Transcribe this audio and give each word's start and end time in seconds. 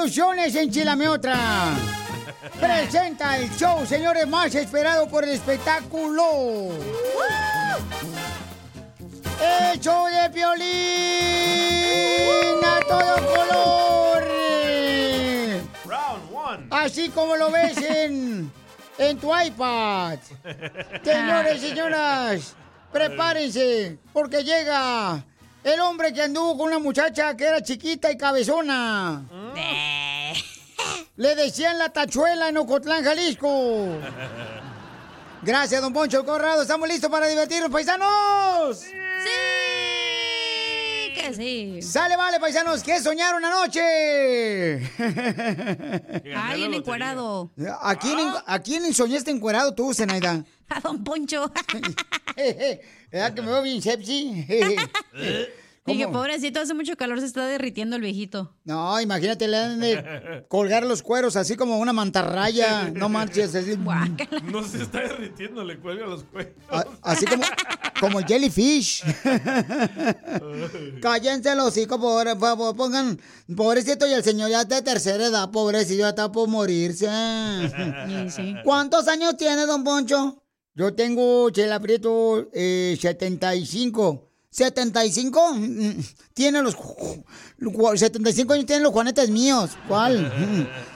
Producciones 0.00 0.54
en 0.54 0.70
Chilame 0.70 1.08
Otra. 1.08 1.36
Presenta 2.58 3.36
el 3.36 3.54
show, 3.54 3.84
señores, 3.84 4.26
más 4.26 4.54
esperado 4.54 5.06
por 5.06 5.24
el 5.24 5.30
espectáculo. 5.30 6.70
El 9.42 9.78
show 9.78 10.06
de 10.06 10.30
Piolín 10.30 10.64
a 12.64 12.80
todo 12.88 13.16
color. 13.26 14.24
Round 15.84 16.34
one. 16.34 16.66
Así 16.70 17.10
como 17.10 17.36
lo 17.36 17.50
ves 17.50 17.76
en, 17.76 18.50
en 18.96 19.18
tu 19.18 19.38
iPad. 19.38 20.18
Señores 21.04 21.60
señoras, 21.60 22.54
prepárense, 22.90 23.98
porque 24.14 24.44
llega 24.44 25.22
el 25.64 25.80
hombre 25.80 26.12
que 26.12 26.22
anduvo 26.22 26.56
con 26.58 26.68
una 26.68 26.78
muchacha 26.78 27.36
que 27.36 27.44
era 27.44 27.62
chiquita 27.62 28.10
y 28.10 28.16
cabezona. 28.16 29.22
Le 31.16 31.34
decían 31.34 31.78
la 31.78 31.90
tachuela 31.90 32.48
en 32.48 32.56
Ocotlán, 32.56 33.04
Jalisco. 33.04 33.88
Gracias, 35.42 35.80
don 35.82 35.92
Poncho 35.92 36.24
Corrado. 36.24 36.62
Estamos 36.62 36.88
listos 36.88 37.10
para 37.10 37.26
divertirnos, 37.26 37.70
paisanos. 37.70 38.78
¡Sí! 38.78 38.90
Que 41.14 41.34
sí. 41.34 41.82
Sale, 41.82 42.16
vale, 42.16 42.40
paisanos. 42.40 42.82
¿Qué 42.82 42.98
soñaron 43.00 43.44
anoche? 43.44 44.76
Ay, 46.36 46.64
en 46.64 46.74
encuerado. 46.74 47.50
¿A 47.80 47.94
quién, 47.96 48.18
en- 48.18 48.32
¿A 48.46 48.58
quién 48.60 48.92
soñaste 48.94 49.30
encuerado 49.30 49.74
tú, 49.74 49.92
Zenaida? 49.92 50.42
A 50.70 50.80
don 50.80 51.02
Poncho. 51.04 51.50
¿Verdad 53.10 53.34
que 53.34 53.42
me 53.42 53.48
veo 53.48 53.62
bien 53.62 53.82
sepsi? 53.82 54.46
Dije, 55.86 56.06
pobrecito, 56.08 56.60
hace 56.60 56.74
mucho 56.74 56.94
calor, 56.96 57.18
se 57.20 57.26
está 57.26 57.46
derritiendo 57.46 57.96
el 57.96 58.02
viejito. 58.02 58.54
No, 58.64 59.00
imagínate, 59.00 59.48
le 59.48 59.56
han 59.56 59.80
de 59.80 60.44
colgar 60.48 60.84
los 60.84 61.02
cueros 61.02 61.34
así 61.36 61.56
como 61.56 61.78
una 61.78 61.92
mantarraya. 61.92 62.90
No 62.94 63.08
marches, 63.08 63.54
así, 63.54 63.76
No 64.44 64.62
se 64.62 64.82
está 64.82 65.00
derritiendo, 65.00 65.64
le 65.64 65.78
cuelga 65.78 66.06
los 66.06 66.22
cuellos. 66.24 66.52
a- 66.70 66.84
así 67.02 67.24
como, 67.26 67.42
como 67.98 68.20
el 68.20 68.26
jellyfish. 68.26 69.02
Cállense 71.02 71.54
los 71.56 71.68
hocico, 71.68 71.98
por 71.98 72.38
favor, 72.38 72.76
pongan, 72.76 73.18
pobrecito, 73.56 74.06
y 74.06 74.12
el 74.12 74.22
señor 74.22 74.50
ya 74.50 74.64
de 74.64 74.82
tercera 74.82 75.26
edad, 75.26 75.50
pobrecito, 75.50 76.00
ya 76.00 76.10
está 76.10 76.30
por 76.30 76.48
morirse. 76.48 77.08
¿Cuántos 78.64 79.08
años 79.08 79.36
tiene, 79.36 79.66
don 79.66 79.82
Poncho? 79.82 80.42
Yo 80.74 80.94
tengo, 80.94 81.50
Chela 81.50 81.80
Prieto, 81.80 82.48
eh, 82.52 82.96
75. 83.00 84.26
¿75? 84.52 85.54
Mm, 85.54 86.00
Tiene 86.34 86.62
los... 86.62 86.76
ju- 86.76 87.24
ju- 87.60 87.96
75 87.96 88.52
años 88.54 88.66
tienen 88.66 88.82
los 88.84 88.92
juanetes 88.92 89.30
míos. 89.30 89.70
¿Cuál? 89.88 90.22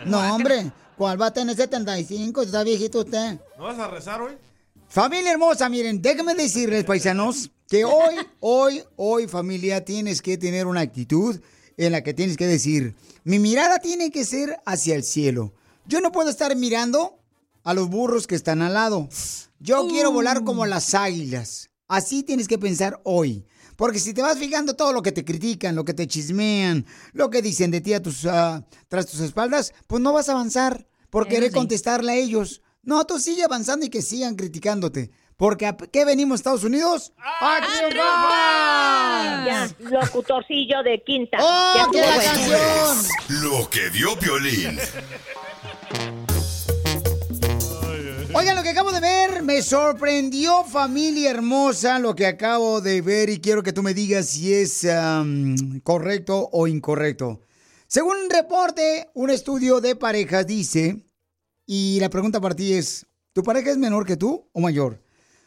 Mm, 0.04 0.10
No, 0.10 0.34
hombre. 0.34 0.72
¿Cuál 0.96 1.20
va 1.20 1.26
a 1.26 1.32
tener 1.32 1.56
75? 1.56 2.42
Está 2.42 2.62
viejito 2.62 3.00
usted. 3.00 3.38
¿No 3.58 3.64
vas 3.64 3.78
a 3.78 3.88
rezar 3.88 4.20
hoy? 4.22 4.32
Familia 4.88 5.32
hermosa, 5.32 5.68
miren, 5.68 6.00
déjenme 6.00 6.34
decirles, 6.34 6.84
paisanos, 6.84 7.50
que 7.68 7.84
hoy, 7.84 8.14
hoy, 8.38 8.82
hoy, 8.94 9.26
familia, 9.26 9.84
tienes 9.84 10.22
que 10.22 10.38
tener 10.38 10.68
una 10.68 10.80
actitud 10.82 11.40
en 11.76 11.90
la 11.90 12.04
que 12.04 12.14
tienes 12.14 12.36
que 12.36 12.46
decir, 12.46 12.94
mi 13.24 13.40
mirada 13.40 13.80
tiene 13.80 14.12
que 14.12 14.24
ser 14.24 14.60
hacia 14.64 14.94
el 14.94 15.02
cielo. 15.02 15.52
Yo 15.86 16.00
no 16.00 16.12
puedo 16.12 16.30
estar 16.30 16.54
mirando 16.54 17.18
a 17.64 17.74
los 17.74 17.88
burros 17.88 18.26
que 18.26 18.34
están 18.36 18.62
al 18.62 18.74
lado. 18.74 19.08
Yo 19.58 19.88
quiero 19.88 20.12
volar 20.12 20.44
como 20.44 20.66
las 20.66 20.94
águilas. 20.94 21.70
Así 21.88 22.22
tienes 22.22 22.46
que 22.46 22.58
pensar 22.58 23.00
hoy. 23.04 23.46
Porque 23.76 23.98
si 23.98 24.14
te 24.14 24.22
vas 24.22 24.38
fijando 24.38 24.76
todo 24.76 24.92
lo 24.92 25.02
que 25.02 25.10
te 25.10 25.24
critican, 25.24 25.74
lo 25.74 25.84
que 25.84 25.94
te 25.94 26.06
chismean, 26.06 26.86
lo 27.12 27.30
que 27.30 27.42
dicen 27.42 27.72
de 27.72 27.80
ti 27.80 27.92
a 27.94 28.02
tus, 28.02 28.24
ah, 28.26 28.64
tras 28.88 29.06
tus 29.06 29.20
espaldas, 29.20 29.74
pues 29.88 30.00
no 30.00 30.12
vas 30.12 30.28
a 30.28 30.32
avanzar 30.32 30.86
por 31.10 31.26
querer 31.26 31.48
sí. 31.48 31.54
contestarle 31.54 32.12
a 32.12 32.16
ellos. 32.16 32.62
No, 32.82 33.04
tú 33.04 33.18
sigue 33.18 33.42
avanzando 33.42 33.84
y 33.86 33.88
que 33.88 34.02
sigan 34.02 34.36
criticándote. 34.36 35.10
Porque 35.36 35.66
¿a 35.66 35.76
qué 35.76 36.04
venimos, 36.04 36.38
Estados 36.38 36.62
Unidos? 36.62 37.12
¡A! 37.18 37.60
Ya, 39.46 39.68
locutorcillo 39.78 40.82
de 40.84 41.02
quinta. 41.04 41.38
¡Oh, 41.40 41.74
Ya 41.76 41.88
qué 41.90 42.00
la 42.00 42.22
canción! 42.22 42.98
Lo 43.42 43.68
que 43.68 43.88
vio 43.90 44.16
Piolín. 44.18 44.78
Oigan, 48.36 48.56
lo 48.56 48.64
que 48.64 48.70
acabo 48.70 48.90
de 48.90 48.98
ver 48.98 49.42
me 49.44 49.62
sorprendió, 49.62 50.64
familia 50.64 51.30
hermosa, 51.30 52.00
lo 52.00 52.16
que 52.16 52.26
acabo 52.26 52.80
de 52.80 53.00
ver 53.00 53.30
y 53.30 53.40
quiero 53.40 53.62
que 53.62 53.72
tú 53.72 53.84
me 53.84 53.94
digas 53.94 54.26
si 54.26 54.52
es 54.52 54.84
correcto 55.84 56.48
o 56.50 56.66
incorrecto. 56.66 57.40
Según 57.86 58.16
un 58.24 58.30
reporte, 58.30 59.08
un 59.14 59.30
estudio 59.30 59.80
de 59.80 59.94
parejas 59.94 60.48
dice, 60.48 61.06
y 61.64 62.00
la 62.00 62.10
pregunta 62.10 62.40
para 62.40 62.56
ti 62.56 62.72
es, 62.72 63.06
¿tu 63.32 63.44
pareja 63.44 63.70
es 63.70 63.78
menor 63.78 64.04
que 64.04 64.16
tú 64.16 64.48
o 64.52 64.60
mayor? 64.60 65.00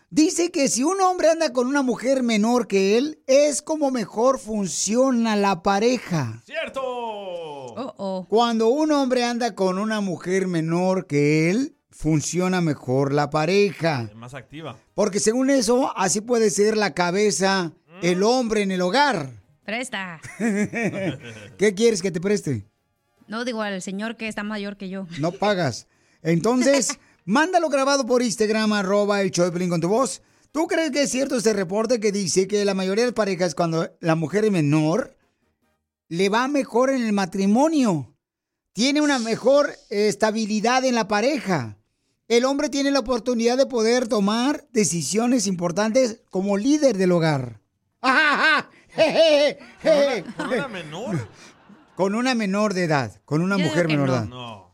Dice 0.10 0.52
que 0.52 0.70
si 0.70 0.84
un 0.84 1.02
hombre 1.02 1.30
anda 1.30 1.52
con 1.52 1.68
una 1.68 1.82
mujer 1.82 2.24
menor 2.24 2.68
que 2.68 2.98
él, 2.98 3.22
es 3.28 3.62
como 3.62 3.92
mejor 3.92 4.40
funciona 4.40 5.36
la 5.36 5.62
pareja. 5.62 6.42
¡Cierto! 6.46 6.82
Oh, 7.80 8.26
Cuando 8.30 8.70
un 8.70 8.94
hombre 8.94 9.26
anda 9.26 9.54
con 9.54 9.78
una 9.78 10.00
mujer 10.00 10.48
menor 10.48 11.06
que 11.06 11.50
él, 11.52 11.77
funciona 11.98 12.62
mejor 12.62 13.12
la 13.12 13.30
pareja. 13.30 14.10
Más 14.16 14.36
activa. 14.36 14.78
Porque 14.94 15.20
según 15.20 15.50
eso, 15.50 15.98
así 15.98 16.22
puede 16.22 16.52
ser 16.52 16.78
la 16.78 16.94
cabeza, 16.94 17.74
el 18.04 18.22
hombre 18.24 18.62
en 18.62 18.72
el 18.72 18.82
hogar. 18.82 19.32
Presta. 19.66 20.22
¿Qué 21.58 21.74
quieres 21.76 22.02
que 22.02 22.12
te 22.12 22.22
preste? 22.22 22.66
No, 23.28 23.44
digo 23.44 23.62
al 23.62 23.82
señor 23.82 24.16
que 24.16 24.28
está 24.28 24.44
mayor 24.44 24.78
que 24.78 24.90
yo. 24.90 25.08
No 25.20 25.32
pagas. 25.32 25.88
Entonces, 26.22 27.00
mándalo 27.26 27.68
grabado 27.70 28.06
por 28.06 28.22
Instagram, 28.22 28.74
arroba 28.74 29.22
el 29.22 29.32
show 29.32 29.46
de 29.46 29.52
Pelín 29.52 29.70
con 29.70 29.82
tu 29.82 29.90
voz. 29.90 30.22
¿Tú 30.52 30.68
crees 30.68 30.92
que 30.92 31.04
es 31.04 31.12
cierto 31.12 31.36
este 31.36 31.54
reporte 31.54 32.00
que 32.00 32.12
dice 32.12 32.48
que 32.48 32.64
la 32.64 32.74
mayoría 32.76 33.04
de 33.04 33.12
las 33.12 33.16
parejas, 33.16 33.56
cuando 33.56 33.92
la 34.00 34.16
mujer 34.16 34.46
es 34.46 34.52
menor, 34.52 35.18
le 36.10 36.30
va 36.30 36.48
mejor 36.48 36.92
en 36.92 37.04
el 37.04 37.12
matrimonio? 37.12 38.16
Tiene 38.74 39.02
una 39.02 39.18
mejor 39.18 39.72
estabilidad 39.90 40.86
en 40.86 40.94
la 40.94 41.08
pareja. 41.08 41.78
El 42.28 42.44
hombre 42.46 42.70
tiene 42.70 42.92
la 42.92 43.00
oportunidad 43.00 43.58
de 43.58 43.66
poder 43.66 44.08
tomar 44.10 44.68
decisiones 44.72 45.48
importantes 45.48 46.24
como 46.30 46.58
líder 46.58 46.98
del 46.98 47.14
hogar. 47.14 47.62
¿Con 50.36 50.48
una 50.54 50.68
menor? 50.68 51.28
Con 51.96 52.16
una 52.16 52.36
menor 52.36 52.74
de 52.74 52.84
edad, 52.84 53.22
con 53.26 53.42
una 53.42 53.58
Yo 53.58 53.64
mujer 53.66 53.88
menor 53.88 54.12
de 54.12 54.16
no. 54.16 54.22
edad. 54.22 54.28
No. 54.30 54.68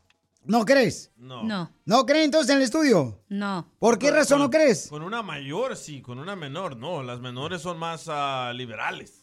¿No 0.46 0.66
crees? 0.66 1.12
No. 1.16 1.44
No, 1.44 1.72
¿No 1.86 2.06
creen 2.06 2.26
entonces 2.26 2.50
en 2.50 2.58
el 2.58 2.64
estudio? 2.64 3.24
no. 3.30 3.72
¿Por 3.80 3.98
qué 3.98 4.08
Con- 4.08 4.16
razón 4.18 4.40
no 4.40 4.50
crees? 4.50 4.88
Con 4.90 5.02
una 5.04 5.22
mayor, 5.22 5.78
sí. 5.78 6.02
Con 6.02 6.20
una 6.20 6.36
menor, 6.36 6.76
no. 6.76 7.02
Las 7.04 7.22
menores 7.22 7.62
son 7.62 7.78
más 7.78 8.06
ah, 8.08 8.52
liberales. 8.54 9.23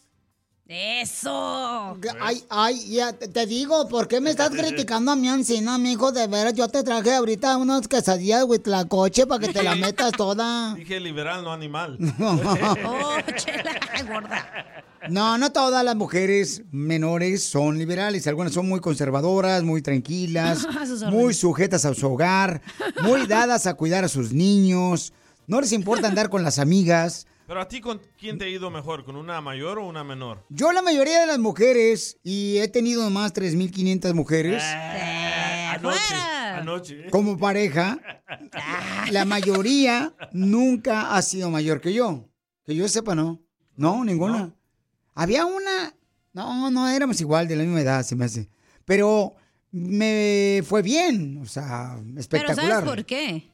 Eso. 0.73 1.99
Ay, 2.21 2.45
ay, 2.49 2.91
ya 2.91 3.13
te 3.13 3.45
digo, 3.45 3.89
¿por 3.89 4.07
qué 4.07 4.21
me 4.21 4.31
estás 4.31 4.51
criticando 4.57 5.11
a 5.11 5.17
mi 5.17 5.29
ancina, 5.29 5.77
mijo? 5.79 6.13
De 6.13 6.29
veras, 6.29 6.55
yo 6.55 6.69
te 6.69 6.85
traje 6.85 7.13
ahorita 7.13 7.57
unas 7.57 7.89
quesadillas 7.89 8.49
de 8.49 8.87
coche 8.89 9.27
para 9.27 9.45
que 9.45 9.53
te 9.53 9.65
la 9.65 9.75
metas 9.75 10.13
toda. 10.13 10.75
Dije 10.77 11.01
liberal, 11.01 11.43
no 11.43 11.53
animal. 11.53 11.99
Oh, 12.87 13.17
chela, 13.35 13.73
gorda. 14.07 14.47
No, 15.09 15.37
no 15.39 15.51
todas 15.51 15.85
las 15.85 15.97
mujeres 15.97 16.63
menores 16.71 17.43
son 17.43 17.77
liberales. 17.77 18.29
Algunas 18.29 18.53
son 18.53 18.69
muy 18.69 18.79
conservadoras, 18.79 19.65
muy 19.65 19.83
tranquilas, 19.83 20.69
muy 21.11 21.35
sujetas 21.35 21.85
a 21.85 21.95
su 21.95 22.13
hogar, 22.13 22.63
muy 23.03 23.27
dadas 23.27 23.67
a 23.67 23.75
cuidar 23.75 24.05
a 24.05 24.09
sus 24.09 24.33
niños. 24.33 25.13
No 25.49 25.61
les 25.61 25.73
importa 25.73 26.07
andar 26.07 26.31
con 26.31 26.45
las 26.45 26.61
amigas. 26.61 27.27
Pero 27.51 27.63
a 27.63 27.67
ti, 27.67 27.81
¿con 27.81 28.01
quién 28.17 28.39
te 28.39 28.45
ha 28.45 28.49
ido 28.49 28.71
mejor? 28.71 29.05
¿Con 29.05 29.17
una 29.17 29.41
mayor 29.41 29.81
o 29.81 29.85
una 29.89 30.05
menor? 30.05 30.47
Yo 30.51 30.71
la 30.71 30.83
mayoría 30.83 31.23
de 31.23 31.27
las 31.27 31.41
mujeres, 31.41 32.17
y 32.23 32.59
he 32.59 32.69
tenido 32.69 33.11
más 33.11 33.35
3.500 33.35 34.15
mujeres 34.15 34.63
Anoche. 34.63 36.15
Anoche. 36.15 37.11
como 37.11 37.37
pareja, 37.37 37.99
la 39.11 39.25
mayoría 39.25 40.15
nunca 40.31 41.17
ha 41.17 41.23
sido 41.23 41.51
mayor 41.51 41.81
que 41.81 41.93
yo. 41.93 42.29
Que 42.65 42.77
yo 42.77 42.87
sepa, 42.87 43.17
no. 43.17 43.43
No, 43.75 44.05
ninguna. 44.05 44.55
Había 45.17 45.45
una... 45.45 45.93
No, 46.33 46.71
no, 46.71 46.89
éramos 46.89 47.21
igual, 47.21 47.49
de 47.49 47.57
la 47.57 47.65
misma 47.65 47.81
edad, 47.81 48.05
se 48.05 48.15
me 48.15 48.27
hace. 48.27 48.49
Pero 48.85 49.35
me 49.73 50.63
fue 50.65 50.83
bien, 50.83 51.41
o 51.43 51.47
sea, 51.47 51.97
Pero 51.97 52.21
espectacular. 52.21 52.71
¿sabes 52.71 52.89
por 52.89 53.05
qué? 53.05 53.50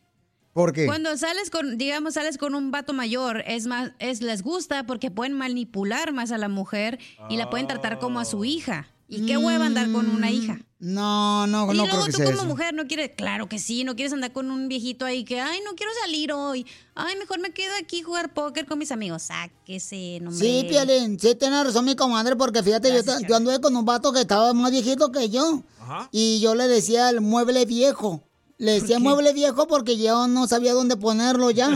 ¿Por 0.57 0.73
qué? 0.73 0.87
Cuando 0.87 1.15
sales 1.19 1.51
con, 1.51 1.77
digamos, 1.77 2.15
sales 2.15 2.39
con 2.39 2.55
un 2.55 2.71
vato 2.71 2.95
mayor, 2.95 3.45
es 3.47 3.67
más, 3.67 3.93
es 3.99 4.23
les 4.23 4.43
gusta 4.43 4.87
porque 4.87 5.11
pueden 5.11 5.35
manipular 5.35 6.15
más 6.15 6.33
a 6.33 6.39
la 6.39 6.49
mujer 6.49 6.99
y 7.29 7.37
la 7.37 7.51
pueden 7.51 7.67
tratar 7.67 7.99
como 7.99 8.21
a 8.21 8.25
su 8.25 8.43
hija. 8.47 8.89
¿Y 9.07 9.27
qué 9.27 9.37
hueva 9.37 9.67
andar 9.67 9.93
con 9.93 10.09
una 10.09 10.31
hija? 10.31 10.59
No, 10.79 11.47
no, 11.47 11.65
y 11.65 11.77
no 11.77 11.85
luego 11.85 11.91
creo 11.91 12.05
que 12.07 12.13
tú 12.13 12.17
sea 12.17 12.27
como 12.27 12.39
eso. 12.39 12.47
mujer 12.47 12.73
no 12.73 12.87
quieres, 12.87 13.11
claro 13.15 13.51
que 13.51 13.59
sí, 13.59 13.85
no 13.85 13.97
quieres 13.97 14.15
andar 14.15 14.33
con 14.33 14.51
un 14.51 14.67
viejito 14.69 15.05
ahí 15.05 15.25
que, 15.25 15.43
ay, 15.43 15.61
no 15.63 15.75
quiero 15.75 15.93
salir 16.03 16.33
hoy. 16.33 16.67
Ay, 16.95 17.17
mejor 17.17 17.39
me 17.39 17.51
quedo 17.51 17.75
aquí 17.79 18.01
a 18.01 18.05
jugar 18.05 18.33
póker 18.33 18.65
con 18.65 18.79
mis 18.79 18.93
amigos. 18.93 19.25
Sáquese, 19.25 20.21
no 20.23 20.33
Sí, 20.33 20.65
Pialín, 20.71 21.21
sí 21.21 21.35
tiene 21.35 21.63
razón 21.65 21.85
mi 21.85 21.97
comadre, 21.97 22.35
porque 22.35 22.63
fíjate, 22.63 22.89
yo, 22.89 23.03
yo 23.29 23.37
anduve 23.37 23.61
con 23.61 23.77
un 23.77 23.85
vato 23.85 24.11
que 24.11 24.23
estaba 24.23 24.55
más 24.55 24.71
viejito 24.71 25.13
que 25.13 25.29
yo. 25.29 25.63
Ajá. 25.83 26.09
Y 26.13 26.41
yo 26.41 26.55
le 26.55 26.67
decía 26.67 27.11
el 27.11 27.21
mueble 27.21 27.67
viejo. 27.67 28.23
Le 28.59 28.73
decía 28.73 28.99
mueble 28.99 29.35
viejo 29.35 29.67
porque 29.67 29.99
yo 29.99 30.29
no 30.29 30.47
sabía 30.47 30.73
dónde 30.73 30.97
ponerlo 30.97 31.51
ya 31.51 31.69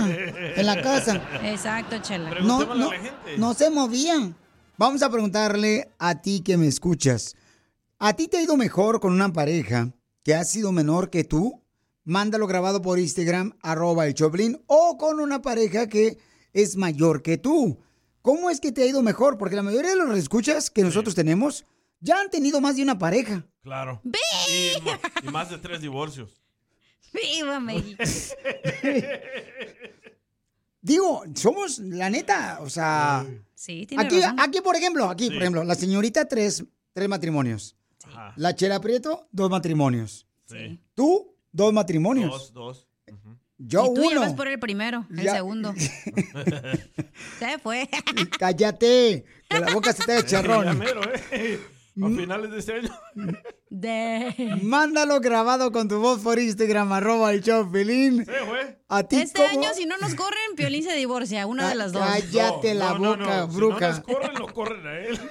en 0.56 0.64
la 0.66 0.80
casa. 0.80 1.22
Exacto, 1.44 1.98
chela. 2.00 2.30
No, 2.40 2.64
no, 2.64 2.72
a 2.72 2.74
la 2.74 2.90
gente. 2.92 3.38
no 3.38 3.52
se 3.54 3.68
movían. 3.70 4.34
Vamos 4.78 5.02
a 5.02 5.10
preguntarle 5.10 5.92
a 5.98 6.22
ti 6.22 6.40
que 6.40 6.56
me 6.56 6.66
escuchas. 6.66 7.36
¿A 7.98 8.14
ti 8.14 8.28
te 8.28 8.38
ha 8.38 8.42
ido 8.42 8.56
mejor 8.56 8.98
con 8.98 9.12
una 9.12 9.30
pareja 9.30 9.92
que 10.22 10.34
ha 10.34 10.44
sido 10.44 10.72
menor 10.72 11.10
que 11.10 11.22
tú? 11.22 11.62
Mándalo 12.04 12.46
grabado 12.46 12.80
por 12.80 12.98
Instagram, 12.98 13.58
arroba 13.60 14.06
el 14.06 14.14
Choplin, 14.14 14.62
o 14.66 14.96
con 14.96 15.20
una 15.20 15.42
pareja 15.42 15.86
que 15.86 16.16
es 16.54 16.76
mayor 16.76 17.20
que 17.20 17.36
tú. 17.36 17.78
¿Cómo 18.22 18.48
es 18.48 18.58
que 18.58 18.72
te 18.72 18.82
ha 18.82 18.86
ido 18.86 19.02
mejor? 19.02 19.36
Porque 19.36 19.54
la 19.56 19.62
mayoría 19.62 19.90
de 19.90 19.96
los 19.96 20.18
escuchas 20.18 20.70
que 20.70 20.82
nosotros 20.82 21.14
tenemos 21.14 21.66
ya 22.00 22.18
han 22.18 22.30
tenido 22.30 22.62
más 22.62 22.76
de 22.76 22.82
una 22.82 22.98
pareja. 22.98 23.46
Claro. 23.62 24.00
Y, 24.48 24.72
y 25.22 25.30
más 25.30 25.50
de 25.50 25.58
tres 25.58 25.82
divorcios. 25.82 26.39
Viva 27.12 27.60
México. 27.60 28.02
Digo, 30.82 31.22
somos 31.34 31.78
la 31.78 32.08
neta, 32.08 32.58
o 32.62 32.70
sea, 32.70 33.26
Sí, 33.54 33.84
tiene 33.86 34.02
aquí, 34.04 34.18
razón. 34.20 34.40
aquí 34.40 34.60
por 34.62 34.74
ejemplo, 34.76 35.10
aquí 35.10 35.24
Sí. 35.24 35.30
por 35.30 35.42
ejemplo, 35.42 35.64
la 35.64 35.74
señorita 35.74 36.26
tres, 36.26 36.64
tres 36.94 37.08
matrimonios. 37.08 37.76
La 38.36 38.54
Chela 38.54 38.80
Prieto, 38.80 39.28
dos 39.30 39.50
matrimonios. 39.50 40.26
Sí. 40.46 40.80
Tú, 40.94 41.34
dos 41.52 41.72
matrimonios. 41.72 42.30
Dos, 42.30 42.52
dos. 42.52 42.86
Yo 43.58 43.84
y 43.90 43.94
tú 43.94 44.02
ya 44.04 44.08
uno. 44.12 44.20
vas 44.22 44.32
por 44.32 44.48
el 44.48 44.58
primero, 44.58 45.06
el 45.10 45.22
Ya. 45.22 45.34
segundo. 45.34 45.74
Se 47.38 47.58
fue. 47.62 47.88
Cállate, 48.38 49.24
que 49.48 49.60
la 49.60 49.74
boca 49.74 49.92
se 49.92 50.04
te 50.04 50.14
Ya 50.22 50.26
charrón. 50.26 50.78
mero, 50.78 51.02
¿eh? 51.30 51.60
A 52.02 52.08
finales 52.08 52.50
de 52.50 52.58
este 52.58 52.72
año. 52.74 52.90
De... 53.70 54.58
Mándalo 54.62 55.20
grabado 55.20 55.70
con 55.70 55.86
tu 55.86 56.00
voz 56.00 56.18
por 56.20 56.40
Instagram, 56.40 56.90
arroba 56.92 57.30
el 57.32 57.40
show 57.40 57.70
Pelín. 57.70 58.24
Sí, 58.26 58.32
güey. 58.48 58.76
A 58.88 59.04
ti 59.04 59.14
Este 59.16 59.46
cómo- 59.46 59.60
año, 59.60 59.68
si 59.76 59.86
no 59.86 59.96
nos 59.98 60.14
corren, 60.16 60.56
Piolín 60.56 60.82
se 60.82 60.96
divorcia, 60.96 61.46
una 61.46 61.68
de 61.68 61.76
las 61.76 61.92
dos. 61.92 62.02
Cállate 62.04 62.74
la 62.74 62.98
no, 62.98 63.16
boca, 63.16 63.36
no. 63.42 63.48
bruja. 63.48 63.94
Si 63.94 64.00
no 64.00 64.06
nos 64.06 64.16
corren, 64.18 64.38
lo 64.38 64.48
corren 64.52 64.86
a 64.86 64.98
él. 64.98 65.20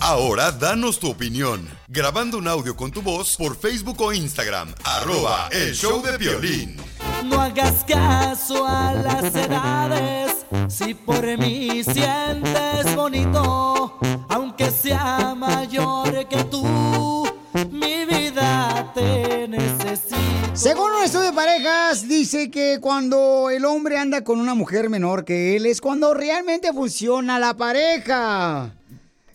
Ahora 0.00 0.52
danos 0.52 1.00
tu 1.00 1.10
opinión. 1.10 1.68
Grabando 1.88 2.38
un 2.38 2.46
audio 2.46 2.76
con 2.76 2.92
tu 2.92 3.02
voz 3.02 3.36
por 3.36 3.56
Facebook 3.58 4.00
o 4.00 4.12
Instagram. 4.12 4.72
Arroba 4.84 5.48
el 5.50 5.74
show 5.74 6.00
de 6.02 6.16
violín. 6.16 6.76
No 7.24 7.40
hagas 7.40 7.84
caso 7.84 8.66
a 8.66 8.92
las 8.94 9.34
edades, 9.34 10.46
si 10.68 10.94
por 10.94 11.24
mí 11.38 11.82
sientes 11.84 12.96
bonito, 12.96 13.98
aunque 14.28 14.70
sea 14.70 15.34
mayor 15.34 16.26
que 16.28 16.44
tú, 16.44 17.28
mi 17.70 18.04
vida 18.04 18.92
te 18.94 19.48
necesito. 19.48 20.18
Según 20.54 20.90
un 20.92 21.04
estudio 21.04 21.26
de 21.26 21.32
parejas, 21.32 22.08
dice 22.08 22.50
que 22.50 22.78
cuando 22.80 23.48
el 23.50 23.64
hombre 23.64 23.98
anda 23.98 24.24
con 24.24 24.40
una 24.40 24.54
mujer 24.54 24.90
menor 24.90 25.24
que 25.24 25.56
él 25.56 25.66
es 25.66 25.80
cuando 25.80 26.14
realmente 26.14 26.72
funciona 26.72 27.38
la 27.38 27.54
pareja. 27.54 28.72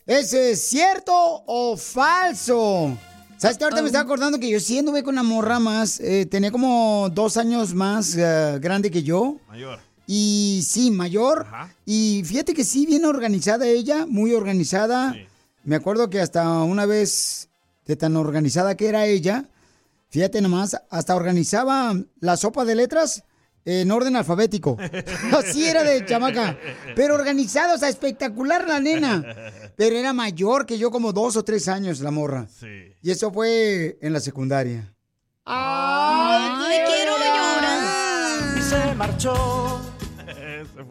¿Es 0.06 0.33
eh, 0.33 0.56
cierto 0.57 1.13
o 1.45 1.77
falso? 1.77 2.97
¿Sabes 3.44 3.57
que 3.57 3.66
ahorita 3.66 3.81
me 3.81 3.88
estaba 3.88 4.06
acordando 4.06 4.40
que 4.40 4.50
yo 4.50 4.57
sí 4.62 4.80
anduve 4.80 5.04
con 5.04 5.16
una 5.16 5.24
morra 5.24 5.60
más, 5.60 6.00
eh, 6.00 6.25
tenía 6.25 6.50
como 6.50 7.10
dos 7.12 7.36
años 7.36 7.74
más 7.74 8.16
eh, 8.16 8.57
grande 8.62 8.90
que 8.90 9.04
yo. 9.04 9.36
Mayor. 9.50 9.80
Y 10.07 10.62
sí, 10.66 10.92
mayor. 10.92 11.42
Ajá. 11.42 11.75
Y 11.86 12.24
fíjate 12.24 12.54
que 12.54 12.63
sí, 12.63 12.86
bien 12.86 13.04
organizada 13.04 13.68
ella, 13.68 14.06
muy 14.07 14.34
organizada. 14.34 15.12
Sí. 15.12 15.25
Me 15.66 15.75
acuerdo 15.75 16.10
que 16.10 16.22
hasta 16.22 16.63
una 16.63 16.86
vez, 16.86 17.50
de 17.86 17.98
tan 17.98 18.16
organizada 18.16 18.78
que 18.78 18.88
era 18.88 19.07
ella, 19.07 19.44
fíjate 20.07 20.40
nomás, 20.40 20.78
hasta 20.90 21.13
organizaba 21.13 21.94
la 22.22 22.38
sopa 22.38 22.63
de 22.63 22.75
letras 22.75 23.25
en 23.65 23.92
orden 23.92 24.15
alfabético. 24.15 24.77
Así 25.38 25.65
era 25.65 25.83
de 25.83 26.06
chamaca. 26.06 26.57
Pero 26.95 27.15
organizada, 27.15 27.75
o 27.75 27.77
sea, 27.77 27.89
espectacular 27.89 28.68
la 28.68 28.80
nena. 28.80 29.24
Pero 29.75 29.95
era 29.95 30.13
mayor 30.13 30.65
que 30.65 30.77
yo, 30.77 30.92
como 30.92 31.13
dos 31.13 31.36
o 31.36 31.44
tres 31.44 31.68
años, 31.68 32.00
la 32.00 32.12
morra. 32.12 32.48
Sí. 32.48 32.94
Y 33.01 33.12
eso 33.12 33.31
fue 33.31 33.98
en 34.01 34.13
la 34.13 34.19
secundaria. 34.19 34.94
Ay, 35.45 36.80
quiero 36.88 37.18
llorar. 37.18 38.57
Y 38.57 38.62
se 38.62 38.95
marchó. 38.95 39.81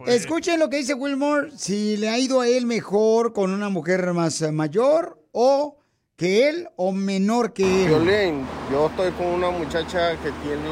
Escuchen 0.07 0.59
lo 0.59 0.69
que 0.69 0.79
dice 0.79 0.95
Wilmore, 0.95 1.51
si 1.57 1.97
le 1.97 2.09
ha 2.09 2.19
ido 2.19 2.41
a 2.41 2.49
él 2.49 2.67
mejor 2.67 3.33
con 3.33 3.53
una 3.53 3.69
mujer 3.69 4.13
más 4.13 4.41
eh, 4.43 4.53
mayor 4.53 5.21
o 5.33 5.79
que 6.17 6.49
él 6.49 6.69
o 6.77 6.93
menor 6.93 7.53
que 7.53 7.85
él. 7.85 7.89
Violín, 7.89 8.47
yo 8.71 8.87
estoy 8.87 9.13
con 9.13 9.27
una 9.27 9.51
muchacha 9.51 10.13
que 10.23 10.31
tiene 10.43 10.69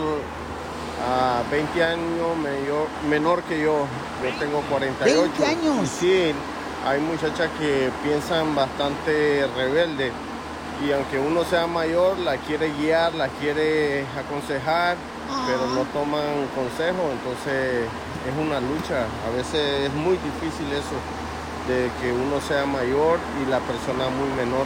ah, 1.06 1.42
20 1.50 1.84
años 1.84 2.36
mayor, 2.36 2.86
menor 3.08 3.42
que 3.42 3.60
yo. 3.60 3.86
Yo 4.22 4.38
tengo 4.38 4.60
48. 4.70 5.20
20 5.20 5.46
años. 5.46 5.88
Sí, 5.88 6.32
hay 6.86 7.00
muchachas 7.00 7.50
que 7.58 7.90
piensan 8.02 8.54
bastante 8.54 9.46
rebelde. 9.56 10.12
Y 10.86 10.92
aunque 10.92 11.18
uno 11.18 11.44
sea 11.44 11.66
mayor, 11.66 12.18
la 12.18 12.36
quiere 12.38 12.72
guiar, 12.72 13.14
la 13.14 13.28
quiere 13.28 14.06
aconsejar, 14.16 14.96
pero 15.46 15.66
no 15.74 15.82
toman 15.92 16.48
consejo. 16.54 17.10
Entonces 17.12 17.84
es 18.26 18.34
una 18.40 18.60
lucha. 18.60 19.04
A 19.26 19.36
veces 19.36 19.88
es 19.88 19.92
muy 19.92 20.16
difícil 20.16 20.66
eso, 20.72 20.96
de 21.68 21.90
que 22.00 22.12
uno 22.12 22.40
sea 22.40 22.64
mayor 22.64 23.18
y 23.42 23.50
la 23.50 23.58
persona 23.60 24.08
muy 24.08 24.28
menor. 24.36 24.64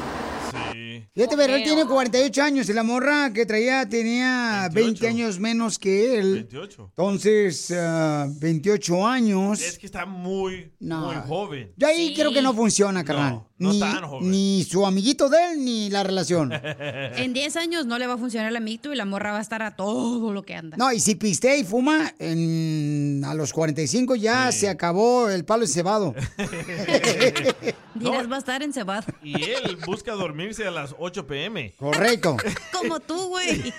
Fíjate, 1.16 1.36
pero 1.36 1.54
él 1.54 1.62
tiene 1.62 1.84
48 1.84 2.42
años 2.42 2.68
y 2.68 2.72
la 2.72 2.82
morra 2.82 3.32
que 3.32 3.46
traía 3.46 3.88
tenía 3.88 4.62
20 4.72 4.80
28. 5.00 5.06
años 5.06 5.38
menos 5.38 5.78
que 5.78 6.18
él. 6.18 6.32
28. 6.34 6.86
Entonces, 6.88 7.70
ah, 7.78 8.26
28 8.40 9.06
años. 9.06 9.62
Es 9.62 9.78
que 9.78 9.86
está 9.86 10.06
muy, 10.06 10.72
No. 10.80 11.06
muy 11.06 11.14
joven. 11.28 11.72
Yo 11.76 11.86
ahí 11.86 12.08
Sí. 12.08 12.14
creo 12.16 12.32
que 12.32 12.42
no 12.42 12.52
funciona, 12.52 13.04
carnal. 13.04 13.44
no 13.58 13.72
ni, 13.72 13.78
tan 13.78 14.02
joven. 14.08 14.28
ni 14.28 14.64
su 14.68 14.84
amiguito 14.84 15.28
de 15.28 15.52
él, 15.52 15.64
ni 15.64 15.88
la 15.88 16.02
relación. 16.02 16.50
En 17.16 17.32
10 17.32 17.54
años 17.58 17.86
no 17.86 17.96
le 18.00 18.08
va 18.08 18.14
a 18.14 18.18
funcionar 18.18 18.48
el 18.50 18.56
amiguito 18.56 18.92
y 18.92 18.96
la 18.96 19.04
morra 19.04 19.30
va 19.30 19.38
a 19.38 19.42
estar 19.42 19.62
a 19.62 19.76
todo 19.76 20.32
lo 20.32 20.42
que 20.42 20.56
anda. 20.56 20.76
No, 20.76 20.92
y 20.92 20.98
si 20.98 21.14
pistea 21.14 21.56
y 21.56 21.62
fuma, 21.62 22.12
en, 22.18 23.22
A 23.24 23.34
los 23.34 23.52
45 23.52 24.16
ya 24.16 24.50
se 24.50 24.68
acabó 24.68 25.30
el 25.30 25.44
palo 25.44 25.62
encebado. 25.62 26.12
Dirás, 27.94 28.28
va 28.28 28.34
a 28.34 28.38
estar 28.40 28.60
encebado. 28.64 29.04
Y 29.22 29.40
él 29.44 29.78
busca 29.86 30.10
dormirse 30.14 30.66
a 30.66 30.72
las 30.72 30.92
8 30.98 31.03
pm. 31.12 31.74
Correcto. 31.78 32.36
Como 32.72 33.00
tú, 33.00 33.28
güey. 33.28 33.72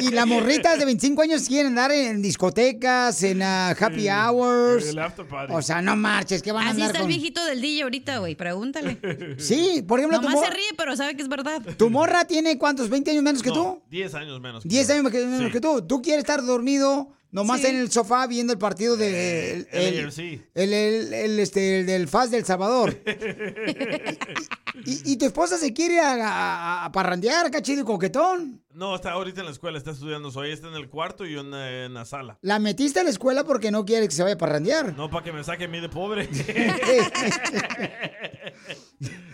Y 0.00 0.10
las 0.10 0.26
morritas 0.26 0.78
de 0.78 0.84
25 0.84 1.22
años 1.22 1.42
quieren 1.48 1.68
andar 1.68 1.92
en 1.92 2.22
discotecas, 2.22 3.22
en 3.22 3.42
ah, 3.42 3.70
happy 3.78 4.08
hours. 4.08 4.86
El 4.88 4.98
after 4.98 5.26
party. 5.26 5.52
O 5.54 5.62
sea, 5.62 5.82
no 5.82 5.96
marches, 5.96 6.42
que 6.42 6.52
van 6.52 6.66
a 6.66 6.70
Así 6.70 6.80
andar 6.80 6.88
está 6.90 7.00
con... 7.00 7.10
el 7.10 7.16
viejito 7.16 7.44
del 7.44 7.60
DJ 7.60 7.82
ahorita, 7.82 8.18
güey. 8.18 8.34
Pregúntale. 8.34 8.98
Sí, 9.38 9.82
por 9.86 9.98
ejemplo, 9.98 10.18
tu, 10.20 10.24
Nomás 10.26 10.36
mor- 10.40 10.46
se 10.46 10.54
ríe, 10.54 10.70
pero 10.76 10.96
sabe 10.96 11.16
que 11.16 11.22
es 11.22 11.28
verdad. 11.28 11.60
tu 11.76 11.90
morra 11.90 12.24
tiene 12.24 12.56
cuántos, 12.58 12.88
20 12.88 13.10
años 13.10 13.22
menos 13.22 13.42
que 13.42 13.50
No, 13.50 13.54
tú. 13.54 13.82
10 13.90 14.14
años 14.14 14.40
menos. 14.40 14.62
que 14.62 14.68
10 14.68 14.88
yo. 14.88 14.94
años 14.94 15.12
menos 15.12 15.46
Sí. 15.46 15.50
que 15.52 15.60
tú. 15.60 15.82
Tú 15.82 16.02
quieres 16.02 16.20
estar 16.24 16.44
dormido 16.44 17.08
nomás 17.34 17.60
Sí. 17.60 17.66
en 17.66 17.76
el 17.76 17.90
sofá 17.90 18.26
viendo 18.26 18.52
el 18.52 18.58
partido 18.58 18.96
de 18.96 19.52
el, 19.52 19.68
el, 19.72 19.94
el- 20.54 20.72
el- 20.72 21.12
el, 21.14 21.38
este, 21.40 21.80
el 21.80 21.86
del 21.86 22.06
FAS 22.08 22.30
del 22.30 22.44
Salvador. 22.44 22.96
y, 24.86 25.12
y 25.12 25.16
tu 25.16 25.26
esposa 25.26 25.58
se 25.58 25.72
quiere 25.72 25.98
a, 26.00 26.14
a- 26.14 26.84
a 26.86 26.92
parrandear, 26.92 27.50
cachido 27.50 27.82
y 27.82 27.84
coquetón. 27.84 28.62
No, 28.72 28.94
está 28.96 29.12
ahorita 29.12 29.40
en 29.40 29.46
la 29.46 29.52
escuela, 29.52 29.78
está 29.78 29.90
estudiando. 29.92 30.30
Soy 30.30 30.50
está 30.52 30.68
en 30.68 30.74
el 30.74 30.88
cuarto 30.88 31.26
y 31.26 31.32
yo 31.32 31.40
en, 31.40 31.50
la- 31.50 31.84
en 31.86 31.94
la 31.94 32.04
sala. 32.04 32.38
La 32.40 32.58
metiste 32.58 33.00
a 33.00 33.04
la 33.04 33.10
escuela 33.10 33.44
porque 33.44 33.70
no 33.70 33.84
quiere 33.84 34.06
que 34.08 34.14
se 34.14 34.22
vaya 34.22 34.34
a 34.36 34.38
parrandear. 34.38 34.96
No 34.96 35.10
para 35.10 35.24
que 35.24 35.32
me 35.32 35.42
saque 35.44 35.64
a 35.64 35.68
mí 35.68 35.80
de 35.80 35.88
pobre. 35.88 36.28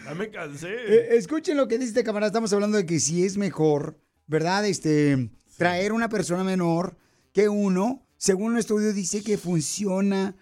ya 0.04 0.14
me 0.14 0.30
cansé. 0.30 0.68
Eh, 0.70 1.08
escuchen 1.16 1.56
lo 1.56 1.68
que 1.68 1.76
dice 1.78 1.88
este 1.90 2.04
camarada. 2.04 2.28
Estamos 2.28 2.52
hablando 2.52 2.76
de 2.78 2.86
que 2.86 3.00
si 3.00 3.24
es 3.24 3.36
mejor, 3.36 3.98
¿verdad? 4.26 4.66
Este, 4.66 5.30
traer 5.56 5.92
una 5.92 6.08
persona 6.08 6.44
menor 6.44 6.96
que 7.32 7.48
uno. 7.48 8.06
Según 8.16 8.52
un 8.52 8.58
estudio 8.58 8.92
dice 8.92 9.22
que 9.22 9.38
funciona 9.38 10.36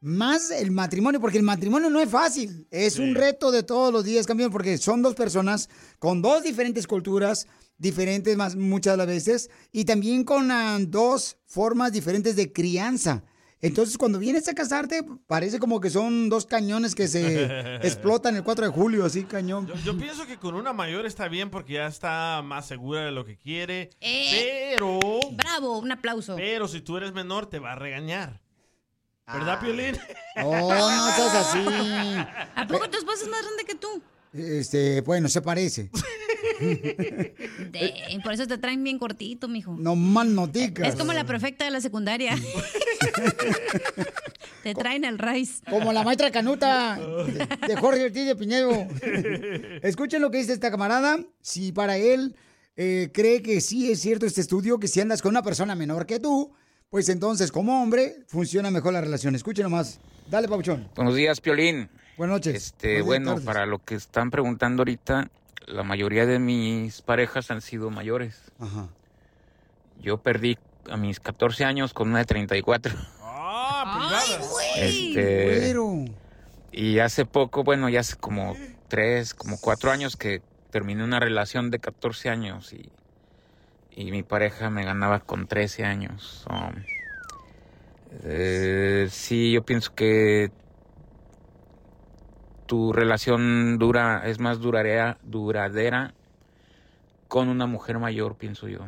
más 0.00 0.50
el 0.50 0.72
matrimonio, 0.72 1.20
porque 1.20 1.38
el 1.38 1.44
matrimonio 1.44 1.88
no 1.88 2.00
es 2.00 2.10
fácil. 2.10 2.66
Es 2.70 2.98
un 2.98 3.14
reto 3.14 3.52
de 3.52 3.62
todos 3.62 3.92
los 3.92 4.04
días, 4.04 4.26
campeón, 4.26 4.50
porque 4.50 4.76
son 4.76 5.00
dos 5.00 5.14
personas 5.14 5.70
con 5.98 6.20
dos 6.20 6.42
diferentes 6.42 6.86
culturas, 6.86 7.46
diferentes 7.78 8.36
más 8.36 8.56
muchas 8.56 8.94
de 8.94 8.98
las 8.98 9.06
veces, 9.06 9.50
y 9.70 9.84
también 9.84 10.24
con 10.24 10.50
ah, 10.50 10.78
dos 10.80 11.36
formas 11.46 11.92
diferentes 11.92 12.36
de 12.36 12.52
crianza. 12.52 13.22
Entonces, 13.62 13.96
cuando 13.96 14.18
vienes 14.18 14.48
a 14.48 14.54
casarte, 14.54 15.02
parece 15.28 15.60
como 15.60 15.80
que 15.80 15.88
son 15.88 16.28
dos 16.28 16.46
cañones 16.46 16.96
que 16.96 17.06
se 17.06 17.44
explotan 17.86 18.34
el 18.34 18.42
4 18.42 18.66
de 18.66 18.72
julio, 18.72 19.04
así 19.04 19.22
cañón. 19.22 19.68
Yo, 19.68 19.76
yo 19.76 19.96
pienso 19.96 20.26
que 20.26 20.36
con 20.36 20.56
una 20.56 20.72
mayor 20.72 21.06
está 21.06 21.28
bien 21.28 21.48
porque 21.48 21.74
ya 21.74 21.86
está 21.86 22.42
más 22.44 22.66
segura 22.66 23.04
de 23.04 23.12
lo 23.12 23.24
que 23.24 23.38
quiere. 23.38 23.90
Eh. 24.00 24.72
Pero, 24.76 24.98
Bravo, 25.32 25.78
un 25.78 25.92
aplauso. 25.92 26.34
pero 26.34 26.66
si 26.66 26.80
tú 26.80 26.96
eres 26.96 27.12
menor, 27.12 27.46
te 27.46 27.60
va 27.60 27.72
a 27.72 27.76
regañar. 27.76 28.42
¿Verdad, 29.32 29.60
Piolín? 29.60 29.96
Oh, 30.42 30.68
no 30.68 31.10
seas 31.12 31.34
así. 31.34 31.64
¿A 32.56 32.66
poco 32.66 32.90
tu 32.90 32.98
esposa 32.98 33.22
es 33.22 33.30
más 33.30 33.42
grande 33.42 33.64
que 33.64 33.76
tú? 33.76 34.02
Este, 34.32 35.00
bueno, 35.02 35.28
se 35.28 35.42
parece. 35.42 35.90
De- 36.60 38.20
por 38.22 38.32
eso 38.32 38.46
te 38.46 38.58
traen 38.58 38.82
bien 38.84 38.98
cortito, 38.98 39.48
mijo. 39.48 39.76
No 39.78 39.96
mal 39.96 40.34
noticas. 40.34 40.88
Es 40.88 40.94
como 40.94 41.12
la 41.12 41.24
perfecta 41.24 41.64
de 41.64 41.70
la 41.70 41.80
secundaria. 41.80 42.36
te 44.62 44.74
traen 44.74 45.04
el 45.04 45.18
rice. 45.18 45.62
Como 45.68 45.92
la 45.92 46.02
maestra 46.02 46.30
Canuta 46.30 46.98
de, 46.98 47.68
de 47.68 47.76
Jorge 47.76 48.04
Ortiz 48.04 48.26
de 48.26 48.36
Pinedo. 48.36 48.70
Escuchen 49.82 50.22
lo 50.22 50.30
que 50.30 50.38
dice 50.38 50.52
esta 50.52 50.70
camarada. 50.70 51.18
Si 51.40 51.72
para 51.72 51.96
él 51.96 52.36
eh, 52.76 53.10
cree 53.12 53.42
que 53.42 53.60
sí 53.60 53.90
es 53.90 54.00
cierto 54.00 54.26
este 54.26 54.40
estudio, 54.40 54.78
que 54.78 54.88
si 54.88 55.00
andas 55.00 55.20
con 55.20 55.30
una 55.30 55.42
persona 55.42 55.74
menor 55.74 56.06
que 56.06 56.20
tú, 56.20 56.52
pues 56.90 57.08
entonces 57.08 57.50
como 57.50 57.82
hombre 57.82 58.18
funciona 58.28 58.70
mejor 58.70 58.92
la 58.92 59.00
relación. 59.00 59.34
Escuchen 59.34 59.64
nomás. 59.64 59.98
Dale, 60.30 60.48
Pauchón. 60.48 60.88
Buenos 60.94 61.16
días, 61.16 61.40
Piolín. 61.40 61.88
Buenas 62.16 62.34
noches. 62.36 62.54
Este, 62.54 63.02
Buenos 63.02 63.04
días, 63.04 63.06
bueno, 63.06 63.30
tardes. 63.32 63.44
para 63.46 63.66
lo 63.66 63.78
que 63.78 63.94
están 63.94 64.30
preguntando 64.30 64.82
ahorita, 64.82 65.28
la 65.66 65.82
mayoría 65.82 66.26
de 66.26 66.38
mis 66.38 67.02
parejas 67.02 67.50
han 67.50 67.60
sido 67.60 67.90
mayores. 67.90 68.52
Ajá. 68.58 68.88
Yo 70.00 70.18
perdí 70.18 70.58
a 70.90 70.96
mis 70.96 71.20
14 71.20 71.64
años 71.64 71.94
con 71.94 72.10
una 72.10 72.18
de 72.18 72.24
34. 72.24 72.94
Ah, 73.20 74.22
Este, 74.76 75.58
Güero. 75.72 76.04
y 76.72 76.98
hace 76.98 77.24
poco, 77.24 77.64
bueno, 77.64 77.88
ya 77.88 78.00
hace 78.00 78.16
como 78.16 78.56
3, 78.88 79.34
como 79.34 79.58
4 79.60 79.90
años 79.90 80.16
que 80.16 80.42
terminé 80.70 81.04
una 81.04 81.20
relación 81.20 81.70
de 81.70 81.78
14 81.78 82.28
años 82.30 82.72
y, 82.72 82.90
y 83.94 84.10
mi 84.10 84.22
pareja 84.22 84.70
me 84.70 84.84
ganaba 84.84 85.20
con 85.20 85.46
13 85.46 85.84
años. 85.84 86.44
So, 86.44 86.50
eh, 88.24 89.06
sí, 89.10 89.52
yo 89.52 89.62
pienso 89.64 89.94
que 89.94 90.50
tu 92.66 92.92
relación 92.92 93.78
dura, 93.78 94.22
es 94.28 94.38
más 94.40 94.60
duradera, 94.60 95.18
duradera 95.22 96.14
con 97.28 97.48
una 97.48 97.66
mujer 97.66 97.98
mayor, 97.98 98.36
pienso 98.36 98.68
yo. 98.68 98.80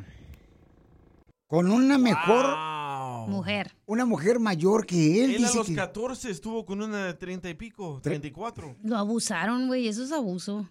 Con 1.47 1.71
una 1.71 1.99
mejor 1.99 3.29
mujer. 3.29 3.73
Una 3.87 4.05
mujer 4.05 4.39
mayor 4.41 4.87
que 4.87 5.25
él, 5.25 5.31
Él 5.37 5.45
a 5.45 5.47
dice 5.47 5.59
los 5.59 5.67
que- 5.69 5.75
14 5.75 6.31
estuvo 6.31 6.65
con 6.65 6.83
una 6.83 7.07
de 7.07 7.15
30 7.15 7.49
y 7.49 7.55
pico, 7.55 8.01
34. 8.03 8.77
Lo 8.83 8.97
abusaron, 8.97 9.67
güey. 9.67 9.89
Eso 9.89 10.03
es 10.05 10.13
abuso. 10.13 10.69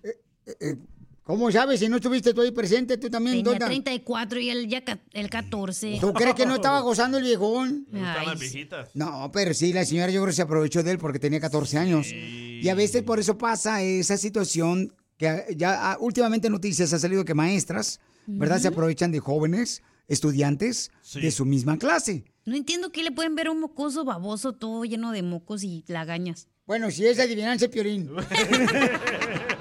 Eh, 0.59 0.75
¿Cómo 1.23 1.49
sabes 1.51 1.79
si 1.79 1.87
no 1.87 1.95
estuviste 1.97 2.33
tú 2.33 2.41
ahí 2.41 2.51
presente? 2.51 2.97
Tú 2.97 3.09
también, 3.09 3.37
Tenía 3.37 3.53
Dona? 3.53 3.65
34 3.67 4.39
y 4.41 4.49
él 4.49 4.67
ya 4.67 4.83
el 5.13 5.29
14. 5.29 5.97
¿Tú 6.01 6.11
crees 6.11 6.35
que 6.35 6.45
no 6.45 6.55
estaba 6.55 6.81
gozando 6.81 7.17
el 7.17 7.23
viejón? 7.23 7.87
Ay, 7.93 8.25
las 8.27 8.39
viejitas. 8.39 8.89
No, 8.93 9.31
pero 9.31 9.53
sí, 9.53 9.71
la 9.71 9.85
señora 9.85 10.11
yo 10.11 10.21
creo 10.21 10.31
que 10.31 10.35
se 10.35 10.41
aprovechó 10.41 10.83
de 10.83 10.91
él 10.91 10.97
porque 10.97 11.19
tenía 11.19 11.39
14 11.39 11.77
años. 11.77 12.07
Y 12.11 12.67
a 12.67 12.75
veces 12.75 13.03
por 13.03 13.19
eso 13.19 13.37
pasa 13.37 13.81
esa 13.81 14.17
situación 14.17 14.93
que 15.17 15.55
ya 15.55 15.93
ah, 15.93 15.97
últimamente 16.01 16.47
en 16.47 16.53
noticias 16.53 16.91
ha 16.91 16.99
salido 16.99 17.23
que 17.23 17.33
maestras, 17.33 18.01
¿verdad? 18.27 18.59
Se 18.59 18.67
aprovechan 18.67 19.13
de 19.13 19.19
jóvenes, 19.19 19.81
estudiantes 20.09 20.91
de 21.13 21.31
su 21.31 21.45
misma 21.45 21.77
clase. 21.77 22.25
No 22.43 22.57
entiendo 22.57 22.91
qué 22.91 23.01
le 23.01 23.11
pueden 23.11 23.35
ver 23.35 23.47
a 23.47 23.51
un 23.51 23.61
mocoso 23.61 24.03
baboso 24.03 24.51
todo 24.51 24.83
lleno 24.83 25.13
de 25.13 25.23
mocos 25.23 25.63
y 25.63 25.85
lagañas. 25.87 26.49
Bueno, 26.65 26.91
si 26.91 27.05
es 27.05 27.19
adivinanza, 27.19 27.69
Piolín. 27.69 28.09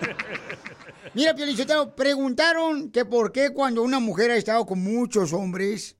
Mira, 1.14 1.34
Piolín, 1.34 1.56
te 1.56 1.66
preguntaron 1.94 2.90
que 2.90 3.04
por 3.04 3.32
qué 3.32 3.50
cuando 3.50 3.82
una 3.82 4.00
mujer 4.00 4.30
ha 4.30 4.36
estado 4.36 4.64
con 4.64 4.82
muchos 4.82 5.34
hombres, 5.34 5.96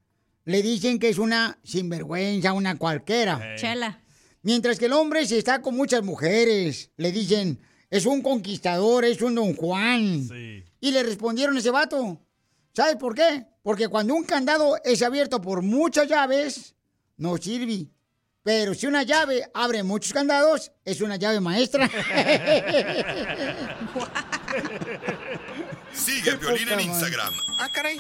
le 0.47 0.62
dicen 0.62 0.99
que 0.99 1.11
es 1.11 1.19
una 1.19 1.59
sinvergüenza, 1.62 2.54
una 2.54 2.78
cualquiera. 2.78 3.54
Chela. 3.57 4.00
Mientras 4.40 4.78
que 4.78 4.87
el 4.87 4.95
hombre, 4.95 5.26
si 5.26 5.37
está 5.37 5.61
con 5.61 5.76
muchas 5.76 6.02
mujeres, 6.02 6.90
le 6.97 7.12
dicen, 7.12 7.61
es 7.90 8.07
un 8.07 8.23
conquistador, 8.23 9.04
es 9.04 9.21
un 9.21 9.35
don 9.35 9.54
Juan. 9.54 10.26
Y 10.81 10.90
le 10.90 11.02
respondieron 11.02 11.57
a 11.57 11.59
ese 11.59 11.71
vato. 11.71 12.19
¿Sabes 12.73 12.97
por 12.97 13.14
qué? 13.14 13.45
Porque 13.62 13.88
cuando 13.88 14.14
un 14.14 14.25
candado 14.25 14.78
es 14.83 15.02
abierto 15.02 15.42
por 15.42 15.61
muchas 15.61 16.09
llaves, 16.09 16.75
no 17.19 17.37
sirve. 17.37 17.90
Pero 18.42 18.73
si 18.73 18.87
una 18.87 19.02
llave 19.02 19.45
abre 19.52 19.83
muchos 19.83 20.14
candados, 20.14 20.73
es 20.87 21.02
una 21.02 21.16
llave 21.16 21.38
maestra. 21.38 21.88
Sigue 25.92 26.30
a 26.32 26.37
Piolín 26.38 26.68
en 26.68 26.80
Instagram, 26.80 27.32
Ah, 27.59 27.68
caray. 27.73 27.99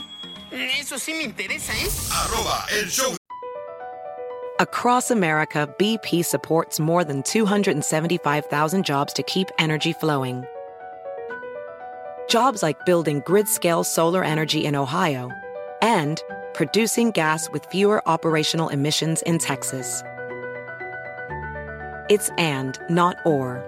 Eso 0.50 0.98
sí 0.98 1.14
me 1.14 1.22
interesa, 1.24 1.72
¿eh? 1.72 1.88
arroba 2.12 2.66
el 2.72 2.88
show. 2.88 3.16
Across 4.60 5.10
America, 5.10 5.66
BP 5.78 6.22
supports 6.24 6.78
more 6.78 7.04
than 7.04 7.22
275,000 7.22 8.84
jobs 8.84 9.12
to 9.14 9.22
keep 9.24 9.48
energy 9.58 9.92
flowing. 9.92 10.44
Jobs 12.28 12.62
like 12.62 12.84
building 12.86 13.22
grid 13.26 13.48
scale 13.48 13.82
solar 13.82 14.22
energy 14.22 14.64
in 14.64 14.76
Ohio 14.76 15.30
and 15.80 16.22
producing 16.54 17.10
gas 17.10 17.48
with 17.50 17.64
fewer 17.66 18.06
operational 18.06 18.68
emissions 18.68 19.22
in 19.22 19.38
Texas. 19.38 20.02
It's 22.08 22.30
and, 22.38 22.78
not 22.88 23.16
or. 23.24 23.64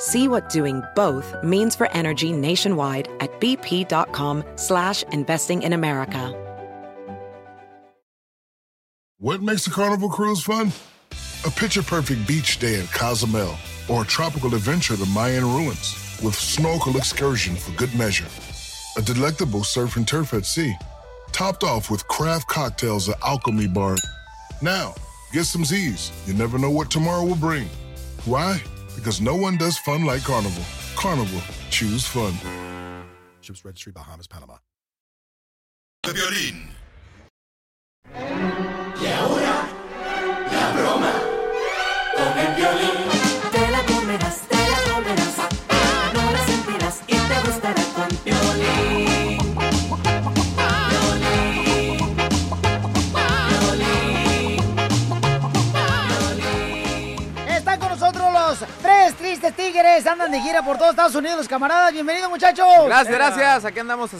See 0.00 0.28
what 0.28 0.48
doing 0.48 0.82
both 0.96 1.36
means 1.44 1.76
for 1.76 1.92
energy 1.92 2.32
nationwide 2.32 3.08
at 3.20 3.38
bp.com 3.38 4.42
slash 4.56 5.02
investing 5.12 5.60
in 5.60 5.74
America. 5.74 6.34
What 9.18 9.42
makes 9.42 9.66
a 9.66 9.70
carnival 9.70 10.08
cruise 10.08 10.42
fun? 10.42 10.72
A 11.46 11.50
picture 11.50 11.82
perfect 11.82 12.26
beach 12.26 12.58
day 12.58 12.80
at 12.80 12.90
Cozumel 12.90 13.54
or 13.86 14.00
a 14.02 14.06
tropical 14.06 14.54
adventure 14.54 14.96
to 14.96 15.04
Mayan 15.10 15.44
ruins 15.44 15.94
with 16.24 16.34
snorkel 16.34 16.96
excursion 16.96 17.54
for 17.54 17.72
good 17.72 17.94
measure. 17.94 18.28
A 18.96 19.02
delectable 19.02 19.62
surf 19.62 19.96
and 19.96 20.08
turf 20.08 20.32
at 20.32 20.46
sea, 20.46 20.74
topped 21.32 21.64
off 21.64 21.90
with 21.90 22.08
craft 22.08 22.48
cocktails 22.48 23.10
at 23.10 23.20
Alchemy 23.22 23.68
Bar. 23.68 23.96
Now, 24.62 24.94
get 25.34 25.44
some 25.44 25.66
Z's. 25.66 26.10
You 26.26 26.32
never 26.32 26.58
know 26.58 26.70
what 26.70 26.90
tomorrow 26.90 27.26
will 27.26 27.36
bring. 27.36 27.68
Why? 28.24 28.62
because 29.00 29.20
no 29.20 29.34
one 29.34 29.56
does 29.56 29.78
fun 29.78 30.04
like 30.04 30.22
Carnival. 30.22 30.62
Carnival, 30.94 31.40
choose 31.70 32.06
fun. 32.06 32.34
Ships 33.40 33.64
Registry, 33.64 33.92
Bahamas, 33.92 34.26
Panama. 34.26 34.58
El 36.04 36.12
violín. 36.12 36.68
Y 39.00 39.06
ahora, 39.06 39.68
la 40.52 40.72
broma 40.74 41.12
con 42.14 42.38
el 42.38 42.54
violín. 42.56 42.99
Tigres 59.56 60.06
andan 60.06 60.30
de 60.30 60.40
gira 60.40 60.62
por 60.62 60.78
todo 60.78 60.90
Estados 60.90 61.14
Unidos, 61.14 61.48
camaradas. 61.48 61.92
Bienvenidos, 61.92 62.30
muchachos. 62.30 62.66
Gracias, 62.86 63.14
gracias. 63.14 63.64
Aquí 63.64 63.78
andamos 63.80 64.10
a 64.14 64.16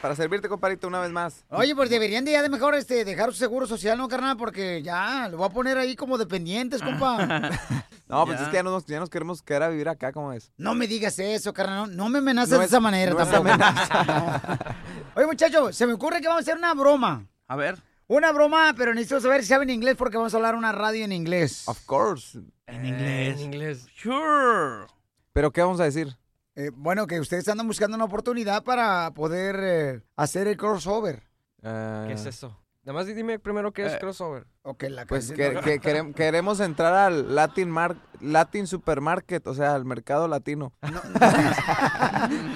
para 0.00 0.14
servirte, 0.14 0.48
compadrito, 0.48 0.86
una 0.88 1.00
vez 1.00 1.10
más. 1.10 1.44
Oye, 1.50 1.74
pues 1.74 1.88
deberían 1.90 2.24
de 2.24 2.32
ya 2.32 2.42
de 2.42 2.48
mejor 2.48 2.74
este, 2.74 3.04
dejar 3.04 3.30
su 3.32 3.38
seguro 3.38 3.66
social, 3.66 3.96
¿no, 3.96 4.08
carnal? 4.08 4.36
Porque 4.36 4.82
ya, 4.82 5.28
lo 5.28 5.38
voy 5.38 5.46
a 5.46 5.50
poner 5.50 5.78
ahí 5.78 5.96
como 5.96 6.18
dependientes, 6.18 6.82
compa. 6.82 7.50
No, 8.08 8.24
pues 8.24 8.38
Ya. 8.38 8.44
es 8.44 8.50
que 8.50 8.54
ya 8.56 8.62
nos, 8.62 8.86
ya 8.86 9.00
nos 9.00 9.10
queremos 9.10 9.42
quedar 9.42 9.64
a 9.64 9.68
vivir 9.68 9.88
acá, 9.88 10.12
¿cómo 10.12 10.32
es? 10.32 10.52
No 10.56 10.76
me 10.76 10.86
digas 10.86 11.18
eso, 11.18 11.52
carnal. 11.52 11.88
No, 11.96 12.04
no 12.04 12.08
me 12.08 12.18
amenaces 12.18 12.52
No 12.52 12.58
de 12.60 12.64
es- 12.66 12.70
esa 12.70 12.78
manera 12.78 13.12
no 13.12 13.20
es 13.20 13.28
tampoco. 13.28 13.52
amenaza. 13.52 14.58
Oye, 15.16 15.26
muchachos, 15.26 15.74
se 15.74 15.88
me 15.88 15.94
ocurre 15.94 16.20
que 16.20 16.28
vamos 16.28 16.42
a 16.42 16.42
hacer 16.42 16.56
una 16.56 16.72
broma. 16.74 17.26
A 17.48 17.56
ver. 17.56 17.76
Una 18.08 18.30
broma, 18.32 18.72
pero 18.76 18.94
necesito 18.94 19.20
saber 19.20 19.42
si 19.42 19.48
saben 19.48 19.68
inglés 19.70 19.96
porque 19.96 20.16
vamos 20.16 20.32
a 20.32 20.36
hablar 20.36 20.54
una 20.54 20.70
radio 20.72 21.04
en 21.04 21.12
inglés. 21.12 21.66
Of 21.68 21.84
course. 21.86 22.38
En 22.66 22.86
inglés. 22.86 23.34
En 23.36 23.40
inglés. 23.44 23.86
Sure. 23.96 24.86
¿Pero 25.32 25.50
qué 25.52 25.60
vamos 25.62 25.80
a 25.80 25.84
decir? 25.84 26.16
Eh, 26.54 26.70
bueno, 26.72 27.06
que 27.06 27.18
ustedes 27.20 27.46
andan 27.48 27.66
buscando 27.66 27.96
una 27.96 28.04
oportunidad 28.04 28.62
para 28.62 29.10
poder 29.12 29.56
eh, 29.60 30.02
hacer 30.16 30.46
el 30.46 30.56
crossover. 30.56 31.24
¿Qué 31.62 32.12
es 32.12 32.24
eso? 32.26 32.56
Nada 32.84 32.98
más 33.00 33.06
dime 33.06 33.40
primero 33.40 33.72
qué 33.72 33.84
es 33.86 33.94
Eh, 33.94 33.98
crossover. 33.98 34.46
Ok, 34.62 34.84
la 34.88 35.04
Pues 35.06 35.32
que, 35.32 35.58
que 35.64 35.80
querem- 35.80 36.14
queremos 36.14 36.60
entrar 36.60 36.94
al 36.94 37.34
Latin, 37.34 37.68
Mar- 37.68 37.96
Latin 38.20 38.68
Supermarket, 38.68 39.44
o 39.48 39.54
sea, 39.54 39.74
al 39.74 39.84
mercado 39.84 40.28
latino. 40.28 40.72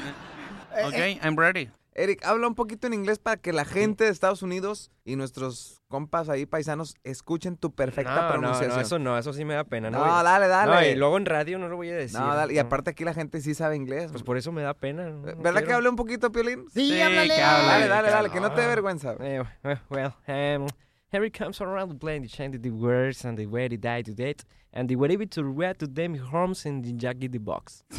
Ok, 0.85 0.95
I'm 1.23 1.37
ready. 1.37 1.69
Eric, 2.03 2.25
habla 2.25 2.47
un 2.49 2.55
poquito 2.55 2.87
en 2.87 2.95
inglés 2.95 3.19
para 3.19 3.37
que 3.37 3.53
la 3.53 3.65
gente 3.65 4.05
de 4.05 4.11
Estados 4.11 4.43
Unidos 4.43 4.91
y 5.05 5.17
nuestros 5.17 5.83
compas 5.89 6.29
ahí 6.29 6.47
paisanos 6.47 6.95
escuchen 7.05 7.57
tu 7.57 7.75
perfecta 7.75 8.15
No, 8.15 8.23
no, 8.23 8.29
pronunciación. 8.29 8.77
no, 8.77 8.81
eso 8.81 8.99
no, 8.99 9.19
eso 9.19 9.33
sí 9.33 9.45
me 9.45 9.55
da 9.55 9.65
pena. 9.65 9.91
No, 9.91 9.99
voy- 9.99 10.09
dale, 10.25 10.47
dale. 10.49 10.73
No, 10.73 10.83
y 10.87 10.95
luego 10.97 11.17
en 11.19 11.27
radio 11.27 11.59
no 11.59 11.69
lo 11.69 11.77
voy 11.77 11.91
a 11.91 11.97
decir. 11.97 12.19
No, 12.19 12.35
dale, 12.35 12.55
y 12.55 12.59
aparte 12.59 12.91
aquí 12.91 13.05
la 13.05 13.13
gente 13.15 13.41
sí 13.41 13.55
sabe 13.55 13.77
inglés. 13.77 14.11
Pues 14.13 14.23
por 14.23 14.37
eso 14.39 14.51
me 14.53 14.63
da 14.63 14.75
pena. 14.75 15.11
no 15.11 15.23
¿Verdad 15.43 15.63
que 15.65 15.73
hable 15.73 15.89
un 15.89 15.97
poquito, 15.97 16.33
Piolín? 16.33 16.67
Sí, 16.73 16.89
Sí, 16.91 17.01
háblale. 17.01 17.35
que 17.35 17.43
hable, 17.43 17.67
Dale, 17.67 17.89
dale, 17.89 18.11
dale, 18.11 18.31
que 18.31 18.41
no 18.41 18.53
te 18.53 18.61
dé 18.63 18.67
vergüenza. 18.69 19.15
Eh, 19.21 19.43
well, 19.91 20.13
um, 20.29 20.67
here 21.11 21.25
he 21.25 21.31
comes 21.31 21.61
around 21.61 21.99
playing 22.01 22.23
the 22.23 22.29
chanting 22.29 22.63
the 22.63 22.71
words 22.71 23.25
and 23.25 23.37
the 23.37 23.47
way 23.47 23.69
he 23.69 23.77
died 23.77 24.07
to 24.07 24.15
date 24.15 24.45
and 24.73 24.89
the 24.89 24.97
way 24.97 25.17
to 25.17 25.45
read 25.45 25.79
to 25.81 25.87
them 25.87 26.15
homes 26.15 26.65
in 26.65 26.83
the 26.83 26.93
Jackie 26.93 27.27
the 27.29 27.39
box. 27.39 27.85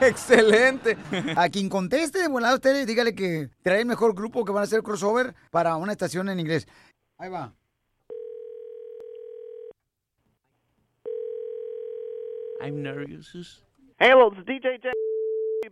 Excelente. 0.00 0.96
A 1.36 1.48
quien 1.50 1.68
conteste 1.68 2.20
de 2.20 2.28
volada 2.28 2.54
ustedes, 2.54 2.86
dígale 2.86 3.14
que 3.14 3.50
trae 3.62 3.80
el 3.80 3.86
mejor 3.86 4.14
grupo 4.14 4.44
que 4.44 4.52
van 4.52 4.62
a 4.62 4.64
hacer 4.64 4.82
crossover 4.82 5.34
para 5.50 5.76
una 5.76 5.92
estación 5.92 6.28
en 6.30 6.40
inglés. 6.40 6.66
Ahí 7.18 7.28
va. 7.28 7.52
I'm 12.62 12.82
nervous. 12.82 13.62
Hello, 13.98 14.30
this 14.30 14.40
is 14.40 14.44
DJ 14.44 14.80
J. 14.82 14.92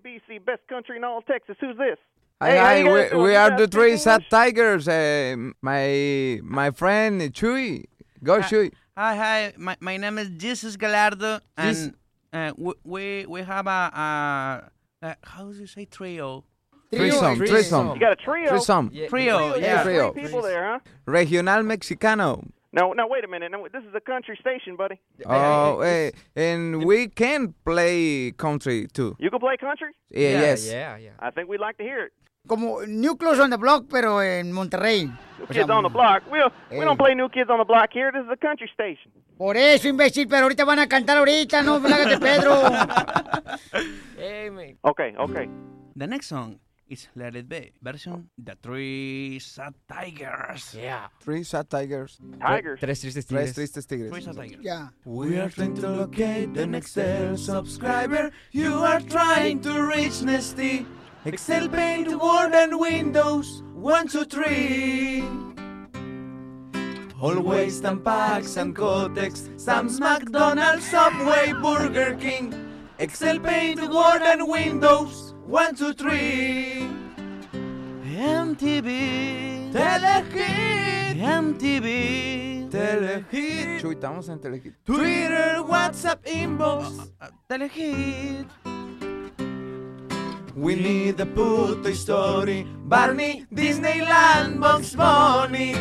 BC, 0.02 0.44
best 0.44 0.66
country 0.68 0.96
in 0.96 1.04
all 1.04 1.22
Texas. 1.22 1.56
Who's 1.60 1.76
this? 1.76 1.98
Hi, 2.40 2.50
Hey, 2.50 2.56
how 2.56 2.64
hi, 2.64 3.14
we, 3.16 3.22
we 3.22 3.34
are 3.34 3.56
the 3.58 3.66
three 3.66 3.96
sad 3.96 4.24
tigers. 4.30 4.86
Uh, 4.86 5.34
my 5.60 6.38
my 6.44 6.70
friend 6.70 7.20
Chuy. 7.34 7.84
Go, 8.22 8.40
Hi- 8.40 8.48
Chuy. 8.48 8.72
Hi, 8.96 9.16
hi. 9.16 9.52
My, 9.56 9.76
my 9.80 9.96
name 9.96 10.18
is 10.18 10.28
Jesus 10.30 10.76
Gallardo, 10.76 11.40
Jis- 11.58 11.86
and 11.86 11.94
uh, 12.32 12.52
we, 12.56 12.74
we 12.84 13.26
we 13.26 13.42
have 13.42 13.66
a, 13.66 13.70
a, 14.06 14.70
a 15.08 15.16
how 15.24 15.50
do 15.50 15.58
you 15.58 15.66
say 15.66 15.84
trio? 15.86 16.44
Threesome, 16.92 17.36
threesome. 17.38 17.88
You 17.94 18.00
got 18.00 18.12
a 18.12 18.16
trio? 18.16 18.48
Threesome. 18.50 18.90
Yeah, 18.92 19.08
Trio, 19.08 19.56
You 19.56 19.62
yeah. 19.62 19.82
Three 19.82 20.22
people 20.22 20.40
there, 20.40 20.64
huh? 20.64 20.78
Regional 21.06 21.62
Mexicano. 21.64 22.48
No, 22.72 22.92
no, 22.92 23.06
wait 23.08 23.24
a 23.24 23.28
minute. 23.28 23.50
No, 23.50 23.66
this 23.72 23.82
is 23.82 23.94
a 23.94 24.00
country 24.00 24.38
station, 24.40 24.76
buddy. 24.76 24.98
Oh, 25.26 25.80
eh, 25.80 26.12
and 26.36 26.84
we 26.84 27.08
can 27.08 27.52
play 27.64 28.30
country 28.30 28.86
too. 28.92 29.16
You 29.18 29.28
can 29.28 29.40
play 29.40 29.56
country? 29.56 29.88
Yeah, 30.10 30.40
yes. 30.40 30.66
Yeah, 30.70 30.96
yeah. 30.96 31.10
I 31.18 31.30
think 31.30 31.48
we'd 31.48 31.60
like 31.60 31.76
to 31.78 31.82
hear 31.82 32.04
it. 32.04 32.12
Como 32.46 32.80
New 32.86 33.16
Clothes 33.16 33.40
on 33.40 33.50
the 33.50 33.56
Block, 33.56 33.86
pero 33.90 34.22
en 34.22 34.52
Monterrey. 34.52 35.06
New 35.06 35.46
O 35.48 35.52
sea, 35.52 35.64
on 35.64 35.82
the 35.82 35.88
Block. 35.90 36.22
We 36.30 36.38
don't, 36.38 36.52
we 36.70 36.84
don't 36.84 37.00
eh. 37.00 37.04
play 37.04 37.14
New 37.14 37.28
Kids 37.28 37.50
on 37.50 37.58
the 37.58 37.64
Block 37.64 37.90
here. 37.92 38.10
This 38.12 38.24
is 38.24 38.30
a 38.32 38.36
country 38.36 38.70
station. 38.72 39.12
Por 39.36 39.56
eso, 39.56 39.88
imbécil, 39.88 40.26
pero 40.28 40.42
ahorita 40.44 40.64
van 40.64 40.80
a 40.80 40.88
cantar 40.88 41.18
ahorita, 41.18 41.62
no 41.62 41.76
hágate 41.76 42.18
Pedro. 42.18 42.60
Hey, 44.16 44.50
mate. 44.50 44.76
Okay, 44.82 45.14
okay. 45.16 45.48
The 45.94 46.06
next 46.06 46.26
song 46.26 46.58
is 46.88 47.08
Let 47.14 47.36
It 47.36 47.48
Be, 47.48 47.72
version 47.80 48.30
The 48.36 48.56
Three 48.60 49.38
Sad 49.38 49.74
Tigers. 49.88 50.74
Yeah. 50.74 51.06
Three 51.20 51.44
sad 51.44 51.70
tigers. 51.70 52.18
Tigers. 52.40 52.80
Tres 52.80 53.00
tristes 53.00 53.26
Tres 53.26 53.54
tristes 53.54 53.86
tigres. 53.86 54.10
Three 54.10 54.22
Sad 54.22 54.36
Tigers. 54.36 54.64
ya. 54.64 54.88
We 55.04 55.38
are 55.38 55.48
trying 55.50 55.74
to 55.76 55.88
locate 55.88 56.54
the 56.54 56.66
next 56.66 56.96
Excel 56.96 57.36
subscriber. 57.36 58.32
You 58.52 58.74
are 58.74 59.00
trying 59.00 59.60
to 59.60 59.82
reach 59.86 60.22
Nesty. 60.22 60.86
Excel 61.24 61.68
paint 61.68 62.08
Word 62.08 62.54
and 62.54 62.78
Windows. 62.78 63.62
One, 63.74 64.06
two, 64.06 64.24
three. 64.24 65.22
Always 67.20 67.80
Tampax 67.80 68.56
and 68.56 68.74
Cotex. 68.74 69.50
Sam's 69.56 69.98
McDonald's, 69.98 70.86
Subway, 70.88 71.52
Burger 71.52 72.16
King. 72.20 72.54
Excel 72.98 73.40
paint 73.40 73.80
Word 73.80 74.22
and 74.22 74.48
Windows. 74.48 75.34
One, 75.44 75.74
two, 75.74 75.92
three. 75.92 76.88
MTV. 78.14 79.72
Telehit. 79.72 81.16
MTV. 81.18 82.68
Telehit. 82.70 83.80
Chuy, 83.80 83.94
estamos 83.94 84.28
en 84.28 84.40
Telehit. 84.40 84.74
Twitter, 84.84 85.62
WhatsApp, 85.66 86.24
inbox, 86.26 87.10
Telehit. 87.48 88.46
We 90.58 90.74
need 90.74 91.20
a 91.20 91.26
puto 91.26 91.92
story. 91.92 92.66
Barney, 92.84 93.46
Disneyland, 93.54 94.58
Bugs 94.58 94.96
Bunny. 94.96 95.76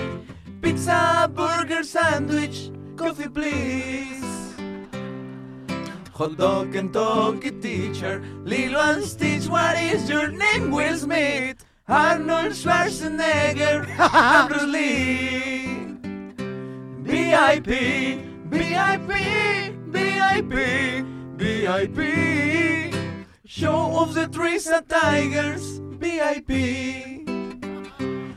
Pizza, 0.61 1.27
burger, 1.33 1.81
sandwich, 1.81 2.69
coffee 2.95 3.27
please. 3.27 4.53
Hot 6.13 6.37
dog, 6.37 6.75
and 6.75 6.93
Kentucky 6.93 7.51
teacher. 7.59 8.21
Lilo 8.43 8.79
and 8.79 9.03
Stitch, 9.03 9.47
what 9.47 9.77
is 9.77 10.07
your 10.07 10.27
name? 10.27 10.69
Will 10.69 10.95
Smith. 10.95 11.65
Arnold 11.87 12.53
Schwarzenegger. 12.53 13.81
Bruce 14.47 14.63
Lee. 14.63 15.97
VIP, 17.01 17.69
VIP, 18.51 19.09
VIP, 19.89 20.53
VIP. 21.37 22.86
Show 23.47 24.01
of 24.01 24.13
the 24.13 24.27
trees 24.27 24.67
and 24.67 24.87
tigers, 24.89 25.79
VIP. 25.99 27.23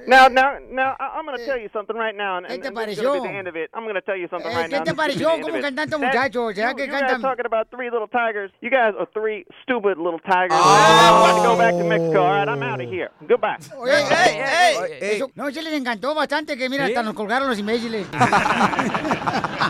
Now, 0.06 0.26
now, 0.28 0.58
now, 0.70 0.96
I- 0.98 1.18
I'm 1.18 1.24
going 1.26 1.38
to 1.38 1.44
tell 1.46 1.58
you 1.58 1.68
something 1.72 1.94
right 1.96 2.16
now, 2.16 2.36
and, 2.38 2.46
¿Qué 2.46 2.54
and, 2.54 2.62
te 2.62 2.68
and 2.68 2.76
this 2.78 2.98
is 2.98 2.98
pareció? 2.98 3.02
going 3.04 3.22
to 3.22 3.22
be 3.22 3.28
the 3.32 3.38
end 3.38 3.48
of 3.48 3.54
it. 3.56 3.70
I'm 3.74 3.82
going 3.84 3.94
to 3.94 4.00
tell 4.00 4.16
you 4.16 4.26
something 4.28 4.50
Eh, 4.50 4.56
right 4.56 4.66
¿qué 4.70 4.78
now. 4.78 4.82
te 4.84 4.90
and 4.90 4.98
this 4.98 5.16
is 5.16 5.22
pareció? 5.22 5.26
the 5.28 5.34
end 5.34 5.42
of 5.44 5.50
¿Cómo 5.50 5.58
it. 5.58 5.62
cantan 5.64 5.84
estos 5.86 6.00
That- 6.00 6.06
muchachos? 6.14 6.54
¿Será 6.56 6.70
you, 6.70 6.74
que 6.76 6.84
you 6.86 6.90
guys 6.92 7.00
cantan? 7.02 7.20
talking 7.22 7.46
about 7.46 7.70
three 7.70 7.90
little 7.90 8.08
tigers. 8.08 8.50
You 8.60 8.70
guys 8.70 8.94
are 8.98 9.06
three 9.14 9.46
stupid 9.62 9.98
little 9.98 10.18
tigers. 10.20 10.50
I'm 10.58 11.14
about 11.14 11.36
to 11.36 11.48
go 11.48 11.56
back 11.58 11.74
to 11.74 11.84
Mexico. 11.84 12.22
All 12.22 12.32
right, 12.34 12.48
I'm 12.48 12.62
out 12.62 12.80
of 12.80 12.88
here. 12.88 13.10
Goodbye. 13.28 13.58
Oye, 13.78 13.90
ey, 13.90 14.89
ey, 15.00 15.16
eso- 15.16 15.30
no, 15.34 15.50
sí 15.50 15.60
les 15.62 15.72
encantó 15.72 16.14
bastante 16.14 16.56
que 16.56 16.68
mira, 16.68 16.86
¿Sí? 16.86 16.92
hasta 16.92 17.02
nos 17.02 17.14
colgaron 17.14 17.48
los 17.48 17.58
imbéciles. 17.58 18.06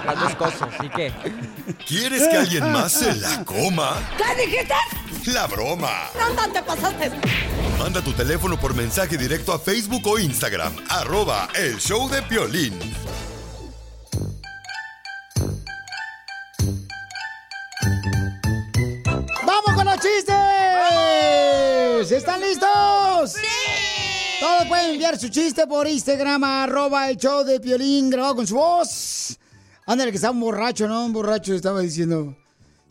Las 0.05 0.21
dos 0.21 0.35
cosas. 0.37 0.69
¿Y 0.83 0.89
qué? 0.89 1.13
¿Quieres 1.87 2.27
que 2.29 2.37
alguien 2.37 2.73
más 2.73 2.93
se 2.93 3.15
la 3.17 3.45
coma? 3.45 3.97
¿Qué 4.17 4.47
dijiste? 4.47 4.75
La 5.33 5.47
broma. 5.47 5.91
¿Dónde 6.19 6.43
te 6.59 6.63
pasaste? 6.63 7.11
Manda 7.79 8.01
tu 8.03 8.13
teléfono 8.13 8.59
por 8.59 8.75
mensaje 8.75 9.17
directo 9.17 9.53
a 9.53 9.59
Facebook 9.59 10.07
o 10.07 10.19
Instagram. 10.19 10.75
Arroba 10.89 11.49
el 11.55 11.79
show 11.79 12.09
de 12.09 12.23
Piolín. 12.23 12.79
Todos 24.41 24.67
pueden 24.69 24.93
enviar 24.93 25.19
su 25.19 25.29
chiste 25.29 25.67
por 25.67 25.87
Instagram, 25.87 26.43
arroba 26.45 27.11
el 27.11 27.19
show 27.19 27.45
de 27.45 27.61
Piolín, 27.61 28.09
grabado 28.09 28.37
con 28.37 28.47
su 28.47 28.55
voz. 28.55 29.39
Ándale, 29.85 30.11
que 30.11 30.17
estaba 30.17 30.33
un 30.33 30.41
borracho, 30.41 30.89
¿no? 30.89 31.05
Un 31.05 31.13
borracho 31.13 31.55
estaba 31.55 31.81
diciendo... 31.81 32.35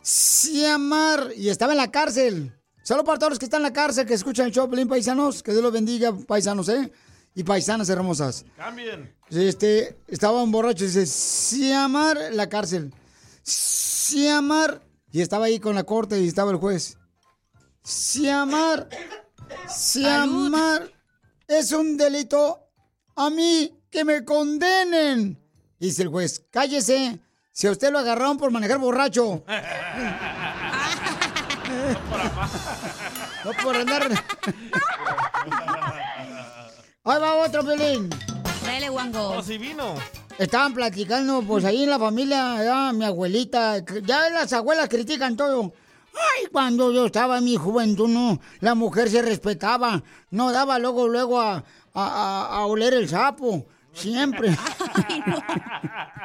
Sí, 0.00 0.64
amar. 0.64 1.32
Y 1.36 1.48
estaba 1.48 1.72
en 1.72 1.78
la 1.78 1.90
cárcel. 1.90 2.56
Solo 2.84 3.02
para 3.02 3.18
todos 3.18 3.30
los 3.30 3.38
que 3.40 3.46
están 3.46 3.58
en 3.58 3.64
la 3.64 3.72
cárcel, 3.72 4.06
que 4.06 4.14
escuchan 4.14 4.46
el 4.46 4.52
show, 4.52 4.68
Piolín, 4.68 4.86
paisanos. 4.86 5.42
Que 5.42 5.50
Dios 5.50 5.62
los 5.62 5.72
bendiga, 5.72 6.16
paisanos, 6.16 6.68
¿eh? 6.68 6.92
Y 7.34 7.42
paisanas 7.42 7.88
hermosas. 7.88 8.44
Cambien. 8.56 9.12
Este, 9.28 9.98
estaba 10.06 10.42
un 10.42 10.52
borracho 10.52 10.84
dice, 10.84 11.04
sí, 11.04 11.72
amar, 11.72 12.16
la 12.32 12.48
cárcel. 12.48 12.94
Sí, 13.42 14.28
amar. 14.28 14.82
Y 15.10 15.20
estaba 15.20 15.46
ahí 15.46 15.58
con 15.58 15.74
la 15.74 15.82
corte 15.82 16.20
y 16.20 16.28
estaba 16.28 16.52
el 16.52 16.58
juez. 16.58 16.96
Sí, 17.82 18.28
amar. 18.28 18.88
Sí, 19.68 20.06
amar. 20.06 20.99
Es 21.50 21.72
un 21.72 21.96
delito. 21.96 22.60
A 23.16 23.28
mí, 23.28 23.82
que 23.90 24.04
me 24.04 24.24
condenen. 24.24 25.36
Dice 25.80 26.02
el 26.02 26.08
juez, 26.08 26.46
cállese. 26.48 27.18
si 27.50 27.66
a 27.66 27.72
usted 27.72 27.90
lo 27.90 27.98
agarraron 27.98 28.38
por 28.38 28.52
manejar 28.52 28.78
borracho. 28.78 29.44
No 33.44 33.52
por 33.62 33.74
andar. 33.74 34.10
Ahí 37.04 37.20
va 37.20 37.36
otro 37.36 37.64
pelín. 37.64 38.10
Dale, 38.64 38.88
guango. 38.88 39.30
Oh, 39.30 39.42
sí 39.42 39.56
vino. 39.56 39.94
Estaban 40.36 40.74
platicando, 40.74 41.42
pues 41.42 41.64
ahí 41.64 41.84
en 41.84 41.90
la 41.90 41.98
familia, 41.98 42.62
ya, 42.62 42.92
mi 42.92 43.04
abuelita, 43.04 43.78
ya 44.02 44.28
las 44.30 44.52
abuelas 44.52 44.88
critican 44.88 45.36
todo. 45.36 45.72
Ay, 46.14 46.46
cuando 46.52 46.92
yo 46.92 47.06
estaba 47.06 47.38
en 47.38 47.44
mi 47.44 47.56
juventud, 47.56 48.08
no, 48.08 48.40
la 48.60 48.74
mujer 48.74 49.10
se 49.10 49.22
respetaba, 49.22 50.02
no 50.30 50.52
daba 50.52 50.78
luego, 50.78 51.08
luego 51.08 51.40
a, 51.40 51.56
a, 51.56 51.62
a- 51.94 52.46
a 52.58 52.66
oler 52.66 52.94
el 52.94 53.08
sapo, 53.08 53.66
siempre. 53.92 54.50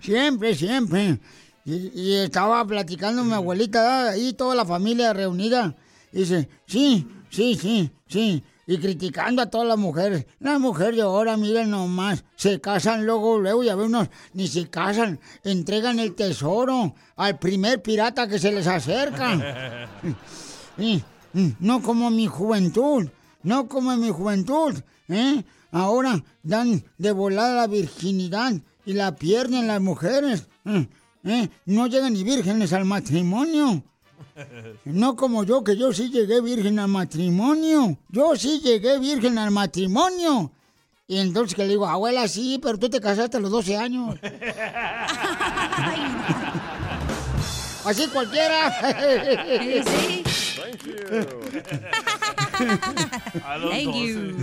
siempre, 0.00 0.54
siempre. 0.54 1.20
Y, 1.64 1.90
y 2.00 2.14
estaba 2.16 2.64
platicando 2.66 3.24
mi 3.24 3.34
abuelita, 3.34 4.10
ahí 4.10 4.32
toda 4.32 4.54
la 4.54 4.64
familia 4.64 5.12
reunida. 5.12 5.74
Y 6.12 6.20
dice, 6.20 6.48
sí, 6.66 7.06
sí, 7.30 7.54
sí, 7.54 7.90
sí. 8.08 8.42
Y 8.68 8.78
criticando 8.78 9.42
a 9.42 9.46
todas 9.46 9.66
las 9.66 9.78
mujeres. 9.78 10.26
Las 10.40 10.60
mujeres 10.60 10.96
de 10.96 11.02
ahora, 11.02 11.36
miren 11.36 11.70
nomás, 11.70 12.22
se 12.36 12.60
casan 12.60 13.06
luego, 13.06 13.38
luego, 13.38 13.64
ya 13.64 13.74
ven 13.74 13.86
unos, 13.86 14.08
ni 14.34 14.46
se 14.46 14.68
casan, 14.68 15.18
entregan 15.42 15.98
el 15.98 16.14
tesoro 16.14 16.94
al 17.16 17.38
primer 17.38 17.82
pirata 17.82 18.28
que 18.28 18.38
se 18.38 18.52
les 18.52 18.66
acerca. 18.66 19.88
No 21.60 21.82
como 21.82 22.10
mi 22.10 22.26
juventud, 22.26 23.08
no 23.42 23.68
como 23.68 23.96
mi 23.96 24.10
juventud, 24.10 24.74
¿eh? 25.08 25.44
Ahora 25.70 26.24
dan 26.42 26.84
de 26.96 27.12
volada 27.12 27.54
la 27.54 27.66
virginidad 27.66 28.52
y 28.86 28.94
la 28.94 29.14
pierden 29.14 29.66
las 29.66 29.80
mujeres, 29.80 30.48
¿eh? 30.64 30.88
¿eh? 31.24 31.48
No 31.66 31.86
llegan 31.86 32.14
ni 32.14 32.24
vírgenes 32.24 32.72
al 32.72 32.86
matrimonio. 32.86 33.84
No 34.84 35.16
como 35.16 35.44
yo, 35.44 35.62
que 35.64 35.76
yo 35.76 35.92
sí 35.92 36.10
llegué 36.10 36.40
virgen 36.40 36.78
al 36.78 36.88
matrimonio. 36.88 37.98
Yo 38.08 38.36
sí 38.36 38.60
llegué 38.62 38.98
virgen 38.98 39.38
al 39.38 39.50
matrimonio. 39.50 40.52
Y 41.06 41.18
entonces 41.18 41.54
que 41.54 41.62
le 41.62 41.68
digo, 41.70 41.86
abuela, 41.86 42.28
sí, 42.28 42.58
pero 42.62 42.78
tú 42.78 42.88
te 42.90 43.00
casaste 43.00 43.36
a 43.38 43.40
los 43.40 43.50
12 43.50 43.76
años. 43.76 44.18
Así 47.84 48.06
cualquiera. 48.08 48.70
Sí, 49.84 50.22
Thank 50.56 50.82
you. 50.84 50.96
A 53.44 53.56
los 53.58 53.70
Thank 53.70 53.84
12. 53.86 53.98
you. 54.06 54.36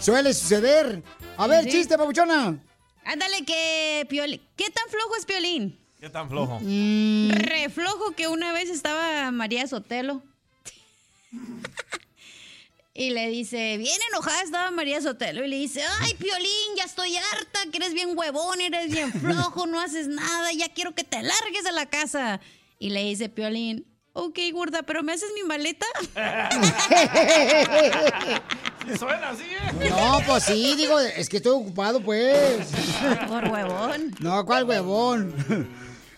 Suele 0.00 0.32
suceder. 0.32 1.02
A 1.36 1.46
ver, 1.46 1.64
Sí. 1.64 1.70
chiste, 1.70 1.98
papuchona. 1.98 2.56
Ándale 3.04 3.44
que 3.44 4.06
Piolín. 4.08 4.40
¿Qué 4.56 4.70
tan 4.70 4.88
flojo 4.88 5.16
es 5.18 5.26
Piolín? 5.26 5.78
¿Qué 6.02 6.10
tan 6.10 6.28
flojo? 6.28 6.58
Mm, 6.60 7.30
Re 7.30 7.68
flojo 7.70 8.10
que 8.16 8.26
una 8.26 8.52
vez 8.52 8.68
estaba 8.68 9.30
María 9.30 9.68
Sotelo. 9.68 10.20
Y 12.94 13.08
le 13.08 13.26
dice, 13.28 13.78
bien 13.78 13.96
enojada 14.10 14.42
estaba 14.42 14.70
María 14.70 15.00
Sotelo. 15.00 15.42
Y 15.44 15.48
le 15.48 15.56
dice, 15.56 15.82
ay, 16.00 16.12
Piolín, 16.14 16.76
ya 16.76 16.84
estoy 16.84 17.16
harta, 17.16 17.60
que 17.70 17.78
eres 17.78 17.94
bien 17.94 18.10
huevón, 18.18 18.60
eres 18.60 18.92
bien 18.92 19.10
flojo, 19.20 19.66
no 19.66 19.80
haces 19.80 20.08
nada, 20.08 20.52
ya 20.52 20.68
quiero 20.68 20.94
que 20.94 21.02
te 21.02 21.22
largues 21.22 21.64
de 21.64 21.72
la 21.72 21.86
casa. 21.86 22.38
Y 22.78 22.90
le 22.90 23.02
dice 23.04 23.30
Piolín, 23.30 23.86
ok, 24.12 24.38
gorda, 24.52 24.82
pero 24.82 25.02
¿me 25.02 25.14
haces 25.14 25.30
mi 25.34 25.42
maleta? 25.48 25.86
Suena 28.98 29.30
así, 29.30 29.44
¿eh? 29.44 29.88
No, 29.88 30.20
pues 30.26 30.44
sí, 30.44 30.74
digo, 30.76 31.00
es 31.00 31.30
que 31.30 31.38
estoy 31.38 31.52
ocupado, 31.52 31.98
pues. 32.02 32.68
Por 33.26 33.48
huevón. 33.48 34.14
No, 34.20 34.44
¿cuál 34.44 34.64
huevón? 34.64 35.34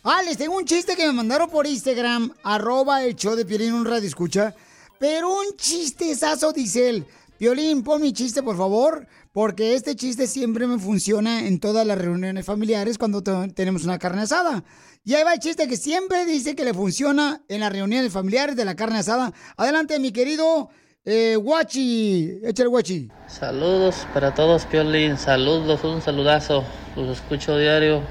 Ah, 0.05 0.23
les 0.23 0.37
tengo 0.37 0.57
un 0.57 0.67
chiste 0.67 0.97
que 0.97 1.07
me 1.07 1.12
mandaron 1.12 1.49
por 1.49 1.67
Instagram, 1.67 2.31
arroba 2.43 3.03
el 3.05 3.17
show 3.17 3.35
de 3.35 3.47
Piolín, 3.47 3.73
un 3.73 3.87
radio 3.87 4.07
escucha. 4.07 4.55
Pero 4.99 5.31
un 5.33 5.57
chistezazo, 5.57 6.53
dice 6.53 6.88
él. 6.90 7.07
Piolín, 7.38 7.83
pon 7.83 8.01
mi 8.03 8.12
chiste, 8.12 8.43
por 8.43 8.57
favor, 8.57 9.07
porque 9.33 9.75
este 9.75 9.97
chiste 9.97 10.27
siempre 10.27 10.67
me 10.67 10.79
funciona 10.79 11.47
en 11.47 11.59
todas 11.59 11.87
las 11.87 11.99
reuniones 11.99 12.45
familiares 12.45 12.97
cuando 12.99 13.23
te- 13.23 13.49
tenemos 13.55 13.85
una 13.85 13.99
carne 13.99 14.23
asada. 14.23 14.62
Y 15.05 15.14
ahí 15.14 15.25
va 15.25 15.33
el 15.35 15.40
chiste 15.40 15.67
que 15.69 15.77
siempre 15.77 16.25
dice 16.27 16.55
que 16.55 16.64
le 16.64 16.73
funciona 16.75 17.43
en 17.49 17.61
las 17.61 17.73
reuniones 17.73 18.12
familiares 18.12 18.57
de 18.57 18.64
la 18.64 18.77
carne 18.77 18.99
asada. 18.99 19.33
Adelante, 19.57 19.99
mi 19.99 20.12
querido 20.12 20.69
eh, 21.05 21.37
Guachi. 21.37 22.40
Échale, 22.45 22.69
Guachi. 22.69 23.09
Saludos 23.27 24.07
para 24.14 24.33
todos, 24.35 24.64
Piolín. 24.67 25.19
Saludos, 25.19 25.83
un 25.83 26.01
saludazo. 26.03 26.62
Los 26.95 27.19
escucho 27.19 27.59
diario. 27.59 28.03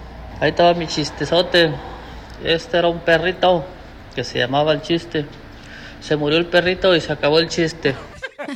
Ahí 0.44 0.50
estaba 0.50 0.74
mi 0.74 0.88
chistezote. 0.88 1.74
Este 2.44 2.78
era 2.78 2.90
un 2.90 3.00
perrito 3.00 3.64
que 4.14 4.26
se 4.26 4.40
llamaba 4.40 4.74
el 4.74 4.82
chiste. 4.82 5.26
Se 6.02 6.18
murió 6.18 6.38
el 6.38 6.48
perrito 6.48 6.94
y 6.94 7.00
se 7.00 7.14
acabó 7.14 7.40
el 7.40 7.48
chiste. 7.48 7.96
Qué 8.38 8.54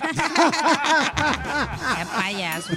payaso. 2.13 2.73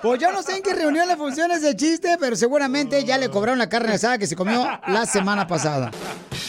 Pues 0.00 0.20
yo 0.20 0.30
no 0.30 0.44
sé 0.44 0.58
en 0.58 0.62
qué 0.62 0.74
reunión 0.74 1.08
le 1.08 1.16
funciona 1.16 1.56
ese 1.56 1.74
chiste, 1.74 2.16
pero 2.20 2.36
seguramente 2.36 3.04
ya 3.04 3.18
le 3.18 3.30
cobraron 3.30 3.58
la 3.58 3.68
carne 3.68 3.94
asada 3.94 4.16
que 4.16 4.28
se 4.28 4.36
comió 4.36 4.64
la 4.86 5.06
semana 5.06 5.48
pasada. 5.48 5.90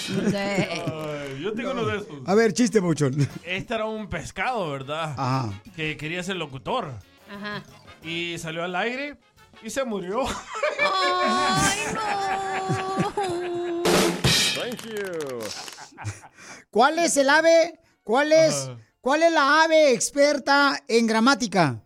Ay, 0.08 1.42
yo 1.42 1.52
tengo 1.54 1.72
uno 1.72 1.84
de 1.86 1.98
esos. 1.98 2.10
A 2.28 2.36
ver, 2.36 2.54
chiste, 2.54 2.80
muchón. 2.80 3.28
Este 3.44 3.74
era 3.74 3.86
un 3.86 4.08
pescado, 4.08 4.70
¿verdad? 4.70 5.16
Ajá. 5.18 5.52
Que 5.76 5.98
quería 5.98 6.22
ser 6.22 6.36
locutor. 6.36 6.94
Ajá. 7.28 7.64
Y 8.04 8.38
salió 8.38 8.64
al 8.64 8.76
aire 8.76 9.18
y 9.66 9.70
se 9.72 9.84
murió. 9.84 10.24
Ay, 10.80 11.80
Thank 14.56 14.82
you. 14.84 15.40
¿Cuál 16.70 17.00
es 17.00 17.18
el 17.18 17.30
ave? 17.30 17.80
¿Cuál 18.04 18.32
es? 18.32 18.70
¿Cuál 19.02 19.24
es 19.24 19.32
la 19.32 19.64
ave 19.64 19.92
experta 19.94 20.80
en 20.88 21.08
gramática? 21.08 21.80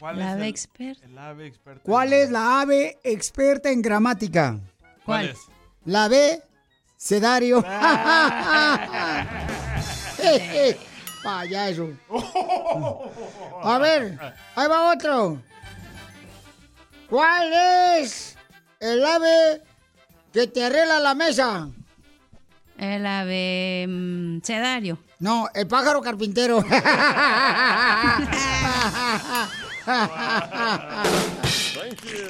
¿Cuál 0.00 0.18
La 0.18 0.26
es 0.26 0.32
ave 0.32 0.42
el- 0.42 0.48
experta. 0.48 1.04
El 1.06 1.18
ave 1.18 1.46
experta. 1.46 1.82
¿Cuál 1.84 2.12
es 2.12 2.30
la 2.30 2.60
ave 2.60 2.98
experta 3.04 3.70
en 3.70 3.82
gramática? 3.82 4.58
¿Cuál 5.04 5.26
es? 5.30 5.38
La 5.84 6.08
B, 6.08 6.42
sedario. 6.96 7.62
Payaso. 11.22 11.88
A 13.62 13.78
ver, 13.78 14.18
ahí 14.56 14.68
va 14.68 14.92
otro. 14.92 15.40
¿Cuál 17.08 17.52
es 18.00 18.36
el 18.80 19.04
ave 19.04 19.62
que 20.32 20.46
te 20.48 20.64
arregla 20.64 21.00
la 21.00 21.14
mesa? 21.14 21.68
El 22.78 23.06
ave 23.06 23.86
mm, 23.88 24.40
sedario. 24.42 24.98
No, 25.18 25.48
el 25.54 25.66
pájaro 25.66 26.02
carpintero. 26.02 26.62
Thank 31.76 32.02
you. 32.04 32.26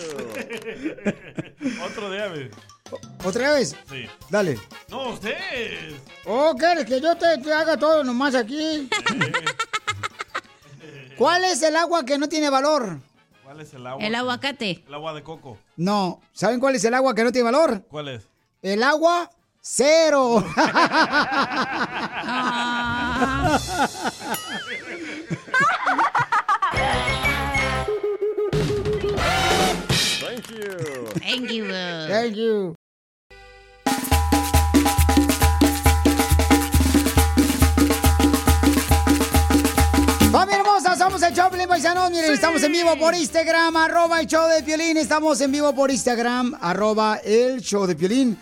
Otro 1.84 2.10
de 2.10 2.22
ave. 2.22 2.50
¿Otra 3.24 3.52
vez? 3.54 3.74
Sí. 3.90 4.06
Dale. 4.30 4.58
No, 4.88 5.08
usted. 5.10 5.34
Oh, 6.26 6.54
¿quieres 6.56 6.84
que 6.84 7.00
yo 7.00 7.16
te, 7.16 7.38
te 7.38 7.52
haga 7.52 7.76
todo 7.76 8.04
nomás 8.04 8.34
aquí? 8.34 8.88
¿Cuál 11.18 11.44
es 11.44 11.62
el 11.62 11.74
agua 11.76 12.04
que 12.04 12.18
no 12.18 12.28
tiene 12.28 12.50
valor? 12.50 13.00
¿Cuál 13.46 13.60
es 13.60 13.72
el 13.74 13.86
agua? 13.86 14.04
El 14.04 14.12
aguacate. 14.16 14.82
El 14.88 14.94
agua 14.94 15.14
de 15.14 15.22
coco. 15.22 15.56
No. 15.76 16.20
¿Saben 16.32 16.58
cuál 16.58 16.74
es 16.74 16.84
el 16.84 16.94
agua 16.94 17.14
que 17.14 17.22
no 17.22 17.30
tiene 17.30 17.44
valor? 17.44 17.84
¿Cuál 17.88 18.08
es? 18.08 18.26
El 18.60 18.82
agua 18.82 19.30
cero. 19.60 20.44
Thank 30.18 30.50
you. 30.50 31.06
Thank 31.20 31.50
you. 31.52 31.68
Thank 32.08 32.34
you. 32.34 32.74
¡Familia 40.36 40.60
hermosa! 40.60 40.94
Somos 40.96 41.22
el 41.22 41.32
Choplin 41.32 41.66
Paisanos. 41.66 42.10
Miren, 42.10 42.30
estamos 42.34 42.62
en 42.62 42.70
vivo 42.70 42.94
por 42.98 43.14
Instagram, 43.14 43.74
arroba 43.74 44.20
el 44.20 44.26
show 44.26 44.46
de 44.50 44.62
Piolín. 44.62 44.98
Estamos 44.98 45.40
en 45.40 45.50
vivo 45.50 45.74
por 45.74 45.90
Instagram, 45.90 46.54
arroba 46.60 47.16
el 47.24 47.62
show 47.62 47.86
de 47.86 47.96
Piolín. 47.96 48.36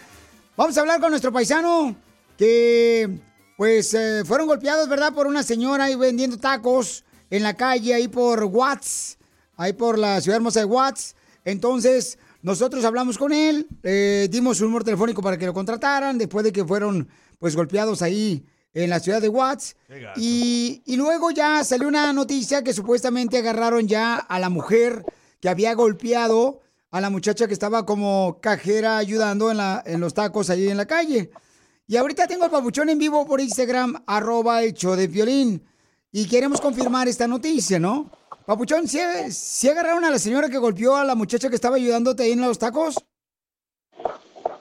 Vamos 0.57 0.77
a 0.77 0.81
hablar 0.81 1.01
con 1.01 1.11
nuestro 1.11 1.33
paisano 1.33 1.95
que, 2.37 3.21
pues, 3.57 3.95
eh, 3.95 4.25
fueron 4.27 4.49
golpeados, 4.49 4.89
¿verdad? 4.89 5.13
Por 5.13 5.29
una 5.29 5.45
señora 5.45 5.85
ahí 5.85 5.95
vendiendo 5.95 6.37
tacos 6.37 7.05
en 7.31 7.45
la 7.45 7.55
calle, 7.55 7.95
ahí 7.95 8.09
por 8.09 8.43
Watts, 8.43 9.17
ahí 9.57 9.73
por 9.73 9.97
la 9.97 10.21
ciudad 10.21 10.39
hermosa 10.39 10.59
de 10.59 10.67
Watts. 10.67 11.15
Entonces, 11.45 12.19
nosotros 12.43 12.85
hablamos 12.85 13.17
con 13.19 13.33
él, 13.33 13.69
eh, 13.85 14.27
dimos 14.33 14.59
su 14.59 14.65
número 14.65 14.85
telefónico 14.85 15.23
para 15.23 15.39
que 15.39 15.47
lo 15.47 15.55
contrataran 15.55 16.19
después 16.19 16.43
de 16.43 16.51
que 16.51 16.65
fueron, 16.65 17.07
pues, 17.39 17.55
golpeados 17.55 18.03
ahí 18.03 18.45
en 18.75 18.91
la 18.91 19.01
ciudad 19.01 19.23
de 19.23 19.29
Watts. 19.29 19.77
Y, 20.17 20.83
y 20.85 20.97
luego 20.97 21.31
ya 21.31 21.63
salió 21.65 21.89
una 21.89 22.13
noticia 22.13 22.63
que 22.63 22.75
supuestamente 22.75 23.39
agarraron 23.39 23.87
ya 23.89 24.17
a 24.17 24.39
la 24.39 24.51
mujer 24.51 25.05
que 25.41 25.49
había 25.49 25.75
golpeado 25.75 26.61
a 26.91 27.01
la 27.01 27.11
muchacha 27.11 27.49
que 27.49 27.55
estaba 27.55 27.85
como 27.85 28.39
cajera 28.41 28.99
ayudando 28.99 29.51
en, 29.51 29.57
la, 29.57 29.83
en 29.85 30.01
los 30.01 30.15
tacos 30.15 30.51
ahí 30.51 30.69
en 30.69 30.77
la 30.77 30.87
calle. 30.87 31.31
Y 31.87 31.97
ahorita 31.97 32.27
tengo 32.27 32.45
al 32.45 32.51
papuchón 32.51 32.89
en 32.89 32.99
vivo 32.99 33.27
por 33.27 33.41
Instagram, 33.41 34.05
arroba 34.07 34.63
el 34.63 34.75
show 34.75 34.95
de 34.95 35.07
violín. 35.07 35.65
Y 36.13 36.27
queremos 36.29 36.61
confirmar 36.61 37.09
esta 37.09 37.27
noticia, 37.27 37.79
¿no? 37.81 38.11
Papuchón, 38.47 38.87
¿sí, 38.87 39.01
sí 39.31 39.69
agarraron 39.69 40.05
a 40.05 40.11
la 40.11 40.19
señora 40.19 40.49
que 40.49 40.59
golpeó 40.59 40.97
a 40.97 41.05
la 41.05 41.15
muchacha 41.15 41.49
que 41.49 41.57
estaba 41.57 41.77
ayudándote 41.77 42.23
ahí 42.23 42.33
en 42.33 42.41
los 42.41 42.59
tacos? 42.59 42.95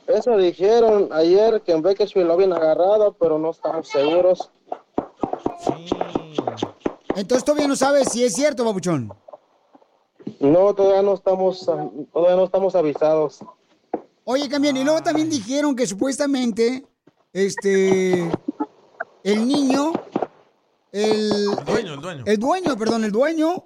Eso 0.08 0.38
dijeron 0.38 1.10
ayer 1.12 1.62
que 1.62 1.72
en 1.72 1.82
Bakersfield 1.82 2.28
lo 2.28 2.34
habían 2.34 2.54
agarrado, 2.54 3.14
pero 3.14 3.40
no 3.40 3.52
estamos 3.52 3.88
seguros. 3.88 4.52
Entonces 7.16 7.46
todavía 7.46 7.68
no 7.68 7.76
sabes 7.76 8.10
si 8.10 8.24
es 8.24 8.34
cierto, 8.34 8.66
papuchón. 8.66 9.14
No, 10.40 10.74
todavía 10.74 11.02
no 11.02 11.14
estamos, 11.14 11.66
todavía 12.12 12.36
no 12.36 12.46
estamos 12.46 12.76
avisados. 12.76 13.40
Oye, 14.26 14.50
Camión, 14.50 14.78
y 14.78 14.84
luego 14.84 15.02
también 15.02 15.30
dijeron 15.30 15.76
que 15.76 15.86
supuestamente, 15.86 16.86
este, 17.34 18.30
el 19.24 19.48
niño, 19.48 19.92
el... 20.92 21.32
El 21.58 21.66
dueño, 21.66 21.94
el 21.94 22.02
dueño. 22.02 22.24
El 22.26 22.38
dueño, 22.38 22.78
perdón, 22.78 23.04
el 23.04 23.12
dueño, 23.12 23.66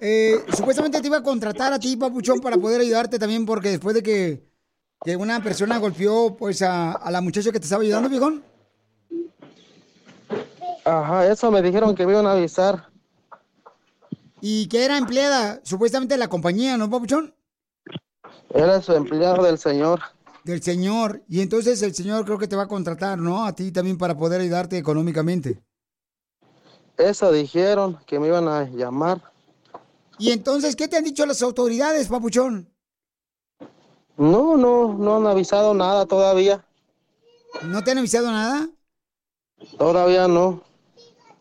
eh, 0.00 0.34
supuestamente 0.54 1.00
te 1.00 1.06
iba 1.06 1.18
a 1.18 1.22
contratar 1.22 1.72
a 1.72 1.78
ti, 1.78 1.96
papuchón, 1.96 2.40
para 2.40 2.58
poder 2.58 2.82
ayudarte 2.82 3.18
también, 3.18 3.46
porque 3.46 3.70
después 3.70 3.94
de 3.94 4.02
que, 4.02 4.42
que 5.04 5.16
una 5.16 5.42
persona 5.42 5.78
golpeó, 5.78 6.36
pues, 6.36 6.62
a, 6.62 6.92
a 6.92 7.10
la 7.10 7.20
muchacha 7.20 7.52
que 7.52 7.60
te 7.60 7.64
estaba 7.64 7.82
ayudando, 7.82 8.08
viejón. 8.08 8.44
Ajá, 10.84 11.26
eso 11.26 11.50
me 11.50 11.62
dijeron 11.62 11.94
que 11.94 12.06
me 12.06 12.12
iban 12.12 12.26
a 12.26 12.32
avisar. 12.32 12.88
Y 14.40 14.68
que 14.68 14.84
era 14.84 14.98
empleada, 14.98 15.60
supuestamente, 15.64 16.14
de 16.14 16.18
la 16.18 16.28
compañía, 16.28 16.76
¿no, 16.76 16.88
papuchón? 16.88 17.34
Era 18.50 18.80
su 18.80 18.92
empleado 18.92 19.42
del 19.42 19.58
señor. 19.58 20.00
Del 20.44 20.62
señor. 20.62 21.22
Y 21.28 21.40
entonces 21.40 21.82
el 21.82 21.94
señor 21.94 22.24
creo 22.24 22.38
que 22.38 22.46
te 22.46 22.54
va 22.54 22.62
a 22.62 22.68
contratar, 22.68 23.18
¿no? 23.18 23.44
A 23.44 23.54
ti 23.54 23.72
también 23.72 23.98
para 23.98 24.16
poder 24.16 24.40
ayudarte 24.40 24.78
económicamente. 24.78 25.60
Eso 26.96 27.32
dijeron 27.32 27.98
que 28.06 28.20
me 28.20 28.28
iban 28.28 28.46
a 28.46 28.64
llamar. 28.64 29.20
Y 30.18 30.30
entonces, 30.30 30.76
¿qué 30.76 30.88
te 30.88 30.96
han 30.96 31.04
dicho 31.04 31.26
las 31.26 31.42
autoridades, 31.42 32.08
papuchón? 32.08 32.72
No, 34.16 34.56
no, 34.56 34.94
no 34.94 35.16
han 35.16 35.26
avisado 35.26 35.74
nada 35.74 36.06
todavía. 36.06 36.64
¿No 37.64 37.82
te 37.84 37.90
han 37.90 37.98
avisado 37.98 38.30
nada? 38.30 38.68
Todavía 39.78 40.28
no. 40.28 40.62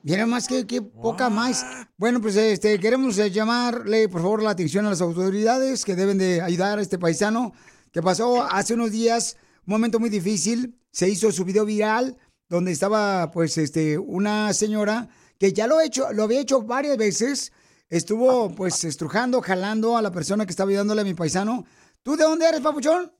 Mira 0.04 0.26
más 0.26 0.48
que, 0.48 0.68
que 0.68 0.82
poca 0.82 1.30
más. 1.30 1.66
Bueno, 1.98 2.22
pues 2.22 2.36
este 2.36 2.80
queremos 2.80 3.18
eh, 3.18 3.32
llamarle 3.32 4.08
por 4.08 4.22
favor 4.22 4.44
la 4.44 4.52
atención 4.52 4.86
a 4.86 4.90
las 4.90 5.02
autoridades 5.02 5.84
que 5.84 5.96
deben 5.96 6.18
de 6.18 6.42
ayudar 6.42 6.78
a 6.78 6.82
este 6.82 7.00
paisano 7.00 7.54
que 7.92 8.04
pasó 8.04 8.44
hace 8.44 8.74
unos 8.76 8.92
días 8.92 9.38
un 9.66 9.72
momento 9.72 10.00
muy 10.00 10.10
difícil. 10.10 10.78
Se 10.92 11.10
hizo 11.10 11.32
su 11.32 11.44
video 11.44 11.66
viral 11.66 12.18
donde 12.50 12.72
estaba 12.72 13.32
pues 13.32 13.58
este 13.58 13.98
una 13.98 14.54
señora 14.54 15.10
que 15.40 15.54
ya 15.54 15.66
lo 15.68 15.82
he 15.82 15.86
hecho, 15.86 16.12
lo 16.14 16.24
había 16.24 16.42
hecho 16.42 16.62
varias 16.62 16.98
veces. 16.98 17.52
Estuvo 17.90 18.54
pues 18.54 18.84
estrujando, 18.84 19.42
jalando 19.42 19.98
a 19.98 20.02
la 20.02 20.12
persona 20.12 20.46
que 20.46 20.52
estaba 20.52 20.70
ayudándole 20.70 21.02
a 21.02 21.06
mi 21.06 21.14
paisano. 21.14 21.66
¿Tú 22.06 22.15
de 22.15 22.24
dónde 22.24 22.48
eres, 22.48 22.62
papuchón? 22.62 23.12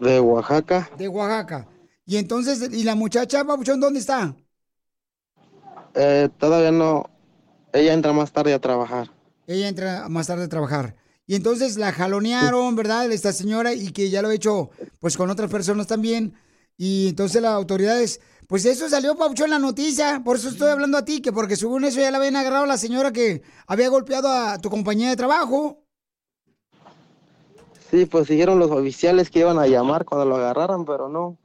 De 0.00 0.18
Oaxaca. 0.18 0.90
De 0.98 1.06
Oaxaca. 1.06 1.68
Y 2.04 2.16
entonces, 2.16 2.68
¿y 2.72 2.82
la 2.82 2.96
muchacha, 2.96 3.44
papuchón, 3.44 3.78
dónde 3.78 4.00
está? 4.00 4.34
Eh, 5.94 6.28
todavía 6.36 6.72
no. 6.72 7.08
Ella 7.72 7.92
entra 7.92 8.12
más 8.12 8.32
tarde 8.32 8.52
a 8.54 8.58
trabajar. 8.58 9.08
Ella 9.46 9.68
entra 9.68 10.08
más 10.08 10.26
tarde 10.26 10.46
a 10.46 10.48
trabajar. 10.48 10.96
Y 11.28 11.36
entonces 11.36 11.76
la 11.76 11.92
jalonearon, 11.92 12.74
¿verdad? 12.74 13.12
Esta 13.12 13.32
señora 13.32 13.72
y 13.72 13.92
que 13.92 14.10
ya 14.10 14.20
lo 14.20 14.32
he 14.32 14.34
hecho 14.34 14.70
pues 14.98 15.16
con 15.16 15.30
otras 15.30 15.48
personas 15.48 15.86
también. 15.86 16.34
Y 16.76 17.10
entonces 17.10 17.40
las 17.40 17.52
autoridades, 17.52 18.20
pues 18.48 18.64
eso 18.64 18.88
salió 18.88 19.14
Paucho 19.14 19.44
en 19.44 19.50
la 19.50 19.60
noticia, 19.60 20.22
por 20.24 20.38
eso 20.38 20.48
estoy 20.48 20.70
hablando 20.70 20.98
a 20.98 21.04
ti, 21.04 21.22
que 21.22 21.30
porque 21.30 21.54
según 21.54 21.84
eso 21.84 22.00
ya 22.00 22.10
la 22.10 22.18
habían 22.18 22.34
agarrado 22.34 22.64
a 22.64 22.66
la 22.66 22.78
señora 22.78 23.12
que 23.12 23.42
había 23.68 23.88
golpeado 23.90 24.28
a 24.28 24.58
tu 24.58 24.70
compañía 24.70 25.08
de 25.08 25.16
trabajo. 25.16 25.83
Sí, 27.90 28.06
pues 28.06 28.28
dijeron 28.28 28.58
los 28.58 28.70
oficiales 28.70 29.30
que 29.30 29.40
iban 29.40 29.58
a 29.58 29.66
llamar 29.66 30.04
cuando 30.04 30.24
lo 30.26 30.36
agarraran, 30.36 30.84
pero 30.84 31.08
no. 31.08 31.36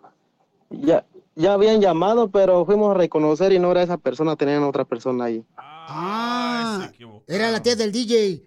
Ya, 0.69 1.06
ya 1.36 1.54
habían 1.54 1.82
llamado, 1.82 2.30
pero 2.32 2.65
fuimos 2.65 2.91
a 2.95 2.97
reconocer 2.97 3.52
y 3.54 3.60
no 3.60 3.71
era 3.71 3.84
esa 3.84 3.97
persona, 3.97 4.36
tenían 4.36 4.63
otra 4.63 4.86
persona 4.86 5.25
ahí. 5.25 5.43
Ah, 5.58 6.89
era 7.28 7.52
la 7.52 7.62
tía 7.62 7.75
del 7.75 7.91
DJ. 7.91 8.43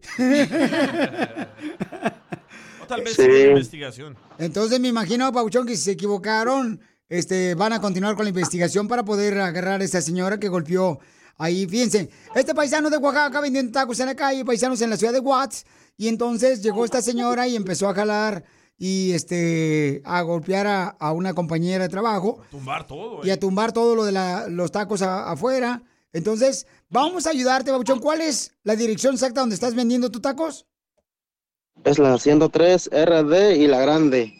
O 2.83 2.87
tal 2.87 3.02
vez 3.02 3.14
Sí. 3.14 3.22
sigue 3.22 3.44
la 3.44 3.50
investigación. 3.52 4.16
Entonces 4.38 4.81
me 4.81 4.88
imagino, 4.88 5.31
Pauchón, 5.33 5.66
que 5.66 5.76
si 5.76 5.83
se 5.83 5.90
equivocaron, 5.92 6.81
este, 7.09 7.55
van 7.55 7.72
a 7.72 7.81
continuar 7.81 8.14
con 8.16 8.24
la 8.24 8.31
investigación 8.31 8.88
para 8.88 9.05
poder 9.05 9.38
agarrar 9.40 9.81
a 9.81 9.85
esta 9.85 10.00
señora 10.00 10.38
que 10.38 10.48
golpeó 10.48 10.98
ahí. 11.38 11.66
Fíjense, 11.66 12.11
este 12.35 12.55
paisano 12.55 12.90
de 12.90 12.96
Oaxaca 12.98 13.40
vendiendo 13.40 13.72
tacos 13.72 13.98
en 14.00 14.07
la 14.07 14.14
calle, 14.14 14.44
paisanos 14.44 14.81
en 14.81 14.90
la 14.90 14.96
ciudad 14.96 15.12
de 15.12 15.20
Watts, 15.20 15.64
y 15.96 16.09
entonces 16.09 16.62
llegó 16.62 16.85
esta 16.85 17.02
señora 17.02 17.46
y 17.48 17.57
empezó 17.57 17.88
a 17.88 17.94
jalar 17.94 18.44
y 18.78 19.12
este 19.12 20.02
a 20.05 20.22
golpear 20.22 20.66
a, 20.66 20.88
a 20.88 21.12
una 21.12 21.35
compañera 21.35 21.85
de 21.85 21.88
trabajo 21.90 22.40
Tumbar 22.50 22.87
todo. 22.87 23.24
y 23.24 23.31
a 23.31 23.38
tumbar 23.38 23.72
todo 23.72 23.94
lo 23.94 24.05
de 24.05 24.12
la- 24.12 24.48
los 24.48 24.72
tacos 24.72 25.02
a- 25.02 25.31
afuera. 25.31 25.83
Entonces, 26.12 26.66
vamos 26.90 27.26
a 27.26 27.31
ayudarte, 27.31 27.70
Babuchón. 27.70 28.00
¿Cuál 28.00 28.20
es 28.20 28.52
la 28.64 28.76
dirección 28.76 29.14
exacta 29.14 29.40
donde 29.40 29.55
estás 29.55 29.74
vendiendo 29.74 30.11
tus 30.11 30.20
tacos? 30.20 30.66
Es 31.85 31.98
la 31.98 32.18
103 32.18 32.90
RD 32.92 33.57
y 33.57 33.66
la 33.66 33.81
grande. 33.81 34.35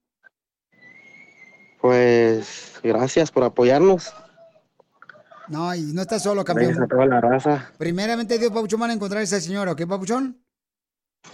Pues 1.79 2.79
gracias 2.81 3.29
por 3.31 3.43
apoyarnos. 3.43 4.13
No, 5.47 5.75
y 5.75 5.81
no 5.93 6.01
estás 6.01 6.23
solo, 6.23 6.43
campeón. 6.43 6.71
Gracias 6.71 6.85
a 6.85 6.87
toda 6.87 7.05
la 7.05 7.21
raza. 7.21 7.71
Primeramente, 7.77 8.39
Dios, 8.39 8.51
Papuchón, 8.51 8.79
van 8.79 8.91
a 8.91 8.93
encontrar 8.93 9.19
a 9.19 9.23
esa 9.23 9.39
señora, 9.39 9.73
¿ok, 9.73 9.85
Papuchón? 9.85 10.43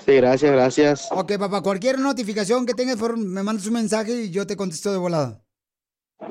Sí, 0.06 0.16
gracias, 0.16 0.52
gracias. 0.52 1.08
Ok, 1.12 1.38
papá, 1.38 1.62
cualquier 1.62 2.00
notificación 2.00 2.66
que 2.66 2.74
tengas, 2.74 3.00
me 3.18 3.44
mandas 3.44 3.66
un 3.68 3.74
mensaje 3.74 4.24
y 4.24 4.32
yo 4.32 4.46
te 4.46 4.58
contesto 4.58 4.92
de 4.92 4.98
volada. 4.98 5.44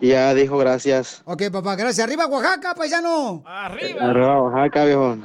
Ya 0.01 0.35
dijo 0.35 0.57
gracias. 0.59 1.22
Ok, 1.24 1.44
papá, 1.51 1.74
gracias. 1.77 2.07
¡Arriba, 2.07 2.27
Oaxaca, 2.27 2.74
paisano! 2.74 3.42
Arriba, 3.46 4.42
Oaxaca, 4.42 4.85
viejo. 4.85 5.16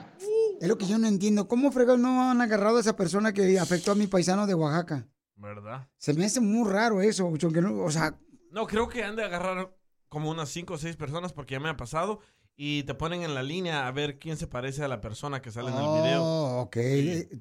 Es 0.62 0.68
lo 0.68 0.78
que 0.78 0.86
yo 0.86 0.98
no 0.98 1.08
entiendo. 1.08 1.48
¿Cómo 1.48 1.72
fregados 1.72 2.00
no 2.00 2.32
han 2.32 2.42
agarrado 2.42 2.78
a 2.78 2.80
esa 2.80 2.96
persona 2.96 3.34
que 3.34 3.60
afectó 3.60 3.92
a 3.92 3.96
mi 3.96 4.08
paisano 4.08 4.48
de 4.48 4.54
Oaxaca? 4.54 5.06
¿Verdad? 5.36 5.88
Se 5.98 6.14
me 6.14 6.26
hace 6.26 6.40
muy 6.40 6.70
raro 6.70 7.02
eso, 7.02 7.26
Papuchón, 7.26 7.52
que 7.54 7.62
no- 7.62 7.84
o 7.84 7.92
sea, 7.92 8.16
No, 8.52 8.66
creo 8.68 8.88
que 8.88 9.04
han 9.04 9.16
de 9.16 9.24
agarrar 9.26 9.74
como 10.08 10.30
unas 10.30 10.48
5 10.50 10.76
o 10.76 10.78
6 10.78 10.96
personas 10.96 11.34
porque 11.34 11.54
ya 11.56 11.60
me 11.60 11.70
ha 11.70 11.76
pasado 11.76 12.20
y 12.56 12.84
te 12.84 12.94
ponen 12.94 13.24
en 13.24 13.34
la 13.34 13.42
línea 13.44 13.88
a 13.88 13.92
ver 13.92 14.20
quién 14.20 14.38
se 14.38 14.46
parece 14.48 14.84
a 14.84 14.88
la 14.88 15.02
persona 15.02 15.42
que 15.42 15.52
sale 15.52 15.70
en 15.72 15.76
el 15.76 15.82
video. 16.02 16.24
Oh, 16.24 16.62
ok. 16.62 16.78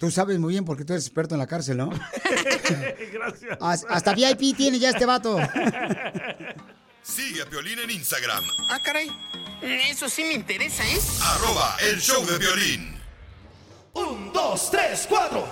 Tú 0.01 0.11
sabes 0.11 0.39
muy 0.39 0.55
bien 0.55 0.65
porque 0.65 0.85
tú 0.87 0.95
eres 0.95 1.05
experto 1.07 1.35
en 1.35 1.39
la 1.41 1.47
cárcel, 1.47 1.77
¿no? 1.77 1.91
Gracias. 3.13 3.59
Has- 3.61 3.87
Hasta 3.89 4.15
VIP 4.15 4.57
tiene 4.57 4.79
ya 4.79 4.89
este 4.91 5.05
vato. 5.07 5.37
Sigue 7.03 7.43
a 7.43 7.47
Piolín 7.47 7.79
en 7.81 7.91
Instagram, 7.91 8.45
Ah, 8.69 8.81
caray. 8.83 9.11
Eso 9.61 10.09
sí 10.09 10.25
me 10.25 10.35
interesa, 10.35 10.83
¿eh? 10.85 10.99
arroba 11.23 11.77
el 11.89 12.01
show 12.01 12.25
de 12.27 12.39
violín. 12.39 12.97
Un, 13.95 14.33
dos, 14.33 14.71
tres, 14.71 15.07
cuatro. 15.09 15.47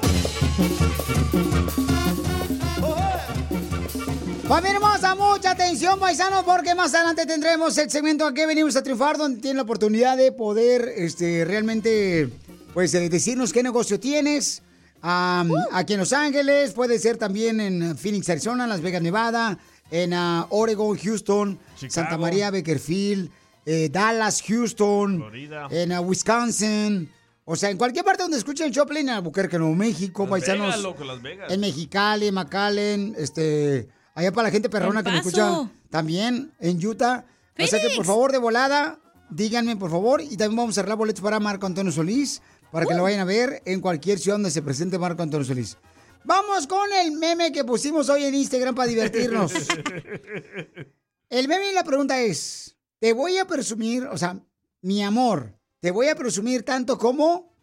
Familia 4.49 4.75
hermosa, 4.77 5.15
mucha 5.15 5.51
atención, 5.53 6.01
paisanos, 6.01 6.43
porque 6.45 6.75
más 6.75 6.93
adelante 6.95 7.25
tendremos 7.27 7.77
el 7.79 7.89
segmento 7.91 8.27
a 8.27 8.35
que 8.35 8.47
venimos 8.47 8.75
a 8.75 8.83
triunfar, 8.83 9.17
donde 9.17 9.41
tienen 9.41 9.59
la 9.59 9.63
oportunidad 9.63 10.17
de 10.17 10.33
poder 10.33 10.93
este, 10.97 11.45
realmente 11.45 12.29
pues, 12.75 12.93
eh, 12.95 13.09
decirnos 13.09 13.53
qué 13.53 13.63
negocio 13.63 14.01
tienes. 14.01 14.63
Am, 15.03 15.51
Aquí 15.73 15.93
en 15.95 16.01
Los 16.01 16.13
Ángeles, 16.13 16.73
puede 16.73 16.99
ser 16.99 17.17
también 17.17 17.61
en 17.61 17.97
Phoenix, 17.97 18.29
Arizona, 18.29 18.67
Las 18.67 18.81
Vegas, 18.81 19.03
Nevada, 19.03 19.57
en 19.91 20.13
ah, 20.15 20.47
Oregon, 20.51 20.97
Houston, 20.97 21.59
Chicago. 21.77 21.93
Santa 21.93 22.19
María, 22.19 22.51
Bakerfield, 22.51 23.31
eh, 23.67 23.89
Dallas, 23.91 24.43
Houston, 24.43 25.19
Florida. 25.19 25.69
en 25.71 25.93
ah, 25.93 26.01
Wisconsin. 26.01 27.11
O 27.45 27.57
sea, 27.57 27.71
en 27.71 27.79
cualquier 27.79 28.05
parte 28.05 28.23
donde 28.23 28.39
escuchen 28.39 28.67
el 28.67 28.73
Choplin, 28.73 29.09
en 29.09 29.15
Albuquerque, 29.17 29.59
Nuevo 29.59 29.75
México, 29.75 30.23
Las 30.23 30.31
paisanos. 30.31 30.67
Vegas, 30.67 30.83
loco, 30.83 31.05
Las 31.05 31.21
Vegas. 31.21 31.53
En 31.53 31.61
Mexicali, 31.61 32.31
McAllen, 32.31 33.15
este, 33.19 33.89
allá 34.15 34.33
para 34.33 34.49
la 34.49 34.53
gente 34.53 34.69
perrona 34.69 35.03
que 35.03 35.11
me 35.11 35.19
escucha 35.19 35.69
también 35.91 36.53
en 36.61 36.87
Utah. 36.87 37.25
O 37.59 37.67
sea 37.67 37.81
que 37.81 37.91
por 37.97 38.05
favor, 38.05 38.33
de 38.33 38.39
volada, 38.39 38.99
díganme 39.31 39.77
por 39.77 39.91
favor. 39.91 40.21
Y 40.21 40.37
también 40.37 40.57
vamos 40.57 40.79
a 40.79 40.81
arreglar 40.83 40.99
boletos 40.99 41.23
para 41.23 41.41
Marco 41.41 41.67
Antonio 41.67 41.93
Solís, 41.93 42.41
para 42.71 42.87
que 42.87 42.95
lo 42.95 43.03
vayan 43.03 43.21
a 43.21 43.25
ver 43.25 43.63
en 43.65 43.81
cualquier 43.81 44.19
ciudad 44.19 44.37
donde 44.37 44.51
se 44.51 44.63
presente 44.63 44.99
Marco 44.99 45.23
Antonio 45.23 45.45
Solís. 45.45 45.77
Vamos 46.25 46.67
con 46.67 46.93
el 46.93 47.13
meme 47.13 47.53
que 47.53 47.65
pusimos 47.65 48.09
hoy 48.09 48.25
en 48.25 48.35
Instagram 48.35 48.75
para 48.75 48.89
divertirnos. 48.89 49.53
El 51.31 51.47
meme 51.47 51.71
y 51.71 51.75
la 51.75 51.85
pregunta 51.85 52.21
es, 52.21 52.77
te 52.99 53.13
voy 53.13 53.39
a 53.39 53.47
presumir, 53.47 54.05
o 54.07 54.19
sea, 54.19 54.37
mi 54.83 55.03
amor, 55.03 55.55
te 55.79 55.93
voy 55.93 56.09
a 56.09 56.17
presumir 56.17 56.65
tanto 56.65 56.99
como, 56.99 57.55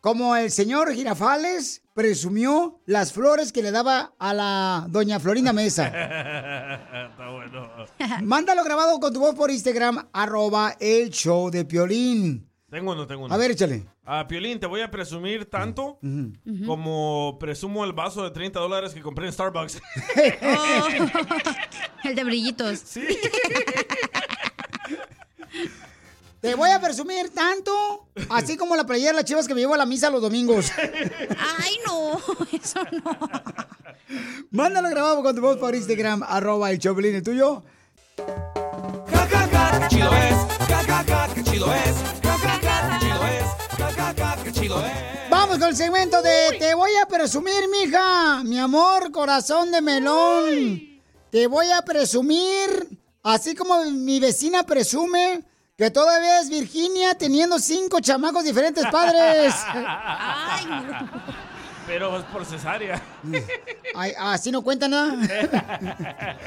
como 0.00 0.36
el 0.36 0.50
señor 0.50 0.92
Girafales 0.92 1.82
presumió 1.92 2.80
las 2.86 3.12
flores 3.12 3.52
que 3.52 3.62
le 3.62 3.72
daba 3.72 4.14
a 4.18 4.32
la 4.32 4.86
doña 4.88 5.18
Florinda 5.18 5.52
Mesa. 5.52 5.86
Está 7.10 7.30
bueno. 7.30 7.68
Mándalo 8.22 8.62
grabado 8.62 9.00
con 9.00 9.12
tu 9.12 9.20
voz 9.20 9.34
por 9.34 9.50
Instagram, 9.50 10.08
arroba 10.12 10.76
el 10.78 11.10
show 11.10 11.50
de 11.50 11.64
Piolín. 11.64 12.49
Tengo 12.70 12.92
uno, 12.92 13.06
tengo 13.06 13.24
uno. 13.24 13.34
A 13.34 13.36
ver, 13.36 13.50
échale. 13.50 13.84
Ah, 14.04 14.26
Piolín, 14.28 14.60
te 14.60 14.66
voy 14.66 14.80
a 14.80 14.90
presumir 14.90 15.46
tanto 15.50 15.98
como 16.66 17.36
presumo 17.40 17.84
el 17.84 17.92
vaso 17.92 18.22
de 18.22 18.30
30 18.30 18.60
dólares 18.60 18.94
que 18.94 19.00
compré 19.00 19.26
en 19.26 19.32
Starbucks. 19.32 19.80
Oh, 20.42 20.88
el 22.04 22.14
de 22.14 22.24
brillitos. 22.24 22.78
Sí. 22.80 23.06
Te 26.40 26.54
voy 26.54 26.70
a 26.70 26.80
presumir 26.80 27.28
tanto, 27.34 28.08
así 28.30 28.56
como 28.56 28.74
la 28.74 28.86
playera 28.86 29.10
de 29.10 29.16
las 29.16 29.24
chivas 29.24 29.46
que 29.46 29.54
me 29.54 29.60
llevo 29.60 29.74
a 29.74 29.76
la 29.76 29.84
misa 29.84 30.08
los 30.08 30.22
domingos. 30.22 30.72
Ay, 30.78 31.74
no, 31.86 32.18
eso 32.52 32.80
no. 32.92 33.18
Mándalo 34.50 34.88
grabado 34.88 35.22
con 35.22 35.34
tu 35.34 35.42
voz 35.42 35.58
por 35.58 35.74
Instagram, 35.74 36.22
arroba 36.22 36.70
el 36.70 36.78
Piolín, 36.78 37.14
¿el 37.16 37.22
tuyo? 37.22 37.62
Chido 44.60 44.80
es. 44.84 44.92
Vamos 45.30 45.58
con 45.58 45.68
el 45.68 45.76
segmento 45.76 46.20
de 46.22 46.56
Te 46.58 46.74
voy 46.74 46.90
a 46.96 47.06
presumir, 47.06 47.68
mija. 47.70 48.42
Mi 48.44 48.58
amor, 48.58 49.10
corazón 49.10 49.70
de 49.70 49.80
melón. 49.80 51.00
Te 51.30 51.46
voy 51.46 51.70
a 51.70 51.82
presumir, 51.82 52.98
así 53.22 53.54
como 53.54 53.84
mi 53.84 54.18
vecina 54.18 54.64
presume 54.64 55.42
que 55.76 55.90
todavía 55.90 56.40
es 56.40 56.50
Virginia 56.50 57.14
teniendo 57.14 57.58
cinco 57.58 58.00
chamacos 58.00 58.44
diferentes 58.44 58.84
padres. 58.86 59.54
Ay, 59.72 60.66
no. 60.66 61.10
Pero 61.86 62.18
es 62.18 62.24
por 62.24 62.44
cesárea. 62.44 63.00
Ay, 63.94 64.12
así 64.18 64.50
no 64.50 64.62
cuenta 64.62 64.88
nada. 64.88 65.16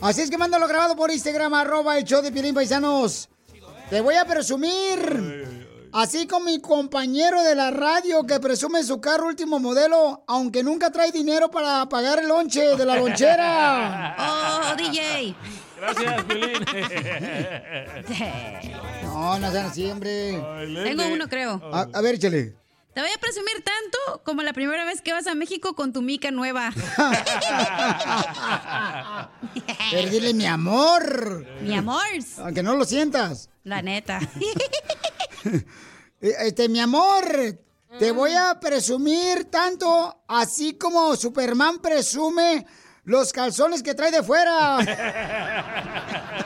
Así 0.00 0.20
es 0.20 0.30
que 0.30 0.36
mándalo 0.36 0.66
grabado 0.66 0.96
por 0.96 1.12
Instagram, 1.12 1.54
arroba 1.54 1.96
el 1.96 2.02
show 2.02 2.20
de 2.20 2.32
Piolín 2.32 2.56
Paisanos. 2.56 3.28
Te 3.88 4.00
voy 4.00 4.16
a 4.16 4.24
presumir. 4.24 5.61
Así 5.92 6.26
como 6.26 6.46
mi 6.46 6.60
compañero 6.60 7.42
de 7.42 7.54
la 7.54 7.70
radio 7.70 8.24
que 8.26 8.40
presume 8.40 8.82
su 8.82 9.00
carro 9.00 9.26
último 9.26 9.58
modelo, 9.58 10.24
aunque 10.26 10.62
nunca 10.62 10.90
trae 10.90 11.12
dinero 11.12 11.50
para 11.50 11.86
pagar 11.88 12.18
el 12.18 12.28
lonche 12.28 12.76
de 12.76 12.86
la 12.86 12.96
lonchera. 12.96 14.16
Oh, 14.72 14.76
DJ. 14.76 15.34
Gracias, 15.78 16.24
Piolín. 16.24 16.64
No, 19.04 19.38
no 19.38 19.50
sean 19.50 19.66
así, 19.66 19.90
hombre. 19.90 20.42
Tengo 20.84 21.06
uno, 21.08 21.28
creo. 21.28 21.60
A, 21.72 21.86
a 21.92 22.00
ver, 22.00 22.14
échale. 22.14 22.56
Te 22.94 23.00
voy 23.00 23.10
a 23.10 23.18
presumir 23.20 23.62
tanto 23.64 24.22
como 24.24 24.42
la 24.42 24.52
primera 24.52 24.84
vez 24.84 25.00
que 25.02 25.12
vas 25.12 25.26
a 25.26 25.34
México 25.34 25.74
con 25.74 25.92
tu 25.92 26.02
mica 26.02 26.30
nueva. 26.30 26.70
Pero 29.90 30.10
dile 30.10 30.34
mi 30.34 30.46
amor. 30.46 31.46
Mi 31.62 31.74
amor. 31.74 32.02
Aunque 32.38 32.62
no 32.62 32.76
lo 32.76 32.84
sientas. 32.84 33.48
La 33.64 33.82
neta. 33.82 34.18
Eh, 36.24 36.34
Este, 36.46 36.68
mi 36.68 36.78
amor, 36.78 37.24
te 37.98 38.12
voy 38.12 38.30
a 38.32 38.60
presumir 38.60 39.46
tanto 39.46 40.22
así 40.28 40.74
como 40.74 41.16
Superman 41.16 41.80
presume 41.80 42.64
los 43.02 43.32
calzones 43.32 43.82
que 43.82 43.94
trae 43.94 44.12
de 44.12 44.22
fuera. 44.22 44.78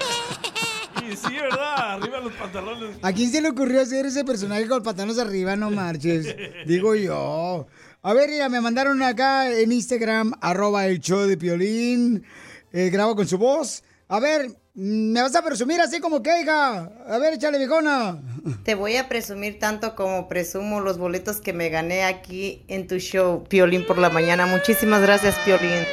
Y 1.09 1.15
sí, 1.15 1.35
¿verdad? 1.41 1.93
Arriba 1.93 2.19
los 2.21 2.33
pantalones. 2.33 2.97
¿A 3.03 3.13
quién 3.13 3.31
se 3.31 3.41
le 3.41 3.51
ocurrió 3.51 3.81
hacer 3.83 4.07
ese 4.07 4.25
personaje 4.25 4.67
con 4.67 4.83
pantalones 4.83 5.19
arriba? 5.19 5.55
No 5.55 5.71
marches. 5.71 6.35
Digo 6.67 6.95
yo. 6.97 7.67
A 8.03 8.13
ver, 8.15 8.29
mira, 8.31 8.49
me 8.49 8.61
mandaron 8.61 9.01
acá 9.03 9.53
en 9.53 9.71
Instagram, 9.73 10.33
arroba 10.41 10.87
el 10.87 10.99
show 11.01 11.21
de 11.27 11.37
Piolín. 11.37 12.25
Eh, 12.73 12.89
grabo 12.91 13.15
con 13.15 13.29
su 13.29 13.39
voz. 13.39 13.85
A 14.09 14.19
ver, 14.19 14.49
mm, 14.49 14.55
¿me 14.77 15.23
vas 15.23 15.35
a 15.35 15.43
presumir 15.43 15.81
así 15.81 16.01
como 16.01 16.23
que, 16.23 16.43
hija? 16.43 16.91
A 17.09 17.19
ver, 17.19 17.35
échale, 17.35 17.59
viejona. 17.59 18.21
Te 18.63 18.75
voy 18.75 18.97
a 18.97 19.09
presumir 19.09 19.59
tanto 19.59 19.97
como 19.97 20.29
presumo 20.29 20.81
los 20.81 20.99
boletos 20.99 21.41
que 21.41 21.53
me 21.53 21.71
gané 21.71 22.05
aquí 22.05 22.65
en 22.69 22.87
tu 22.87 22.99
show, 22.99 23.45
Piolín 23.49 23.87
por 23.87 23.99
la 23.99 24.11
mañana. 24.11 24.47
Muchísimas 24.47 25.01
gracias, 25.01 25.35
Piolín. 25.45 25.85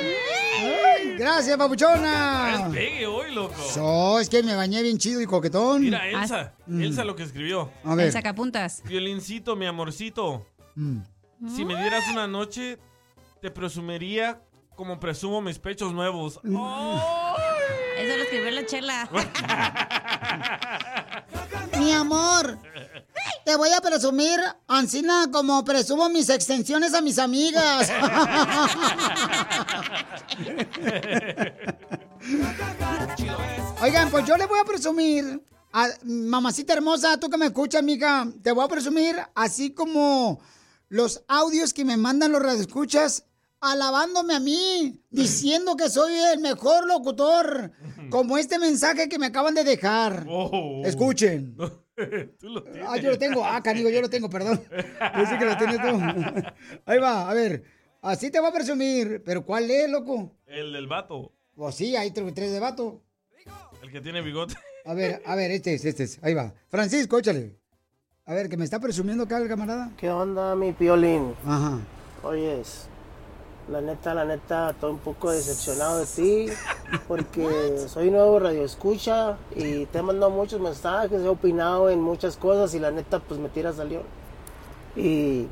Ay, 0.97 1.15
gracias, 1.17 1.57
papuchona. 1.57 2.69
Pegue 2.73 3.07
hoy, 3.07 3.33
loco. 3.33 3.55
So, 3.73 4.19
es 4.19 4.29
que 4.29 4.43
me 4.43 4.53
bañé 4.53 4.83
bien 4.83 4.97
chido 4.97 5.21
y 5.21 5.25
coquetón. 5.25 5.81
Mira, 5.81 6.07
Elsa. 6.09 6.53
Mm. 6.67 6.83
Elsa 6.83 7.05
lo 7.05 7.15
que 7.15 7.23
escribió. 7.23 7.71
A 7.85 7.95
ver. 7.95 8.07
El 8.07 8.11
sacapuntas. 8.11 8.83
Violincito, 8.83 9.55
mi 9.55 9.65
amorcito. 9.65 10.45
Mm. 10.75 10.99
Si 11.55 11.65
me 11.65 11.75
dieras 11.75 12.03
una 12.11 12.27
noche, 12.27 12.77
te 13.41 13.49
presumiría 13.49 14.41
como 14.75 14.99
presumo 14.99 15.41
mis 15.41 15.59
pechos 15.59 15.93
nuevos. 15.93 16.39
Eso 17.97 18.17
lo 18.17 18.23
escribió 18.23 18.51
la 18.51 18.65
chela. 18.65 19.09
Mi 21.79 21.91
amor, 21.91 22.57
te 23.45 23.55
voy 23.55 23.69
a 23.69 23.81
presumir, 23.81 24.39
Ancina, 24.67 25.29
como 25.31 25.63
presumo 25.63 26.09
mis 26.09 26.29
extensiones 26.29 26.93
a 26.93 27.01
mis 27.01 27.19
amigas. 27.19 27.91
Oigan, 33.81 34.09
pues 34.09 34.25
yo 34.25 34.37
le 34.37 34.45
voy 34.45 34.59
a 34.59 34.65
presumir, 34.65 35.41
a, 35.73 35.87
mamacita 36.03 36.73
hermosa, 36.73 37.19
tú 37.19 37.29
que 37.29 37.37
me 37.37 37.47
escuchas, 37.47 37.83
mija, 37.83 38.27
te 38.41 38.51
voy 38.51 38.63
a 38.63 38.69
presumir 38.69 39.17
así 39.35 39.71
como 39.73 40.39
los 40.89 41.23
audios 41.27 41.73
que 41.73 41.83
me 41.83 41.97
mandan 41.97 42.31
los 42.31 42.41
radioescuchas 42.41 43.25
alabándome 43.63 44.35
a 44.35 44.39
mí, 44.39 45.01
diciendo 45.09 45.75
que 45.75 45.89
soy 45.89 46.13
el 46.33 46.39
mejor 46.39 46.85
locutor, 46.85 47.71
como 48.09 48.37
este 48.37 48.59
mensaje 48.59 49.07
que 49.07 49.17
me 49.17 49.27
acaban 49.27 49.55
de 49.55 49.63
dejar. 49.63 50.25
Oh. 50.29 50.81
Escuchen. 50.85 51.55
Tú 52.39 52.49
lo 52.49 52.63
tienes. 52.63 52.83
Ah, 52.87 52.97
yo 52.97 53.11
lo 53.11 53.17
tengo. 53.17 53.45
Ah, 53.45 53.61
canigo, 53.63 53.89
yo 53.89 54.01
lo 54.01 54.09
tengo, 54.09 54.29
perdón. 54.29 54.61
Pensé 55.15 55.37
que 55.37 55.45
lo 55.45 55.57
tienes 55.57 55.77
tú. 55.79 55.87
Ahí 56.85 56.99
va, 56.99 57.29
a 57.29 57.33
ver. 57.35 57.63
Así 58.01 58.31
te 58.31 58.39
va 58.39 58.47
a 58.47 58.53
presumir. 58.53 59.21
¿Pero 59.23 59.45
cuál 59.45 59.69
es, 59.69 59.89
loco? 59.89 60.35
El 60.47 60.73
del 60.73 60.87
vato. 60.87 61.31
Pues 61.55 61.75
sí, 61.75 61.95
hay 61.95 62.09
tres 62.11 62.33
tres 62.33 62.51
de 62.51 62.59
vato. 62.59 63.03
El 63.83 63.91
que 63.91 64.01
tiene 64.01 64.21
bigote. 64.21 64.55
A 64.85 64.93
ver, 64.95 65.21
a 65.25 65.35
ver, 65.35 65.51
este 65.51 65.75
es, 65.75 65.85
este 65.85 66.03
es. 66.03 66.19
Ahí 66.23 66.33
va. 66.33 66.53
Francisco, 66.67 67.19
échale. 67.19 67.57
A 68.25 68.33
ver, 68.33 68.49
que 68.49 68.57
me 68.57 68.65
está 68.65 68.79
presumiendo 68.79 69.23
acá 69.25 69.37
el 69.37 69.47
camarada. 69.47 69.91
¿Qué 69.97 70.09
onda, 70.09 70.55
mi 70.55 70.71
piolín? 70.73 71.35
Ajá. 71.45 71.79
Oyes, 72.23 72.87
la 73.69 73.81
neta, 73.81 74.13
la 74.13 74.25
neta, 74.25 74.71
estoy 74.71 74.91
un 74.91 74.99
poco 74.99 75.31
decepcionado 75.31 75.99
de 75.99 76.05
ti 76.05 76.45
porque 77.07 77.79
soy 77.87 78.11
nuevo 78.11 78.39
radio 78.39 78.63
escucha 78.63 79.37
y 79.55 79.85
te 79.85 79.99
he 79.99 80.01
mandado 80.01 80.31
muchos 80.31 80.59
mensajes, 80.59 81.21
he 81.21 81.27
opinado 81.27 81.89
en 81.89 82.01
muchas 82.01 82.37
cosas 82.37 82.73
y 82.75 82.79
la 82.79 82.91
neta, 82.91 83.19
pues 83.19 83.39
me 83.39 83.49
tiras 83.49 83.79
al 83.79 83.89
león. 83.89 84.03
Y 84.95 85.47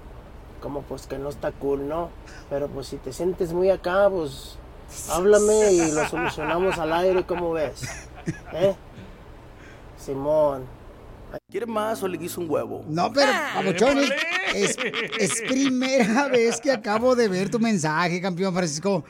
como 0.62 0.82
pues 0.82 1.08
que 1.08 1.18
no 1.18 1.30
está 1.30 1.52
cool, 1.52 1.88
¿no? 1.88 2.10
Pero 2.50 2.68
pues 2.68 2.88
si 2.88 2.98
te 2.98 3.14
sientes 3.14 3.54
muy 3.54 3.70
acá, 3.70 4.10
pues 4.10 4.58
háblame 5.10 5.72
y 5.72 5.92
lo 5.92 6.08
solucionamos 6.08 6.78
al 6.78 6.94
aire, 6.94 7.26
¿cómo 7.26 7.54
ves? 7.54 7.82
¿Eh? 8.54 8.76
Simón. 9.98 10.81
¿Quieres 11.50 11.70
más 11.70 12.02
o 12.04 12.08
le 12.08 12.18
quiso 12.18 12.42
un 12.42 12.50
huevo? 12.50 12.86
No, 12.88 13.12
pero, 13.12 13.32
papuchón, 13.56 14.00
es, 14.00 14.12
es, 14.56 14.78
es 15.20 15.42
primera 15.48 16.28
vez 16.32 16.60
que 16.62 16.72
acabo 16.72 17.16
de 17.16 17.28
ver 17.28 17.50
tu 17.50 17.60
mensaje, 17.60 18.22
campeón 18.22 18.54
Francisco. 18.54 19.04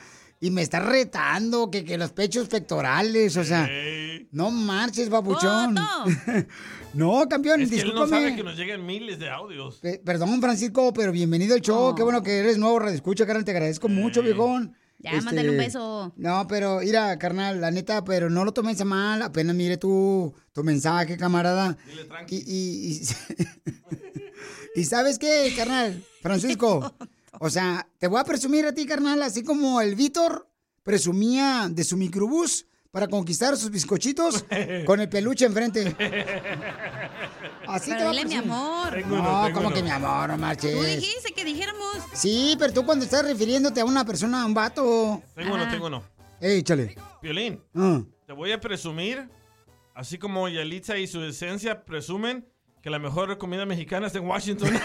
Y 0.44 0.50
me 0.50 0.64
estás 0.64 0.84
retando 0.84 1.70
que, 1.70 1.86
que 1.86 2.00
los 2.00 2.12
pechos 2.14 2.48
pectorales, 2.48 3.38
o 3.38 3.44
sea, 3.44 3.70
no 4.32 4.50
marches, 4.50 5.08
papuchón. 5.08 5.76
no, 6.96 7.28
campeón, 7.30 7.62
Es 7.62 7.70
que 7.70 7.82
él 7.82 7.94
no 7.94 8.08
sabe 8.08 8.36
que 8.36 8.44
nos 8.44 8.58
llegan 8.58 8.84
miles 8.84 9.20
de 9.20 9.30
audios. 9.30 9.78
Pe- 9.78 10.02
Perdón, 10.04 10.42
Francisco, 10.42 10.92
pero 10.94 11.12
bienvenido 11.12 11.54
al 11.54 11.62
show. 11.62 11.94
Qué 11.94 12.02
bueno 12.02 12.24
que 12.24 12.40
eres 12.40 12.58
nuevo, 12.58 12.80
radio 12.80 12.96
escucha, 12.96 13.26
carnal. 13.28 13.46
Te 13.46 13.52
agradezco 13.52 13.88
mucho, 13.88 14.24
viejón. 14.24 14.76
Ya, 15.04 15.20
mándale 15.22 15.50
un 15.50 15.58
beso. 15.58 16.14
No, 16.16 16.48
pero 16.48 16.80
mira, 16.80 17.18
carnal, 17.18 17.60
la 17.60 17.72
neta, 17.72 18.04
pero 18.04 18.30
no 18.30 18.46
lo 18.46 18.52
tomes 18.52 18.80
a 18.82 18.86
mal. 18.86 19.22
Apenas 19.22 19.56
mire 19.56 19.78
tu, 19.78 20.34
tu 20.54 20.64
mensaje, 20.64 21.18
camarada. 21.18 21.78
Y, 22.28 22.36
y, 22.36 22.94
y, 22.94 23.02
y 24.82 24.84
¿sabes 24.86 25.18
qué, 25.18 25.54
carnal? 25.56 26.04
Francisco, 26.22 26.94
o 27.40 27.50
sea, 27.50 27.88
te 27.98 28.08
voy 28.08 28.20
a 28.20 28.24
presumir 28.24 28.66
a 28.66 28.74
ti, 28.74 28.86
carnal, 28.86 29.22
así 29.24 29.44
como 29.44 29.82
el 29.82 29.96
Víctor 29.96 30.48
presumía 30.84 31.68
de 31.70 31.84
su 31.84 31.98
microbús 31.98 32.68
para 32.92 33.08
conquistar 33.08 33.56
sus 33.56 33.72
bizcochitos 33.72 34.44
con 34.86 35.00
el 35.00 35.08
peluche 35.08 35.46
enfrente. 35.46 35.96
Así 37.68 37.92
Pero 37.92 38.04
te 38.04 38.10
dile 38.18 38.26
mi 38.26 38.36
amor. 38.36 38.92
Tengo 38.92 39.16
No, 39.16 39.22
uno, 39.22 39.44
tengo 39.46 39.54
como 39.56 39.68
uno. 39.68 39.76
que 39.76 39.84
mi 39.84 39.90
amor, 39.90 40.30
no 40.30 40.38
marches. 40.38 40.74
Tú 40.76 40.84
dijiste 40.84 41.32
que 41.34 41.46
dijéramos. 41.46 41.98
Sí, 42.14 42.56
pero 42.60 42.74
tú 42.74 42.86
cuando 42.86 43.06
estás 43.06 43.24
refiriéndote 43.24 43.80
a 43.80 43.86
una 43.86 44.04
persona, 44.04 44.42
a 44.44 44.46
un 44.46 44.54
vato. 44.54 45.22
Tengo 45.36 45.56
uno, 45.56 45.70
tengo 45.70 45.88
uno. 45.88 46.04
Ey, 46.42 46.60
échale. 46.60 46.96
Violín, 47.22 47.62
Ah. 47.76 48.02
te 48.28 48.34
voy 48.34 48.52
a 48.52 48.60
presumir, 48.60 49.30
así 49.96 50.18
como 50.18 50.50
Yalitza 50.50 50.98
y 50.98 51.08
su 51.08 51.24
esencia 51.24 51.86
presumen 51.86 52.46
que 52.82 52.90
la 52.90 53.00
mejor 53.00 53.38
comida 53.38 53.66
mexicana 53.66 54.08
está 54.08 54.20
en 54.20 54.26
Washington. 54.28 54.70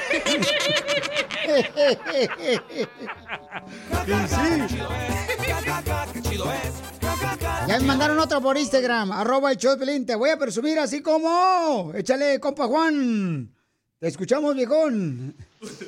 Ya 7.68 7.78
me 7.80 7.86
mandaron 7.86 8.18
otro 8.18 8.40
por 8.40 8.56
Instagram, 8.56 9.12
arroba 9.12 9.52
el 9.52 9.56
show. 9.56 9.76
Te 10.06 10.14
voy 10.14 10.30
a 10.30 10.38
presumir 10.38 10.78
así 10.78 11.02
como. 11.02 11.92
Échale, 11.94 12.40
compa 12.40 12.66
Juan. 12.66 13.50
Te 13.98 14.08
escuchamos, 14.08 14.54
viejón. 14.54 15.34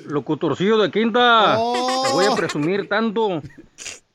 Locutorcillo 0.06 0.78
de 0.78 0.90
quinta. 0.90 1.56
Oh. 1.58 2.04
Te 2.06 2.12
voy 2.12 2.26
a 2.26 2.34
presumir 2.34 2.88
tanto 2.88 3.42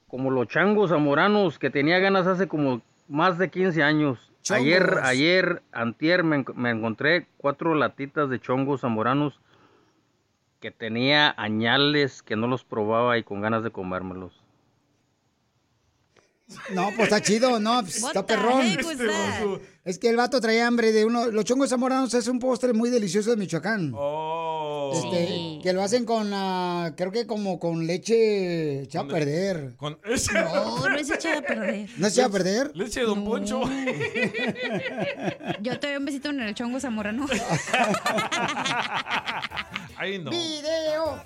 como 0.07 0.31
los 0.31 0.47
changos 0.47 0.89
zamoranos 0.89 1.59
que 1.59 1.69
tenía 1.69 1.99
ganas 1.99 2.27
hace 2.27 2.47
como 2.47 2.81
más 3.07 3.37
de 3.37 3.49
15 3.49 3.83
años. 3.83 4.19
Chongos. 4.41 4.61
Ayer, 4.61 4.99
ayer, 5.03 5.63
antier 5.71 6.23
me, 6.23 6.43
me 6.55 6.71
encontré 6.71 7.27
cuatro 7.37 7.75
latitas 7.75 8.29
de 8.29 8.41
chongos 8.41 8.81
zamoranos 8.81 9.39
que 10.63 10.71
tenía 10.71 11.35
añales 11.35 12.23
que 12.23 12.37
no 12.37 12.47
los 12.47 12.63
probaba 12.63 13.17
y 13.17 13.23
con 13.25 13.41
ganas 13.41 13.65
de 13.65 13.71
comérmelos. 13.71 14.42
No, 16.73 16.89
pues 16.95 17.03
está 17.03 17.21
chido, 17.21 17.59
no, 17.59 17.81
pues, 17.81 17.97
está 17.97 18.25
perrón. 18.25 18.75
that? 18.75 19.59
Es 19.85 19.97
que 19.97 20.09
el 20.09 20.17
vato 20.17 20.39
traía 20.39 20.67
hambre 20.67 20.91
de 20.91 21.05
uno. 21.05 21.27
Los 21.27 21.45
chongos 21.45 21.69
zamoranos 21.69 22.13
es 22.13 22.27
un 22.27 22.39
postre 22.39 22.73
muy 22.73 22.89
delicioso 22.89 23.31
de 23.31 23.37
Michoacán. 23.37 23.93
Oh. 23.95 24.91
Este, 24.93 25.27
Sí. 25.27 25.59
Que 25.63 25.73
lo 25.73 25.81
hacen 25.81 26.05
con, 26.05 26.29
creo 26.95 27.11
que 27.11 27.25
como 27.25 27.57
con 27.59 27.87
leche 27.87 28.81
echada 28.83 29.05
a 29.05 29.07
perder. 29.07 29.75
Con 29.77 29.97
No, 30.33 30.89
no 30.89 30.95
es 30.95 31.09
echada 31.09 31.39
a 31.39 31.41
perder. 31.41 31.89
¿No 31.97 32.07
se 32.07 32.13
echada 32.13 32.27
a 32.27 32.31
perder? 32.31 32.71
Leche 32.75 32.99
de 32.99 33.05
Don 33.05 33.23
Poncho. 33.23 33.61
Yo 35.61 35.79
te 35.79 35.87
doy 35.87 35.95
un 35.95 36.05
besito 36.05 36.29
en 36.29 36.41
el 36.41 36.53
chongo 36.53 36.79
zamorano. 36.79 37.25
Ahí 39.95 40.19
no. 40.19 40.31
¡Video! 40.31 41.23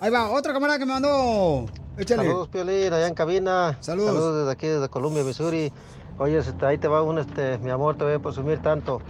Ahí 0.00 0.10
va, 0.10 0.30
otro 0.30 0.52
camarada 0.52 0.78
que 0.78 0.86
me 0.86 0.92
mandó. 0.92 1.66
Échale. 1.98 2.24
Saludos, 2.24 2.48
Piolín, 2.48 2.92
allá 2.92 3.06
en 3.08 3.14
cabina. 3.14 3.76
Saludos. 3.80 4.36
desde 4.36 4.52
aquí, 4.52 4.66
desde 4.66 4.88
Columbia, 4.88 5.22
Missouri. 5.22 5.72
Oye, 6.18 6.38
este, 6.38 6.66
ahí 6.66 6.76
te 6.76 6.86
va 6.86 7.02
un, 7.02 7.18
este, 7.18 7.56
mi 7.58 7.70
amor, 7.70 7.96
te 7.96 8.04
voy 8.04 8.12
a 8.14 8.18
presumir 8.18 8.60
tanto. 8.60 9.00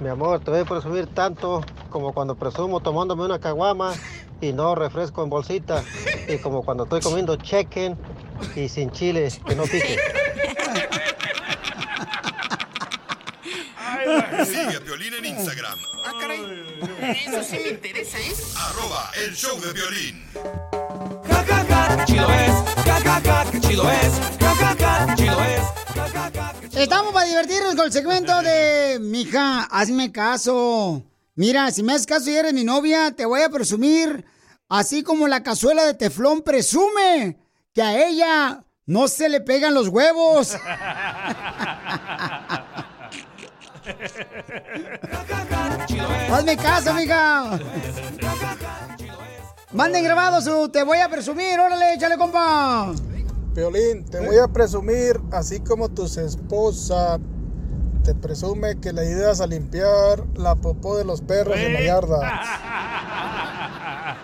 Mi 0.00 0.08
amor, 0.08 0.40
te 0.40 0.50
voy 0.50 0.60
a 0.60 0.64
presumir 0.64 1.06
tanto 1.06 1.62
como 1.90 2.12
cuando 2.12 2.34
presumo 2.34 2.80
tomándome 2.80 3.24
una 3.24 3.38
caguama 3.38 3.94
y 4.40 4.52
no 4.52 4.74
refresco 4.74 5.22
en 5.22 5.30
bolsita. 5.30 5.84
Y 6.28 6.38
como 6.38 6.62
cuando 6.62 6.84
estoy 6.84 7.00
comiendo 7.00 7.36
chicken 7.36 7.96
y 8.56 8.68
sin 8.68 8.90
chile, 8.90 9.28
que 9.46 9.54
no 9.54 9.62
pique. 9.64 9.96
Sigue 14.44 14.76
a 14.76 14.80
Piolín 14.80 15.14
en 15.14 15.24
Instagram. 15.26 15.78
Ah, 16.04 16.12
caray. 16.20 16.40
Eso 17.26 17.42
sí 17.42 17.58
me 17.62 17.68
interesa, 17.70 18.18
¿eh? 18.18 18.32
Arroba 18.56 19.10
el 19.24 19.34
show 19.34 19.60
de 19.60 19.72
violín. 19.72 20.89
Chido 22.04 22.28
es, 22.30 22.52
ja, 22.84 23.00
ja, 23.00 23.20
ja, 23.24 23.50
qué 23.50 23.60
chido 23.60 23.90
es, 23.90 24.12
ja, 24.40 24.54
ja, 24.54 24.76
ja, 24.78 25.06
qué 25.06 25.14
chido 25.22 25.38
es. 25.44 25.60
Estamos 26.76 27.12
para 27.12 27.26
divertirnos 27.26 27.74
con 27.74 27.86
el 27.86 27.92
segmento 27.92 28.40
de 28.42 28.98
Mija, 29.00 29.64
hazme 29.64 30.12
caso. 30.12 31.02
Mira, 31.34 31.70
si 31.70 31.82
me 31.82 31.92
haces 31.92 32.06
caso 32.06 32.30
y 32.30 32.36
eres 32.36 32.52
mi 32.54 32.64
novia, 32.64 33.12
te 33.12 33.24
voy 33.24 33.42
a 33.42 33.48
presumir, 33.48 34.24
así 34.68 35.02
como 35.02 35.28
la 35.28 35.42
cazuela 35.42 35.84
de 35.84 35.94
teflón 35.94 36.42
presume 36.42 37.38
que 37.74 37.82
a 37.82 38.06
ella 38.06 38.64
no 38.86 39.08
se 39.08 39.28
le 39.28 39.40
pegan 39.40 39.74
los 39.74 39.88
huevos. 39.88 40.56
Hazme 46.30 46.56
caso, 46.56 46.94
mija. 46.94 47.58
Manden 49.72 50.02
grabado 50.04 50.40
su 50.40 50.68
te 50.68 50.82
voy 50.82 50.98
a 50.98 51.08
presumir, 51.08 51.58
órale, 51.60 51.94
échale, 51.94 52.16
compa. 52.16 52.92
Violín, 53.54 54.04
te 54.04 54.18
voy 54.20 54.36
a 54.38 54.48
presumir, 54.48 55.20
así 55.32 55.60
como 55.60 55.88
tus 55.88 56.16
esposa 56.16 57.18
te 58.04 58.14
presume 58.14 58.80
que 58.80 58.92
le 58.92 59.02
ayudas 59.02 59.40
a 59.40 59.46
limpiar 59.46 60.24
la 60.34 60.54
popó 60.56 60.96
de 60.96 61.04
los 61.04 61.20
perros 61.20 61.56
en 61.58 61.74
la 61.74 61.82
yarda. 61.82 62.40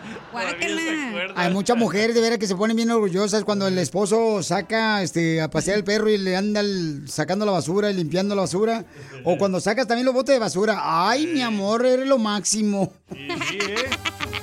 Hay 1.37 1.53
muchas 1.53 1.77
mujeres 1.77 2.15
de 2.15 2.21
veras 2.21 2.39
que 2.39 2.47
se 2.47 2.57
ponen 2.57 2.77
bien 2.77 2.91
orgullosas 2.91 3.45
cuando 3.45 3.67
el 3.69 3.79
esposo 3.79 4.43
saca 4.43 5.03
este, 5.03 5.41
a 5.41 5.49
pasear 5.49 5.77
el 5.79 5.85
perro 5.85 6.09
y 6.11 6.19
le 6.19 6.37
anda 6.37 6.61
el- 6.61 7.05
sacando 7.09 7.47
la 7.47 7.53
basura 7.53 7.91
y 7.91 7.95
limpiando 7.95 8.35
la 8.35 8.43
basura. 8.43 8.85
O 9.25 9.39
cuando 9.39 9.61
sacas 9.61 9.87
también 9.87 10.05
los 10.07 10.15
botes 10.15 10.35
de 10.35 10.39
basura. 10.39 10.79
Ay, 10.83 11.27
mi 11.27 11.41
amor, 11.43 11.87
eres 11.87 12.07
lo 12.07 12.19
máximo. 12.19 12.93
Sí, 13.11 13.59
¿eh? 13.61 13.77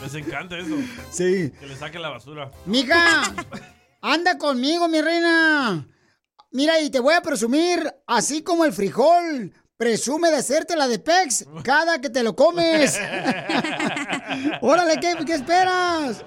Les 0.04 0.16
encanta 0.16 0.58
eso. 0.58 0.76
Sí. 1.12 1.52
Que 1.58 1.66
le 1.66 1.78
saquen 1.78 2.02
la 2.02 2.10
basura. 2.10 2.52
Mija, 2.66 3.34
anda 4.02 4.38
conmigo, 4.38 4.90
mi 4.90 5.02
reina. 5.02 5.88
Mira, 6.52 6.82
y 6.82 6.90
te 6.90 7.00
voy 7.00 7.14
a 7.14 7.22
presumir, 7.22 7.90
así 8.06 8.44
como 8.44 8.66
el 8.66 8.74
frijol 8.74 9.54
presume 9.78 10.30
de 10.30 10.38
hacerte 10.38 10.76
la 10.76 10.88
de 10.88 11.00
Pex 11.00 11.46
cada 11.64 12.00
que 12.02 12.10
te 12.10 12.22
lo 12.22 12.36
comes. 12.36 13.00
Órale, 14.62 15.00
¿qué, 15.00 15.16
qué 15.26 15.34
esperas? 15.36 16.24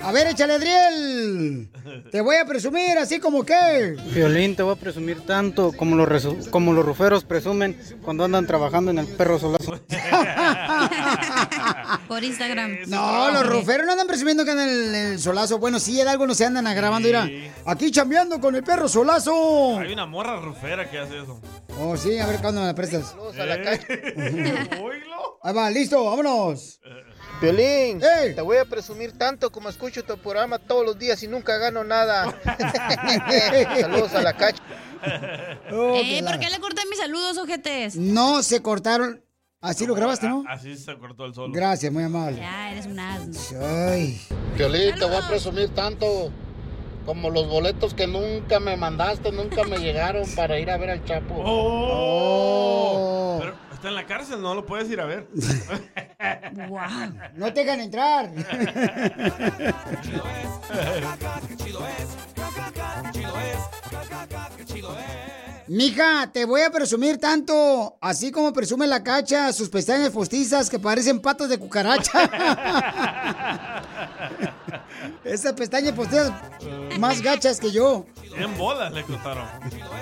A 0.00 0.12
ver, 0.12 0.28
échale, 0.28 0.54
Adriel. 0.54 1.70
Te 2.10 2.20
voy 2.20 2.36
a 2.36 2.44
presumir, 2.44 2.98
así 2.98 3.18
como 3.20 3.44
que. 3.44 3.96
Violín, 4.14 4.54
te 4.56 4.62
voy 4.62 4.74
a 4.74 4.76
presumir 4.76 5.20
tanto 5.26 5.72
como 5.72 5.96
los, 5.96 6.08
resu- 6.08 6.48
como 6.50 6.72
los 6.72 6.84
ruferos 6.84 7.24
presumen 7.24 7.78
cuando 8.02 8.24
andan 8.24 8.46
trabajando 8.46 8.90
en 8.90 8.98
el 8.98 9.06
perro 9.06 9.38
solazo. 9.38 9.80
Por 12.08 12.22
Instagram. 12.22 12.78
No, 12.86 13.30
los 13.30 13.46
ruferos 13.46 13.86
no 13.86 13.92
andan 13.92 14.06
presumiendo 14.06 14.44
que 14.44 14.50
andan 14.50 14.68
en 14.68 14.74
el, 14.74 14.94
el 14.94 15.18
solazo. 15.18 15.58
Bueno, 15.58 15.78
sí, 15.80 16.00
en 16.00 16.08
algo 16.08 16.26
no 16.26 16.34
se 16.34 16.44
andan 16.44 16.64
grabando, 16.74 17.08
mira. 17.08 17.28
Aquí 17.66 17.90
chambeando 17.90 18.40
con 18.40 18.54
el 18.54 18.62
perro 18.62 18.88
solazo. 18.88 19.78
Hay 19.78 19.92
una 19.92 20.06
morra 20.06 20.40
rufera 20.40 20.90
que 20.90 20.98
hace 20.98 21.22
eso. 21.22 21.40
Oh, 21.80 21.96
sí, 21.96 22.18
a 22.18 22.26
ver 22.26 22.40
cuándo 22.40 22.60
me 22.60 22.66
la 22.68 22.74
prestas. 22.74 23.14
a 23.38 23.44
la 23.46 23.62
calle. 23.62 24.60
Ahí 25.42 25.54
va, 25.54 25.70
listo, 25.70 26.04
vámonos. 26.04 26.80
Piolín, 27.40 28.00
te 28.00 28.40
voy 28.40 28.56
a 28.56 28.64
presumir 28.64 29.16
tanto 29.18 29.50
como 29.50 29.68
escucho 29.68 30.02
tu 30.04 30.16
programa 30.18 30.58
todos 30.58 30.84
los 30.84 30.98
días 30.98 31.22
y 31.22 31.28
nunca 31.28 31.58
gano 31.58 31.84
nada. 31.84 32.34
Saludos 33.80 34.14
a 34.14 34.22
la 34.22 34.36
cacha. 34.36 34.62
Oh, 35.70 35.96
eh, 35.96 36.22
¿por 36.24 36.38
qué 36.38 36.48
le 36.48 36.58
corté 36.60 36.80
mis 36.88 36.98
saludos, 36.98 37.36
ojetes? 37.36 37.96
No 37.96 38.42
se 38.42 38.62
cortaron. 38.62 39.22
Así 39.60 39.86
lo 39.86 39.94
grabaste, 39.94 40.28
¿no? 40.28 40.44
Así 40.48 40.76
se 40.76 40.96
cortó 40.96 41.26
el 41.26 41.34
solo. 41.34 41.52
Gracias, 41.52 41.92
muy 41.92 42.04
amable. 42.04 42.38
Ya, 42.38 42.70
eres 42.70 42.86
un 42.86 42.98
asno. 42.98 43.60
Ay. 43.62 44.18
Piolín, 44.56 44.94
te 44.94 45.04
voy 45.04 45.16
a 45.16 45.28
presumir 45.28 45.68
tanto 45.74 46.30
como 47.04 47.30
los 47.30 47.48
boletos 47.48 47.92
que 47.92 48.06
nunca 48.06 48.60
me 48.60 48.76
mandaste, 48.76 49.30
nunca 49.32 49.64
me 49.64 49.78
llegaron 49.84 50.26
para 50.34 50.58
ir 50.58 50.70
a 50.70 50.78
ver 50.78 50.90
al 50.90 51.04
Chapo. 51.04 51.34
Oh. 51.44 53.38
Pero 53.40 53.54
está 53.72 53.88
en 53.88 53.94
la 53.94 54.06
cárcel, 54.06 54.40
no 54.40 54.54
lo 54.54 54.64
puedes 54.64 54.88
ir 54.90 55.00
a 55.00 55.06
ver. 55.06 55.28
No 57.34 57.52
te 57.52 57.64
dejan 57.64 57.80
entrar. 57.80 58.30
Mija, 65.66 66.30
te 66.30 66.44
voy 66.44 66.60
a 66.60 66.70
presumir 66.70 67.18
tanto, 67.18 67.96
así 68.00 68.30
como 68.30 68.52
presume 68.52 68.86
la 68.86 69.02
cacha, 69.02 69.50
sus 69.52 69.70
pestañas 69.70 70.10
postizas 70.10 70.68
que 70.68 70.78
parecen 70.78 71.20
patas 71.20 71.48
de 71.48 71.58
cucaracha. 71.58 72.30
Esas 75.24 75.54
pestañas 75.54 75.94
postizas 75.94 76.32
más 76.98 77.22
gachas 77.22 77.58
que 77.58 77.70
yo. 77.70 78.04
En 78.36 78.56
bolas 78.58 78.92
le 78.92 79.04
costaron. 79.04 79.46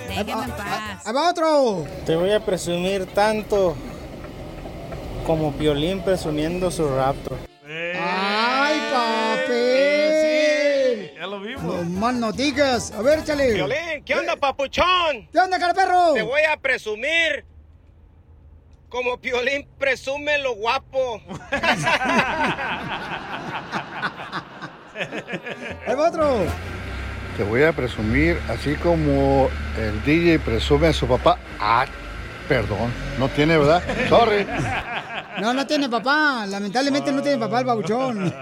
Déjenme 0.08 0.32
en 0.32 0.50
paz. 0.50 1.06
Ahí 1.06 1.12
va 1.12 1.30
otro. 1.30 1.86
Te 2.06 2.16
voy 2.16 2.32
a 2.32 2.44
presumir 2.44 3.06
tanto 3.06 3.76
como 5.22 5.52
Piolín 5.52 6.02
presumiendo 6.02 6.70
su 6.70 6.88
raptor. 6.88 7.38
¡Ay, 7.66 8.80
papi! 8.92 9.52
Ya 11.18 11.26
lo 11.26 11.40
vimos. 11.40 11.62
No 11.62 11.82
más 11.84 12.14
noticias. 12.14 12.92
A 12.92 13.02
ver, 13.02 13.20
échale. 13.20 13.54
Piolín, 13.54 14.04
¿qué 14.04 14.14
onda, 14.14 14.36
papuchón? 14.36 15.28
¿Qué 15.32 15.38
onda, 15.38 15.58
cara 15.58 15.74
perro? 15.74 16.14
Te 16.14 16.22
voy 16.22 16.42
a 16.42 16.56
presumir 16.56 17.44
como 18.88 19.18
Piolín 19.18 19.66
presume 19.78 20.38
lo 20.38 20.54
guapo. 20.54 21.22
Va 25.88 26.08
otro. 26.08 26.44
Te 27.36 27.44
voy 27.44 27.62
a 27.62 27.72
presumir, 27.72 28.38
así 28.48 28.74
como 28.74 29.48
el 29.78 30.04
DJ 30.04 30.38
presume 30.40 30.88
a 30.88 30.92
su 30.92 31.06
papá. 31.06 31.38
Ah, 31.58 31.86
perdón, 32.53 32.92
no 33.18 33.30
tiene, 33.30 33.57
¿verdad? 33.57 33.82
Sorry. 34.11 34.46
No, 35.40 35.55
no 35.55 35.66
tiene 35.66 35.88
papá. 35.88 36.44
Lamentablemente 36.46 37.11
no 37.11 37.22
tiene 37.22 37.38
papá 37.38 37.61
el 37.61 37.64
babuchón. 37.64 38.34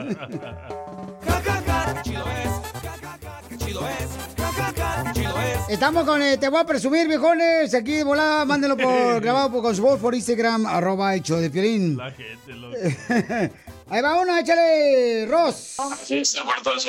Estamos 5.69 6.05
con 6.05 6.21
eh, 6.21 6.37
Te 6.39 6.49
voy 6.49 6.61
a 6.61 6.65
presumir, 6.65 7.07
viejones. 7.07 7.73
Aquí 7.73 7.93
de 7.93 8.05
volada, 8.05 8.45
mándenlo 8.45 8.77
por 8.77 9.21
grabado 9.23 9.53
por, 9.53 9.63
con 9.63 9.77
su 9.77 9.83
voz 9.83 10.01
por 10.01 10.13
Instagram, 10.13 10.67
arroba 10.67 11.15
hecho 11.15 11.37
de 11.37 11.49
Piolín. 11.49 11.97
La 11.97 12.11
gente, 12.11 12.53
loco. 12.53 12.77
Ahí 13.91 14.03
va 14.03 14.21
uno, 14.21 14.37
échale, 14.37 15.27
Ross. 15.27 15.77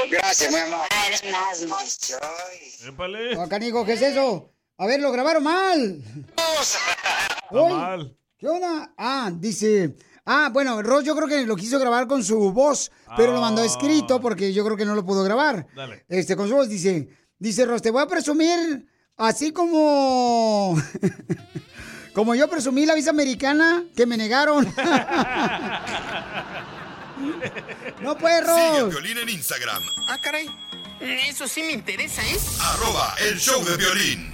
Gracias, 0.09 0.51
mi 0.51 0.57
amor. 0.57 0.87
Eres 1.07 1.23
un 1.23 1.35
asno. 1.35 1.77
Épale. 2.87 3.47
Canijo, 3.47 3.85
¿qué 3.85 3.93
es 3.93 4.01
eso? 4.01 4.51
A 4.81 4.87
ver, 4.87 4.99
lo 4.99 5.11
grabaron 5.11 5.43
mal. 5.43 6.01
Uy, 7.51 7.71
mal. 7.71 8.17
¿Qué 8.35 8.47
onda? 8.47 8.91
Ah, 8.97 9.29
dice. 9.31 9.95
Ah, 10.25 10.49
bueno, 10.51 10.81
Ross 10.81 11.03
yo 11.03 11.15
creo 11.15 11.27
que 11.27 11.45
lo 11.45 11.55
quiso 11.55 11.77
grabar 11.77 12.07
con 12.07 12.23
su 12.23 12.51
voz, 12.51 12.91
pero 13.15 13.31
lo 13.31 13.41
mandó 13.41 13.63
escrito 13.63 14.19
porque 14.19 14.51
yo 14.53 14.65
creo 14.65 14.75
que 14.75 14.85
no 14.85 14.95
lo 14.95 15.05
pudo 15.05 15.23
grabar. 15.23 15.67
Dale. 15.75 16.03
Este, 16.09 16.35
con 16.35 16.49
su 16.49 16.55
voz 16.55 16.67
dice, 16.67 17.09
dice 17.37 17.63
Ross, 17.67 17.83
te 17.83 17.91
voy 17.91 18.01
a 18.01 18.07
presumir 18.07 18.87
así 19.17 19.51
como... 19.51 20.75
como 22.15 22.33
yo 22.33 22.49
presumí 22.49 22.87
la 22.87 22.95
visa 22.95 23.11
americana 23.11 23.83
que 23.95 24.07
me 24.07 24.17
negaron. 24.17 24.65
no 28.01 28.17
puede, 28.17 28.39
Sigue 28.39 28.51
a 28.51 28.79
Ross. 28.79 28.89
Violín 28.89 29.19
en 29.19 29.29
Instagram, 29.29 29.83
Ah, 30.07 30.17
caray. 30.19 30.47
Eso 30.99 31.47
sí 31.47 31.61
me 31.61 31.73
interesa, 31.73 32.23
¿eh? 32.23 32.39
arroba 32.59 33.13
el 33.19 33.37
show 33.37 33.63
de 33.63 33.77
violín. 33.77 34.33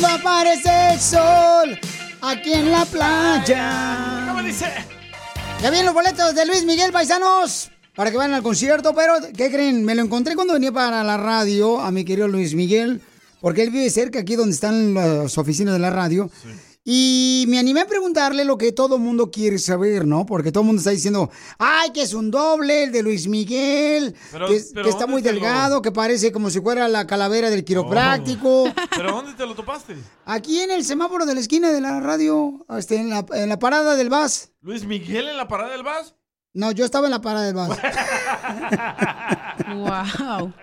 No 0.00 0.06
aparece 0.06 0.70
el 0.92 1.00
sol 1.00 1.78
aquí 2.20 2.52
en 2.52 2.70
la 2.70 2.84
playa. 2.84 4.26
¿Cómo 4.28 4.42
dice? 4.42 4.66
Ya 5.60 5.70
vienen 5.70 5.86
los 5.86 5.94
boletos 5.94 6.34
de 6.34 6.46
Luis 6.46 6.64
Miguel 6.64 6.92
Paisanos 6.92 7.70
para 7.96 8.12
que 8.12 8.16
vayan 8.16 8.34
al 8.34 8.44
concierto, 8.44 8.94
pero 8.94 9.14
¿qué 9.36 9.50
creen? 9.50 9.84
Me 9.84 9.96
lo 9.96 10.02
encontré 10.02 10.36
cuando 10.36 10.54
venía 10.54 10.70
para 10.70 11.02
la 11.02 11.16
radio 11.16 11.80
a 11.80 11.90
mi 11.90 12.04
querido 12.04 12.28
Luis 12.28 12.54
Miguel, 12.54 13.02
porque 13.40 13.62
él 13.62 13.70
vive 13.70 13.90
cerca 13.90 14.20
aquí 14.20 14.36
donde 14.36 14.54
están 14.54 14.94
las 14.94 15.36
oficinas 15.36 15.74
de 15.74 15.80
la 15.80 15.90
radio. 15.90 16.30
Y 16.84 17.44
me 17.48 17.58
animé 17.58 17.82
a 17.82 17.86
preguntarle 17.86 18.46
lo 18.46 18.56
que 18.56 18.72
todo 18.72 18.96
el 18.96 19.02
mundo 19.02 19.30
quiere 19.30 19.58
saber, 19.58 20.06
¿no? 20.06 20.24
Porque 20.24 20.50
todo 20.50 20.62
el 20.62 20.68
mundo 20.68 20.80
está 20.80 20.90
diciendo, 20.90 21.30
ay, 21.58 21.90
que 21.92 22.00
es 22.02 22.14
un 22.14 22.30
doble 22.30 22.84
el 22.84 22.92
de 22.92 23.02
Luis 23.02 23.26
Miguel, 23.28 24.14
Pero- 24.32 24.48
que, 24.48 24.62
pero 24.72 24.84
que 24.84 24.88
está 24.90 25.00
¿dónde 25.02 25.12
muy 25.12 25.22
lo- 25.22 25.30
delgado, 25.30 25.82
que 25.82 25.92
parece 25.92 26.32
como 26.32 26.48
si 26.48 26.60
fuera 26.62 26.88
la 26.88 27.06
calavera 27.06 27.50
del 27.50 27.64
quiropráctico. 27.64 28.72
¿Pero 28.96 29.10
dónde 29.12 29.34
te 29.34 29.44
lo 29.44 29.54
topaste? 29.54 29.96
Aquí 30.24 30.60
en 30.60 30.70
el 30.70 30.82
semáforo 30.84 31.26
de 31.26 31.34
la 31.34 31.40
esquina 31.40 31.70
de 31.70 31.80
la 31.82 32.00
radio, 32.00 32.64
este, 32.78 32.96
en, 32.96 33.10
la, 33.10 33.26
en 33.34 33.50
la 33.50 33.58
parada 33.58 33.94
del 33.94 34.08
bus. 34.08 34.48
¿Luis 34.62 34.84
Miguel 34.86 35.28
en 35.28 35.36
la 35.36 35.46
parada 35.46 35.70
del 35.72 35.82
bus? 35.82 36.14
No, 36.54 36.72
yo 36.72 36.86
estaba 36.86 37.06
en 37.06 37.10
la 37.10 37.20
parada 37.20 37.44
del 37.46 37.54
bus. 37.54 37.76
wow. 39.76 40.52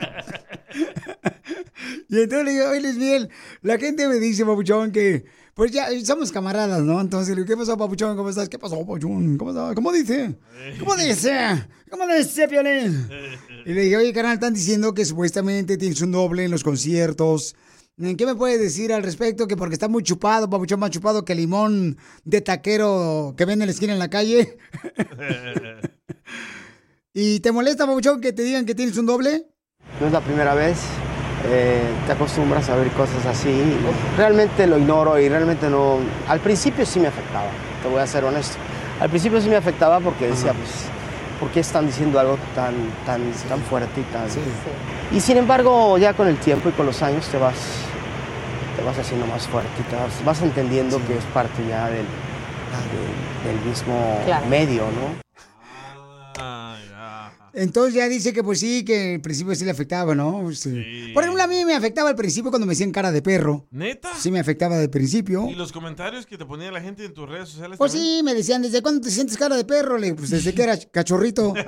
Y 2.09 2.19
entonces 2.21 2.45
le 2.45 2.51
digo, 2.53 2.69
oye 2.69 2.81
Luis 2.81 2.95
Miguel, 2.97 3.29
la 3.61 3.77
gente 3.77 4.07
me 4.07 4.15
dice, 4.15 4.45
papuchón, 4.45 4.91
que 4.91 5.25
pues 5.55 5.71
ya 5.71 5.87
somos 6.03 6.33
camaradas, 6.33 6.83
¿no? 6.83 6.99
Entonces 6.99 7.29
le 7.29 7.43
digo, 7.43 7.47
¿qué 7.47 7.57
pasó, 7.57 7.77
papuchón? 7.77 8.17
¿Cómo 8.17 8.29
estás? 8.29 8.49
¿Qué 8.49 8.59
pasó, 8.59 8.77
papuchón? 8.77 9.37
¿Cómo, 9.37 9.51
estás? 9.51 9.73
¿Cómo 9.73 9.91
dice? 9.93 10.35
¿Cómo 10.77 10.97
dice? 10.97 11.65
¿Cómo 11.89 12.05
dice, 12.07 12.47
Piolín? 12.47 13.09
Y 13.65 13.73
le 13.73 13.81
dije, 13.81 13.97
oye, 13.97 14.13
carnal, 14.13 14.35
están 14.35 14.53
diciendo 14.53 14.93
que 14.93 15.05
supuestamente 15.05 15.77
tienes 15.77 15.99
un 16.01 16.11
doble 16.11 16.43
en 16.43 16.51
los 16.51 16.63
conciertos. 16.63 17.55
¿Qué 17.97 18.25
me 18.25 18.35
puedes 18.35 18.59
decir 18.59 18.93
al 18.93 19.01
respecto? 19.01 19.47
Que 19.47 19.57
porque 19.57 19.73
está 19.73 19.87
muy 19.87 20.03
chupado, 20.03 20.47
papuchón, 20.49 20.79
más 20.79 20.91
chupado 20.91 21.25
que 21.25 21.33
limón 21.33 21.97
de 22.25 22.41
taquero 22.41 23.33
que 23.35 23.45
vende 23.45 23.63
en 23.63 23.67
la 23.67 23.71
esquina 23.71 23.93
en 23.93 23.99
la 23.99 24.09
calle. 24.09 24.57
¿Y 27.13 27.39
te 27.39 27.53
molesta, 27.53 27.87
papuchón, 27.87 28.19
que 28.19 28.33
te 28.33 28.43
digan 28.43 28.65
que 28.65 28.75
tienes 28.75 28.97
un 28.97 29.05
doble? 29.05 29.47
No 30.01 30.07
es 30.07 30.11
la 30.11 30.21
primera 30.21 30.53
vez. 30.53 30.77
Eh, 31.47 31.81
te 32.05 32.11
acostumbras 32.13 32.69
a 32.69 32.75
ver 32.75 32.89
cosas 32.91 33.25
así. 33.25 33.77
Realmente 34.17 34.67
lo 34.67 34.77
ignoro 34.77 35.19
y 35.19 35.29
realmente 35.29 35.69
no... 35.69 35.97
Al 36.27 36.39
principio 36.39 36.85
sí 36.85 36.99
me 36.99 37.07
afectaba, 37.07 37.47
te 37.81 37.87
voy 37.89 37.99
a 37.99 38.07
ser 38.07 38.23
honesto. 38.23 38.57
Al 38.99 39.09
principio 39.09 39.41
sí 39.41 39.49
me 39.49 39.55
afectaba 39.57 39.99
porque 39.99 40.27
decía, 40.27 40.53
pues, 40.53 40.85
¿por 41.39 41.49
qué 41.49 41.59
están 41.59 41.85
diciendo 41.87 42.19
algo 42.19 42.37
tan, 42.55 42.73
tan, 43.05 43.21
tan 43.49 43.59
fuerte 43.61 44.01
y 44.01 44.03
tan... 44.05 44.23
Y 45.11 45.19
sin 45.19 45.37
embargo, 45.37 45.97
ya 45.97 46.13
con 46.13 46.27
el 46.27 46.37
tiempo 46.37 46.69
y 46.69 46.71
con 46.71 46.85
los 46.85 47.01
años 47.01 47.27
te 47.27 47.37
vas, 47.37 47.55
te 48.77 48.83
vas 48.83 48.97
haciendo 48.97 49.25
más 49.27 49.47
fuerte 49.47 49.69
y 49.79 49.83
te 49.83 49.95
vas, 49.95 50.23
vas 50.25 50.41
entendiendo 50.41 50.97
que 51.05 51.17
es 51.17 51.23
parte 51.25 51.61
ya 51.69 51.87
del, 51.87 52.05
del, 53.43 53.53
del 53.55 53.65
mismo 53.65 54.19
Claro. 54.25 54.45
medio, 54.47 54.83
¿no? 54.83 55.25
Entonces 57.55 57.93
ya 57.93 58.09
dice 58.09 58.33
que 58.33 58.43
pues 58.43 58.59
sí, 58.59 58.83
que 58.83 59.15
al 59.15 59.21
principio 59.21 59.55
sí 59.55 59.63
le 59.63 59.71
afectaba, 59.71 60.13
¿no? 60.13 60.51
Sí. 60.53 61.11
Por 61.13 61.23
ejemplo, 61.23 61.41
a 61.41 61.47
mí 61.47 61.63
me 61.63 61.73
afectaba 61.73 62.09
al 62.09 62.15
principio 62.15 62.51
cuando 62.51 62.65
me 62.65 62.73
decían 62.73 62.91
cara 62.91 63.11
de 63.11 63.21
perro. 63.21 63.65
¿Neta? 63.71 64.13
Sí 64.19 64.29
me 64.29 64.39
afectaba 64.39 64.77
de 64.77 64.89
principio. 64.89 65.47
¿Y 65.49 65.55
los 65.55 65.71
comentarios 65.71 66.25
que 66.25 66.37
te 66.37 66.45
ponía 66.45 66.69
la 66.71 66.81
gente 66.81 67.05
en 67.05 67.13
tus 67.13 67.29
redes 67.29 67.47
sociales? 67.49 67.77
Pues 67.77 67.93
también? 67.93 68.17
sí, 68.17 68.23
me 68.23 68.33
decían, 68.33 68.61
¿desde 68.61 68.81
cuándo 68.81 68.99
te 69.01 69.09
sientes 69.09 69.37
cara 69.37 69.55
de 69.55 69.63
perro? 69.63 69.97
Le 69.97 70.07
digo, 70.07 70.17
pues 70.17 70.31
desde 70.31 70.53
que 70.53 70.63
era 70.63 70.77
cachorrito. 70.91 71.53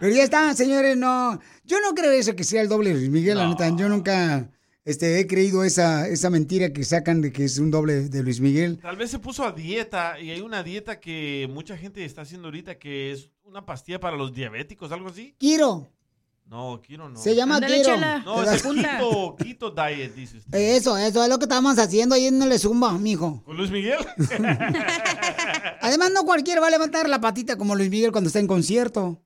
Pero 0.00 0.14
ya 0.14 0.24
está, 0.24 0.52
señores, 0.54 0.96
no. 0.96 1.40
Yo 1.64 1.80
no 1.80 1.94
creo 1.94 2.12
eso 2.12 2.36
que 2.36 2.44
sea 2.44 2.60
el 2.60 2.68
doble 2.68 2.92
Luis 2.92 3.08
Miguel, 3.08 3.38
la 3.38 3.48
neta. 3.48 3.74
Yo 3.74 3.88
nunca 3.88 4.50
este, 4.84 5.18
he 5.20 5.26
creído 5.26 5.64
esa, 5.64 6.06
esa 6.08 6.30
mentira 6.30 6.72
que 6.72 6.84
sacan 6.84 7.20
de 7.20 7.32
que 7.32 7.44
es 7.44 7.58
un 7.58 7.70
doble 7.70 8.08
de 8.08 8.22
Luis 8.22 8.40
Miguel. 8.40 8.78
Tal 8.82 8.96
vez 8.96 9.10
se 9.10 9.18
puso 9.18 9.44
a 9.44 9.52
dieta 9.52 10.18
y 10.20 10.30
hay 10.30 10.40
una 10.40 10.62
dieta 10.62 11.00
que 11.00 11.48
mucha 11.50 11.76
gente 11.76 12.04
está 12.04 12.22
haciendo 12.22 12.48
ahorita 12.48 12.78
que 12.78 13.12
es 13.12 13.30
una 13.44 13.64
pastilla 13.64 14.00
para 14.00 14.16
los 14.16 14.32
diabéticos, 14.32 14.92
algo 14.92 15.08
así. 15.08 15.34
Kiro, 15.38 15.88
No, 16.46 16.80
Kiro 16.82 17.08
no. 17.08 17.18
Se 17.18 17.34
llama 17.34 17.60
Kiro. 17.60 17.82
Chela. 17.84 18.18
No, 18.24 18.42
es. 18.42 18.62
Keto, 18.62 19.36
Keto 19.36 19.70
Diet, 19.70 20.14
dices. 20.14 20.44
eh, 20.52 20.76
eso, 20.76 20.98
eso 20.98 21.22
es 21.22 21.28
lo 21.30 21.38
que 21.38 21.44
estábamos 21.46 21.78
haciendo 21.78 22.14
ahí 22.14 22.26
en 22.26 22.42
el 22.42 22.58
Zumba, 22.58 22.92
mijo. 22.98 23.42
¿Con 23.44 23.56
Luis 23.56 23.70
Miguel? 23.70 23.98
Además, 25.80 26.10
no 26.12 26.24
cualquiera 26.24 26.60
va 26.60 26.68
a 26.68 26.70
levantar 26.70 27.08
la 27.08 27.20
patita 27.20 27.56
como 27.56 27.74
Luis 27.74 27.90
Miguel 27.90 28.12
cuando 28.12 28.28
está 28.28 28.40
en 28.40 28.46
concierto. 28.46 29.23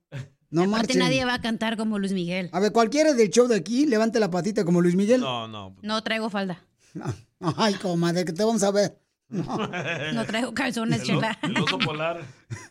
No 0.51 0.61
Aparte 0.63 0.93
marchen. 0.95 0.99
nadie 0.99 1.25
va 1.25 1.35
a 1.35 1.41
cantar 1.41 1.77
como 1.77 1.99
Luis 1.99 2.11
Miguel. 2.13 2.49
A 2.51 2.59
ver, 2.59 2.71
cualquiera 2.71 3.13
del 3.13 3.29
show 3.29 3.47
de 3.47 3.55
aquí, 3.55 3.85
levante 3.85 4.19
la 4.19 4.31
patita 4.31 4.65
como 4.65 4.81
Luis 4.81 4.95
Miguel. 4.95 5.21
No, 5.21 5.47
no. 5.47 5.75
No 5.81 6.03
traigo 6.03 6.29
falda. 6.29 6.63
Ay, 7.39 7.75
comadre, 7.75 8.25
que 8.25 8.33
te 8.33 8.43
vamos 8.43 8.63
a 8.63 8.71
ver. 8.71 8.99
No 10.13 10.25
traigo 10.25 10.53
calzones, 10.53 11.01
El, 11.01 11.05
chela. 11.07 11.37
el 11.43 11.57
oso 11.57 11.77
polar. 11.79 12.21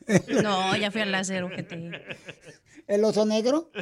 No, 0.42 0.74
ya 0.76 0.90
fui 0.90 1.02
al 1.02 1.12
láser, 1.12 1.44
ojete. 1.44 1.90
¿El 2.88 3.04
oso 3.04 3.24
negro? 3.26 3.70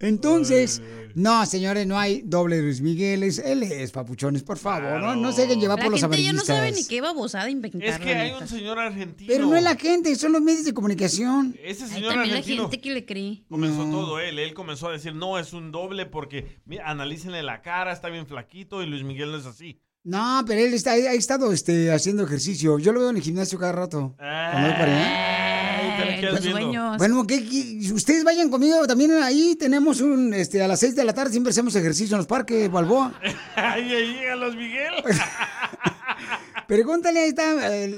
Entonces, 0.00 0.82
no, 1.14 1.44
señores, 1.46 1.86
no 1.86 1.98
hay 1.98 2.22
doble 2.24 2.60
Luis 2.62 2.80
Miguel. 2.80 3.22
es- 3.22 3.38
él 3.38 3.62
es 3.62 3.90
papuchones, 3.92 4.42
por 4.42 4.58
favor. 4.58 5.00
No, 5.00 5.14
no 5.14 5.32
se 5.32 5.42
dejen 5.42 5.60
llevar 5.60 5.78
La 5.78 5.84
por 5.84 5.92
los 5.92 6.00
gente 6.00 6.16
ya 6.22 6.32
no 6.32 6.40
amarillistas. 6.40 6.56
sabe 6.56 6.72
ni 6.72 6.84
qué 6.86 7.00
babosada 7.00 7.50
inventar. 7.50 7.82
Es 7.84 7.98
que 7.98 8.14
la 8.14 8.20
hay 8.22 8.30
neta. 8.32 8.42
un 8.42 8.48
señor 8.48 8.78
argentino. 8.78 9.28
Pero 9.32 9.46
no 9.46 9.56
es 9.56 9.62
la 9.62 9.76
gente, 9.76 10.14
son 10.16 10.32
los 10.32 10.42
medios 10.42 10.64
de 10.64 10.74
comunicación. 10.74 11.54
Ese 11.62 11.84
Ay, 11.84 11.90
señor 11.90 12.14
también 12.14 12.30
la 12.32 12.38
argentino 12.38 12.62
gente 12.70 12.80
que 12.80 12.90
le 12.94 13.04
cree. 13.04 13.44
comenzó 13.48 13.84
todo 13.90 14.18
él. 14.20 14.38
Él 14.38 14.54
comenzó 14.54 14.88
a 14.88 14.92
decir, 14.92 15.14
no, 15.14 15.38
es 15.38 15.52
un 15.52 15.70
doble 15.70 16.06
porque, 16.06 16.58
mira, 16.64 16.88
analícenle 16.88 17.42
la 17.42 17.62
cara, 17.62 17.92
está 17.92 18.08
bien 18.08 18.26
flaquito 18.26 18.82
y 18.82 18.86
Luis 18.86 19.04
Miguel 19.04 19.30
no 19.30 19.36
es 19.38 19.46
así. 19.46 19.80
No, 20.08 20.42
pero 20.46 20.62
él 20.62 20.72
está, 20.72 20.92
ha 20.92 21.12
estado 21.12 21.52
este, 21.52 21.92
haciendo 21.92 22.24
ejercicio. 22.24 22.78
Yo 22.78 22.94
lo 22.94 23.00
veo 23.00 23.10
en 23.10 23.18
el 23.18 23.22
gimnasio 23.22 23.58
cada 23.58 23.72
rato. 23.72 24.14
Cuando 24.16 24.68
voy 24.68 24.78
para 24.78 24.84
allá. 24.84 26.00
Ay, 26.00 26.22
los. 26.22 26.40
Bueno, 26.96 27.26
¿qué, 27.26 27.44
qué? 27.44 27.92
ustedes 27.92 28.24
vayan 28.24 28.48
conmigo 28.48 28.86
también 28.86 29.12
ahí. 29.22 29.54
Tenemos 29.56 30.00
un, 30.00 30.32
este, 30.32 30.62
a 30.62 30.68
las 30.68 30.80
6 30.80 30.96
de 30.96 31.04
la 31.04 31.12
tarde 31.12 31.32
siempre 31.32 31.50
hacemos 31.50 31.76
ejercicio 31.76 32.14
en 32.14 32.20
los 32.20 32.26
parques, 32.26 32.70
Balboa. 32.70 33.20
Ahí 33.54 33.82
ahí 33.92 34.14
llega 34.14 34.34
Luis 34.36 34.56
Miguel. 34.56 34.94
Pregúntale, 36.66 37.20
ahí 37.20 37.28
está 37.28 37.76
eh, 37.76 37.94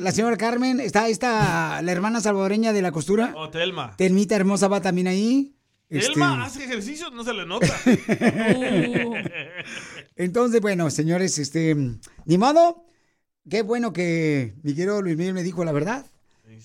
la 0.00 0.10
señora 0.10 0.36
Carmen, 0.36 0.80
está, 0.80 1.04
ahí 1.04 1.12
está 1.12 1.80
la 1.80 1.92
hermana 1.92 2.20
salvadoreña 2.20 2.72
de 2.72 2.82
la 2.82 2.90
costura. 2.90 3.34
O 3.36 3.50
Telma. 3.50 3.94
Telmita 3.96 4.34
hermosa 4.34 4.66
va 4.66 4.80
también 4.80 5.06
ahí. 5.06 5.54
Este, 5.88 6.14
Telma 6.14 6.44
hace 6.44 6.64
ejercicio, 6.64 7.08
no 7.10 7.22
se 7.22 7.34
le 7.34 7.46
nota. 7.46 7.66
Entonces, 10.16 10.60
bueno, 10.60 10.90
señores, 10.90 11.38
este, 11.38 11.74
ni 12.24 12.38
modo. 12.38 12.84
Qué 13.48 13.62
bueno 13.62 13.92
que 13.92 14.54
mi 14.62 14.74
querido 14.74 15.02
Luis 15.02 15.16
Miguel 15.16 15.34
me 15.34 15.42
dijo 15.42 15.64
la 15.64 15.72
verdad. 15.72 16.06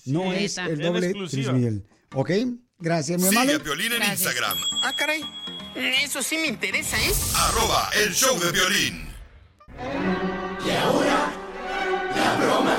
No 0.04 0.32
es 0.32 0.42
está. 0.42 0.66
el 0.66 0.78
doble 0.78 1.12
Luis. 1.12 1.32
Miguel. 1.34 1.84
¿Ok? 2.14 2.30
Gracias, 2.78 3.20
mi 3.20 3.26
Sigue 3.28 3.36
amable. 3.40 3.54
a 3.56 3.62
Piolín 3.62 3.92
en 3.92 4.02
Instagram. 4.12 4.56
Ah, 4.84 4.94
caray. 4.96 5.22
Eso 5.74 6.22
sí 6.22 6.36
me 6.38 6.46
interesa, 6.46 6.96
¿eh? 7.00 7.12
Arroba 7.36 7.90
el 8.04 8.12
show 8.14 8.38
de 8.38 8.52
violín. 8.52 9.08
Y 10.66 10.70
ahora, 10.70 11.32
la 12.16 12.36
broma 12.36 12.76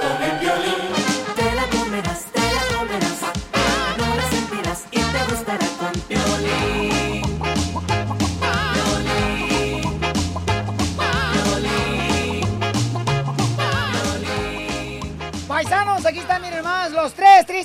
con 0.00 0.22
el 0.22 0.38
violín. 0.40 1.07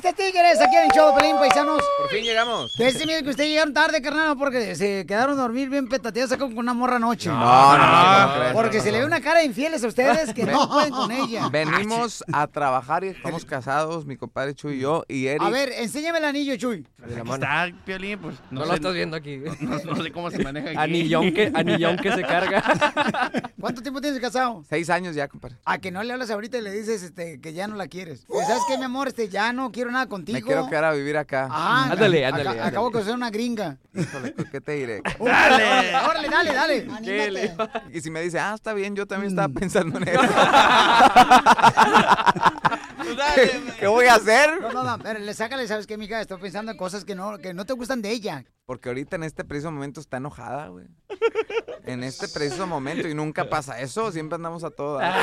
Tristes 0.04 0.16
tigres 0.34 0.60
aquí 0.62 0.76
en 0.76 0.84
el 0.84 0.92
show 0.92 1.14
de 1.16 1.22
Pelín, 1.22 1.38
paisanos. 1.38 1.82
Por 1.98 2.10
fin 2.10 2.24
llegamos. 2.24 2.78
Este 2.80 3.06
mire 3.06 3.24
que 3.24 3.30
ustedes 3.30 3.50
llegaron 3.50 3.74
tarde, 3.74 4.02
carnal, 4.02 4.38
porque 4.38 4.76
se 4.76 5.06
quedaron 5.06 5.40
a 5.40 5.42
dormir 5.42 5.70
bien 5.70 5.88
petateados 5.88 6.32
acá 6.34 6.44
con 6.46 6.58
una 6.58 6.74
morra 6.74 6.98
anoche. 6.98 7.30
No, 7.30 7.38
no, 7.38 7.78
no, 7.78 8.28
no 8.28 8.36
crees, 8.36 8.54
Porque 8.54 8.78
no, 8.78 8.84
se 8.84 8.92
le 8.92 9.00
ve 9.00 9.06
una 9.06 9.22
cara 9.22 9.40
de 9.40 9.46
infieles 9.46 9.84
a 9.84 9.88
ustedes 9.88 10.34
que 10.34 10.44
no 10.46 10.68
pueden 10.70 10.92
con 10.92 11.12
ella. 11.12 11.48
Venimos 11.50 12.24
a 12.34 12.48
trabajar 12.48 13.04
y 13.06 13.08
estamos 13.10 13.46
casados, 13.46 14.06
mi 14.06 14.18
compadre 14.18 14.54
Chuy 14.56 14.76
y 14.76 14.80
yo, 14.80 15.04
y 15.08 15.28
Eric. 15.28 15.42
A 15.42 15.50
ver, 15.50 15.72
enséñame 15.78 16.18
el 16.20 16.26
anillo, 16.26 16.56
Chuy. 16.58 16.86
De 16.98 17.16
la 17.16 17.22
Aquí 17.22 17.30
mano. 17.30 17.34
está, 17.36 17.84
Piolín, 17.86 18.20
pues. 18.20 18.36
No 18.52 18.62
lo 18.62 18.68
sé- 18.68 18.76
estás 18.76 18.94
viendo 18.94 19.16
aquí. 19.18 19.42
No, 19.62 19.78
no 19.96 20.04
sé 20.04 20.12
cómo 20.12 20.30
se 20.32 20.44
maneja 20.44 20.70
aquí. 20.70 20.78
Anillón 20.78 21.34
que- 21.34 21.52
anillón 21.54 21.98
que 21.98 22.12
se 22.12 22.22
carga. 22.24 22.62
¿Cuánto 23.60 23.82
tiempo 23.82 24.02
tienes 24.02 24.20
casado? 24.20 24.64
Seis 24.68 24.90
años 24.90 25.16
ya, 25.16 25.28
compadre. 25.28 25.58
A 25.66 25.78
que 25.78 25.92
no 25.92 26.04
le 26.04 26.12
hablas 26.12 26.30
ahorita 26.30 26.58
y 26.58 26.62
le 26.62 26.72
dices 26.72 27.04
este, 27.04 27.40
que 27.40 27.54
ya 27.54 27.68
no 27.68 27.76
la 27.76 27.88
quieres. 27.88 28.26
Pues, 28.28 28.46
¿Sabes 28.48 28.64
qué, 28.68 28.78
mi 28.78 28.84
amor? 28.84 29.08
Este, 29.08 29.30
ya 29.30 29.54
no 29.54 29.72
quiero 29.72 29.92
nada 29.94 30.08
contigo. 30.08 30.36
Me 30.38 30.42
quiero 30.44 30.68
quedar 30.68 30.84
a 30.86 30.92
vivir 30.92 31.16
acá. 31.18 31.48
Ah, 31.50 31.90
ándale, 31.92 32.26
ándale. 32.26 32.50
ac- 32.50 32.66
Acabo 32.68 32.88
de 32.88 32.92
conocer 32.94 33.16
una 33.16 33.30
gringa. 33.30 33.78
Híjole, 33.94 34.34
¿qué 34.52 34.60
te 34.60 34.72
diré? 34.74 35.02
Órale, 35.20 35.96
órale, 35.96 36.30
dale, 36.30 36.54
dale. 36.54 36.88
¿Qué 37.04 37.32
le- 37.32 37.56
Y 37.94 38.02
si 38.02 38.12
me 38.12 38.22
dice, 38.22 38.40
ah, 38.40 38.54
está 38.56 38.74
bien, 38.74 38.96
yo 38.96 39.06
también 39.06 39.32
estaba 39.32 39.48
pensando 39.54 39.98
en 40.00 40.08
eso. 40.10 40.22
¿Qué, 43.36 43.62
qué 43.80 43.88
voy 43.88 44.06
a 44.08 44.16
hacer? 44.16 44.60
No, 44.62 44.72
no, 44.72 44.84
no, 44.84 45.00
pero 45.00 45.20
le 45.20 45.34
sácale, 45.34 45.68
¿sabes 45.68 45.86
qué, 45.88 45.98
mija? 45.98 46.20
Estoy 46.22 46.40
pensando 46.40 46.72
en 46.72 46.78
cosas 46.78 47.06
que 47.06 47.16
no, 47.16 47.38
que 47.38 47.54
no 47.54 47.66
te 47.66 47.74
gustan 47.74 48.02
de 48.02 48.12
ella. 48.12 48.46
Porque 48.66 48.90
ahorita 48.90 49.16
en 49.18 49.24
este 49.24 49.44
preciso 49.44 49.72
momento 49.72 50.00
está 50.00 50.18
enojada, 50.18 50.68
güey. 50.70 50.86
En 51.86 52.04
este 52.04 52.28
preciso 52.28 52.66
momento 52.66 53.08
y 53.08 53.14
nunca 53.14 53.50
pasa 53.50 53.80
eso, 53.80 54.12
siempre 54.12 54.36
andamos 54.38 54.64
a 54.64 54.70
todas. 54.72 55.14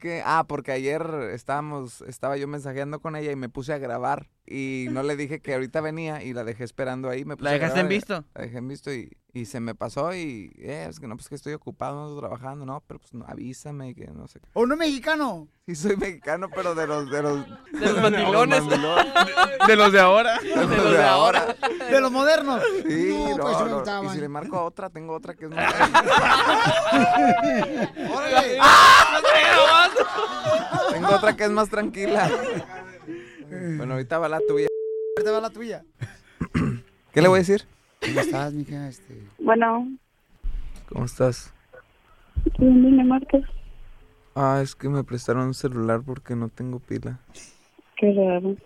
Que, 0.00 0.22
ah, 0.24 0.46
porque 0.48 0.72
ayer 0.72 1.02
estábamos, 1.32 2.00
estaba 2.02 2.36
yo 2.38 2.48
mensajeando 2.48 3.00
con 3.00 3.16
ella 3.16 3.30
y 3.32 3.36
me 3.36 3.50
puse 3.50 3.74
a 3.74 3.78
grabar 3.78 4.30
y 4.50 4.88
no 4.90 5.04
le 5.04 5.14
dije 5.14 5.40
que 5.40 5.54
ahorita 5.54 5.80
venía 5.80 6.22
y 6.24 6.32
la 6.32 6.42
dejé 6.42 6.64
esperando 6.64 7.08
ahí. 7.08 7.24
Me 7.24 7.36
puse 7.36 7.44
¿La 7.44 7.52
dejaste 7.52 7.80
en 7.80 7.88
visto? 7.88 8.24
La 8.34 8.42
dejé 8.42 8.58
en 8.58 8.66
visto 8.66 8.92
y, 8.92 9.16
y 9.32 9.44
se 9.44 9.60
me 9.60 9.76
pasó 9.76 10.12
y, 10.12 10.52
eh, 10.58 10.88
es 10.90 10.98
que 10.98 11.06
no, 11.06 11.14
pues 11.16 11.28
que 11.28 11.36
estoy 11.36 11.52
ocupado, 11.52 11.94
no 11.94 12.06
estoy 12.08 12.18
trabajando, 12.20 12.66
no, 12.66 12.82
pero 12.84 12.98
pues 12.98 13.14
no, 13.14 13.24
avísame 13.28 13.94
que 13.94 14.08
no 14.08 14.26
sé. 14.26 14.40
qué. 14.40 14.48
¿O 14.54 14.66
no 14.66 14.76
mexicano? 14.76 15.46
Sí 15.66 15.76
soy 15.76 15.96
mexicano, 15.96 16.48
pero 16.52 16.74
de 16.74 16.84
los, 16.88 17.08
de 17.08 17.22
los, 17.22 17.46
De 17.72 17.92
los 17.92 18.02
mandilones. 18.02 18.68
De 19.68 19.76
los 19.76 19.92
de 19.92 20.00
ahora. 20.00 20.40
De 20.40 20.56
los 20.56 20.92
de 20.92 21.02
ahora. 21.04 21.56
De 21.88 22.00
los 22.00 22.10
modernos. 22.10 22.60
Sí, 22.88 23.14
No, 23.14 23.36
no, 23.36 23.44
pues, 23.44 23.86
no. 23.86 24.04
Y 24.04 24.08
si 24.08 24.20
le 24.20 24.28
marco 24.28 24.56
a 24.56 24.64
otra, 24.64 24.90
tengo 24.90 25.14
otra 25.14 25.34
que 25.34 25.44
es 25.44 25.50
más. 25.52 25.72
¡Órale! 28.12 28.58
tengo 30.92 31.08
otra 31.14 31.36
que 31.36 31.44
es 31.44 31.50
más 31.50 31.68
tranquila. 31.68 32.28
Bueno, 33.50 33.94
ahorita 33.94 34.18
va 34.18 34.28
la 34.28 34.40
tuya. 34.40 34.68
Ahorita 35.16 35.32
va 35.32 35.40
la 35.40 35.50
tuya. 35.50 35.84
¿Qué 37.12 37.20
le 37.20 37.28
voy 37.28 37.38
a 37.38 37.40
decir? 37.40 37.64
¿Cómo 38.00 38.20
estás, 38.20 38.52
mija? 38.54 38.88
Este... 38.88 39.22
Bueno, 39.40 39.88
¿Cómo 40.88 41.04
estás? 41.04 41.52
¿dónde 42.58 42.90
me 42.90 43.04
marcas? 43.04 43.42
Ah, 44.34 44.60
es 44.62 44.74
que 44.74 44.88
me 44.88 45.04
prestaron 45.04 45.48
un 45.48 45.54
celular 45.54 46.00
porque 46.04 46.36
no 46.36 46.48
tengo 46.48 46.78
pila. 46.78 47.18
Qué 47.96 48.12
raro. 48.12 48.56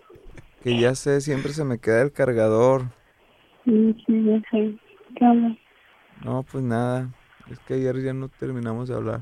Que 0.63 0.79
ya 0.79 0.95
sé, 0.95 1.21
siempre 1.21 1.53
se 1.53 1.65
me 1.65 1.79
queda 1.79 2.01
el 2.01 2.11
cargador. 2.11 2.83
Sí, 3.65 3.95
ya 4.07 4.39
sé. 4.51 4.77
¿Qué 5.17 5.25
onda? 5.25 5.57
No, 6.23 6.43
pues 6.43 6.63
nada. 6.63 7.09
Es 7.49 7.59
que 7.59 7.75
ayer 7.75 8.01
ya 8.01 8.13
no 8.13 8.29
terminamos 8.29 8.87
de 8.87 8.95
hablar. 8.95 9.21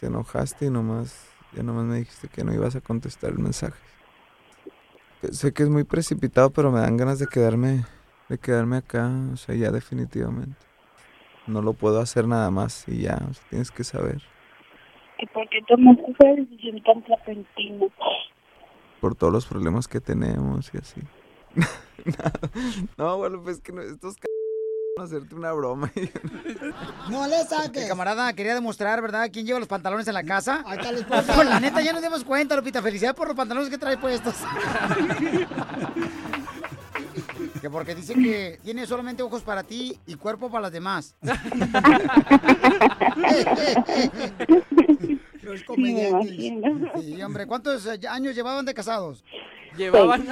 Te 0.00 0.06
enojaste 0.06 0.66
y 0.66 0.70
nomás, 0.70 1.30
ya 1.54 1.62
nomás 1.62 1.84
me 1.84 1.98
dijiste 1.98 2.28
que 2.28 2.44
no 2.44 2.52
ibas 2.52 2.76
a 2.76 2.80
contestar 2.80 3.30
el 3.30 3.38
mensaje. 3.38 3.78
Sé 5.32 5.52
que 5.52 5.62
es 5.62 5.68
muy 5.68 5.84
precipitado, 5.84 6.50
pero 6.50 6.70
me 6.70 6.80
dan 6.80 6.96
ganas 6.96 7.18
de 7.18 7.26
quedarme, 7.26 7.84
de 8.28 8.38
quedarme 8.38 8.78
acá, 8.78 9.10
o 9.32 9.36
sea, 9.36 9.54
ya 9.54 9.70
definitivamente. 9.70 10.56
No 11.46 11.62
lo 11.62 11.74
puedo 11.74 12.00
hacer 12.00 12.26
nada 12.26 12.50
más 12.50 12.88
y 12.88 13.02
ya, 13.02 13.18
o 13.30 13.34
sea, 13.34 13.44
tienes 13.50 13.70
que 13.70 13.84
saber. 13.84 14.22
¿Y 15.18 15.26
por 15.26 15.48
qué 15.48 15.60
tomaste 15.68 16.02
esa 16.10 16.28
decisión 16.34 16.82
tan 16.82 17.04
repentina? 17.04 17.86
Por 19.00 19.14
todos 19.14 19.32
los 19.32 19.46
problemas 19.46 19.86
que 19.88 20.00
tenemos 20.00 20.72
y 20.74 20.78
así. 20.78 21.00
No, 22.98 23.16
bueno, 23.16 23.40
pues 23.42 23.60
que 23.60 23.72
no, 23.72 23.80
estos 23.80 24.16
hacerte 25.02 25.34
una 25.34 25.52
broma. 25.52 25.90
No 27.10 27.26
le 27.26 27.42
saques. 27.44 27.86
camarada 27.86 28.32
quería 28.32 28.54
demostrar, 28.54 29.02
¿verdad? 29.02 29.28
¿Quién 29.32 29.44
lleva 29.44 29.58
los 29.58 29.68
pantalones 29.68 30.06
en 30.08 30.14
la 30.14 30.22
casa? 30.22 30.62
Ahí 30.66 30.78
está 30.78 30.92
la 30.92 30.98
esposa. 31.00 31.44
la 31.44 31.60
neta, 31.60 31.82
ya 31.82 31.92
nos 31.92 32.00
dimos 32.02 32.24
cuenta, 32.24 32.56
Lupita. 32.56 32.80
Felicidades 32.80 33.16
por 33.16 33.26
los 33.28 33.36
pantalones 33.36 33.68
que 33.68 33.76
trae 33.78 33.98
puestos. 33.98 34.34
que 37.60 37.68
porque 37.70 37.94
dice 37.94 38.14
que 38.14 38.58
tiene 38.62 38.86
solamente 38.86 39.22
ojos 39.22 39.42
para 39.42 39.62
ti 39.64 39.98
y 40.06 40.14
cuerpo 40.14 40.50
para 40.50 40.62
las 40.62 40.72
demás. 40.72 41.14
Los 45.42 45.62
comediantes. 45.64 46.30
Sí, 47.02 47.22
hombre, 47.22 47.46
¿cuántos 47.46 47.84
eh, 47.86 48.00
años 48.08 48.34
llevaban 48.34 48.64
de 48.64 48.72
casados? 48.74 49.22
Llevaban. 49.76 50.26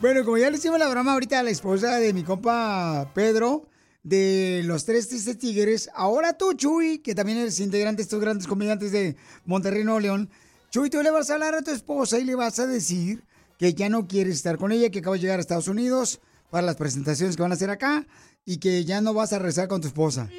Bueno, 0.00 0.24
como 0.24 0.38
ya 0.38 0.50
le 0.50 0.56
hicimos 0.56 0.78
la 0.78 0.88
broma 0.88 1.12
ahorita 1.12 1.40
a 1.40 1.42
la 1.42 1.50
esposa 1.50 1.98
de 1.98 2.14
mi 2.14 2.24
compa 2.24 3.10
Pedro, 3.14 3.68
de 4.02 4.62
los 4.64 4.86
tres 4.86 5.08
tristes 5.08 5.36
tigres, 5.36 5.90
ahora 5.94 6.38
tú, 6.38 6.54
Chuy, 6.54 7.00
que 7.00 7.14
también 7.14 7.36
eres 7.36 7.60
integrante 7.60 7.98
de 7.98 8.04
estos 8.04 8.18
grandes 8.18 8.46
comediantes 8.46 8.92
de 8.92 9.16
Monterrey, 9.44 9.84
Nuevo 9.84 10.00
León, 10.00 10.30
Chuy, 10.70 10.88
tú 10.88 11.02
le 11.02 11.10
vas 11.10 11.28
a 11.28 11.34
hablar 11.34 11.54
a 11.54 11.60
tu 11.60 11.70
esposa 11.70 12.18
y 12.18 12.24
le 12.24 12.34
vas 12.34 12.58
a 12.58 12.66
decir 12.66 13.24
que 13.58 13.74
ya 13.74 13.90
no 13.90 14.08
quieres 14.08 14.36
estar 14.36 14.56
con 14.56 14.72
ella, 14.72 14.88
que 14.88 15.00
acaba 15.00 15.16
de 15.16 15.20
llegar 15.20 15.38
a 15.38 15.42
Estados 15.42 15.68
Unidos 15.68 16.22
para 16.48 16.66
las 16.66 16.76
presentaciones 16.76 17.36
que 17.36 17.42
van 17.42 17.52
a 17.52 17.56
hacer 17.56 17.68
acá 17.68 18.06
y 18.46 18.56
que 18.56 18.86
ya 18.86 19.02
no 19.02 19.12
vas 19.12 19.34
a 19.34 19.38
rezar 19.38 19.68
con 19.68 19.82
tu 19.82 19.88
esposa. 19.88 20.30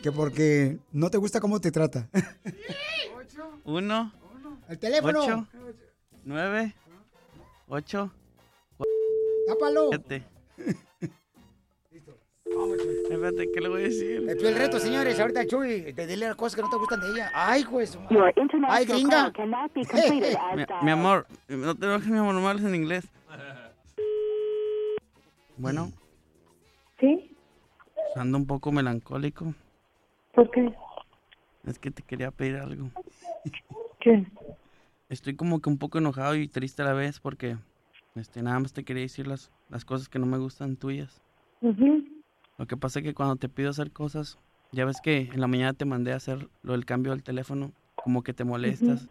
Que 0.00 0.12
porque 0.12 0.78
no 0.92 1.10
te 1.10 1.18
gusta 1.18 1.40
cómo 1.40 1.60
te 1.60 1.72
trata. 1.72 2.08
Uno. 3.64 4.12
El 4.68 4.78
teléfono. 4.78 5.24
Ocho. 5.24 5.48
Nueve. 6.24 6.76
Ocho. 7.66 8.12
Tápalo. 9.48 9.88
Siete. 9.90 10.24
Espérate, 13.10 13.50
¿qué 13.52 13.60
le 13.60 13.68
voy 13.68 13.80
a 13.82 13.84
decir? 13.84 14.28
El 14.28 14.54
reto, 14.54 14.78
señores, 14.78 15.18
ahorita 15.20 15.46
Chuy, 15.46 15.92
te 15.94 16.06
dile 16.06 16.26
las 16.26 16.36
cosas 16.36 16.56
que 16.56 16.62
no 16.62 16.70
te 16.70 16.76
gustan 16.76 17.00
de 17.00 17.10
ella. 17.10 17.30
Ay, 17.34 17.62
juez. 17.62 17.98
Your 18.10 18.32
Ay, 18.68 18.84
gringa. 18.84 19.24
call 19.24 19.32
cannot 19.32 19.72
be 19.74 19.84
completed 19.84 20.36
as 20.70 20.82
Mi, 20.82 20.90
amor, 20.90 21.26
no 21.48 21.74
te 21.74 21.86
enojes, 21.86 22.08
mi 22.08 22.18
amor, 22.18 22.34
no 22.34 22.40
me 22.40 22.48
hables 22.48 22.64
en 22.64 22.74
inglés. 22.74 23.06
Bueno, 25.60 25.90
¿Sí? 27.00 27.36
ando 28.14 28.38
un 28.38 28.46
poco 28.46 28.70
melancólico. 28.70 29.54
¿Por 30.32 30.48
qué? 30.52 30.72
Es 31.66 31.80
que 31.80 31.90
te 31.90 32.04
quería 32.04 32.30
pedir 32.30 32.58
algo. 32.58 32.92
¿Qué? 33.98 34.24
Estoy 35.08 35.34
como 35.34 35.60
que 35.60 35.68
un 35.68 35.78
poco 35.78 35.98
enojado 35.98 36.36
y 36.36 36.46
triste 36.46 36.82
a 36.82 36.84
la 36.84 36.92
vez 36.92 37.18
porque 37.18 37.56
este, 38.18 38.42
nada 38.42 38.58
más 38.60 38.72
te 38.72 38.84
quería 38.84 39.02
decir 39.02 39.26
las, 39.26 39.50
las 39.68 39.84
cosas 39.84 40.08
que 40.08 40.18
no 40.18 40.26
me 40.26 40.38
gustan 40.38 40.76
tuyas. 40.76 41.22
Lo 42.58 42.66
que 42.66 42.76
pasa 42.76 42.98
es 42.98 43.04
que 43.04 43.14
cuando 43.14 43.36
te 43.36 43.48
pido 43.48 43.70
hacer 43.70 43.92
cosas, 43.92 44.38
ya 44.72 44.84
ves 44.84 45.00
que 45.00 45.18
en 45.32 45.40
la 45.40 45.46
mañana 45.46 45.72
te 45.74 45.84
mandé 45.84 46.12
a 46.12 46.16
hacer 46.16 46.48
lo 46.62 46.72
del 46.72 46.84
cambio 46.84 47.12
del 47.12 47.22
teléfono, 47.22 47.72
como 48.04 48.22
que 48.22 48.32
te 48.34 48.44
molestas, 48.44 49.08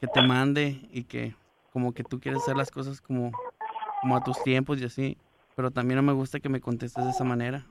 que 0.00 0.08
te 0.08 0.22
mande 0.22 0.80
y 0.90 1.04
que 1.04 1.34
como 1.70 1.92
que 1.92 2.02
tú 2.04 2.18
quieres 2.20 2.42
hacer 2.42 2.56
las 2.56 2.70
cosas 2.70 3.00
como, 3.00 3.32
como 4.02 4.16
a 4.16 4.22
tus 4.24 4.42
tiempos 4.42 4.80
y 4.80 4.84
así. 4.84 5.18
Pero 5.54 5.70
también 5.70 5.96
no 5.96 6.02
me 6.02 6.12
gusta 6.12 6.40
que 6.40 6.48
me 6.48 6.60
contestes 6.60 7.04
de 7.04 7.10
esa 7.10 7.24
manera. 7.24 7.66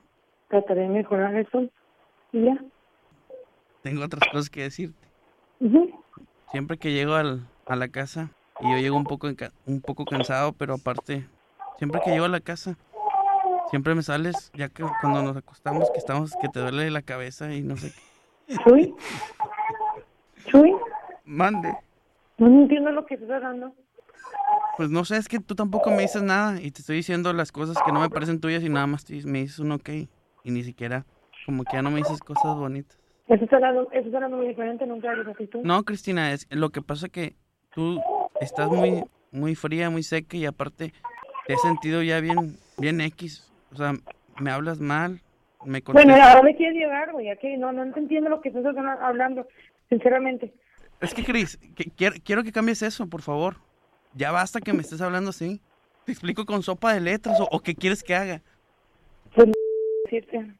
Trataré 0.48 0.82
de 0.82 0.88
mejorar 0.88 1.34
eso. 1.36 1.62
Y 2.32 2.44
ya. 2.44 2.64
Tengo 3.82 4.04
otras 4.04 4.24
cosas 4.30 4.50
que 4.50 4.62
decirte. 4.62 5.08
Siempre 6.50 6.78
que 6.78 6.92
llego 6.92 7.14
al- 7.14 7.48
a 7.66 7.76
la 7.76 7.88
casa 7.88 8.32
y 8.60 8.70
yo 8.70 8.78
llego 8.78 8.96
un 8.96 9.04
poco, 9.04 9.28
un 9.66 9.80
poco 9.80 10.04
cansado, 10.04 10.52
pero 10.52 10.74
aparte, 10.74 11.26
siempre 11.78 12.00
que 12.04 12.10
llego 12.10 12.24
a 12.24 12.28
la 12.28 12.40
casa, 12.40 12.76
siempre 13.70 13.94
me 13.94 14.02
sales, 14.02 14.50
ya 14.54 14.68
que 14.68 14.84
cuando 15.00 15.22
nos 15.22 15.36
acostamos, 15.36 15.90
que 15.90 15.98
estamos, 15.98 16.34
que 16.40 16.48
te 16.48 16.60
duele 16.60 16.90
la 16.90 17.02
cabeza 17.02 17.52
y 17.54 17.62
no 17.62 17.76
sé 17.76 17.92
qué. 17.92 18.56
¿Chuy? 18.64 18.94
¿Chuy? 20.46 20.74
Mande. 21.24 21.76
No 22.38 22.46
entiendo 22.46 22.90
lo 22.92 23.04
que 23.04 23.14
estás 23.14 23.30
hablando. 23.30 23.74
Pues 24.76 24.90
no 24.90 25.04
sé, 25.04 25.16
es 25.16 25.28
que 25.28 25.40
tú 25.40 25.54
tampoco 25.56 25.90
me 25.90 26.02
dices 26.02 26.22
nada 26.22 26.60
y 26.60 26.70
te 26.70 26.80
estoy 26.80 26.96
diciendo 26.96 27.32
las 27.32 27.50
cosas 27.50 27.76
que 27.84 27.92
no 27.92 28.00
me 28.00 28.08
parecen 28.10 28.40
tuyas 28.40 28.62
y 28.62 28.68
nada 28.68 28.86
más 28.86 29.04
te- 29.04 29.24
me 29.26 29.40
dices 29.40 29.58
un 29.58 29.72
ok 29.72 29.88
y 30.44 30.50
ni 30.50 30.62
siquiera, 30.62 31.04
como 31.46 31.64
que 31.64 31.72
ya 31.74 31.82
no 31.82 31.90
me 31.90 31.98
dices 31.98 32.20
cosas 32.20 32.54
bonitas. 32.54 32.96
Eso 33.26 33.44
está 33.44 33.56
hablando, 33.56 33.90
eso 33.90 34.06
está 34.06 34.18
hablando 34.18 34.36
muy 34.38 34.46
diferente, 34.48 34.86
nunca 34.86 35.12
eres 35.12 35.26
así 35.26 35.48
tú. 35.48 35.60
No, 35.64 35.82
Cristina, 35.84 36.32
es 36.32 36.46
lo 36.50 36.70
que 36.70 36.80
pasa 36.80 37.08
que 37.08 37.36
tú 37.74 38.00
estás 38.40 38.68
muy, 38.68 39.04
muy 39.30 39.54
fría, 39.54 39.90
muy 39.90 40.02
seca 40.02 40.36
y 40.36 40.46
aparte 40.46 40.92
te 41.46 41.52
he 41.52 41.56
sentido 41.58 42.02
ya 42.02 42.20
bien, 42.20 42.56
bien 42.78 43.00
X. 43.00 43.50
O 43.72 43.76
sea, 43.76 43.92
me 44.38 44.50
hablas 44.50 44.80
mal, 44.80 45.20
me 45.64 45.80
Bueno, 45.80 45.84
contestas. 45.84 46.20
ahora 46.28 46.42
me 46.42 46.56
quieres 46.56 46.76
llegar, 46.76 47.12
güey, 47.12 47.30
aquí 47.30 47.56
no, 47.56 47.72
no 47.72 47.92
te 47.92 48.00
entiendo 48.00 48.30
lo 48.30 48.40
que 48.40 48.48
estás 48.50 48.64
hablando, 49.00 49.46
sinceramente. 49.88 50.52
Es 51.00 51.14
que, 51.14 51.24
Cris, 51.24 51.58
que- 51.76 51.90
quiero, 51.96 52.16
quiero 52.24 52.42
que 52.42 52.52
cambies 52.52 52.82
eso, 52.82 53.06
por 53.06 53.22
favor. 53.22 53.56
Ya 54.14 54.32
basta 54.32 54.60
que 54.60 54.72
me 54.72 54.80
estés 54.82 55.00
hablando 55.00 55.30
así. 55.30 55.60
Te 56.04 56.12
explico 56.12 56.44
con 56.46 56.62
sopa 56.62 56.92
de 56.94 57.00
letras 57.00 57.38
o, 57.40 57.48
o 57.50 57.60
qué 57.60 57.74
quieres 57.74 58.02
que 58.02 58.14
haga. 58.14 58.40
Pues, 59.34 59.48
decirte. 60.04 60.54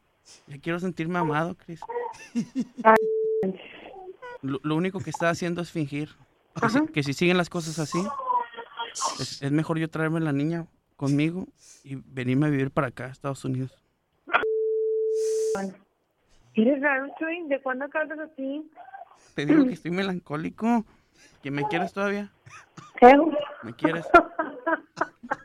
Ya 0.47 0.57
quiero 0.59 0.79
sentirme 0.79 1.17
amado, 1.17 1.55
Cris. 1.55 1.81
Lo, 4.41 4.59
lo 4.63 4.75
único 4.75 4.99
que 4.99 5.09
está 5.09 5.29
haciendo 5.29 5.61
es 5.61 5.71
fingir. 5.71 6.09
Que 6.61 6.69
si, 6.69 6.87
que 6.87 7.03
si 7.03 7.13
siguen 7.13 7.37
las 7.37 7.49
cosas 7.49 7.79
así, 7.79 7.99
es, 9.19 9.41
es 9.41 9.51
mejor 9.51 9.77
yo 9.79 9.89
traerme 9.89 10.19
la 10.19 10.33
niña 10.33 10.65
conmigo 10.95 11.47
y 11.83 11.95
venirme 11.95 12.47
a 12.47 12.49
vivir 12.49 12.71
para 12.71 12.87
acá, 12.87 13.05
a 13.05 13.09
Estados 13.09 13.45
Unidos. 13.45 13.71
Eres 16.55 16.81
raro, 16.81 17.07
Chuy, 17.17 17.47
¿de 17.47 17.61
cuándo 17.61 17.85
acá 17.85 18.01
hablas 18.01 18.19
así? 18.19 18.69
Te 19.35 19.45
digo 19.45 19.65
que 19.65 19.73
estoy 19.73 19.91
melancólico. 19.91 20.85
¿Que 21.41 21.51
me 21.51 21.65
quieres 21.67 21.93
todavía? 21.93 22.31
¿Qué? 22.99 23.13
¿Me 23.63 23.73
quieres? 23.73 24.05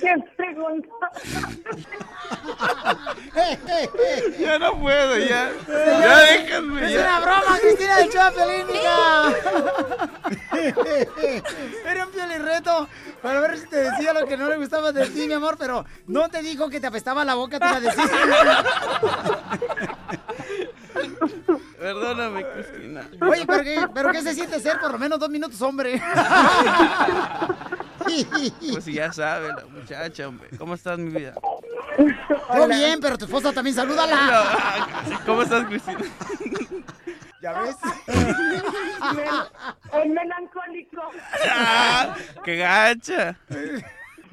¿Qué 0.00 0.14
pregunta? 0.36 0.88
Ya 4.38 4.58
no 4.58 4.80
puedo, 4.80 5.18
ya. 5.18 5.50
Ya 5.68 6.18
déjenme, 6.20 6.92
¡Es 6.92 7.00
una 7.00 7.20
broma, 7.20 7.58
Cristina 7.60 7.96
de 7.98 8.08
Chapelín, 8.08 8.66
Era 11.84 12.06
un 12.06 12.12
reto 12.44 12.88
para 13.22 13.40
ver 13.40 13.58
si 13.58 13.66
te 13.66 13.76
decía 13.76 14.12
lo 14.12 14.26
que 14.26 14.36
no 14.36 14.48
le 14.48 14.56
gustaba 14.56 14.92
de 14.92 15.06
ti, 15.08 15.26
mi 15.26 15.34
amor, 15.34 15.56
pero 15.58 15.84
no 16.06 16.28
te 16.28 16.42
dijo 16.42 16.68
que 16.68 16.80
te 16.80 16.86
apestaba 16.86 17.24
la 17.24 17.34
boca, 17.34 17.58
te 17.58 17.66
iba 17.66 17.76
a 17.76 17.80
decir. 17.80 18.04
Perdóname, 21.78 22.46
Cristina. 22.52 23.08
Oye, 23.20 23.44
¿pero 23.46 23.62
qué, 23.62 23.88
¿pero 23.92 24.12
qué 24.12 24.22
se 24.22 24.34
siente 24.34 24.58
ser 24.60 24.80
por 24.80 24.92
lo 24.92 24.98
menos 24.98 25.18
dos 25.18 25.28
minutos 25.28 25.60
hombre? 25.60 26.00
Pues 28.72 28.84
ya 28.86 29.12
sabe 29.12 29.48
la 29.48 29.64
muchacha, 29.66 30.28
hombre. 30.28 30.48
¿Cómo 30.58 30.74
estás, 30.74 30.98
mi 30.98 31.10
vida? 31.10 31.34
Todo 32.48 32.68
bien, 32.68 33.00
pero 33.00 33.16
tu 33.18 33.24
esposa 33.24 33.52
también, 33.52 33.74
salúdala. 33.74 34.94
¿Cómo 35.26 35.42
estás, 35.42 35.66
Cristina? 35.66 35.98
¿Ya 37.42 37.60
ves? 37.60 37.76
Es 39.92 40.06
melancólico. 40.06 41.02
¡Ah! 41.50 42.16
¡Qué 42.42 42.56
gacha! 42.56 43.36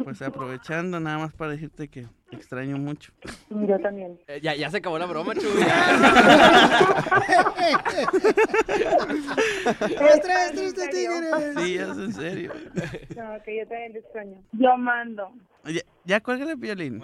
Pues 0.03 0.21
aprovechando 0.21 0.99
nada 0.99 1.17
más 1.17 1.33
para 1.33 1.51
decirte 1.51 1.89
que 1.89 2.07
extraño 2.31 2.77
mucho. 2.77 3.11
Yo 3.49 3.79
también. 3.79 4.19
Eh, 4.27 4.39
ya, 4.41 4.55
ya 4.55 4.69
se 4.69 4.77
acabó 4.77 4.97
la 4.97 5.05
broma, 5.05 5.33
Chuy. 5.35 5.63
Los 9.99 10.21
tres 10.21 10.51
tristes 10.53 10.89
tigres. 10.89 11.31
Sí, 11.57 11.75
es 11.75 11.89
en 11.89 12.13
serio. 12.13 12.53
No, 13.15 13.41
que 13.43 13.57
yo 13.57 13.67
también 13.67 13.93
te 13.93 13.99
extraño. 13.99 14.41
Yo 14.53 14.77
mando. 14.77 15.31
Ya, 15.65 15.81
ya 16.05 16.19
cuélgale 16.21 16.51
el 16.53 16.57
violín. 16.57 17.01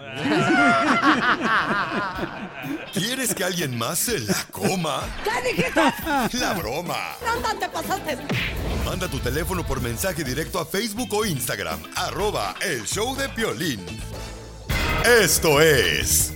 ¿Quieres 2.92 3.32
que 3.34 3.44
alguien 3.44 3.78
más 3.78 4.00
se 4.00 4.18
la 4.18 4.34
coma? 4.50 5.02
¿Qué 5.22 5.30
dijiste? 5.48 5.80
La 6.40 6.54
broma. 6.54 6.96
No, 7.24 7.58
te 7.58 7.68
pasaste. 7.68 8.18
Manda 8.84 9.06
tu 9.08 9.18
teléfono 9.20 9.64
por 9.64 9.80
mensaje 9.80 10.24
directo 10.24 10.58
a 10.58 10.64
Facebook 10.64 11.12
o 11.12 11.24
Instagram, 11.24 11.78
arroba 11.94 12.56
el 12.60 12.82
show 12.84 13.14
de 13.16 13.28
Piolín. 13.28 13.80
Esto 15.04 15.60
es 15.60 16.32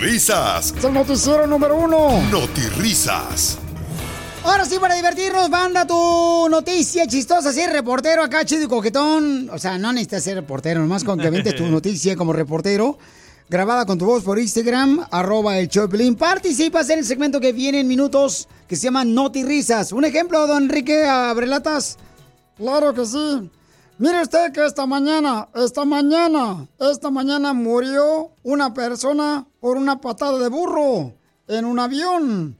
Risas. 0.00 0.74
Es 0.76 0.84
el 0.84 0.92
noticiero 0.92 1.46
número 1.46 1.76
uno. 1.76 2.22
Risas. 2.78 3.58
Ahora 4.42 4.64
sí, 4.64 4.78
para 4.80 4.94
divertirnos, 4.94 5.50
manda 5.50 5.86
tu 5.86 6.48
noticia 6.48 7.06
chistosa. 7.06 7.52
Si 7.52 7.60
eres 7.60 7.74
reportero 7.74 8.22
acá, 8.22 8.44
chido 8.44 8.64
y 8.64 8.68
coquetón. 8.68 9.50
O 9.50 9.58
sea, 9.58 9.76
no 9.76 9.92
necesitas 9.92 10.24
ser 10.24 10.36
reportero, 10.36 10.80
nomás 10.80 11.04
con 11.04 11.18
que 11.18 11.26
avientes 11.26 11.54
tu 11.54 11.66
noticia 11.68 12.16
como 12.16 12.32
reportero. 12.32 12.98
Grabada 13.48 13.86
con 13.86 13.98
tu 13.98 14.06
voz 14.06 14.24
por 14.24 14.38
Instagram, 14.38 15.06
arroba 15.10 15.58
el 15.58 15.68
Choplin. 15.68 16.16
Participas 16.16 16.90
en 16.90 17.00
el 17.00 17.04
segmento 17.04 17.38
que 17.38 17.52
viene 17.52 17.80
en 17.80 17.86
minutos 17.86 18.48
que 18.66 18.76
se 18.76 18.84
llama 18.84 19.04
Noti 19.04 19.44
Risas. 19.44 19.92
Un 19.92 20.04
ejemplo, 20.04 20.46
don 20.46 20.64
Enrique 20.64 21.04
Abrelatas. 21.04 21.96
Claro 22.56 22.94
que 22.94 23.04
sí. 23.06 23.50
Mire 23.98 24.20
usted 24.22 24.52
que 24.52 24.64
esta 24.64 24.84
mañana, 24.84 25.48
esta 25.54 25.84
mañana, 25.86 26.66
esta 26.78 27.10
mañana 27.10 27.54
murió 27.54 28.30
una 28.42 28.74
persona 28.74 29.46
por 29.58 29.78
una 29.78 30.00
patada 30.00 30.38
de 30.38 30.48
burro 30.48 31.14
en 31.48 31.64
un 31.64 31.78
avión. 31.78 32.58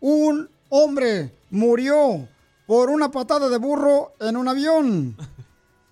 Un 0.00 0.50
hombre 0.70 1.38
murió 1.50 2.26
por 2.66 2.90
una 2.90 3.10
patada 3.10 3.48
de 3.48 3.58
burro 3.58 4.14
en 4.20 4.36
un 4.36 4.48
avión. 4.48 5.16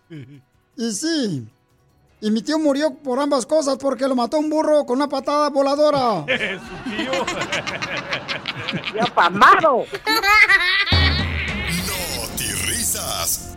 Y 0.76 0.92
sí, 0.92 1.46
y 2.22 2.30
mi 2.30 2.40
tío 2.40 2.58
murió 2.58 2.94
por 2.94 3.18
ambas 3.18 3.44
cosas 3.44 3.76
porque 3.76 4.08
lo 4.08 4.16
mató 4.16 4.38
un 4.38 4.48
burro 4.48 4.86
con 4.86 4.96
una 4.96 5.08
patada 5.08 5.50
voladora. 5.50 6.24
Su 6.26 6.90
tío. 6.90 7.12
¡Ya 8.94 9.04
pamado! 9.14 9.84
risas. 12.66 13.49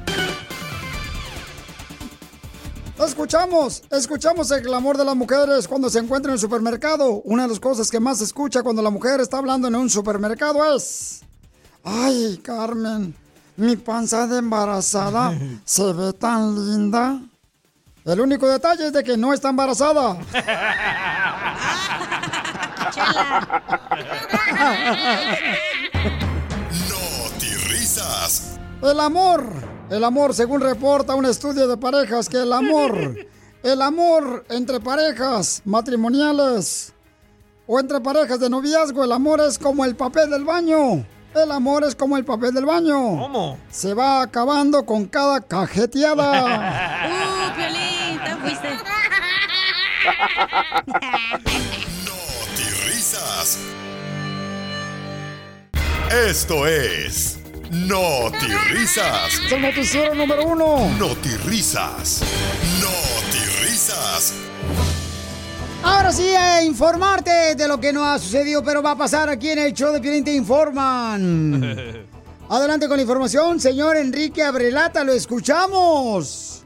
Escuchamos, 3.00 3.84
escuchamos 3.90 4.52
el 4.52 4.62
clamor 4.62 4.98
de 4.98 5.06
las 5.06 5.16
mujeres 5.16 5.68
cuando 5.68 5.90
se 5.90 6.00
encuentran 6.00 6.32
en 6.32 6.36
el 6.36 6.40
supermercado. 6.40 7.22
Una 7.26 7.44
de 7.44 7.50
las 7.50 7.60
cosas 7.60 7.90
que 7.90 8.00
más 8.00 8.20
se 8.20 8.26
escucha 8.26 8.62
cuando 8.64 8.82
la 8.82 8.90
mujer 8.90 9.20
está 9.20 9.38
hablando 9.40 9.68
en 9.68 9.76
un 9.76 9.90
supermercado 9.90 10.76
es... 10.76 11.22
Ay, 11.84 12.40
Carmen, 12.44 13.16
mi 13.58 13.76
panza 13.76 14.28
de 14.28 14.38
embarazada 14.38 15.38
se 15.66 15.92
ve 15.94 16.14
tan 16.14 16.56
linda. 16.56 17.20
El 18.06 18.22
único 18.22 18.48
detalle 18.48 18.88
es 18.88 18.94
de 18.94 19.04
que 19.04 19.18
no 19.18 19.34
está 19.34 19.50
embarazada. 19.50 20.18
risas. 27.70 28.60
El 28.82 29.00
amor, 29.00 29.73
el 29.90 30.04
amor, 30.04 30.34
según 30.34 30.62
reporta 30.62 31.16
un 31.16 31.26
estudio 31.26 31.68
de 31.68 31.78
parejas, 31.78 32.30
que 32.30 32.38
el 32.38 32.54
amor, 32.54 33.16
el 33.64 33.82
amor 33.82 34.46
entre 34.50 34.80
parejas 34.80 35.62
matrimoniales 35.66 36.94
o 37.68 37.80
entre 37.80 38.00
parejas 38.02 38.40
de 38.40 38.50
noviazgo, 38.50 39.04
el 39.04 39.12
amor 39.12 39.42
es 39.42 39.58
como 39.58 39.86
el 39.86 39.96
papel 39.96 40.30
del 40.30 40.44
baño. 40.44 41.06
El 41.36 41.52
amor 41.52 41.84
es 41.84 41.96
como 41.96 42.16
el 42.16 42.24
papel 42.24 42.54
del 42.54 42.66
baño. 42.66 42.94
¿Cómo? 42.94 43.58
Se 43.72 43.96
va 43.96 44.22
acabando 44.22 44.86
con 44.86 45.06
cada 45.06 45.42
cajeteada. 45.42 47.08
¡Uh, 47.10 47.56
Piolín! 47.56 48.24
¡Te 48.24 48.36
fuiste! 48.36 48.70
risas. 52.86 53.58
Esto 56.12 56.68
es 56.68 57.40
Notirrisas. 57.72 59.34
Es 59.46 59.52
el 59.52 59.62
noticiero 59.62 60.14
número 60.14 60.46
uno. 60.46 60.90
Notirrisas. 60.98 62.22
Notirrisas. 62.82 64.34
Ahora 65.84 66.12
sí, 66.12 66.28
a 66.28 66.64
informarte 66.64 67.56
de 67.56 67.68
lo 67.68 67.80
que 67.80 67.92
no 67.92 68.06
ha 68.06 68.20
sucedido, 68.20 68.64
pero 68.64 68.82
va 68.82 68.92
a 68.92 68.98
pasar 68.98 69.30
aquí 69.30 69.50
en 69.50 69.60
el 69.60 69.74
show 69.74 69.92
de 69.92 70.00
Piolín 70.00 70.24
Te 70.24 70.34
Informan. 70.34 71.64
Adelante 72.50 72.88
con 72.88 72.98
la 72.98 73.04
información, 73.04 73.60
señor 73.60 73.98
Enrique 73.98 74.44
Abrelata, 74.44 75.04
lo 75.04 75.14
escuchamos. 75.14 76.64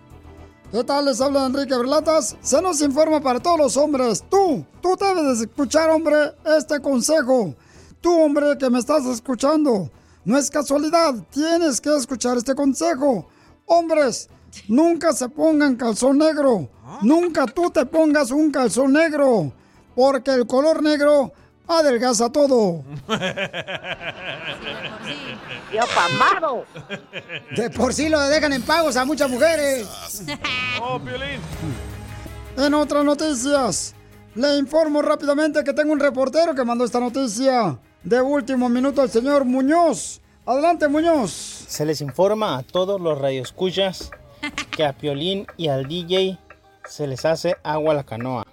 ¿Qué 0.71 0.83
tal 0.83 1.05
les 1.05 1.21
habla 1.21 1.45
Enrique 1.45 1.73
Abrelatas? 1.73 2.35
Se 2.41 2.61
nos 2.61 2.81
informa 2.81 3.21
para 3.21 3.39
todos 3.39 3.57
los 3.57 3.77
hombres. 3.77 4.23
Tú, 4.29 4.65
tú 4.81 4.97
debes 4.99 5.39
de 5.39 5.45
escuchar, 5.45 5.89
hombre, 5.89 6.33
este 6.57 6.81
consejo. 6.81 7.55
Tú, 8.01 8.19
hombre, 8.21 8.57
que 8.59 8.69
me 8.69 8.79
estás 8.79 9.05
escuchando. 9.05 9.89
No 10.27 10.37
es 10.37 10.51
casualidad, 10.51 11.13
tienes 11.31 11.79
que 11.79 11.95
escuchar 11.95 12.35
este 12.35 12.53
consejo. 12.53 13.29
Hombres, 13.65 14.29
nunca 14.67 15.13
se 15.13 15.29
pongan 15.29 15.77
calzón 15.77 16.17
negro. 16.17 16.69
Nunca 17.01 17.45
tú 17.45 17.69
te 17.69 17.85
pongas 17.85 18.31
un 18.31 18.51
calzón 18.51 18.91
negro. 18.91 19.53
Porque 19.95 20.31
el 20.31 20.45
color 20.45 20.83
negro 20.83 21.31
adelgaza 21.65 22.29
todo. 22.29 22.83
¡Ya 25.73 25.85
pamado! 25.95 26.65
De 27.55 27.69
por 27.69 27.93
sí 27.93 28.09
lo 28.09 28.19
dejan 28.19 28.51
en 28.51 28.63
pagos 28.63 28.97
a 28.97 29.05
muchas 29.05 29.29
mujeres. 29.29 29.87
¡Oh, 30.81 30.99
Piolín! 30.99 31.39
En 32.57 32.73
otras 32.73 33.05
noticias, 33.05 33.95
le 34.35 34.57
informo 34.57 35.01
rápidamente 35.01 35.63
que 35.63 35.71
tengo 35.71 35.93
un 35.93 36.01
reportero 36.01 36.53
que 36.53 36.65
mandó 36.65 36.83
esta 36.83 36.99
noticia 36.99 37.79
de 38.03 38.21
último 38.21 38.69
minuto 38.69 39.01
al 39.01 39.09
señor 39.09 39.45
Muñoz. 39.45 40.21
Adelante, 40.45 40.87
Muñoz. 40.87 41.31
Se 41.67 41.85
les 41.85 41.99
informa 42.01 42.57
a 42.57 42.63
todos 42.63 43.01
los 43.01 43.17
radioescuchas 43.19 44.09
que 44.71 44.85
a 44.85 44.93
Piolín 44.93 45.45
y 45.57 45.67
al 45.67 45.87
DJ 45.87 46.39
se 46.87 47.05
les 47.07 47.25
hace 47.25 47.55
agua 47.63 47.91
a 47.93 47.95
la 47.97 48.03
canoa. 48.05 48.45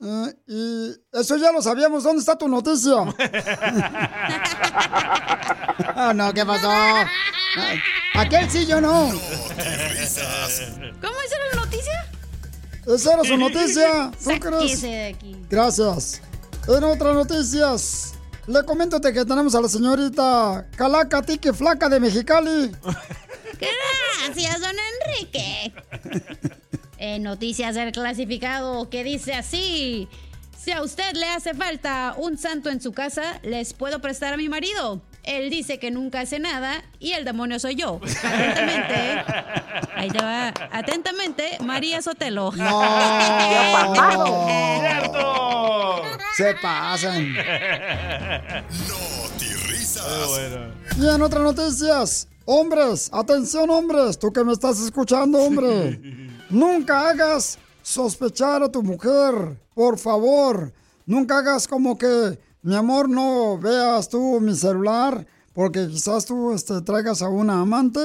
Eh, 0.00 0.34
y 0.48 0.90
eso 1.12 1.36
ya 1.36 1.52
lo 1.52 1.60
sabíamos. 1.62 2.02
¿Dónde 2.04 2.20
está 2.20 2.36
tu 2.36 2.48
noticia? 2.48 2.94
Ah, 5.94 6.12
no, 6.14 6.32
¿qué 6.32 6.44
pasó? 6.44 6.68
Ay, 6.70 7.78
Aquel 8.14 8.50
sí, 8.50 8.66
yo 8.66 8.80
no. 8.80 9.10
¿Cómo 9.10 9.16
hicieron 11.24 11.48
la 11.52 11.56
noticia? 11.56 12.06
Esa 12.86 13.14
era 13.14 13.24
su 13.24 13.36
noticia. 13.36 14.10
¿Tú 14.12 14.30
crees? 14.40 14.40
Sáquese 14.40 14.86
de 14.86 15.06
aquí. 15.06 15.36
Gracias. 15.48 16.22
En 16.68 16.84
otras 16.84 17.14
noticias, 17.14 18.14
le 18.46 18.64
comento 18.64 19.00
que 19.00 19.24
tenemos 19.24 19.54
a 19.54 19.60
la 19.60 19.68
señorita 19.68 20.66
Calaca 20.76 21.22
Tique 21.22 21.52
Flaca 21.52 21.88
de 21.88 22.00
Mexicali. 22.00 22.72
Gracias, 23.60 24.60
don 24.60 24.76
Enrique. 25.08 25.72
Eh, 27.04 27.18
noticias 27.18 27.74
del 27.74 27.90
clasificado 27.90 28.88
que 28.88 29.02
dice 29.02 29.34
así. 29.34 30.08
Si 30.56 30.70
a 30.70 30.84
usted 30.84 31.14
le 31.14 31.26
hace 31.26 31.52
falta 31.52 32.14
un 32.16 32.38
santo 32.38 32.70
en 32.70 32.80
su 32.80 32.92
casa, 32.92 33.40
les 33.42 33.74
puedo 33.74 34.00
prestar 34.00 34.34
a 34.34 34.36
mi 34.36 34.48
marido. 34.48 35.02
Él 35.22 35.50
dice 35.50 35.78
que 35.78 35.90
nunca 35.90 36.20
hace 36.20 36.38
nada 36.38 36.82
y 36.98 37.12
el 37.12 37.24
demonio 37.24 37.58
soy 37.60 37.76
yo. 37.76 38.00
Atentamente. 38.02 39.24
Ahí 39.94 40.10
te 40.10 40.22
va. 40.22 40.52
Atentamente, 40.72 41.58
María 41.60 42.02
Sotelo. 42.02 42.50
No. 42.52 42.82
Se 46.36 46.54
pasan. 46.54 47.34
Y 50.96 51.08
en 51.08 51.22
otras 51.22 51.42
noticias, 51.42 52.28
hombres, 52.44 53.10
atención 53.12 53.70
hombres, 53.70 54.18
tú 54.18 54.32
que 54.32 54.42
me 54.42 54.52
estás 54.52 54.80
escuchando, 54.80 55.38
hombre. 55.38 56.00
Nunca 56.50 57.10
hagas 57.10 57.58
sospechar 57.82 58.62
a 58.62 58.68
tu 58.70 58.82
mujer, 58.82 59.56
por 59.74 59.98
favor. 59.98 60.72
Nunca 61.06 61.38
hagas 61.38 61.68
como 61.68 61.96
que, 61.98 62.38
mi 62.62 62.76
amor, 62.76 63.08
no 63.08 63.58
veas 63.58 64.08
tú 64.08 64.40
mi 64.40 64.54
celular, 64.54 65.26
porque 65.52 65.88
quizás 65.88 66.24
tú 66.24 66.52
este, 66.52 66.80
traigas 66.82 67.20
a 67.20 67.28
una 67.28 67.60
amante. 67.60 68.00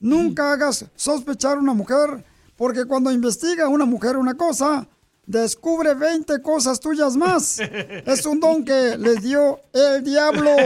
Nunca 0.00 0.52
hagas 0.52 0.86
sospechar 0.96 1.58
a 1.58 1.60
una 1.60 1.74
mujer, 1.74 2.24
porque 2.56 2.86
cuando 2.86 3.12
investiga 3.12 3.68
una 3.68 3.84
mujer 3.84 4.16
una 4.16 4.34
cosa, 4.34 4.88
descubre 5.26 5.92
20 5.94 6.40
cosas 6.40 6.80
tuyas 6.80 7.14
más. 7.16 7.60
Es 8.06 8.24
un 8.24 8.40
don 8.40 8.64
que 8.64 8.96
les 8.96 9.22
dio 9.22 9.60
el 9.72 10.02
diablo. 10.02 10.50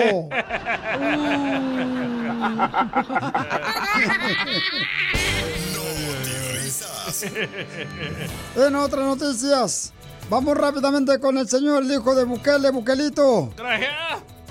En 8.57 8.75
otras 8.75 9.05
noticias, 9.05 9.94
vamos 10.29 10.57
rápidamente 10.57 11.19
con 11.21 11.39
el 11.39 11.49
señor, 11.49 11.83
el 11.83 11.93
hijo 11.93 12.15
de 12.15 12.25
Bukele, 12.25 12.71
Bukelito. 12.71 13.51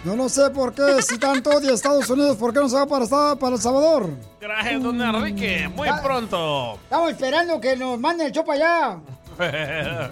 No 0.04 0.16
lo 0.18 0.28
sé 0.28 0.50
por 0.50 0.74
qué, 0.74 1.02
si 1.02 1.18
tanto 1.18 1.50
odia 1.50 1.74
Estados 1.74 2.10
Unidos, 2.10 2.36
¿por 2.36 2.54
qué 2.54 2.60
no 2.60 2.68
se 2.68 2.76
va 2.76 2.86
para 2.86 3.56
El 3.56 3.62
Salvador? 3.62 4.10
Gracias, 4.42 4.84
don 4.84 5.02
Enrique. 5.02 5.70
Muy 5.74 5.88
pronto. 6.04 6.74
Estamos 6.84 7.12
esperando 7.12 7.62
que 7.62 7.78
nos 7.78 7.98
manden 8.00 8.28
el 8.28 8.34
chopa 8.34 8.54
allá. 8.54 9.00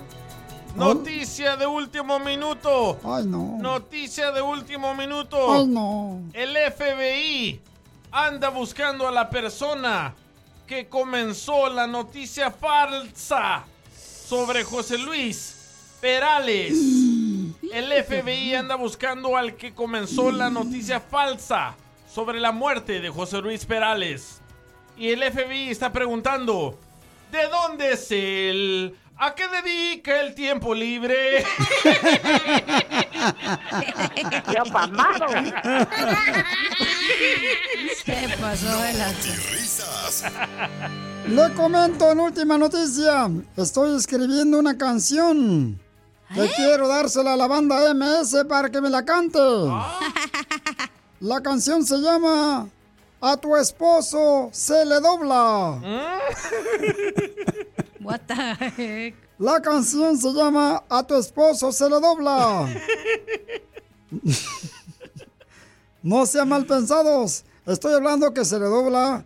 Noticia 0.76 1.58
de 1.58 1.68
último 1.68 2.20
minuto. 2.20 2.98
Ay, 3.04 3.26
no. 3.26 3.58
Noticia 3.60 4.32
de 4.32 4.42
último 4.42 4.96
minuto. 4.96 5.54
Ay, 5.54 5.68
no. 5.68 6.22
El 6.32 6.56
FBI 6.72 7.62
anda 8.12 8.50
buscando 8.50 9.08
a 9.10 9.12
la 9.12 9.30
persona 9.30 10.14
que 10.66 10.88
comenzó 10.88 11.70
la 11.70 11.86
noticia 11.86 12.50
falsa 12.50 13.66
sobre 14.32 14.64
José 14.64 14.98
Luis 14.98 15.98
Perales. 16.00 16.72
El 16.72 17.92
FBI 18.06 18.56
anda 18.56 18.76
buscando 18.76 19.36
al 19.36 19.58
que 19.58 19.74
comenzó 19.74 20.32
la 20.32 20.50
noticia 20.50 21.02
falsa 21.02 21.76
sobre 22.10 22.40
la 22.40 22.54
muerte 22.54 23.02
de 23.02 23.10
José 23.10 23.42
Luis 23.42 23.66
Perales. 23.66 24.40
Y 24.96 25.10
el 25.10 25.22
FBI 25.22 25.70
está 25.70 25.92
preguntando, 25.92 26.80
¿de 27.30 27.46
dónde 27.50 27.92
es 27.92 28.10
él? 28.10 28.96
¿A 29.18 29.36
qué 29.36 29.50
dedica 29.50 30.22
el 30.22 30.34
tiempo 30.34 30.74
libre? 30.74 31.44
¿Qué 31.84 31.92
pasó. 38.40 38.82
Risas. 39.52 40.24
Le 41.28 41.54
comento 41.54 42.12
en 42.12 42.20
última 42.20 42.58
noticia. 42.58 43.30
Estoy 43.56 43.96
escribiendo 43.96 44.60
una 44.60 44.78
canción. 44.78 45.80
Que 46.34 46.50
quiero 46.56 46.88
dársela 46.88 47.34
a 47.34 47.38
la 47.38 47.48
banda 47.48 47.94
MS 47.94 48.46
para 48.48 48.70
que 48.70 48.82
me 48.82 48.90
la 48.90 49.04
cante. 49.04 49.40
La 51.20 51.42
canción 51.42 51.86
se 51.86 51.98
llama 52.00 52.68
A 53.22 53.38
tu 53.38 53.56
esposo 53.56 54.50
se 54.52 54.84
le 54.86 55.00
dobla. 55.00 55.80
What 58.00 58.22
the 58.26 58.34
heck? 58.76 59.16
La 59.38 59.62
canción 59.62 60.18
se 60.18 60.34
llama 60.34 60.84
A 60.90 61.04
tu 61.04 61.16
esposo 61.16 61.72
se 61.72 61.88
le 61.90 62.00
dobla. 62.00 62.68
No 66.04 66.26
sean 66.26 66.50
mal 66.50 66.66
pensados. 66.66 67.44
Estoy 67.68 67.94
hablando 67.94 68.34
que 68.34 68.44
se 68.44 68.58
le 68.58 68.66
dobla 68.66 69.24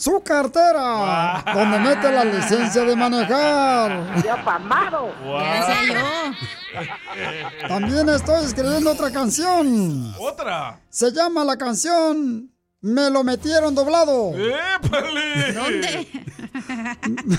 su 0.00 0.22
cartera, 0.22 1.44
donde 1.54 1.78
mete 1.78 2.10
la 2.10 2.24
licencia 2.24 2.82
de 2.84 2.96
manejar. 2.96 4.22
¡Ya 4.24 5.62
sé 5.66 5.92
yo. 5.92 7.68
También 7.68 8.08
estoy 8.08 8.46
escribiendo 8.46 8.92
otra 8.92 9.10
canción. 9.10 10.14
¿Otra? 10.18 10.80
Se 10.88 11.12
llama 11.12 11.44
la 11.44 11.58
canción 11.58 12.50
Me 12.80 13.10
lo 13.10 13.22
metieron 13.24 13.74
doblado. 13.74 14.32
¡Épale! 14.34 15.52
¿Dónde? 15.52 16.08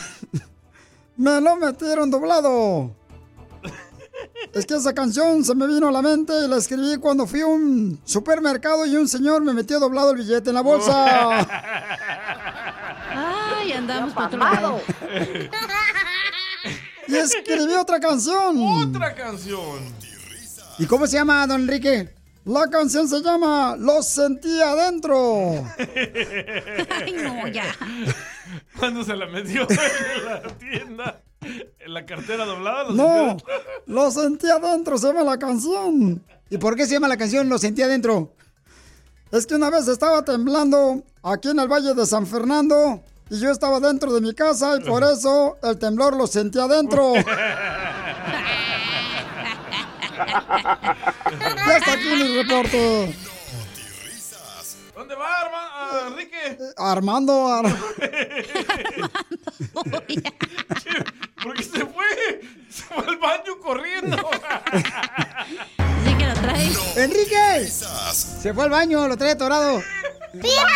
Me 1.17 1.41
lo 1.41 1.55
metieron 1.55 2.11
doblado. 2.11 2.95
Es 4.53 4.65
que 4.65 4.75
esa 4.75 4.93
canción 4.93 5.43
se 5.43 5.55
me 5.55 5.67
vino 5.67 5.87
a 5.87 5.91
la 5.91 6.01
mente 6.01 6.33
y 6.43 6.47
la 6.47 6.57
escribí 6.57 6.97
cuando 6.97 7.25
fui 7.25 7.41
a 7.41 7.45
un 7.45 8.01
supermercado 8.03 8.85
y 8.85 8.95
un 8.95 9.07
señor 9.07 9.41
me 9.43 9.53
metió 9.53 9.79
doblado 9.79 10.11
el 10.11 10.17
billete 10.17 10.49
en 10.49 10.55
la 10.55 10.61
bolsa. 10.61 11.47
Ay, 13.09 13.71
andamos 13.73 14.13
para 14.13 14.27
otro 14.27 14.39
lado. 14.39 14.81
Y 17.07 17.15
escribí 17.15 17.73
otra 17.73 17.99
canción. 17.99 18.57
Otra 18.57 19.13
canción. 19.13 19.79
¿Y 20.77 20.85
cómo 20.85 21.07
se 21.07 21.17
llama, 21.17 21.45
don 21.47 21.61
Enrique? 21.61 22.13
La 22.45 22.67
canción 22.71 23.07
se 23.07 23.21
llama 23.21 23.75
Lo 23.77 24.01
sentí 24.01 24.61
adentro. 24.61 25.63
Ay, 25.77 27.13
no, 27.13 27.47
ya. 27.47 27.65
Cuando 28.79 29.03
se 29.03 29.15
la 29.15 29.27
metió 29.27 29.67
en 29.69 30.25
la 30.25 30.41
tienda, 30.57 31.21
en 31.41 31.93
la 31.93 32.05
cartera 32.05 32.45
doblada. 32.45 32.83
¿lo 32.85 32.93
No, 32.93 33.37
lo 33.87 34.11
sentí 34.11 34.47
adentro, 34.49 34.97
se 34.97 35.07
llama 35.07 35.23
la 35.23 35.39
canción. 35.39 36.23
¿Y 36.49 36.57
por 36.57 36.75
qué 36.75 36.85
se 36.85 36.93
llama 36.93 37.07
la 37.07 37.17
canción 37.17 37.47
Lo 37.49 37.57
sentí 37.57 37.81
adentro? 37.81 38.33
Es 39.31 39.47
que 39.47 39.55
una 39.55 39.69
vez 39.69 39.87
estaba 39.87 40.23
temblando 40.25 41.03
aquí 41.23 41.49
en 41.49 41.59
el 41.59 41.67
Valle 41.67 41.93
de 41.93 42.05
San 42.05 42.27
Fernando 42.27 43.01
y 43.29 43.39
yo 43.39 43.49
estaba 43.49 43.79
dentro 43.79 44.11
de 44.13 44.19
mi 44.21 44.33
casa 44.33 44.75
y 44.77 44.81
por 44.81 45.03
eso 45.11 45.57
el 45.63 45.77
temblor 45.79 46.15
lo 46.17 46.27
sentí 46.27 46.59
adentro. 46.59 47.13
ya 51.65 51.77
está 51.77 51.93
aquí 51.93 52.07
mi 52.17 52.37
reporte. 52.43 53.15
¿Dónde 54.95 55.15
va, 55.15 55.27
Arma? 55.39 56.07
Enrique? 56.09 56.57
Armando, 56.77 57.47
Ar- 57.47 57.65
¿Por 59.73 60.05
Se 68.41 68.55
fue 68.55 68.63
al 68.63 68.71
baño, 68.71 69.07
lo 69.07 69.15
trae 69.17 69.33
atorado. 69.33 69.83
¡Viva 70.33 70.67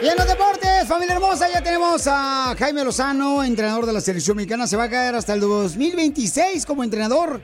Y 0.00 0.08
en 0.08 0.16
los 0.16 0.28
deportes, 0.28 0.86
familia 0.86 1.16
hermosa, 1.16 1.48
ya 1.52 1.60
tenemos 1.60 2.06
a 2.06 2.54
Jaime 2.56 2.84
Lozano, 2.84 3.42
entrenador 3.42 3.84
de 3.84 3.92
la 3.92 4.00
selección 4.00 4.36
mexicana. 4.36 4.68
Se 4.68 4.76
va 4.76 4.84
a 4.84 4.88
caer 4.88 5.16
hasta 5.16 5.34
el 5.34 5.40
2026 5.40 6.64
como 6.66 6.84
entrenador 6.84 7.40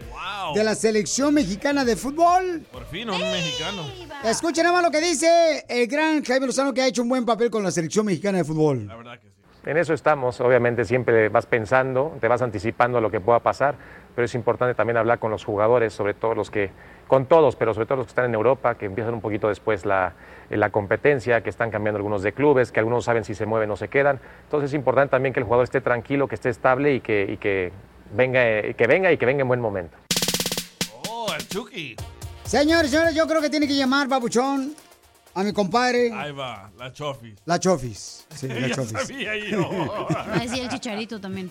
de 0.55 0.63
la 0.63 0.77
selección 0.77 1.35
mexicana 1.35 1.85
de 1.85 1.97
fútbol. 1.97 2.65
Por 2.71 2.87
fin, 2.87 3.11
un 3.11 3.19
mexicano. 3.19 3.83
Escuchen 4.23 4.63
nada 4.63 4.75
más 4.75 4.85
lo 4.85 4.93
que 4.93 5.01
dice 5.01 5.65
el 5.69 5.89
gran 5.89 6.23
Jaime 6.23 6.47
Lozano, 6.47 6.73
que 6.73 6.83
ha 6.83 6.87
hecho 6.87 7.03
un 7.03 7.09
buen 7.09 7.25
papel 7.25 7.51
con 7.51 7.65
la 7.65 7.73
selección 7.73 8.07
mexicana 8.07 8.39
de 8.39 8.45
fútbol. 8.45 8.89
En 9.65 9.77
eso 9.77 9.95
estamos, 9.95 10.41
obviamente 10.41 10.85
siempre 10.85 11.29
vas 11.29 11.47
pensando, 11.47 12.17
te 12.21 12.27
vas 12.27 12.43
anticipando 12.43 12.99
a 12.99 13.01
lo 13.01 13.13
que 13.13 13.21
pueda 13.21 13.39
pasar, 13.39 13.77
pero 14.15 14.25
es 14.27 14.35
importante 14.35 14.75
también 14.75 14.97
hablar 14.97 15.19
con 15.19 15.31
los 15.31 15.45
jugadores, 15.45 15.93
sobre 15.93 16.15
todo 16.15 16.35
los 16.35 16.51
que, 16.51 16.71
con 17.09 17.27
todos, 17.27 17.57
pero 17.57 17.75
sobre 17.75 17.87
todo 17.87 17.97
los 17.99 18.07
que 18.07 18.11
están 18.11 18.25
en 18.27 18.35
Europa, 18.35 18.77
que 18.77 18.87
empiezan 18.87 19.15
un 19.15 19.21
poquito 19.21 19.49
después 19.49 19.85
la, 19.87 20.13
la 20.51 20.71
competencia, 20.71 21.43
que 21.43 21.51
están 21.51 21.71
cambiando 21.71 21.97
algunos 21.97 22.23
de 22.23 22.33
clubes, 22.33 22.73
que 22.73 22.81
algunos 22.81 23.05
saben 23.05 23.25
si 23.25 23.35
se 23.35 23.47
mueven 23.47 23.71
o 23.71 23.77
se 23.77 23.89
quedan. 23.89 24.21
Entonces 24.45 24.71
es 24.71 24.75
importante 24.75 25.11
también 25.13 25.33
que 25.33 25.41
el 25.41 25.45
jugador 25.45 25.65
esté 25.65 25.81
tranquilo, 25.81 26.29
que 26.29 26.35
esté 26.35 26.49
estable 26.51 26.95
y 26.95 27.01
que, 27.01 27.27
y 27.33 27.37
que, 27.39 27.73
venga, 28.13 28.41
que 28.75 28.87
venga 28.87 29.11
y 29.13 29.17
que 29.19 29.27
venga 29.27 29.43
en 29.43 29.49
buen 29.49 29.61
momento. 29.61 29.97
Oh, 31.09 31.27
el 31.39 31.47
Chucky. 31.49 31.97
Señores, 32.45 32.91
señores, 32.91 33.15
yo 33.15 33.27
creo 33.27 33.41
que 33.41 33.49
tiene 33.49 33.67
que 33.67 33.75
llamar, 33.77 34.09
babuchón, 34.09 34.75
a 35.35 35.43
mi 35.43 35.53
compadre, 35.55 36.13
Ahí 36.13 36.33
va, 36.33 36.71
la 36.77 36.93
Chofis. 36.93 37.39
la 37.47 37.59
Chofis. 37.59 38.27
Sí, 38.35 38.49
la 38.49 38.69
ya 38.69 38.75
Chofis. 38.75 39.01
sabía 39.01 39.37
yo. 39.37 39.69
Va 40.11 40.35
a 40.35 40.39
decir 40.41 40.63
el 40.63 40.69
chicharito 40.69 41.19
también. 41.19 41.51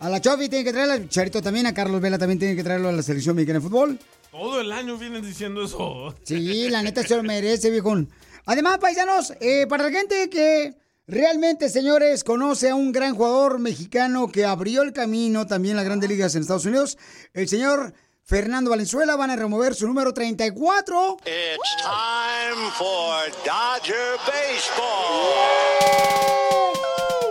A 0.00 0.08
la 0.08 0.20
Chofis 0.20 0.48
tiene 0.48 0.64
que 0.64 0.72
traerla, 0.72 1.08
Charito 1.08 1.42
también, 1.42 1.66
a 1.66 1.74
Carlos 1.74 2.00
Vela 2.00 2.18
también 2.18 2.38
tiene 2.38 2.54
que 2.54 2.62
traerlo 2.62 2.88
a 2.88 2.92
la 2.92 3.02
selección 3.02 3.34
mexicana 3.34 3.58
de 3.58 3.64
fútbol. 3.64 3.98
Todo 4.30 4.60
el 4.60 4.70
año 4.70 4.96
vienen 4.96 5.22
diciendo 5.24 5.64
eso. 5.64 6.14
Sí, 6.22 6.68
la 6.70 6.82
neta 6.82 7.02
se 7.02 7.16
lo 7.16 7.24
merece, 7.24 7.70
viejón. 7.70 8.08
Además, 8.46 8.78
paisanos, 8.78 9.32
eh, 9.40 9.66
para 9.68 9.84
la 9.84 9.90
gente 9.90 10.30
que 10.30 10.74
realmente, 11.08 11.68
señores, 11.68 12.22
conoce 12.22 12.70
a 12.70 12.76
un 12.76 12.92
gran 12.92 13.16
jugador 13.16 13.58
mexicano 13.58 14.28
que 14.28 14.44
abrió 14.44 14.82
el 14.82 14.92
camino 14.92 15.46
también 15.46 15.72
en 15.72 15.78
las 15.78 15.86
grandes 15.86 16.08
ligas 16.08 16.34
en 16.34 16.42
Estados 16.42 16.64
Unidos, 16.66 16.96
el 17.34 17.48
señor 17.48 17.92
Fernando 18.22 18.70
Valenzuela, 18.70 19.16
van 19.16 19.30
a 19.30 19.36
remover 19.36 19.74
su 19.74 19.88
número 19.88 20.14
34. 20.14 21.16
It's 21.26 21.82
time 21.82 22.70
for 22.78 23.24
Dodger 23.44 24.16
Baseball. 24.26 25.68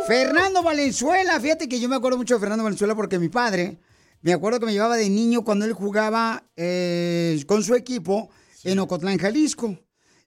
Fernando 0.07 0.63
Valenzuela, 0.63 1.39
fíjate 1.39 1.67
que 1.67 1.79
yo 1.79 1.89
me 1.89 1.97
acuerdo 1.97 2.17
mucho 2.17 2.35
de 2.35 2.39
Fernando 2.39 2.63
Valenzuela 2.63 2.95
porque 2.95 3.19
mi 3.19 3.27
padre, 3.27 3.77
me 4.21 4.31
acuerdo 4.31 4.59
que 4.59 4.65
me 4.65 4.71
llevaba 4.71 4.95
de 4.95 5.09
niño 5.09 5.43
cuando 5.43 5.65
él 5.65 5.73
jugaba 5.73 6.45
eh, 6.55 7.43
con 7.45 7.61
su 7.61 7.75
equipo 7.75 8.29
en 8.63 8.79
Ocotlán, 8.79 9.17
Jalisco. 9.17 9.77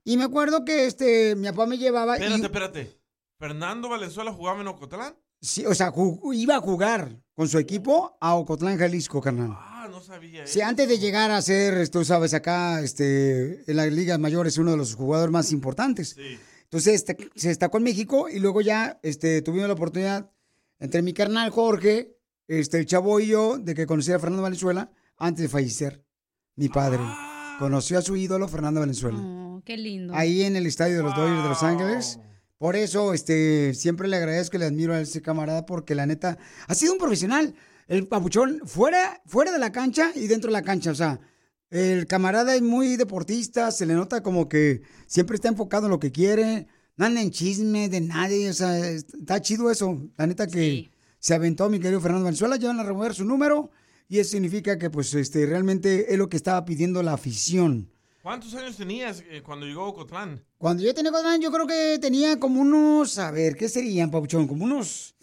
Y 0.05 0.17
me 0.19 0.25
acuerdo 0.25 0.65
que 0.65 0.87
este, 0.87 1.35
mi 1.35 1.49
papá 1.49 1.67
me 1.67 1.79
llevaba 1.79 2.19
y... 2.19 2.23
Espérate, 2.23 2.47
espérate. 2.47 3.01
¿Fernando 3.39 3.89
Valenzuela 3.89 4.33
jugaba 4.33 4.61
en 4.61 4.69
Ocotlán? 4.69 5.15
Sí, 5.41 5.65
o 5.65 5.75
sea, 5.75 5.93
iba 6.35 6.57
a 6.57 6.61
jugar 6.61 7.17
con 7.35 7.49
su 7.49 7.59
equipo 7.59 8.19
a 8.21 8.35
Ocotlán, 8.35 8.79
Jalisco, 8.79 9.23
carnal. 9.23 9.51
Ah, 9.53 9.89
no 9.91 10.03
sabía. 10.03 10.47
Sí, 10.47 10.61
antes 10.61 10.87
de 10.89 10.99
llegar 10.99 11.31
a 11.31 11.41
ser, 11.41 11.89
tú 11.89 12.05
sabes, 12.05 12.35
acá, 12.35 12.83
este, 12.83 13.65
en 13.71 13.77
la 13.77 13.87
Liga 13.87 14.19
Mayor 14.19 14.47
es 14.47 14.59
uno 14.59 14.73
de 14.73 14.77
los 14.77 14.95
jugadores 14.95 15.33
más 15.33 15.53
importantes. 15.53 16.17
Entonces, 16.71 16.95
este, 16.95 17.17
se 17.35 17.49
destacó 17.49 17.79
en 17.79 17.83
México 17.83 18.29
y 18.29 18.39
luego 18.39 18.61
ya, 18.61 19.01
este, 19.03 19.43
tuvimos 19.43 19.67
la 19.67 19.75
oportunidad, 19.75 20.31
entre 20.79 21.03
mi 21.03 21.13
carnal 21.13 21.51
Jorge, 21.51 22.17
este, 22.47 22.79
el 22.79 22.87
chavo 22.87 23.19
y 23.19 23.27
yo, 23.27 23.59
de 23.59 23.75
que 23.75 23.87
conociera 23.87 24.19
a 24.19 24.21
Fernando 24.21 24.45
Valenzuela 24.45 24.93
antes 25.17 25.43
de 25.43 25.49
fallecer. 25.49 26.05
Mi 26.55 26.69
padre 26.69 27.01
conoció 27.59 27.99
a 27.99 28.03
su 28.03 28.15
ídolo, 28.17 28.47
Fernando 28.47 28.79
Valenzuela. 28.79 29.19
Oh, 29.19 29.63
qué 29.65 29.77
lindo. 29.77 30.15
Ahí 30.15 30.43
en 30.43 30.55
el 30.55 30.65
estadio 30.65 30.99
de 30.99 31.03
los 31.03 31.17
Dodgers 31.17 31.43
de 31.43 31.49
Los 31.49 31.63
Ángeles. 31.65 32.21
Por 32.57 32.77
eso, 32.77 33.15
este, 33.15 33.75
siempre 33.75 34.07
le 34.07 34.17
agradezco 34.17 34.57
y 34.57 34.61
le 34.61 34.67
admiro 34.67 34.95
a 34.95 35.01
ese 35.01 35.23
camarada 35.23 35.67
porque 35.67 35.97
la 35.97 36.07
neta 36.07 36.39
ha 36.69 36.75
sido 36.77 36.93
un 36.93 36.99
profesional. 37.01 37.53
El 37.89 38.07
papuchón 38.07 38.61
fuera, 38.65 39.21
fuera 39.27 39.51
de 39.51 39.59
la 39.59 39.73
cancha 39.73 40.13
y 40.15 40.29
dentro 40.29 40.49
de 40.49 40.53
la 40.53 40.63
cancha. 40.63 40.93
O 40.93 40.95
sea, 40.95 41.19
el 41.71 42.07
camarada 42.07 42.55
es 42.55 42.63
muy 42.63 42.97
deportista, 42.97 43.71
se 43.71 43.87
le 43.87 43.95
nota 43.95 44.23
como 44.23 44.49
que 44.49 44.83
siempre 45.07 45.37
está 45.37 45.49
enfocado 45.49 45.87
en 45.87 45.93
lo 45.93 46.01
que 46.01 46.11
quiere. 46.11 46.67
No 46.97 47.07
anda 47.07 47.23
en 47.23 47.31
chisme 47.31 47.89
de 47.89 48.01
nadie. 48.01 48.51
O 48.51 48.53
sea, 48.53 48.77
está 48.91 49.41
chido 49.41 49.71
eso. 49.71 49.99
La 50.17 50.27
neta 50.27 50.47
que 50.49 50.91
se 51.19 51.35
aventó 51.35 51.71
mi 51.71 51.79
querido 51.79 52.01
Fernando 52.01 52.25
Venezuela. 52.25 52.57
Ya 52.57 52.69
van 52.69 52.81
a 52.81 52.83
remover 52.83 53.15
su 53.15 53.25
número 53.25 53.71
y 54.09 54.19
eso 54.19 54.33
significa 54.33 54.77
que, 54.79 54.91
pues, 54.91 55.15
este, 55.15 55.47
realmente 55.47 56.13
es 56.13 56.19
lo 56.19 56.29
que 56.29 56.37
estaba 56.37 56.65
pidiendo 56.65 57.03
la 57.03 57.13
afición. 57.13 57.91
¿Cuántos 58.23 58.53
años 58.55 58.77
tenías 58.77 59.23
eh, 59.31 59.41
cuando 59.43 59.65
llegó 59.65 59.83
a 59.83 59.89
Ocotlán? 59.89 60.45
Cuando 60.59 60.83
yo 60.83 60.93
tenía 60.93 61.13
años, 61.25 61.45
yo 61.45 61.53
creo 61.53 61.67
que 61.67 61.99
tenía 62.01 62.39
como 62.39 62.61
unos, 62.61 63.17
a 63.19 63.31
ver, 63.31 63.57
¿qué 63.57 63.69
serían, 63.69 64.11
Pabuchón? 64.11 64.47
Como 64.47 64.65
unos 64.65 65.15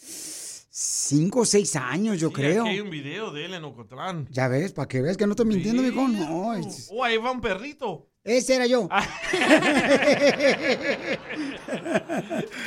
cinco 0.80 1.40
o 1.40 1.46
seis 1.46 1.76
años, 1.76 2.20
yo 2.20 2.28
Sí, 2.28 2.36
creo. 2.36 2.62
Aquí 2.62 2.70
hay 2.74 2.80
un 2.82 2.92
video 2.92 3.32
de 3.32 3.46
él 3.46 3.56
en 3.56 3.64
Ocotlán. 3.64 4.28
Ya 4.30 4.48
ves, 4.48 4.74
para 4.74 4.88
que 4.88 5.02
veas 5.02 5.18
que 5.18 5.26
no 5.26 5.32
estoy 5.32 5.48
mintiendo, 5.48 5.82
mijo. 5.82 6.08
No, 6.08 6.54
es- 6.54 6.88
Oh, 6.92 7.04
ahí 7.04 7.18
va 7.18 7.32
un 7.32 7.42
perrito. 7.42 8.06
ese 8.24 8.56
era 8.56 8.68
yo. 8.68 8.88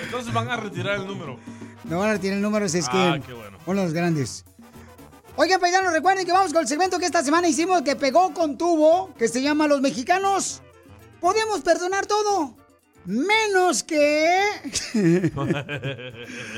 Entonces 0.04 0.32
van 0.32 0.48
a 0.50 0.56
retirar 0.56 1.00
el 1.00 1.06
número. 1.06 1.38
Me 1.84 1.96
van 1.96 2.10
a 2.10 2.12
retirar 2.14 2.36
el 2.36 2.42
número, 2.42 2.66
es 2.66 2.72
que 2.72 2.80
Ah, 2.96 3.18
qué 3.24 3.32
bueno. 3.32 3.58
uno 3.66 3.80
de 3.80 3.86
los 3.86 3.94
grandes. 3.94 4.44
Oigan, 5.36 5.60
paisanos, 5.60 5.92
recuerden 5.92 6.26
que 6.26 6.32
vamos 6.32 6.52
con 6.52 6.62
el 6.62 6.68
segmento 6.68 6.98
que 6.98 7.06
esta 7.06 7.22
semana 7.22 7.48
hicimos 7.48 7.82
que 7.82 7.96
pegó 7.96 8.34
con 8.34 8.58
tubo, 8.58 9.14
que 9.16 9.28
se 9.28 9.40
llama 9.40 9.66
Los 9.68 9.80
Mexicanos. 9.80 10.62
Podemos 11.20 11.60
perdonar 11.60 12.06
todo, 12.06 12.56
menos 13.04 13.82
que... 13.82 14.48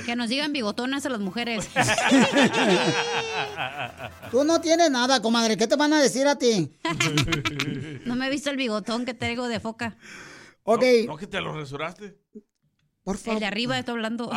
Que 0.06 0.16
nos 0.16 0.28
digan 0.28 0.52
bigotonas 0.52 1.06
a 1.06 1.08
las 1.08 1.20
mujeres. 1.20 1.68
Tú 4.30 4.44
no 4.44 4.60
tienes 4.60 4.90
nada, 4.90 5.22
comadre. 5.22 5.56
¿Qué 5.56 5.66
te 5.66 5.76
van 5.76 5.92
a 5.92 6.02
decir 6.02 6.26
a 6.26 6.36
ti? 6.36 6.72
No 8.04 8.16
me 8.16 8.26
he 8.26 8.30
visto 8.30 8.50
el 8.50 8.56
bigotón 8.56 9.04
que 9.04 9.14
traigo 9.14 9.48
de 9.48 9.60
foca. 9.60 9.96
Ok. 10.64 10.82
¿No 11.06 11.16
que 11.16 11.26
te 11.26 11.40
lo 11.40 11.54
resuraste? 11.54 12.18
Por 13.04 13.18
El 13.24 13.40
de 13.40 13.46
arriba 13.46 13.78
está 13.78 13.92
hablando. 13.92 14.30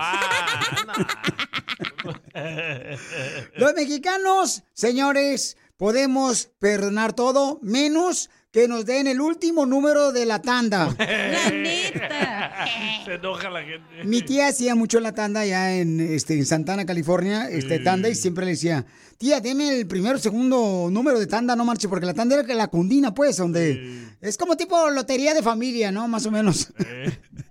Los 3.56 3.74
mexicanos, 3.74 4.64
señores, 4.74 5.58
podemos 5.78 6.52
perdonar 6.60 7.14
todo, 7.14 7.60
menos 7.62 8.30
que 8.56 8.70
nos 8.70 8.86
den 8.86 9.06
el 9.08 9.20
último 9.20 9.66
número 9.66 10.14
de 10.14 10.26
la 10.26 10.42
tanda. 10.42 10.86
La 10.98 11.50
neta. 11.50 12.66
Se 13.06 13.16
enoja 13.16 13.50
la 13.50 13.62
gente. 13.62 14.06
Mi 14.06 14.22
tía 14.22 14.48
hacía 14.48 14.76
mucho 14.76 15.02
la 15.02 15.12
tanda 15.12 15.42
allá 15.42 15.76
en, 15.76 16.00
este, 16.00 16.36
en 16.36 16.46
Santana, 16.46 16.86
California, 16.86 17.50
este, 17.50 17.80
tanda, 17.80 18.08
y 18.08 18.16
siempre 18.16 18.46
le 18.46 18.52
decía, 18.52 18.86
tía, 19.18 19.42
deme 19.42 19.78
el 19.78 19.88
primero 19.88 20.16
o 20.16 20.20
segundo 20.20 20.88
número 20.90 21.20
de 21.20 21.28
tanda, 21.28 21.54
no 21.58 21.66
marche, 21.66 21.90
porque 21.90 22.06
la 22.06 22.14
tanda 22.14 22.36
era 22.36 22.46
que 22.46 22.56
la 22.56 22.68
cundina, 22.68 23.14
pues, 23.14 23.36
donde 23.36 24.08
es 24.22 24.38
como 24.38 24.56
tipo 24.56 24.90
lotería 24.90 25.34
de 25.34 25.44
familia, 25.44 25.92
¿no? 25.92 26.08
Más 26.08 26.26
o 26.26 26.32
menos. 26.32 26.72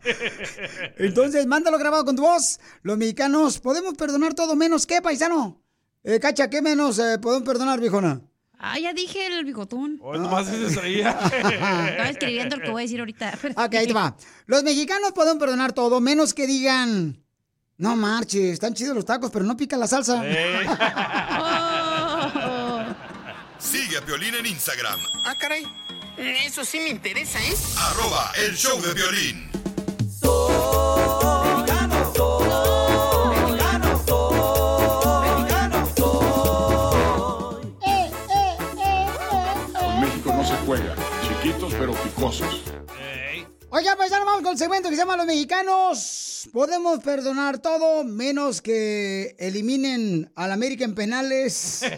Entonces, 0.96 1.46
mándalo 1.46 1.78
grabado 1.78 2.06
con 2.06 2.16
tu 2.16 2.22
voz. 2.22 2.58
Los 2.82 2.96
mexicanos 2.96 3.58
podemos 3.58 3.92
perdonar 3.92 4.32
todo 4.32 4.56
menos 4.56 4.86
que, 4.86 5.02
paisano. 5.02 5.62
Eh, 6.02 6.18
Cacha, 6.18 6.48
¿qué 6.48 6.62
menos 6.62 6.98
eh, 6.98 7.18
podemos 7.20 7.46
perdonar, 7.46 7.78
viejona? 7.78 8.22
Ah, 8.66 8.78
ya 8.78 8.94
dije 8.94 9.26
el 9.26 9.44
bigotón. 9.44 9.98
Hoy 10.02 10.18
nomás 10.18 10.46
se 10.46 10.58
distraía. 10.58 11.10
Estaba 11.22 12.08
escribiendo 12.08 12.56
lo 12.56 12.62
que 12.62 12.70
voy 12.70 12.80
a 12.82 12.84
decir 12.86 12.98
ahorita. 12.98 13.38
Ok, 13.56 13.74
ahí 13.74 13.86
te 13.86 13.92
va. 13.92 14.16
Los 14.46 14.62
mexicanos 14.62 15.12
podemos 15.12 15.38
perdonar 15.38 15.74
todo, 15.74 16.00
menos 16.00 16.32
que 16.32 16.46
digan, 16.46 17.22
no 17.76 17.94
marches, 17.94 18.52
están 18.54 18.72
chidos 18.72 18.94
los 18.94 19.04
tacos, 19.04 19.30
pero 19.30 19.44
no 19.44 19.54
pica 19.54 19.76
la 19.76 19.86
salsa. 19.86 20.22
Sigue 23.58 23.98
a 23.98 24.00
Piolín 24.04 24.34
en 24.34 24.46
Instagram, 24.46 24.98
Ah, 25.26 25.34
caray. 25.38 25.64
Eso 26.16 26.64
sí 26.64 26.78
me 26.80 26.88
interesa, 26.88 27.38
¿eh? 27.40 27.54
arroba 27.76 28.32
el 28.46 28.56
show 28.56 28.80
de 28.80 28.94
violín. 28.94 29.50
Con 30.22 31.33
pero 41.84 42.02
picosos. 42.02 42.62
Oiga, 43.68 43.94
pues 43.94 44.10
ahora 44.10 44.24
vamos 44.24 44.40
con 44.42 44.52
el 44.52 44.58
segmento 44.58 44.88
que 44.88 44.94
se 44.94 45.02
llama 45.02 45.18
Los 45.18 45.26
Mexicanos. 45.26 46.48
Podemos 46.50 47.00
perdonar 47.00 47.58
todo, 47.58 48.04
menos 48.04 48.62
que 48.62 49.36
eliminen 49.38 50.32
al 50.34 50.52
América 50.52 50.86
en 50.86 50.94
penales. 50.94 51.82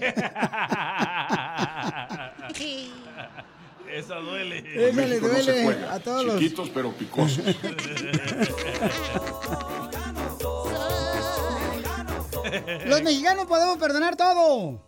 Esa 3.93 4.17
duele. 4.17 4.89
Esa 4.89 5.07
le 5.07 5.21
no 5.21 5.29
duele 5.29 5.87
a 5.89 6.01
todos 6.01 6.25
los... 6.25 6.41
Chiquitos 6.41 6.69
pero 6.71 6.93
picosos. 6.93 7.45
Los 12.87 13.03
mexicanos 13.03 13.47
podemos 13.47 13.79
perdonar 13.79 14.17
todo. 14.17 14.86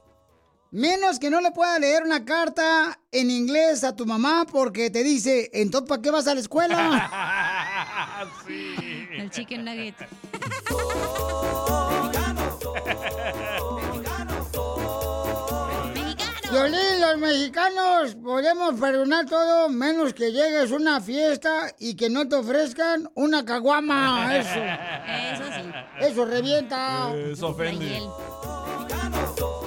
Menos 0.70 1.18
que 1.18 1.30
no 1.30 1.40
le 1.40 1.50
pueda 1.50 1.78
leer 1.78 2.02
una 2.02 2.26
carta 2.26 3.00
en 3.10 3.30
inglés 3.30 3.84
a 3.84 3.96
tu 3.96 4.04
mamá 4.04 4.44
porque 4.50 4.90
te 4.90 5.02
dice, 5.02 5.48
entonces 5.54 5.88
¿para 5.88 6.02
qué 6.02 6.10
vas 6.10 6.26
a 6.26 6.34
la 6.34 6.40
escuela? 6.40 7.10
El 9.12 9.30
chicken 9.30 9.64
nugget. 9.64 9.94
Violín, 16.50 17.00
los 17.00 17.18
mexicanos 17.18 18.14
podemos 18.16 18.78
perdonar 18.78 19.24
todo 19.26 19.70
menos 19.70 20.12
que 20.12 20.32
llegues 20.32 20.70
a 20.70 20.76
una 20.76 21.00
fiesta 21.00 21.74
y 21.78 21.94
que 21.94 22.10
no 22.10 22.28
te 22.28 22.36
ofrezcan 22.36 23.10
una 23.14 23.44
caguama. 23.44 24.36
Eso. 24.36 24.50
Eso 25.34 25.44
sí. 25.44 26.06
Eso 26.06 26.24
revienta. 26.26 27.14
Eso 27.14 27.48
ofende. 27.48 28.00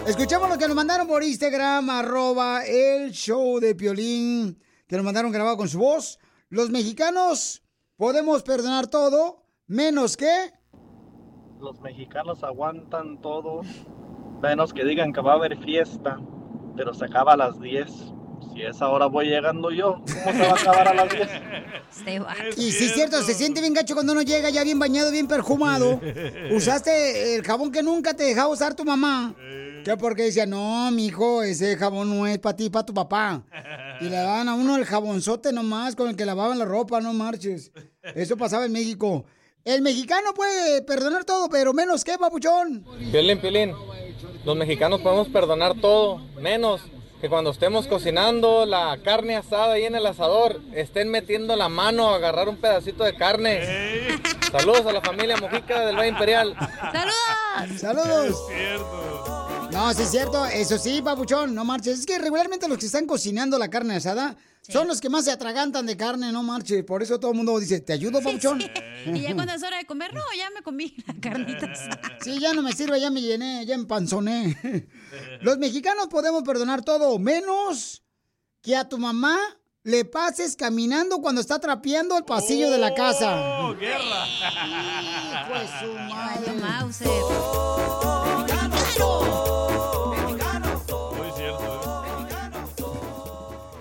Escuchamos 0.07 0.49
lo 0.49 0.57
que 0.57 0.67
nos 0.67 0.75
mandaron 0.75 1.07
por 1.07 1.23
Instagram, 1.23 1.89
arroba 1.89 2.65
el 2.65 3.11
show 3.11 3.59
de 3.59 3.75
Piolín, 3.75 4.61
que 4.87 4.95
nos 4.95 5.05
mandaron 5.05 5.31
grabado 5.31 5.57
con 5.57 5.69
su 5.69 5.79
voz. 5.79 6.19
Los 6.49 6.69
mexicanos 6.69 7.63
podemos 7.95 8.43
perdonar 8.43 8.87
todo, 8.87 9.45
menos 9.67 10.17
que... 10.17 10.51
Los 11.59 11.79
mexicanos 11.81 12.43
aguantan 12.43 13.21
todo, 13.21 13.61
menos 14.41 14.73
que 14.73 14.83
digan 14.83 15.13
que 15.13 15.21
va 15.21 15.33
a 15.33 15.35
haber 15.35 15.57
fiesta, 15.63 16.19
pero 16.75 16.93
se 16.93 17.05
acaba 17.05 17.33
a 17.33 17.37
las 17.37 17.59
10. 17.59 18.13
Si 18.61 18.67
a 18.67 18.69
esa 18.69 18.89
hora 18.89 19.07
voy 19.07 19.25
llegando 19.25 19.71
yo, 19.71 20.03
¿cómo 20.23 20.37
se 20.37 20.43
va 20.43 20.51
a 20.51 20.53
acabar 20.53 20.87
a 20.89 20.93
las 20.93 21.09
10? 21.09 21.29
Y 22.57 22.71
sí, 22.71 22.85
es 22.85 22.93
cierto, 22.93 23.23
se 23.23 23.33
siente 23.33 23.59
bien 23.59 23.73
gacho 23.73 23.95
cuando 23.95 24.13
uno 24.13 24.21
llega 24.21 24.51
ya 24.51 24.63
bien 24.63 24.77
bañado, 24.77 25.09
bien 25.09 25.27
perfumado. 25.27 25.99
Usaste 26.51 27.33
el 27.33 27.43
jabón 27.43 27.71
que 27.71 27.81
nunca 27.81 28.13
te 28.13 28.23
dejaba 28.23 28.49
usar 28.49 28.75
tu 28.75 28.85
mamá. 28.85 29.33
Que 29.83 29.97
porque 29.97 30.25
decía, 30.25 30.45
no, 30.45 30.91
mijo, 30.91 31.41
ese 31.41 31.75
jabón 31.75 32.15
no 32.15 32.27
es 32.27 32.37
para 32.37 32.55
ti, 32.55 32.69
para 32.69 32.85
tu 32.85 32.93
papá. 32.93 33.43
Y 33.99 34.03
le 34.09 34.17
daban 34.17 34.47
a 34.47 34.53
uno 34.53 34.77
el 34.77 34.85
jabonzote 34.85 35.51
nomás 35.51 35.95
con 35.95 36.09
el 36.09 36.15
que 36.15 36.23
lavaban 36.23 36.59
la 36.59 36.65
ropa, 36.65 37.01
no 37.01 37.13
marches. 37.13 37.71
Eso 38.13 38.37
pasaba 38.37 38.65
en 38.67 38.73
México. 38.73 39.25
El 39.65 39.81
mexicano 39.81 40.35
puede 40.35 40.83
perdonar 40.83 41.25
todo, 41.25 41.49
pero 41.49 41.73
menos 41.73 42.03
que, 42.03 42.15
papuchón. 42.15 42.85
Piolín, 43.11 43.41
Piolín, 43.41 43.73
los 44.45 44.55
mexicanos 44.55 45.01
podemos 45.01 45.29
perdonar 45.29 45.73
todo, 45.81 46.19
menos 46.39 46.83
que 47.21 47.29
cuando 47.29 47.51
estemos 47.51 47.85
cocinando 47.85 48.65
la 48.65 48.97
carne 49.03 49.35
asada 49.35 49.73
ahí 49.73 49.83
en 49.83 49.93
el 49.93 50.07
asador, 50.07 50.59
estén 50.73 51.09
metiendo 51.09 51.55
la 51.55 51.69
mano 51.69 52.09
a 52.09 52.15
agarrar 52.15 52.49
un 52.49 52.57
pedacito 52.57 53.03
de 53.03 53.15
carne. 53.15 54.19
Saludos 54.51 54.87
a 54.87 54.91
la 54.91 55.01
familia 55.01 55.37
Mojica 55.37 55.85
del 55.85 55.95
Valle 55.97 56.09
Imperial. 56.09 56.55
¡Saludos! 56.91 57.79
¡Saludos! 57.79 58.47
cierto. 58.47 59.69
No, 59.71 59.93
sí 59.93 60.01
es 60.01 60.09
cierto, 60.09 60.45
eso 60.47 60.79
sí, 60.79 61.03
papuchón, 61.03 61.53
no 61.53 61.63
marches. 61.63 61.99
Es 61.99 62.05
que 62.07 62.17
regularmente 62.17 62.67
los 62.67 62.79
que 62.79 62.87
están 62.87 63.05
cocinando 63.05 63.59
la 63.59 63.69
carne 63.69 63.97
asada 63.97 64.35
son 64.67 64.87
los 64.87 64.99
que 64.99 65.09
más 65.09 65.25
se 65.25 65.31
atragantan 65.31 65.85
de 65.85 65.95
carne, 65.95 66.31
no 66.31 66.41
marches. 66.41 66.83
Por 66.83 67.03
eso 67.03 67.19
todo 67.19 67.31
el 67.31 67.37
mundo 67.37 67.59
dice, 67.59 67.81
¿te 67.81 67.93
ayudo, 67.93 68.19
papuchón? 68.21 68.63
Y 69.05 69.21
ya 69.21 69.35
cuando 69.35 69.53
es 69.53 69.61
hora 69.61 69.77
de 69.77 69.85
comer, 69.85 70.11
no, 70.11 70.21
ya 70.35 70.49
me 70.49 70.63
comí 70.63 70.95
la 71.05 71.13
carnita 71.21 71.65
asada. 71.71 72.17
Sí, 72.19 72.39
ya 72.39 72.53
no 72.53 72.63
me 72.63 72.73
sirve, 72.73 72.99
ya 72.99 73.11
me 73.11 73.21
llené, 73.21 73.63
ya 73.67 73.75
empanzoné. 73.75 74.87
Los 75.41 75.57
mexicanos 75.57 76.07
podemos 76.07 76.43
perdonar 76.43 76.83
todo, 76.83 77.17
menos 77.19 78.03
que 78.61 78.75
a 78.75 78.87
tu 78.87 78.97
mamá 78.97 79.37
le 79.83 80.05
pases 80.05 80.55
caminando 80.55 81.17
cuando 81.21 81.41
está 81.41 81.59
trapeando 81.59 82.15
el 82.17 82.23
pasillo 82.23 82.69
de 82.69 82.77
la 82.77 82.93
casa. 82.93 83.59
¡Oh, 83.61 83.75
guerra! 83.75 84.25
Pues 85.49 85.69
su 85.81 85.93
madre. 86.13 86.51
Mauser. 86.61 87.07
Muy 91.17 91.31
cierto. 91.37 92.03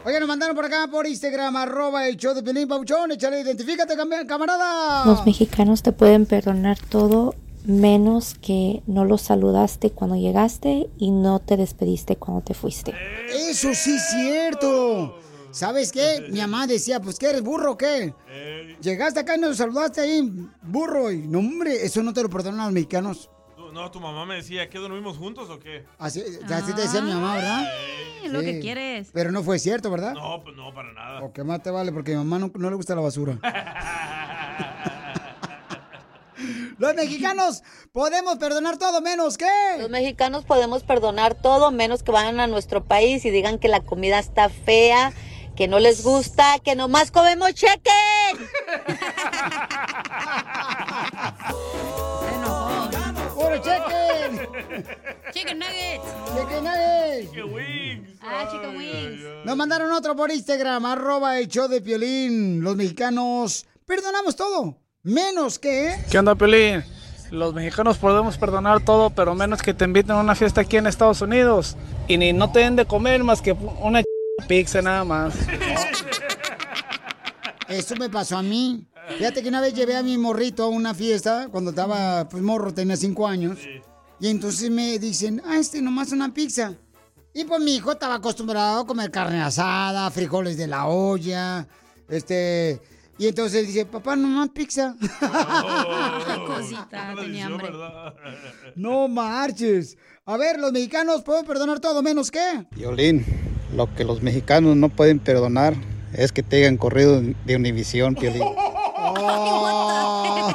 Oye, 0.04 0.18
nos 0.18 0.28
mandaron 0.28 0.56
por 0.56 0.64
acá 0.64 0.88
por 0.90 1.06
Instagram, 1.06 1.54
arroba 1.56 2.08
el 2.08 2.16
show 2.16 2.34
de 2.34 2.42
Pelín 2.42 2.66
Pauchón. 2.66 3.12
Échale, 3.12 3.40
identifícate, 3.40 3.94
cam- 3.96 4.26
camarada. 4.26 5.04
Los 5.04 5.24
mexicanos 5.26 5.82
te 5.82 5.92
pueden 5.92 6.24
perdonar 6.26 6.78
todo 6.88 7.34
menos 7.64 8.34
que 8.40 8.82
no 8.86 9.04
los 9.04 9.22
saludaste 9.22 9.90
cuando 9.90 10.16
llegaste 10.16 10.88
y 10.98 11.10
no 11.10 11.38
te 11.40 11.56
despediste 11.56 12.16
cuando 12.16 12.42
te 12.42 12.54
fuiste. 12.54 12.94
Eso 13.50 13.72
sí 13.74 13.94
es 13.94 14.08
cierto. 14.10 15.18
¿Sabes 15.52 15.90
qué? 15.92 16.26
Mi 16.30 16.38
mamá 16.40 16.66
decía, 16.66 17.00
pues, 17.00 17.18
¿qué 17.18 17.30
eres 17.30 17.42
burro 17.42 17.72
o 17.72 17.76
qué? 17.76 18.14
Llegaste 18.80 19.20
acá 19.20 19.36
y 19.36 19.40
nos 19.40 19.56
saludaste 19.56 20.00
ahí, 20.00 20.48
burro. 20.62 21.10
Y 21.10 21.26
no, 21.26 21.40
hombre, 21.40 21.84
eso 21.84 22.02
no 22.02 22.12
te 22.12 22.22
lo 22.22 22.30
perdonan 22.30 22.66
los 22.66 22.72
mexicanos. 22.72 23.28
No, 23.72 23.88
tu 23.90 24.00
mamá 24.00 24.26
me 24.26 24.34
decía, 24.34 24.68
¿qué 24.68 24.78
dormimos 24.78 25.16
juntos 25.16 25.48
o 25.48 25.58
qué? 25.60 25.84
Así, 25.98 26.22
así 26.52 26.72
te 26.74 26.82
decía 26.82 27.00
mi 27.02 27.12
mamá, 27.12 27.36
¿verdad? 27.36 27.64
Es 28.24 28.32
lo 28.32 28.40
que 28.40 28.54
Sí. 28.54 28.60
quieres. 28.60 29.10
Pero 29.12 29.30
no 29.30 29.42
fue 29.44 29.60
cierto, 29.60 29.90
¿verdad? 29.92 30.12
No, 30.14 30.42
pues 30.42 30.56
no, 30.56 30.74
para 30.74 30.92
nada. 30.92 31.22
O 31.22 31.32
que 31.32 31.44
más 31.44 31.62
te 31.62 31.70
vale, 31.70 31.92
porque 31.92 32.14
a 32.14 32.18
mi 32.18 32.24
mamá 32.24 32.38
no, 32.40 32.50
no 32.52 32.68
le 32.70 32.74
gusta 32.76 32.94
la 32.96 33.00
basura. 33.02 33.38
Los 36.80 36.94
mexicanos 36.94 37.62
podemos 37.92 38.38
perdonar 38.38 38.78
todo 38.78 39.02
menos 39.02 39.36
que. 39.36 39.44
Los 39.78 39.90
mexicanos 39.90 40.46
podemos 40.46 40.82
perdonar 40.82 41.34
todo 41.34 41.70
menos 41.70 42.02
que 42.02 42.10
vayan 42.10 42.40
a 42.40 42.46
nuestro 42.46 42.82
país 42.82 43.22
y 43.26 43.30
digan 43.30 43.58
que 43.58 43.68
la 43.68 43.80
comida 43.80 44.18
está 44.18 44.48
fea, 44.48 45.12
que 45.54 45.68
no 45.68 45.78
les 45.78 46.02
gusta, 46.02 46.58
que 46.64 46.76
nomás 46.76 47.10
comemos 47.10 47.52
cheque. 47.52 47.90
¡Puro 53.34 53.58
chicken! 53.58 54.48
Chicken 55.34 55.58
nuggets. 55.58 56.04
¡Chicken 56.34 56.64
nuggets! 56.64 57.30
Chicken 57.30 57.52
wings. 57.52 58.08
Ah, 58.22 58.48
chicken 58.50 58.74
wings. 58.74 59.20
Nos 59.44 59.54
mandaron 59.54 59.92
otro 59.92 60.16
por 60.16 60.30
Instagram, 60.30 60.86
arroba 60.86 61.38
el 61.38 61.46
show 61.46 61.68
de 61.68 61.82
Piolín. 61.82 62.62
Los 62.62 62.74
mexicanos 62.74 63.66
perdonamos 63.84 64.34
todo. 64.34 64.78
Menos 65.02 65.58
que... 65.58 65.96
¿Qué 66.10 66.18
onda, 66.18 66.34
Pelín? 66.34 66.84
Los 67.30 67.54
mexicanos 67.54 67.96
podemos 67.96 68.36
perdonar 68.36 68.84
todo, 68.84 69.08
pero 69.08 69.34
menos 69.34 69.62
que 69.62 69.72
te 69.72 69.86
inviten 69.86 70.10
a 70.10 70.20
una 70.20 70.34
fiesta 70.34 70.60
aquí 70.60 70.76
en 70.76 70.86
Estados 70.86 71.22
Unidos 71.22 71.76
y 72.06 72.18
ni 72.18 72.34
no 72.34 72.52
te 72.52 72.58
den 72.58 72.76
de 72.76 72.84
comer 72.84 73.24
más 73.24 73.40
que 73.40 73.52
una 73.52 74.02
pizza 74.46 74.82
nada 74.82 75.04
más. 75.04 75.34
Eso 77.68 77.96
me 77.96 78.10
pasó 78.10 78.36
a 78.36 78.42
mí. 78.42 78.86
Fíjate 79.16 79.42
que 79.42 79.48
una 79.48 79.62
vez 79.62 79.72
llevé 79.72 79.96
a 79.96 80.02
mi 80.02 80.18
morrito 80.18 80.64
a 80.64 80.68
una 80.68 80.92
fiesta 80.92 81.48
cuando 81.50 81.70
estaba, 81.70 82.28
pues 82.28 82.42
morro, 82.42 82.74
tenía 82.74 82.96
cinco 82.96 83.26
años. 83.26 83.58
Y 84.20 84.28
entonces 84.28 84.70
me 84.70 84.98
dicen, 84.98 85.40
ah, 85.46 85.56
este 85.56 85.80
nomás 85.80 86.12
una 86.12 86.34
pizza. 86.34 86.74
Y 87.32 87.44
pues 87.44 87.60
mi 87.62 87.76
hijo 87.76 87.92
estaba 87.92 88.16
acostumbrado 88.16 88.80
a 88.80 88.86
comer 88.86 89.10
carne 89.10 89.40
asada, 89.40 90.10
frijoles 90.10 90.58
de 90.58 90.66
la 90.66 90.86
olla, 90.88 91.66
este... 92.08 92.82
Y 93.20 93.28
entonces 93.28 93.66
dice, 93.66 93.84
papá, 93.84 94.16
nomás 94.16 94.48
pizza. 94.48 94.94
Ay, 95.20 96.40
cosita, 96.46 97.14
tenía 97.14 97.46
hambre. 97.46 97.68
no 98.76 99.08
marches. 99.08 99.98
A 100.24 100.38
ver, 100.38 100.58
los 100.58 100.72
mexicanos 100.72 101.22
pueden 101.22 101.44
perdonar 101.44 101.80
todo, 101.80 102.02
menos 102.02 102.30
que... 102.30 102.66
Violín, 102.70 103.26
lo 103.76 103.94
que 103.94 104.04
los 104.04 104.22
mexicanos 104.22 104.74
no 104.74 104.88
pueden 104.88 105.18
perdonar 105.18 105.74
es 106.14 106.32
que 106.32 106.42
te 106.42 106.56
hayan 106.56 106.78
corrido 106.78 107.20
de 107.44 107.56
Univisión, 107.56 108.14
Piolín. 108.14 108.42
Oh. 109.02 110.52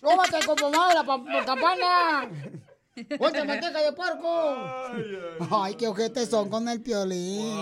¡Súbate 0.00 0.46
como 0.46 0.70
madre, 0.70 1.00
pa- 1.06 1.44
campana! 1.44 2.28
¡Ponte 3.18 3.44
manteca 3.44 3.80
de 3.82 3.92
puerco! 3.92 4.56
Ay, 5.50 5.74
qué 5.76 5.86
ojetes 5.88 6.28
son 6.28 6.48
con 6.48 6.68
el 6.68 6.80
piolín. 6.82 7.54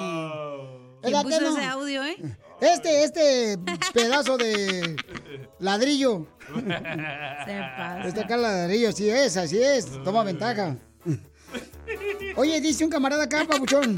¿Quién 1.03 1.13
¿Verdad 1.13 1.23
puso 1.23 1.39
que 1.39 1.45
no? 1.45 1.57
ese 1.57 1.67
audio, 1.67 2.05
eh? 2.05 2.17
Este, 2.61 3.05
este 3.05 3.59
pedazo 3.95 4.37
de 4.37 4.97
ladrillo. 5.59 6.27
Se 6.55 6.63
pasa. 6.63 8.03
Este 8.07 8.21
acá 8.21 8.37
ladrillo, 8.37 8.91
así 8.91 9.09
es, 9.09 9.37
así 9.37 9.63
es. 9.63 9.87
Toma 10.05 10.25
ventaja. 10.25 10.77
Oye, 12.37 12.61
dice 12.61 12.85
un 12.85 12.91
camarada 12.91 13.25
acá, 13.25 13.47
pabuchón. 13.49 13.97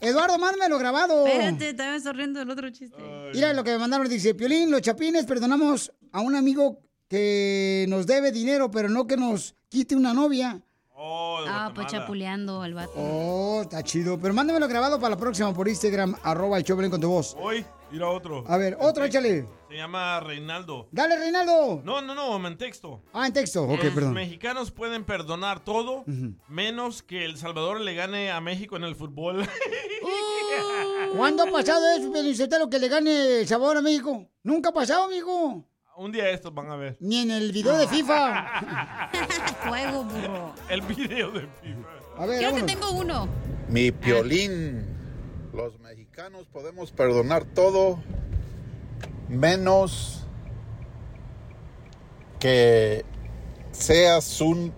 Eduardo, 0.00 0.38
mándamelo 0.38 0.78
grabado. 0.78 1.26
Espérate, 1.26 1.74
también 1.74 1.96
estoy 1.96 2.12
riendo 2.12 2.38
del 2.38 2.50
otro 2.50 2.70
chiste. 2.70 2.96
Mira 3.34 3.52
lo 3.52 3.64
que 3.64 3.72
me 3.72 3.78
mandaron, 3.78 4.08
dice, 4.08 4.34
Piolín, 4.34 4.70
los 4.70 4.80
chapines 4.82 5.24
perdonamos 5.24 5.92
a 6.12 6.20
un 6.20 6.36
amigo 6.36 6.80
que 7.08 7.86
nos 7.88 8.06
debe 8.06 8.30
dinero, 8.30 8.70
pero 8.70 8.88
no 8.88 9.06
que 9.06 9.16
nos 9.16 9.56
quite 9.68 9.96
una 9.96 10.14
novia. 10.14 10.62
Ah, 11.00 11.70
pues 11.74 11.86
chapuleando 11.86 12.60
al 12.62 12.74
vato. 12.74 12.92
Oh, 12.96 13.60
está 13.62 13.82
chido. 13.82 14.18
Pero 14.18 14.34
mándamelo 14.34 14.66
grabado 14.66 14.98
para 14.98 15.10
la 15.10 15.16
próxima 15.16 15.52
por 15.54 15.68
Instagram, 15.68 16.16
arroba 16.22 16.58
el 16.58 16.64
Piolín 16.64 16.90
con 16.90 17.00
tu 17.00 17.08
voz. 17.08 17.36
Hoy, 17.38 17.64
mira 17.92 18.08
otro. 18.08 18.44
A 18.48 18.56
ver, 18.56 18.76
otro, 18.80 19.04
échale. 19.04 19.46
Se 19.68 19.76
llama 19.76 20.18
Reinaldo. 20.20 20.88
Dale, 20.90 21.16
Reinaldo. 21.16 21.82
No, 21.84 22.02
no, 22.02 22.14
no, 22.14 22.44
en 22.48 22.58
texto. 22.58 23.00
Ah, 23.12 23.26
en 23.26 23.32
texto. 23.32 23.62
Ok, 23.64 23.84
Los 23.84 23.94
perdón. 23.94 24.14
mexicanos 24.14 24.70
pueden 24.72 25.04
perdonar 25.04 25.60
todo, 25.60 26.04
menos 26.48 27.02
que 27.02 27.24
El 27.24 27.36
Salvador 27.36 27.80
le 27.80 27.94
gane 27.94 28.30
a 28.32 28.40
México 28.40 28.76
en 28.76 28.84
el 28.84 28.96
fútbol. 28.96 29.46
¿Cuándo 31.16 31.44
ha 31.44 31.50
pasado 31.50 31.84
eso, 31.96 32.12
Pelincetero, 32.12 32.68
que 32.68 32.78
le 32.78 32.88
gane 32.88 33.40
el 33.40 33.46
sabor 33.46 33.76
a 33.76 33.82
México? 33.82 34.26
Nunca 34.42 34.70
ha 34.70 34.72
pasado, 34.72 35.04
amigo. 35.04 35.64
Un 35.98 36.12
día 36.12 36.30
estos 36.30 36.54
van 36.54 36.70
a 36.70 36.76
ver. 36.76 36.96
Ni 37.00 37.22
en 37.22 37.32
el 37.32 37.50
video 37.50 37.76
de 37.76 37.88
FIFA. 37.88 38.46
Fuego, 39.68 40.04
burro. 40.04 40.54
El 40.68 40.80
video 40.82 41.32
de 41.32 41.40
FIFA. 41.40 41.88
A 42.16 42.24
ver, 42.26 42.38
Creo 42.38 42.54
que 42.54 42.62
tengo 42.62 42.92
uno. 42.92 43.28
Mi 43.68 43.90
piolín. 43.90 44.86
Los 45.52 45.76
mexicanos 45.80 46.46
podemos 46.52 46.92
perdonar 46.92 47.44
todo 47.46 47.98
menos 49.28 50.24
que 52.38 53.04
seas 53.72 54.40
un 54.40 54.72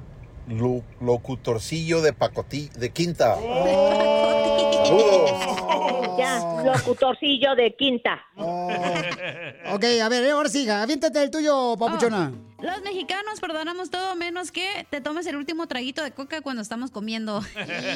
locutorcillo 1.00 2.02
de 2.02 2.12
pacotí, 2.12 2.68
de 2.76 2.90
quinta. 2.90 3.36
Saludos. 4.84 5.30
Ya, 6.18 6.38
locutorcillo 6.64 7.54
de 7.54 7.74
quinta. 7.76 8.20
Ok, 9.72 9.84
a 10.02 10.08
ver, 10.08 10.30
ahora 10.30 10.48
siga. 10.48 10.82
Aviéntate 10.82 11.22
el 11.22 11.30
tuyo, 11.30 11.76
papuchona. 11.78 12.32
Los 12.60 12.82
mexicanos 12.82 13.40
perdonamos 13.40 13.90
todo 13.90 14.16
menos 14.16 14.52
que 14.52 14.86
te 14.90 15.00
tomes 15.00 15.26
el 15.26 15.36
último 15.36 15.66
traguito 15.66 16.02
de 16.02 16.10
coca 16.10 16.42
cuando 16.42 16.60
estamos 16.60 16.90
comiendo. 16.90 17.40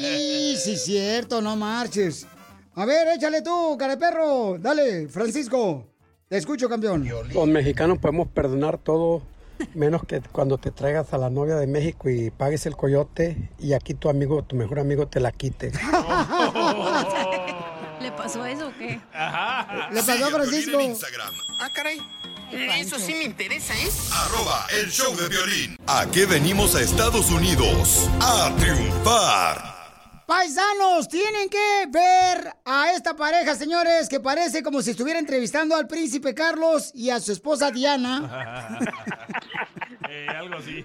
Sí, 0.00 0.56
sí, 0.56 0.76
cierto, 0.76 1.42
no 1.42 1.56
marches. 1.56 2.26
A 2.74 2.86
ver, 2.86 3.08
échale 3.08 3.42
tú, 3.42 3.76
perro. 3.98 4.56
Dale, 4.58 5.08
Francisco. 5.08 5.86
Te 6.28 6.38
escucho, 6.38 6.68
campeón. 6.68 7.06
Los 7.32 7.46
mexicanos 7.46 7.98
podemos 7.98 8.28
perdonar 8.28 8.78
todo, 8.78 9.22
menos 9.74 10.04
que 10.04 10.20
cuando 10.20 10.58
te 10.58 10.70
traigas 10.70 11.12
a 11.12 11.18
la 11.18 11.30
novia 11.30 11.56
de 11.56 11.66
México 11.66 12.08
y 12.08 12.30
pagues 12.30 12.66
el 12.66 12.76
coyote 12.76 13.50
y 13.58 13.72
aquí 13.72 13.94
tu 13.94 14.08
amigo, 14.08 14.42
tu 14.42 14.56
mejor 14.56 14.78
amigo 14.78 15.08
te 15.08 15.20
la 15.20 15.32
quite. 15.32 15.72
¿Le 18.00 18.12
pasó 18.12 18.44
eso 18.44 18.68
o 18.68 18.72
qué? 18.78 19.00
Ajá. 19.12 19.88
Le 19.90 20.02
pasó 20.02 20.26
a 20.26 20.30
Francisco. 20.30 20.78
Ah, 21.60 21.70
caray. 21.74 21.98
Eso 22.52 22.98
sí 22.98 23.14
me 23.14 23.24
interesa, 23.24 23.74
¿eh? 23.74 23.88
Arroba 24.12 24.66
el 24.78 24.90
show 24.90 25.16
de 25.16 25.28
violín. 25.28 25.76
¿A 25.86 26.06
qué 26.12 26.26
venimos 26.26 26.74
a 26.76 26.82
Estados 26.82 27.30
Unidos? 27.30 28.08
A 28.20 28.54
triunfar. 28.58 29.73
Paisanos, 30.26 31.08
tienen 31.08 31.50
que 31.50 31.86
ver 31.90 32.54
a 32.64 32.92
esta 32.92 33.14
pareja, 33.14 33.54
señores, 33.54 34.08
que 34.08 34.20
parece 34.20 34.62
como 34.62 34.80
si 34.80 34.92
estuviera 34.92 35.18
entrevistando 35.18 35.76
al 35.76 35.86
príncipe 35.86 36.34
Carlos 36.34 36.90
y 36.94 37.10
a 37.10 37.20
su 37.20 37.32
esposa 37.32 37.70
Diana. 37.70 38.80
Eh, 40.06 40.28
algo 40.28 40.56
así. 40.56 40.84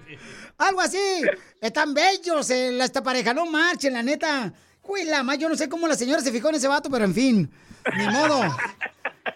Algo 0.58 0.82
así. 0.82 1.22
Están 1.62 1.94
bellos 1.94 2.50
eh, 2.50 2.82
esta 2.82 3.04
pareja, 3.04 3.34
no 3.34 3.46
marchen, 3.46 3.94
la 3.94 4.02
neta. 4.02 4.52
Uy, 4.82 5.04
la 5.04 5.22
más, 5.24 5.38
yo 5.38 5.50
no 5.50 5.56
sé 5.56 5.70
cómo 5.70 5.88
la 5.88 5.96
señora 5.96 6.22
se 6.22 6.32
fijó 6.32 6.50
en 6.50 6.56
ese 6.56 6.68
vato, 6.68 6.90
pero 6.90 7.06
en 7.06 7.14
fin, 7.14 7.52
ni 7.98 8.08
modo. 8.08 8.42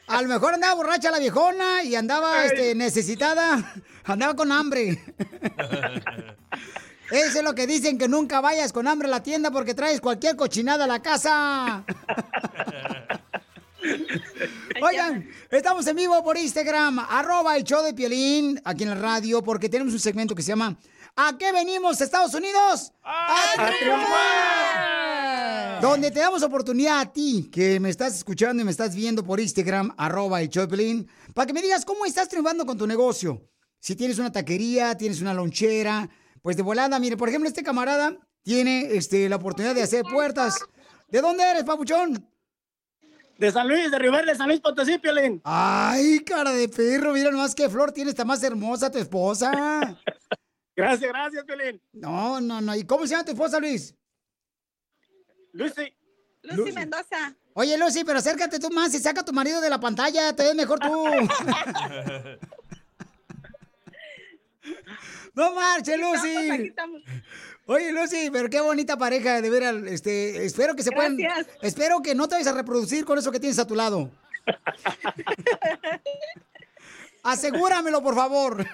A 0.08 0.22
lo 0.22 0.28
mejor 0.28 0.56
andaba 0.56 0.74
borracha 0.74 1.12
la 1.12 1.20
viejona 1.20 1.84
y 1.84 1.96
andaba 1.96 2.46
este, 2.46 2.74
necesitada, 2.74 3.74
andaba 4.06 4.36
con 4.36 4.52
hambre. 4.52 5.04
Eso 7.12 7.40
es 7.40 7.44
lo 7.44 7.54
que 7.54 7.68
dicen, 7.68 7.98
que 7.98 8.08
nunca 8.08 8.42
vayas 8.42 8.72
con 8.72 8.88
hambre 8.88 9.08
a 9.08 9.12
la 9.12 9.24
tienda 9.24 9.52
porque 9.52 9.74
traes 9.74 10.02
cualquier 10.02 10.36
cochinada 10.36 10.86
a 10.86 10.88
la 10.88 11.02
casa. 11.02 11.84
Oigan, 14.82 15.30
estamos 15.50 15.86
en 15.88 15.96
vivo 15.96 16.24
por 16.24 16.38
Instagram, 16.38 17.00
arroba 17.00 17.58
el 17.58 17.64
show 17.64 17.84
de 17.84 17.94
Piolín, 17.94 18.62
aquí 18.64 18.84
en 18.84 18.90
la 18.90 18.96
radio, 18.96 19.44
porque 19.44 19.70
tenemos 19.70 19.94
un 19.94 20.00
segmento 20.00 20.36
que 20.36 20.42
se 20.42 20.50
llama 20.50 20.78
¿A 21.16 21.38
qué 21.38 21.52
venimos, 21.52 22.02
Estados 22.02 22.34
Unidos? 22.34 22.92
¡A, 23.04 23.72
triunfar! 23.80 25.82
Donde 25.82 26.10
te 26.10 26.20
damos 26.20 26.42
oportunidad 26.42 27.02
a 27.02 27.12
ti, 27.12 27.50
que 27.52 27.80
me 27.80 27.90
estás 27.90 28.16
escuchando 28.16 28.62
y 28.62 28.66
me 28.66 28.72
estás 28.72 28.96
viendo 28.96 29.24
por 29.24 29.40
Instagram, 29.40 29.94
arroba 29.98 30.42
el 30.42 30.50
show 30.50 30.64
de 30.64 30.70
Piolín, 30.70 31.08
para 31.34 31.46
que 31.46 31.54
me 31.54 31.62
digas 31.62 31.86
cómo 31.86 32.06
estás 32.06 32.30
triunfando 32.30 32.66
con 32.66 32.78
tu 32.78 32.88
negocio. 32.88 33.48
Si 33.80 33.96
tienes 33.96 34.18
una 34.18 34.32
taquería, 34.32 34.98
tienes 34.98 35.22
una 35.22 35.36
lonchera, 35.36 36.10
pues 36.44 36.58
de 36.58 36.62
volada, 36.62 37.00
mire, 37.00 37.18
por 37.18 37.30
ejemplo, 37.30 37.48
este 37.48 37.64
camarada 37.64 38.18
tiene 38.44 38.96
este, 38.96 39.30
la 39.30 39.38
oportunidad 39.38 39.74
de 39.74 39.82
hacer 39.82 40.04
puertas. 40.04 40.60
¿De 41.08 41.22
dónde 41.22 41.42
eres, 41.44 41.64
papuchón? 41.64 42.30
De 43.38 43.52
San 43.52 43.68
Luis, 43.68 43.90
de 43.90 43.98
River 43.98 44.26
de 44.26 44.36
San 44.36 44.50
Luis 44.50 44.60
Potosí, 44.60 45.00
Piolín. 45.00 45.42
Ay, 45.46 46.20
cara 46.20 46.52
de 46.52 46.68
perro, 46.68 47.14
mira 47.14 47.32
nomás 47.32 47.56
qué 47.56 47.70
flor 47.70 47.94
tiene, 47.94 48.10
está 48.10 48.26
más 48.26 48.44
hermosa 48.44 48.92
tu 48.92 49.00
esposa. 49.00 49.52
Gracias, 50.76 51.12
gracias, 51.12 51.44
Piolín. 51.46 51.80
No, 51.94 52.42
no, 52.42 52.60
no. 52.60 52.76
¿Y 52.76 52.84
cómo 52.84 53.06
se 53.06 53.12
llama 53.12 53.24
tu 53.24 53.32
esposa, 53.32 53.60
Luis? 53.60 53.96
Lucy. 55.52 55.96
Lucy 56.42 56.72
Mendoza. 56.72 57.36
Oye, 57.54 57.78
Lucy, 57.78 58.04
pero 58.04 58.18
acércate 58.18 58.58
tú 58.60 58.72
más 58.72 58.92
y 58.96 59.00
saca 59.00 59.22
a 59.22 59.26
tu 59.26 59.34
marido 59.34 59.62
de 59.62 59.70
la 59.70 59.80
pantalla, 59.80 60.36
te 60.36 60.42
ves 60.42 60.56
mejor 60.56 60.80
tú. 60.80 60.90
no 65.36 65.54
marches, 65.56 66.00
Lucy. 66.00 66.74
Oye, 67.66 67.92
Lucy, 67.92 68.30
pero 68.32 68.50
qué 68.50 68.62
bonita 68.62 68.98
pareja, 68.98 69.42
de 69.42 69.50
veras, 69.50 69.76
este, 69.88 70.46
espero 70.46 70.76
que 70.76 70.84
se 70.84 70.92
puedan, 70.92 71.18
Gracias. 71.18 71.48
espero 71.62 72.02
que 72.02 72.14
no 72.16 72.28
te 72.28 72.36
vayas 72.36 72.48
a 72.48 72.54
reproducir 72.58 73.06
con 73.06 73.18
eso 73.18 73.32
que 73.32 73.40
tienes 73.40 73.60
a 73.60 73.68
tu 73.68 73.76
lado. 73.76 74.12
Asegúramelo, 77.24 78.02
por 78.02 78.16
favor. 78.16 78.66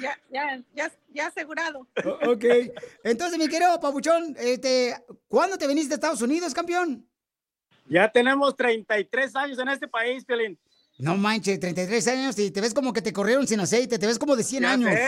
Ya, 0.00 0.16
ya, 0.30 0.62
ya, 0.74 0.92
ya 1.12 1.26
asegurado. 1.26 1.86
O- 2.04 2.30
Ok. 2.32 2.44
Entonces, 3.02 3.38
mi 3.38 3.48
querido 3.48 3.78
Pabuchón, 3.80 4.36
este, 4.38 4.94
¿cuándo 5.26 5.58
te 5.58 5.66
viniste 5.66 5.94
a 5.94 5.96
Estados 5.96 6.22
Unidos, 6.22 6.54
campeón? 6.54 7.04
Ya 7.86 8.10
tenemos 8.12 8.54
33 8.56 9.34
años 9.34 9.58
en 9.58 9.68
este 9.68 9.88
país, 9.88 10.24
Piolín. 10.24 10.58
No 10.98 11.16
manches, 11.16 11.60
33 11.60 12.08
años 12.08 12.38
y 12.38 12.50
te 12.50 12.60
ves 12.60 12.74
como 12.74 12.92
que 12.92 13.00
te 13.00 13.12
corrieron 13.12 13.46
sin 13.46 13.60
aceite, 13.60 13.98
te 13.98 14.06
ves 14.06 14.18
como 14.18 14.34
de 14.34 14.42
100 14.42 14.62
Ya 14.62 14.72
años. 14.72 14.90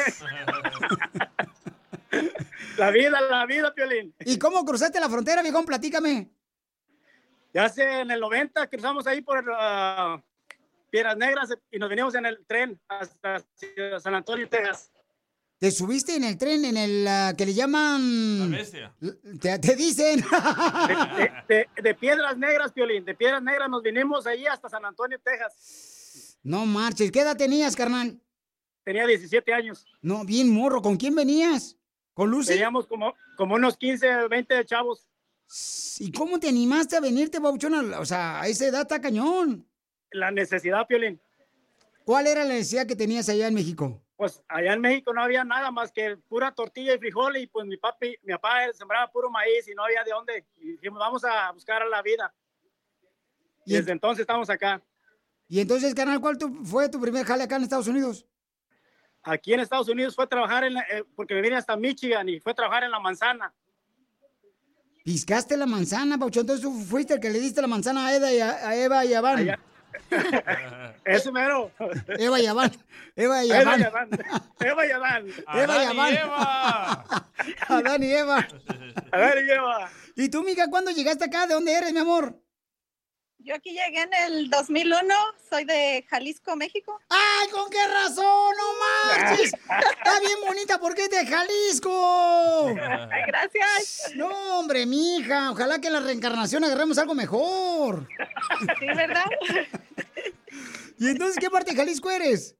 La 2.76 2.90
vida, 2.90 3.20
la 3.20 3.44
vida, 3.44 3.74
Piolín. 3.74 4.14
¿Y 4.20 4.38
cómo 4.38 4.64
cruzaste 4.64 4.98
la 4.98 5.10
frontera, 5.10 5.42
viejón? 5.42 5.66
Platícame. 5.66 6.30
Ya 7.52 7.66
hace 7.66 8.00
en 8.00 8.10
el 8.10 8.20
90 8.20 8.68
cruzamos 8.68 9.06
ahí 9.06 9.20
por 9.20 9.44
ah, 9.54 10.22
Piedras 10.88 11.16
Negras 11.18 11.50
y 11.70 11.78
nos 11.78 11.90
venimos 11.90 12.14
en 12.14 12.24
el 12.24 12.44
tren 12.46 12.80
hasta 12.88 13.44
San 14.00 14.14
Antonio, 14.14 14.48
Texas. 14.48 14.90
¿Te 15.60 15.70
subiste 15.70 16.16
en 16.16 16.24
el 16.24 16.38
tren, 16.38 16.64
en 16.64 16.78
el 16.78 17.06
ah, 17.06 17.34
que 17.36 17.44
le 17.44 17.52
llaman... 17.52 18.50
La 18.50 18.56
bestia. 18.56 18.94
Te, 19.42 19.58
te 19.58 19.76
dicen. 19.76 20.20
De, 21.48 21.54
de- 21.54 21.82
de 21.82 21.94
Piedras 21.94 22.38
Negras, 22.38 22.72
Piolín, 22.72 23.04
de 23.04 23.14
Piedras 23.14 23.42
Negras 23.42 23.68
nos 23.68 23.82
vinimos 23.82 24.26
ahí 24.26 24.46
hasta 24.46 24.70
San 24.70 24.82
Antonio, 24.86 25.18
Texas. 25.22 26.38
No 26.42 26.64
marches, 26.64 27.12
¿qué 27.12 27.20
edad 27.20 27.36
tenías, 27.36 27.76
carnal? 27.76 28.18
Tenía 28.84 29.06
17 29.06 29.52
años. 29.52 29.86
No, 30.00 30.24
bien 30.24 30.48
morro, 30.50 30.80
¿con 30.80 30.96
quién 30.96 31.14
venías? 31.14 31.76
¿Con 32.14 32.30
Lucy? 32.30 32.54
Teníamos 32.54 32.86
como, 32.86 33.12
como 33.36 33.56
unos 33.56 33.76
15, 33.76 34.28
20 34.28 34.64
chavos. 34.64 35.06
¿Y 35.98 36.10
cómo 36.10 36.40
te 36.40 36.48
animaste 36.48 36.96
a 36.96 37.00
venirte, 37.00 37.38
Pabuchón? 37.38 37.92
O 37.92 38.06
sea, 38.06 38.40
a 38.40 38.48
esa 38.48 38.66
edad 38.66 38.80
está 38.80 38.98
cañón. 38.98 39.68
La 40.12 40.30
necesidad, 40.30 40.86
Piolín. 40.86 41.20
¿Cuál 42.06 42.28
era 42.28 42.44
la 42.44 42.54
necesidad 42.54 42.86
que 42.86 42.96
tenías 42.96 43.28
allá 43.28 43.46
en 43.46 43.54
México? 43.54 44.02
Pues 44.20 44.42
allá 44.48 44.74
en 44.74 44.82
México 44.82 45.14
no 45.14 45.22
había 45.22 45.44
nada 45.44 45.70
más 45.70 45.90
que 45.90 46.14
pura 46.28 46.52
tortilla 46.52 46.92
y 46.94 46.98
frijol 46.98 47.38
y 47.38 47.46
pues 47.46 47.64
mi 47.66 47.78
papi, 47.78 48.18
mi 48.22 48.34
papá 48.34 48.70
sembraba 48.74 49.10
puro 49.10 49.30
maíz 49.30 49.66
y 49.66 49.74
no 49.74 49.82
había 49.82 50.04
de 50.04 50.10
dónde. 50.10 50.44
Y 50.58 50.72
dijimos, 50.72 50.98
vamos 50.98 51.24
a 51.24 51.50
buscar 51.52 51.86
la 51.86 52.02
vida. 52.02 52.30
Y 53.64 53.72
desde 53.72 53.92
entonces 53.92 54.20
estamos 54.20 54.50
acá. 54.50 54.82
Y 55.48 55.58
entonces, 55.58 55.94
carnal, 55.94 56.20
¿cuál 56.20 56.36
tu- 56.36 56.52
fue 56.66 56.90
tu 56.90 57.00
primer 57.00 57.24
jale 57.24 57.44
acá 57.44 57.56
en 57.56 57.62
Estados 57.62 57.88
Unidos? 57.88 58.26
Aquí 59.22 59.54
en 59.54 59.60
Estados 59.60 59.88
Unidos 59.88 60.14
fue 60.14 60.24
a 60.26 60.28
trabajar, 60.28 60.64
en 60.64 60.74
la- 60.74 60.82
eh, 60.82 61.02
porque 61.16 61.32
me 61.32 61.40
vine 61.40 61.56
hasta 61.56 61.74
Michigan 61.74 62.28
y 62.28 62.40
fue 62.40 62.52
a 62.52 62.56
trabajar 62.56 62.84
en 62.84 62.90
la 62.90 63.00
manzana. 63.00 63.54
Piscaste 65.02 65.56
la 65.56 65.64
manzana, 65.64 66.18
Pabuchón. 66.18 66.42
Entonces 66.42 66.62
tú 66.62 66.78
fuiste 66.78 67.14
el 67.14 67.20
que 67.20 67.30
le 67.30 67.38
diste 67.40 67.62
la 67.62 67.68
manzana 67.68 68.08
a, 68.08 68.14
Eda 68.14 68.30
y 68.34 68.40
a, 68.40 68.68
a 68.68 68.76
Eva 68.76 69.02
y 69.06 69.14
a 69.14 69.22
Van. 69.22 69.58
Eso 71.04 71.32
mero. 71.32 71.70
Eva 72.18 72.40
y 72.40 72.46
Adán. 72.46 72.72
Eva 73.16 73.44
y 73.44 73.50
Eva 73.52 73.60
Adán. 73.60 73.80
y 73.80 73.84
Adán. 73.84 74.08
Eva 74.60 74.86
y 74.86 74.90
Adán. 74.90 75.26
Eva 75.54 75.82
y 75.82 75.86
Adán. 75.86 76.16
Adán 77.68 78.02
y 78.02 78.12
Eva. 78.12 78.48
Adán 79.12 79.46
y 79.46 79.50
Eva. 79.50 79.90
¿Y 80.16 80.28
tú, 80.28 80.42
mica, 80.42 80.68
cuándo 80.68 80.90
llegaste 80.90 81.24
acá? 81.24 81.46
¿De 81.46 81.54
dónde 81.54 81.72
eres, 81.72 81.92
mi 81.92 81.98
amor? 82.00 82.38
Yo 83.42 83.54
aquí 83.54 83.70
llegué 83.70 84.02
en 84.02 84.12
el 84.26 84.50
2001, 84.50 85.14
soy 85.48 85.64
de 85.64 86.04
Jalisco, 86.10 86.56
México. 86.56 87.00
¡Ay, 87.08 87.48
con 87.48 87.70
qué 87.70 87.86
razón! 87.86 88.54
¡No 88.56 89.16
marches! 89.16 89.54
Está 89.54 90.20
bien 90.20 90.38
bonita 90.46 90.78
porque 90.78 91.04
es 91.04 91.10
de 91.10 91.26
Jalisco. 91.26 92.68
Ay, 92.68 93.22
gracias. 93.26 94.12
No, 94.14 94.28
hombre, 94.58 94.84
mija. 94.84 95.52
Ojalá 95.52 95.80
que 95.80 95.86
en 95.86 95.94
la 95.94 96.00
reencarnación 96.00 96.64
agarremos 96.64 96.98
algo 96.98 97.14
mejor. 97.14 98.06
Sí, 98.78 98.86
¿verdad? 98.86 99.24
¿Y 100.98 101.08
entonces 101.08 101.38
qué 101.40 101.48
parte 101.48 101.70
de 101.70 101.78
Jalisco 101.78 102.10
eres? 102.10 102.56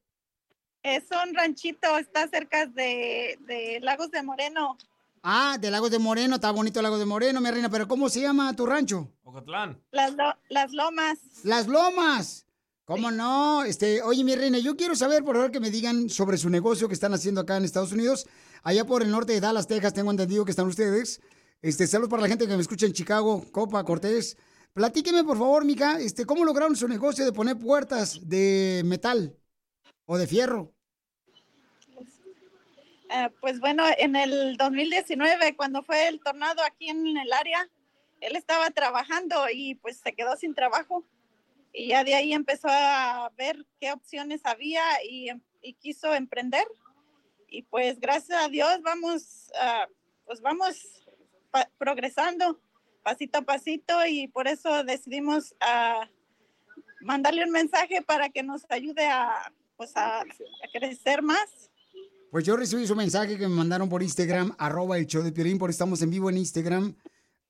Es 0.81 1.03
un 1.11 1.35
ranchito, 1.35 1.95
está 1.99 2.27
cerca 2.27 2.65
de, 2.65 3.37
de 3.41 3.79
Lagos 3.81 4.09
de 4.09 4.23
Moreno. 4.23 4.77
Ah, 5.23 5.57
de 5.59 5.69
Lagos 5.69 5.91
de 5.91 5.99
Moreno. 5.99 6.35
Está 6.35 6.51
bonito 6.51 6.81
Lagos 6.81 6.99
de 6.99 7.05
Moreno, 7.05 7.41
mi 7.41 7.51
reina. 7.51 7.69
Pero 7.69 7.87
¿cómo 7.87 8.09
se 8.09 8.21
llama 8.21 8.55
tu 8.55 8.65
rancho? 8.65 9.07
Ocotlán. 9.23 9.79
Las, 9.91 10.13
lo- 10.13 10.35
las 10.49 10.71
Lomas. 10.71 11.17
Las 11.43 11.67
Lomas. 11.67 12.45
¿Cómo 12.85 13.11
no? 13.11 13.63
Este, 13.63 14.01
oye, 14.01 14.23
mi 14.23 14.35
reina, 14.35 14.57
yo 14.57 14.75
quiero 14.75 14.95
saber, 14.95 15.23
por 15.23 15.35
favor, 15.35 15.51
que 15.51 15.59
me 15.59 15.69
digan 15.69 16.09
sobre 16.09 16.37
su 16.37 16.49
negocio 16.49 16.87
que 16.87 16.93
están 16.93 17.13
haciendo 17.13 17.39
acá 17.41 17.55
en 17.55 17.63
Estados 17.63 17.91
Unidos. 17.93 18.27
Allá 18.63 18.85
por 18.85 19.01
el 19.01 19.11
norte 19.11 19.31
de 19.33 19.39
Dallas, 19.39 19.67
Texas, 19.67 19.93
tengo 19.93 20.11
entendido 20.11 20.43
que 20.43 20.51
están 20.51 20.67
ustedes. 20.67 21.21
Este, 21.61 21.87
saludos 21.87 22.09
para 22.09 22.23
la 22.23 22.27
gente 22.27 22.47
que 22.47 22.55
me 22.55 22.61
escucha 22.61 22.85
en 22.87 22.93
Chicago, 22.93 23.45
Copa, 23.51 23.83
Cortés. 23.85 24.35
Platíqueme, 24.73 25.23
por 25.23 25.37
favor, 25.37 25.63
Mica, 25.63 25.99
este, 25.99 26.25
¿cómo 26.25 26.43
lograron 26.43 26.75
su 26.75 26.87
negocio 26.87 27.23
de 27.23 27.31
poner 27.31 27.57
puertas 27.57 28.19
de 28.23 28.81
metal 28.85 29.37
o 30.05 30.17
de 30.17 30.27
fierro? 30.27 30.73
Eh, 33.13 33.29
pues 33.41 33.59
bueno, 33.59 33.83
en 33.97 34.15
el 34.15 34.55
2019, 34.55 35.57
cuando 35.57 35.83
fue 35.83 36.07
el 36.07 36.21
tornado 36.21 36.63
aquí 36.63 36.89
en 36.89 37.17
el 37.17 37.33
área, 37.33 37.69
él 38.21 38.37
estaba 38.37 38.69
trabajando 38.69 39.49
y 39.53 39.75
pues 39.75 39.97
se 39.97 40.13
quedó 40.13 40.37
sin 40.37 40.55
trabajo. 40.55 41.03
Y 41.73 41.89
ya 41.89 42.05
de 42.05 42.15
ahí 42.15 42.31
empezó 42.31 42.69
a 42.69 43.29
ver 43.35 43.65
qué 43.81 43.91
opciones 43.91 44.41
había 44.45 44.81
y, 45.03 45.29
quiso 45.79 46.13
emprender. 46.13 46.65
Y 47.49 47.63
pues 47.63 47.99
gracias 47.99 48.41
a 48.41 48.47
Dios 48.47 48.81
vamos, 48.81 49.51
ah, 49.59 49.87
pues 50.25 50.39
vamos 50.39 51.05
progresando 51.77 52.61
pasito 53.03 53.39
a 53.39 53.41
pasito 53.41 54.05
y 54.05 54.29
por 54.29 54.47
eso 54.47 54.85
decidimos 54.85 55.53
ah, 55.59 56.07
mandarle 57.01 57.43
un 57.43 57.51
mensaje 57.51 58.01
para 58.01 58.29
que 58.29 58.41
nos 58.41 58.63
ayude 58.69 59.05
a, 59.05 59.51
pues 59.75 59.97
a 59.97 60.23
crecer 60.71 61.21
más. 61.21 61.70
Pues 62.31 62.45
yo 62.45 62.55
recibí 62.55 62.87
su 62.87 62.95
mensaje 62.95 63.37
que 63.37 63.45
me 63.45 63.53
mandaron 63.53 63.89
por 63.89 64.01
Instagram, 64.01 64.55
arroba 64.57 64.97
el 64.97 65.05
show 65.05 65.21
de 65.21 65.33
Piolín, 65.33 65.57
porque 65.57 65.73
estamos 65.73 66.01
en 66.01 66.11
vivo 66.11 66.29
en 66.29 66.37
Instagram 66.37 66.95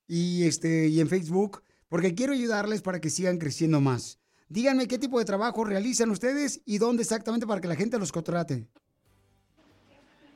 y, 0.07 0.47
este, 0.47 0.87
y 0.87 0.99
en 0.99 1.07
Facebook, 1.07 1.61
porque 1.87 2.15
quiero 2.15 2.33
ayudarles 2.33 2.81
para 2.81 2.99
que 2.99 3.11
sigan 3.11 3.37
creciendo 3.37 3.79
más. 3.79 4.19
Díganme 4.49 4.87
qué 4.87 4.97
tipo 4.97 5.19
de 5.19 5.25
trabajo 5.25 5.63
realizan 5.65 6.09
ustedes 6.09 6.63
y 6.65 6.79
dónde 6.79 7.03
exactamente 7.03 7.45
para 7.45 7.61
que 7.61 7.67
la 7.67 7.75
gente 7.75 7.99
los 7.99 8.11
contrate. 8.11 8.65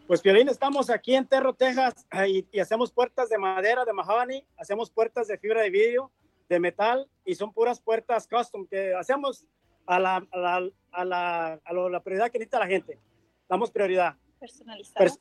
Pues 0.06 0.22
Piolín, 0.22 0.48
estamos 0.48 0.92
aquí 0.92 1.16
en 1.16 1.26
Terro, 1.26 1.56
Texas 1.56 2.06
y, 2.28 2.60
hacemos 2.60 2.92
puertas 2.92 3.30
de 3.30 3.40
madera, 3.40 3.84
de 3.84 3.94
mahogany, 3.94 4.46
hacemos 4.58 4.92
puertas 4.92 5.28
de 5.28 5.40
fibra 5.40 5.64
de 5.64 5.72
vidrio, 5.72 6.12
de 6.50 6.60
metal 6.60 7.10
y 7.26 7.34
son 7.34 7.52
puras 7.52 7.80
puertas 7.82 8.28
custom 8.28 8.68
que 8.68 8.94
hacemos 8.94 9.44
a 9.88 10.00
la, 10.00 10.18
a 10.32 10.38
la, 10.38 10.70
a 10.92 11.04
la, 11.04 11.54
a 11.66 11.74
la 11.74 12.04
prioridad 12.04 12.30
que 12.30 12.38
necesita 12.38 12.60
la 12.60 12.68
gente. 12.68 13.00
Damos 13.50 13.72
prioridad. 13.72 14.16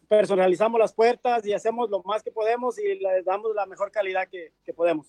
Personalizamos 0.09 0.79
las 0.79 0.93
puertas 0.93 1.47
y 1.47 1.53
hacemos 1.53 1.91
lo 1.91 2.03
más 2.03 2.23
que 2.23 2.31
podemos 2.31 2.79
y 2.79 2.97
les 2.97 3.25
damos 3.25 3.55
la 3.55 3.67
mejor 3.67 3.91
calidad 3.91 4.29
que, 4.29 4.53
que 4.65 4.73
podemos. 4.73 5.07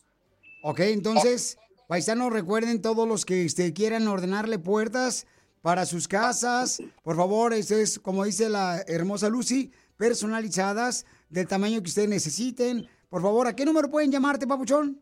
Ok, 0.63 0.79
entonces, 0.81 1.57
paisanos, 1.87 2.31
recuerden 2.31 2.81
todos 2.81 3.07
los 3.07 3.25
que 3.25 3.45
este, 3.45 3.73
quieran 3.73 4.07
ordenarle 4.07 4.59
puertas 4.59 5.27
para 5.61 5.85
sus 5.85 6.07
casas. 6.07 6.81
Por 7.03 7.15
favor, 7.15 7.53
eso 7.53 7.75
es, 7.75 7.99
como 7.99 8.23
dice 8.23 8.49
la 8.49 8.83
hermosa 8.87 9.29
Lucy, 9.29 9.71
personalizadas 9.97 11.05
del 11.29 11.47
tamaño 11.47 11.81
que 11.81 11.89
ustedes 11.89 12.09
necesiten. 12.09 12.87
Por 13.09 13.21
favor, 13.21 13.47
¿a 13.47 13.55
qué 13.55 13.65
número 13.65 13.89
pueden 13.89 14.11
llamarte, 14.11 14.47
papuchón? 14.47 15.01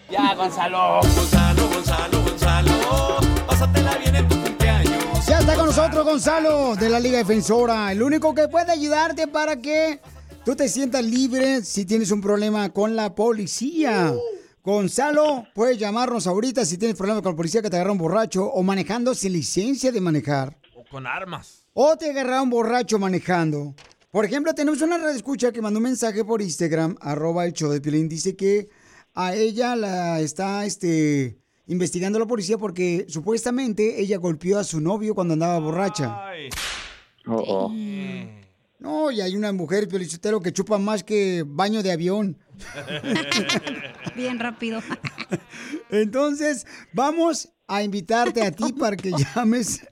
Ya, 0.10 0.34
Gonzalo. 0.36 1.02
Gonzalo, 1.02 1.70
Gonzalo, 1.70 2.24
Gonzalo. 2.24 3.18
Pásatela 3.46 3.98
bien 3.98 4.16
en 4.16 4.28
tu 4.28 4.42
cumpleaños. 4.42 5.26
Ya 5.28 5.40
está 5.40 5.56
con 5.56 5.66
nosotros 5.68 6.06
Gonzalo 6.06 6.76
de 6.78 6.90
la 6.90 7.00
Liga 7.00 7.18
Defensora, 7.20 7.92
el 7.92 8.02
único 8.02 8.34
que 8.34 8.48
puede 8.48 8.72
ayudarte 8.72 9.28
para 9.28 9.58
que 9.58 10.00
tú 10.46 10.56
te 10.56 10.70
sientas 10.70 11.04
libre 11.04 11.62
si 11.64 11.86
tienes 11.86 12.10
un 12.12 12.22
problema 12.22 12.70
con 12.70 12.96
la 12.96 13.14
policía. 13.14 14.14
Gonzalo, 14.64 15.46
puedes 15.54 15.78
llamarnos 15.78 16.26
ahorita 16.26 16.66
si 16.66 16.78
tienes 16.78 16.98
problemas 16.98 17.22
con 17.22 17.34
la 17.34 17.38
policía 17.38 17.62
que 17.62 17.70
te 17.70 17.76
agarra 17.76 17.92
un 17.92 17.98
borracho 17.98 18.46
o 18.46 18.64
manejando 18.64 19.14
sin 19.14 19.34
licencia 19.34 19.92
de 19.92 20.02
manejar. 20.02 20.58
O 20.76 20.84
con 20.90 21.06
armas. 21.06 21.68
O 21.82 21.96
te 21.96 22.10
agarra 22.10 22.42
un 22.42 22.50
borracho 22.50 23.00
manejando. 23.00 23.74
Por 24.12 24.26
ejemplo, 24.26 24.54
tenemos 24.54 24.82
una 24.82 24.98
red 24.98 25.16
escucha 25.16 25.54
que 25.54 25.62
mandó 25.62 25.78
un 25.78 25.84
mensaje 25.84 26.26
por 26.26 26.42
Instagram, 26.42 26.98
arroba 27.00 27.46
el 27.46 27.54
show 27.54 27.72
de 27.72 27.80
Piolín, 27.80 28.10
dice 28.10 28.36
que 28.36 28.68
a 29.14 29.34
ella 29.34 29.78
la 29.78 30.20
está 30.20 30.66
este, 30.66 31.40
investigando 31.68 32.20
la 32.20 32.26
policía 32.26 32.58
porque 32.58 33.06
supuestamente 33.08 34.02
ella 34.02 34.18
golpeó 34.18 34.60
a 34.60 34.66
su 34.66 34.82
novio 34.82 35.16
cuando 35.16 35.36
andaba 35.36 35.58
borracha. 35.60 36.20
No, 37.26 39.10
y 39.12 39.22
hay 39.22 39.38
una 39.38 39.54
mujer, 39.54 39.88
Piolichotero, 39.88 40.42
que 40.42 40.52
chupa 40.52 40.80
más 40.80 41.06
que 41.06 41.46
baño 41.48 41.82
de 41.82 41.94
avión. 41.94 42.38
Bien 44.18 44.38
rápido. 44.38 44.82
Entonces, 45.90 46.68
vamos 46.92 47.54
a 47.68 47.84
invitarte 47.84 48.42
a 48.42 48.52
ti 48.52 48.74
para 48.78 48.98
que 48.98 49.12
llames 49.12 49.88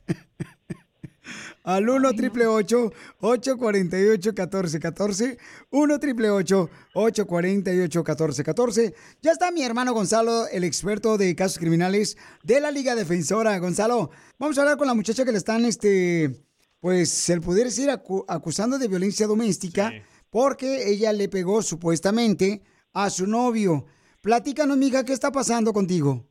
al 1.67 1.89
1 1.89 2.07
888 2.09 2.93
848 3.19 4.29
1414 4.29 5.37
1 5.71 5.93
888 5.95 6.69
848 6.93 7.99
1414 7.99 8.93
Ya 9.21 9.31
está 9.33 9.51
mi 9.51 9.63
hermano 9.63 9.93
Gonzalo, 9.93 10.47
el 10.47 10.63
experto 10.63 11.17
de 11.17 11.35
casos 11.35 11.59
criminales 11.59 12.17
de 12.43 12.61
la 12.61 12.71
Liga 12.71 12.95
Defensora. 12.95 13.57
Gonzalo, 13.59 14.11
vamos 14.39 14.57
a 14.57 14.61
hablar 14.61 14.77
con 14.77 14.87
la 14.87 14.93
muchacha 14.93 15.25
que 15.25 15.31
le 15.33 15.37
están, 15.37 15.65
este, 15.65 16.45
pues, 16.79 17.09
se 17.09 17.35
le 17.35 17.41
pudiera 17.41 17.69
decir 17.69 17.89
acu- 17.89 18.23
acusando 18.29 18.77
de 18.79 18.87
violencia 18.87 19.27
doméstica 19.27 19.91
porque 20.29 20.89
ella 20.89 21.11
le 21.11 21.27
pegó 21.27 21.61
supuestamente 21.61 22.61
a 22.93 23.09
su 23.09 23.27
novio. 23.27 23.85
Platícanos, 24.21 24.77
mija, 24.77 25.03
¿qué 25.03 25.13
está 25.13 25.31
pasando 25.31 25.73
contigo? 25.73 26.26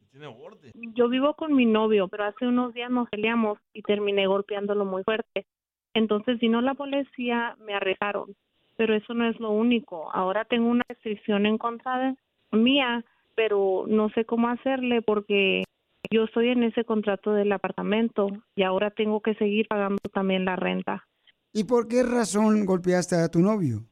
Yo 0.75 1.09
vivo 1.09 1.35
con 1.35 1.55
mi 1.55 1.67
novio, 1.67 2.09
pero 2.09 2.25
hace 2.25 2.47
unos 2.47 2.75
días 2.75 2.91
nos 2.91 3.09
peleamos 3.09 3.59
y 3.73 3.83
terminé 3.83 4.27
golpeándolo 4.27 4.85
muy 4.85 5.03
fuerte. 5.05 5.47
Entonces 5.95 6.39
vino 6.39 6.61
la 6.61 6.75
policía, 6.75 7.57
me 7.59 7.75
arrestaron. 7.75 8.35
Pero 8.77 8.95
eso 8.95 9.15
no 9.15 9.29
es 9.29 9.41
lo 9.41 9.51
único. 9.51 10.11
Ahora 10.13 10.45
tengo 10.45 10.69
una 10.69 10.85
restricción 10.89 11.47
en 11.47 11.57
contra 11.57 11.99
de 11.99 12.17
mía, 12.57 13.05
pero 13.35 13.85
no 13.87 14.11
sé 14.11 14.25
cómo 14.25 14.49
hacerle 14.49 15.03
porque 15.03 15.65
yo 16.11 16.25
estoy 16.25 16.49
en 16.49 16.63
ese 16.63 16.85
contrato 16.85 17.33
del 17.33 17.53
apartamento 17.53 18.29
y 18.55 18.63
ahora 18.63 18.91
tengo 18.91 19.21
que 19.21 19.35
seguir 19.35 19.67
pagando 19.69 19.99
también 20.13 20.45
la 20.45 20.57
renta. 20.57 21.07
¿Y 21.53 21.65
por 21.65 21.89
qué 21.89 22.03
razón 22.03 22.67
golpeaste 22.67 23.17
a 23.17 23.31
tu 23.31 23.41
novio? 23.41 23.87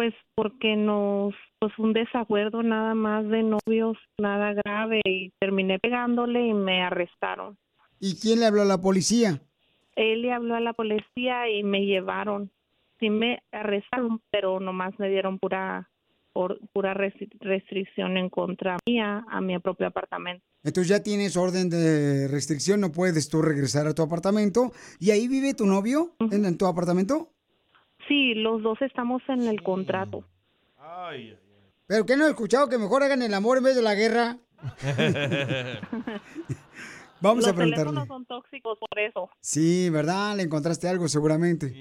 Pues 0.00 0.14
porque 0.34 0.76
nos 0.76 1.34
pues 1.58 1.78
un 1.78 1.92
desacuerdo 1.92 2.62
nada 2.62 2.94
más 2.94 3.28
de 3.28 3.42
novios, 3.42 3.98
nada 4.18 4.54
grave 4.54 5.02
y 5.04 5.30
terminé 5.38 5.78
pegándole 5.78 6.46
y 6.46 6.54
me 6.54 6.82
arrestaron. 6.82 7.58
¿Y 7.98 8.18
quién 8.18 8.40
le 8.40 8.46
habló 8.46 8.62
a 8.62 8.64
la 8.64 8.80
policía? 8.80 9.42
Él 9.96 10.22
le 10.22 10.32
habló 10.32 10.54
a 10.54 10.60
la 10.60 10.72
policía 10.72 11.50
y 11.50 11.62
me 11.64 11.84
llevaron. 11.84 12.50
Sí 12.98 13.10
me 13.10 13.42
arrestaron, 13.52 14.22
pero 14.30 14.58
nomás 14.58 14.98
me 14.98 15.10
dieron 15.10 15.38
pura 15.38 15.90
por, 16.32 16.58
pura 16.72 16.94
restri- 16.94 17.36
restricción 17.38 18.16
en 18.16 18.30
contra 18.30 18.78
mía 18.88 19.26
a 19.28 19.42
mi 19.42 19.58
propio 19.58 19.86
apartamento. 19.88 20.42
Entonces 20.64 20.88
ya 20.88 21.02
tienes 21.02 21.36
orden 21.36 21.68
de 21.68 22.26
restricción, 22.28 22.80
no 22.80 22.90
puedes 22.90 23.28
tú 23.28 23.42
regresar 23.42 23.86
a 23.86 23.94
tu 23.94 24.00
apartamento. 24.00 24.72
¿Y 24.98 25.10
ahí 25.10 25.28
vive 25.28 25.52
tu 25.52 25.66
novio 25.66 26.16
en, 26.20 26.46
en 26.46 26.56
tu 26.56 26.64
apartamento? 26.64 27.34
Sí, 28.10 28.34
los 28.34 28.60
dos 28.60 28.76
estamos 28.82 29.22
en 29.28 29.46
el 29.46 29.62
contrato. 29.62 30.24
¿Pero 31.86 32.04
qué 32.04 32.16
no 32.16 32.26
he 32.26 32.30
escuchado 32.30 32.68
que 32.68 32.76
mejor 32.76 33.04
hagan 33.04 33.22
el 33.22 33.32
amor 33.32 33.58
en 33.58 33.64
vez 33.64 33.76
de 33.76 33.82
la 33.82 33.94
guerra? 33.94 34.36
Vamos 37.20 37.44
los 37.44 37.52
a 37.52 37.54
preguntarle. 37.54 37.84
teléfonos 37.84 38.08
son 38.08 38.26
tóxicos 38.26 38.78
por 38.80 38.98
eso. 38.98 39.30
Sí, 39.40 39.90
¿verdad? 39.90 40.36
Le 40.36 40.42
encontraste 40.42 40.88
algo 40.88 41.06
seguramente. 41.06 41.72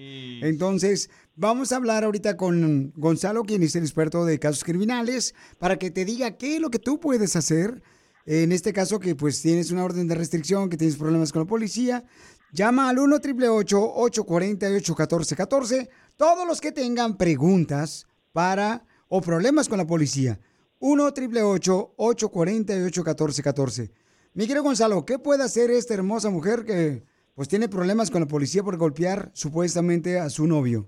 Entonces, 0.48 1.10
vamos 1.36 1.72
a 1.72 1.78
hablar 1.78 2.04
ahorita 2.04 2.38
con 2.38 2.94
Gonzalo, 2.96 3.42
quien 3.44 3.64
es 3.64 3.76
el 3.76 3.82
experto 3.82 4.24
de 4.24 4.38
casos 4.38 4.64
criminales, 4.64 5.34
para 5.58 5.80
que 5.80 5.90
te 5.90 6.06
diga 6.06 6.38
qué 6.38 6.58
es 6.58 6.62
lo 6.62 6.70
que 6.70 6.78
tú 6.78 7.00
puedes 7.00 7.36
hacer. 7.36 7.82
En 8.28 8.52
este 8.52 8.72
caso, 8.72 9.00
que 9.00 9.16
pues 9.16 9.42
tienes 9.42 9.72
una 9.72 9.84
orden 9.84 10.08
de 10.08 10.14
restricción, 10.14 10.70
que 10.70 10.78
tienes 10.78 10.98
problemas 10.98 11.32
con 11.32 11.42
la 11.42 11.48
policía. 11.48 12.04
Llama 12.52 12.90
al 12.90 13.00
1 13.00 13.16
888 13.16 13.94
848 13.96 14.94
1414 14.94 15.90
Todos 16.20 16.46
los 16.46 16.60
que 16.60 16.74
tengan 16.74 17.16
preguntas 17.18 18.06
para 18.34 18.82
o 19.08 19.22
problemas 19.22 19.70
con 19.70 19.78
la 19.78 19.88
policía. 19.88 20.38
1 20.82 21.02
888 21.02 21.94
848 21.96 23.04
1414 23.04 23.90
Mi 24.36 24.44
querido 24.44 24.64
Gonzalo, 24.64 25.06
¿qué 25.06 25.18
puede 25.18 25.44
hacer 25.44 25.72
esta 25.72 25.94
hermosa 25.94 26.30
mujer 26.30 26.66
que 26.68 27.04
pues 27.36 27.48
tiene 27.48 27.70
problemas 27.70 28.12
con 28.12 28.20
la 28.20 28.28
policía 28.28 28.64
por 28.64 28.76
golpear 28.76 29.30
supuestamente 29.32 30.20
a 30.20 30.28
su 30.28 30.46
novio? 30.46 30.88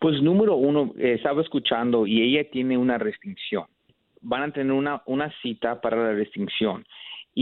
Pues 0.00 0.20
número 0.20 0.56
uno, 0.56 0.94
eh, 0.98 1.14
estaba 1.14 1.42
escuchando 1.42 2.04
y 2.04 2.20
ella 2.20 2.50
tiene 2.50 2.76
una 2.76 2.98
restricción. 2.98 3.66
Van 4.20 4.42
a 4.42 4.52
tener 4.52 4.72
una, 4.72 5.00
una 5.06 5.32
cita 5.42 5.80
para 5.80 5.96
la 5.96 6.12
restricción. 6.14 6.84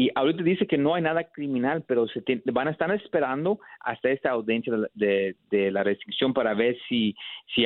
Y 0.01 0.11
ahorita 0.15 0.45
dice 0.45 0.65
que 0.69 0.79
no 0.79 0.95
hay 0.95 1.03
nada 1.03 1.25
criminal, 1.25 1.83
pero 1.85 2.07
se 2.07 2.23
te- 2.23 2.41
van 2.53 2.69
a 2.69 2.71
estar 2.71 2.89
esperando 2.93 3.59
hasta 3.81 4.11
esta 4.11 4.31
audiencia 4.31 4.73
de, 4.95 5.35
la- 5.73 5.83
restricción 5.83 6.33
para 6.33 6.55
ver 6.55 6.77
si, 6.89 7.17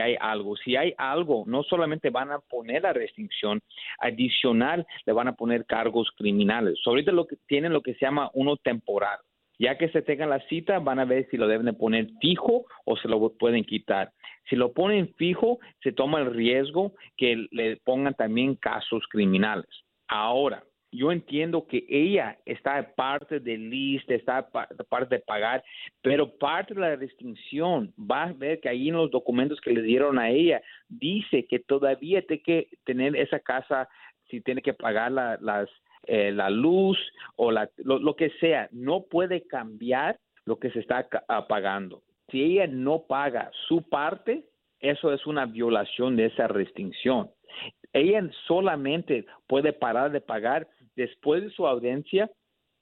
hay 0.00 0.16
algo. 0.18 0.56
Si 0.56 0.74
hay 0.74 0.94
algo, 0.96 1.44
no 1.46 1.62
solamente 1.62 2.08
van 2.08 2.30
a 2.32 2.38
poner 2.38 2.84
la 2.84 2.94
restricción, 2.94 3.60
adicional 3.98 4.86
le 5.04 5.12
van 5.12 5.28
a 5.28 5.34
poner 5.34 5.66
cargos 5.66 6.10
criminales. 6.16 6.78
Ahorita 6.86 7.12
lo 7.12 7.26
que 7.26 7.36
tienen 7.46 7.74
lo 7.74 7.82
que 7.82 7.92
se 7.96 8.06
llama 8.06 8.30
uno 8.32 8.56
temporal. 8.56 9.18
Ya 9.58 9.76
que 9.76 9.90
se 9.90 10.00
tengan 10.00 10.30
la 10.30 10.40
cita, 10.48 10.78
van 10.78 11.00
a 11.00 11.04
ver 11.04 11.28
si 11.30 11.36
lo 11.36 11.46
deben 11.46 11.66
de 11.66 11.74
poner 11.74 12.08
fijo 12.22 12.64
o 12.86 12.96
se 12.96 13.08
lo 13.08 13.30
pueden 13.36 13.62
quitar. 13.64 14.10
Si 14.48 14.56
lo 14.56 14.72
ponen 14.72 15.12
fijo, 15.18 15.58
se 15.82 15.92
toma 15.92 16.20
el 16.20 16.32
riesgo 16.32 16.94
que 17.18 17.46
le 17.50 17.76
pongan 17.84 18.14
también 18.14 18.54
casos 18.54 19.04
criminales. 19.10 19.68
Ahora, 20.08 20.64
yo 20.92 21.10
entiendo 21.10 21.66
que 21.66 21.84
ella 21.88 22.38
está 22.44 22.94
parte 22.94 23.40
del 23.40 23.70
lista, 23.70 24.14
está 24.14 24.48
pa- 24.48 24.68
parte 24.88 25.16
de 25.16 25.22
pagar, 25.22 25.64
pero 26.02 26.30
parte 26.38 26.74
de 26.74 26.80
la 26.80 26.96
restricción 26.96 27.92
va 27.98 28.24
a 28.24 28.32
ver 28.32 28.60
que 28.60 28.68
ahí 28.68 28.88
en 28.88 28.96
los 28.96 29.10
documentos 29.10 29.60
que 29.60 29.72
le 29.72 29.82
dieron 29.82 30.18
a 30.18 30.28
ella 30.30 30.60
dice 30.88 31.46
que 31.46 31.58
todavía 31.58 32.20
tiene 32.26 32.42
que 32.42 32.68
tener 32.84 33.16
esa 33.16 33.40
casa, 33.40 33.88
si 34.28 34.42
tiene 34.42 34.60
que 34.60 34.74
pagar 34.74 35.10
la, 35.10 35.66
eh, 36.06 36.32
luz 36.50 36.98
o 37.36 37.50
la, 37.50 37.70
lo, 37.78 37.98
lo 37.98 38.14
que 38.14 38.30
sea, 38.40 38.68
no 38.70 39.04
puede 39.04 39.46
cambiar 39.46 40.18
lo 40.44 40.58
que 40.58 40.70
se 40.70 40.80
está 40.80 41.08
ah, 41.28 41.46
pagando. 41.48 42.02
Si 42.30 42.42
ella 42.42 42.66
no 42.66 43.04
paga 43.08 43.50
su 43.68 43.88
parte, 43.88 44.44
eso 44.80 45.12
es 45.12 45.26
una 45.26 45.46
violación 45.46 46.16
de 46.16 46.26
esa 46.26 46.48
restricción. 46.48 47.30
Ella 47.92 48.28
solamente 48.46 49.26
puede 49.46 49.72
parar 49.72 50.10
de 50.10 50.20
pagar 50.20 50.66
después 50.96 51.42
de 51.42 51.50
su 51.50 51.66
audiencia, 51.66 52.30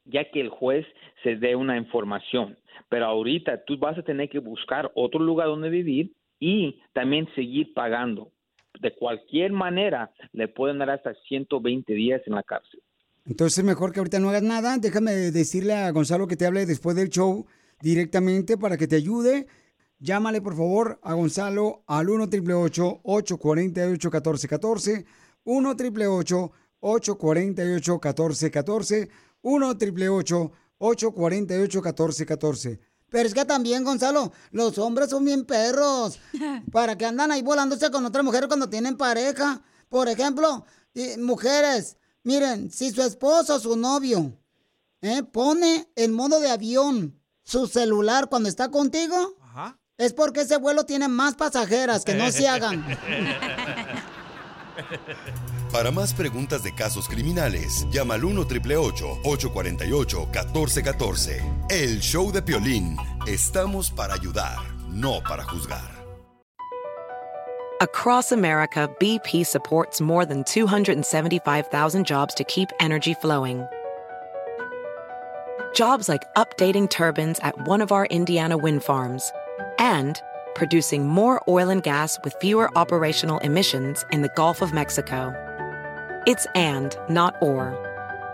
ya 0.05 0.31
que 0.31 0.41
el 0.41 0.49
juez 0.49 0.87
se 1.23 1.37
dé 1.37 1.57
una 1.57 1.77
información. 1.77 2.57
Pero 2.89 3.07
ahorita 3.07 3.65
tú 3.65 3.79
vas 3.79 3.99
a 3.99 4.03
tener 4.03 4.29
que 4.29 4.39
buscar 4.39 4.91
otro 4.95 5.21
lugar 5.21 5.49
donde 5.49 5.69
vivir 5.69 6.13
y 6.39 6.81
también 6.93 7.29
seguir 7.35 7.73
pagando. 7.75 8.33
De 8.81 8.95
cualquier 8.95 9.53
manera, 9.53 10.11
le 10.33 10.49
pueden 10.49 10.79
dar 10.79 10.91
hasta 10.91 11.15
120 11.29 11.93
días 11.93 12.23
en 12.27 12.35
la 12.35 12.43
cárcel. 12.43 12.81
Entonces, 13.27 13.63
mejor 13.63 13.93
que 13.93 14.01
ahorita 14.01 14.19
no 14.19 14.31
hagas 14.31 14.43
nada. 14.43 14.79
Déjame 14.79 15.13
decirle 15.13 15.75
a 15.75 15.91
Gonzalo 15.91 16.27
que 16.27 16.37
te 16.37 16.47
hable 16.47 16.67
después 16.67 16.97
del 16.97 17.11
show 17.11 17.47
directamente 17.81 18.57
para 18.57 18.77
que 18.77 18.87
te 18.87 18.97
ayude. 18.97 19.47
Llámale, 19.99 20.41
por 20.41 20.57
favor, 20.57 20.99
a 21.03 21.13
Gonzalo 21.13 21.83
al 21.87 22.09
1 22.09 22.25
888 22.25 23.01
848 23.03 24.11
1414 24.11 25.05
1 25.45 25.71
888 25.71 26.53
848 26.81 27.93
1414 27.95 29.09
1 29.43 29.69
888 29.69 30.53
848 30.79 31.83
1414 31.83 32.81
Pero 33.11 33.29
es 33.29 33.35
que 33.35 33.45
también, 33.45 33.85
Gonzalo, 33.85 34.33
los 34.51 34.79
hombres 34.79 35.11
son 35.11 35.25
bien 35.25 35.45
perros. 35.45 36.19
¿Para 36.73 36.97
que 36.97 37.07
andan 37.07 37.33
ahí 37.33 37.43
volándose 37.43 37.91
con 37.91 38.05
otra 38.07 38.23
mujer 38.23 38.49
cuando 38.49 38.69
tienen 38.69 38.97
pareja? 38.97 39.63
Por 39.89 40.09
ejemplo, 40.09 40.65
mujeres, 41.19 41.97
miren, 42.23 42.71
si 42.71 42.91
su 42.91 43.03
esposo 43.03 43.57
o 43.57 43.61
su 43.61 43.77
novio 43.77 44.39
eh, 45.03 45.23
pone 45.23 45.91
en 45.97 46.13
modo 46.13 46.41
de 46.41 46.51
avión 46.51 47.21
su 47.43 47.67
celular 47.67 48.29
cuando 48.29 48.49
está 48.49 48.71
contigo, 48.71 49.37
es 49.99 50.13
porque 50.15 50.43
ese 50.43 50.57
vuelo 50.57 50.85
tiene 50.87 51.09
más 51.09 51.35
pasajeras, 51.35 52.05
que 52.05 52.15
no 52.15 52.31
se 52.31 52.49
hagan. 52.49 52.87
Para 55.73 55.93
más 55.93 56.13
preguntas 56.13 56.65
de 56.65 56.73
casos 56.73 57.09
criminales, 57.09 57.87
llama 57.91 58.15
al 58.15 58.25
1 58.25 58.41
848 58.41 59.19
1414 59.23 61.43
El 61.69 62.01
show 62.01 62.33
de 62.33 62.43
Piolín. 62.43 62.97
Estamos 63.27 63.91
para 63.91 64.15
ayudar, 64.15 64.57
no 64.89 65.21
para 65.23 65.45
juzgar. 65.45 66.01
Across 67.81 68.33
America, 68.33 68.91
BP 68.99 69.47
supports 69.47 70.01
more 70.01 70.27
than 70.27 70.45
275,000 70.45 72.05
jobs 72.05 72.35
to 72.35 72.45
keep 72.45 72.69
energy 72.81 73.15
flowing. 73.15 73.65
Jobs 75.73 76.09
like 76.09 76.23
updating 76.37 76.91
turbines 76.91 77.39
at 77.43 77.55
one 77.67 77.81
of 77.81 77.93
our 77.93 78.07
Indiana 78.07 78.59
wind 78.59 78.83
farms 78.83 79.33
and 79.79 80.21
producing 80.55 81.09
more 81.09 81.41
oil 81.49 81.71
and 81.71 81.83
gas 81.83 82.19
with 82.25 82.35
fewer 82.41 82.69
operational 82.77 83.39
emissions 83.39 84.05
in 84.11 84.23
the 84.23 84.31
Gulf 84.37 84.61
of 84.61 84.75
Mexico. 84.75 85.33
It's 86.27 86.47
and, 86.55 86.97
not 87.09 87.37
or. 87.41 87.77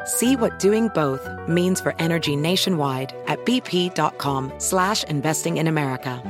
See 0.05 0.37
what 0.37 0.59
doing 0.59 0.89
both 0.89 1.29
means 1.49 1.81
for 1.81 1.95
energy 1.99 2.37
nationwide 2.37 3.15
at 3.27 3.45
bp.com 3.47 4.53
slash 4.59 5.05
investing 5.05 5.59
in 5.59 5.67
America. 5.67 6.21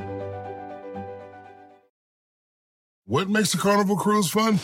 What 3.06 3.28
makes 3.28 3.54
a 3.54 3.58
carnival 3.58 3.96
cruise 3.96 4.28
fun? 4.28 4.58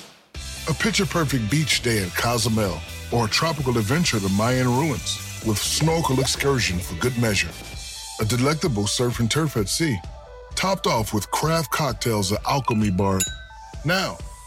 A 0.69 0.75
picture 0.75 1.07
perfect 1.07 1.51
beach 1.51 1.83
day 1.83 2.03
at 2.03 2.15
Cozumel 2.15 2.79
or 3.13 3.27
a 3.27 3.29
tropical 3.29 3.79
adventure 3.79 4.19
to 4.19 4.29
Mayan 4.31 4.67
ruins 4.67 5.43
with 5.47 5.59
snorkel 5.59 6.21
excursion 6.21 6.79
for 6.79 6.95
good 6.97 7.17
measure. 7.19 7.51
A 8.21 8.25
delectable 8.25 8.87
surf 8.87 9.21
and 9.21 9.31
turf 9.31 9.57
at 9.57 9.69
sea, 9.69 9.97
topped 10.55 10.87
off 10.87 11.15
with 11.15 11.31
craft 11.31 11.71
cocktails 11.71 12.33
at 12.33 12.45
Alchemy 12.47 12.91
Bar. 12.91 13.21
Now, 13.85 14.19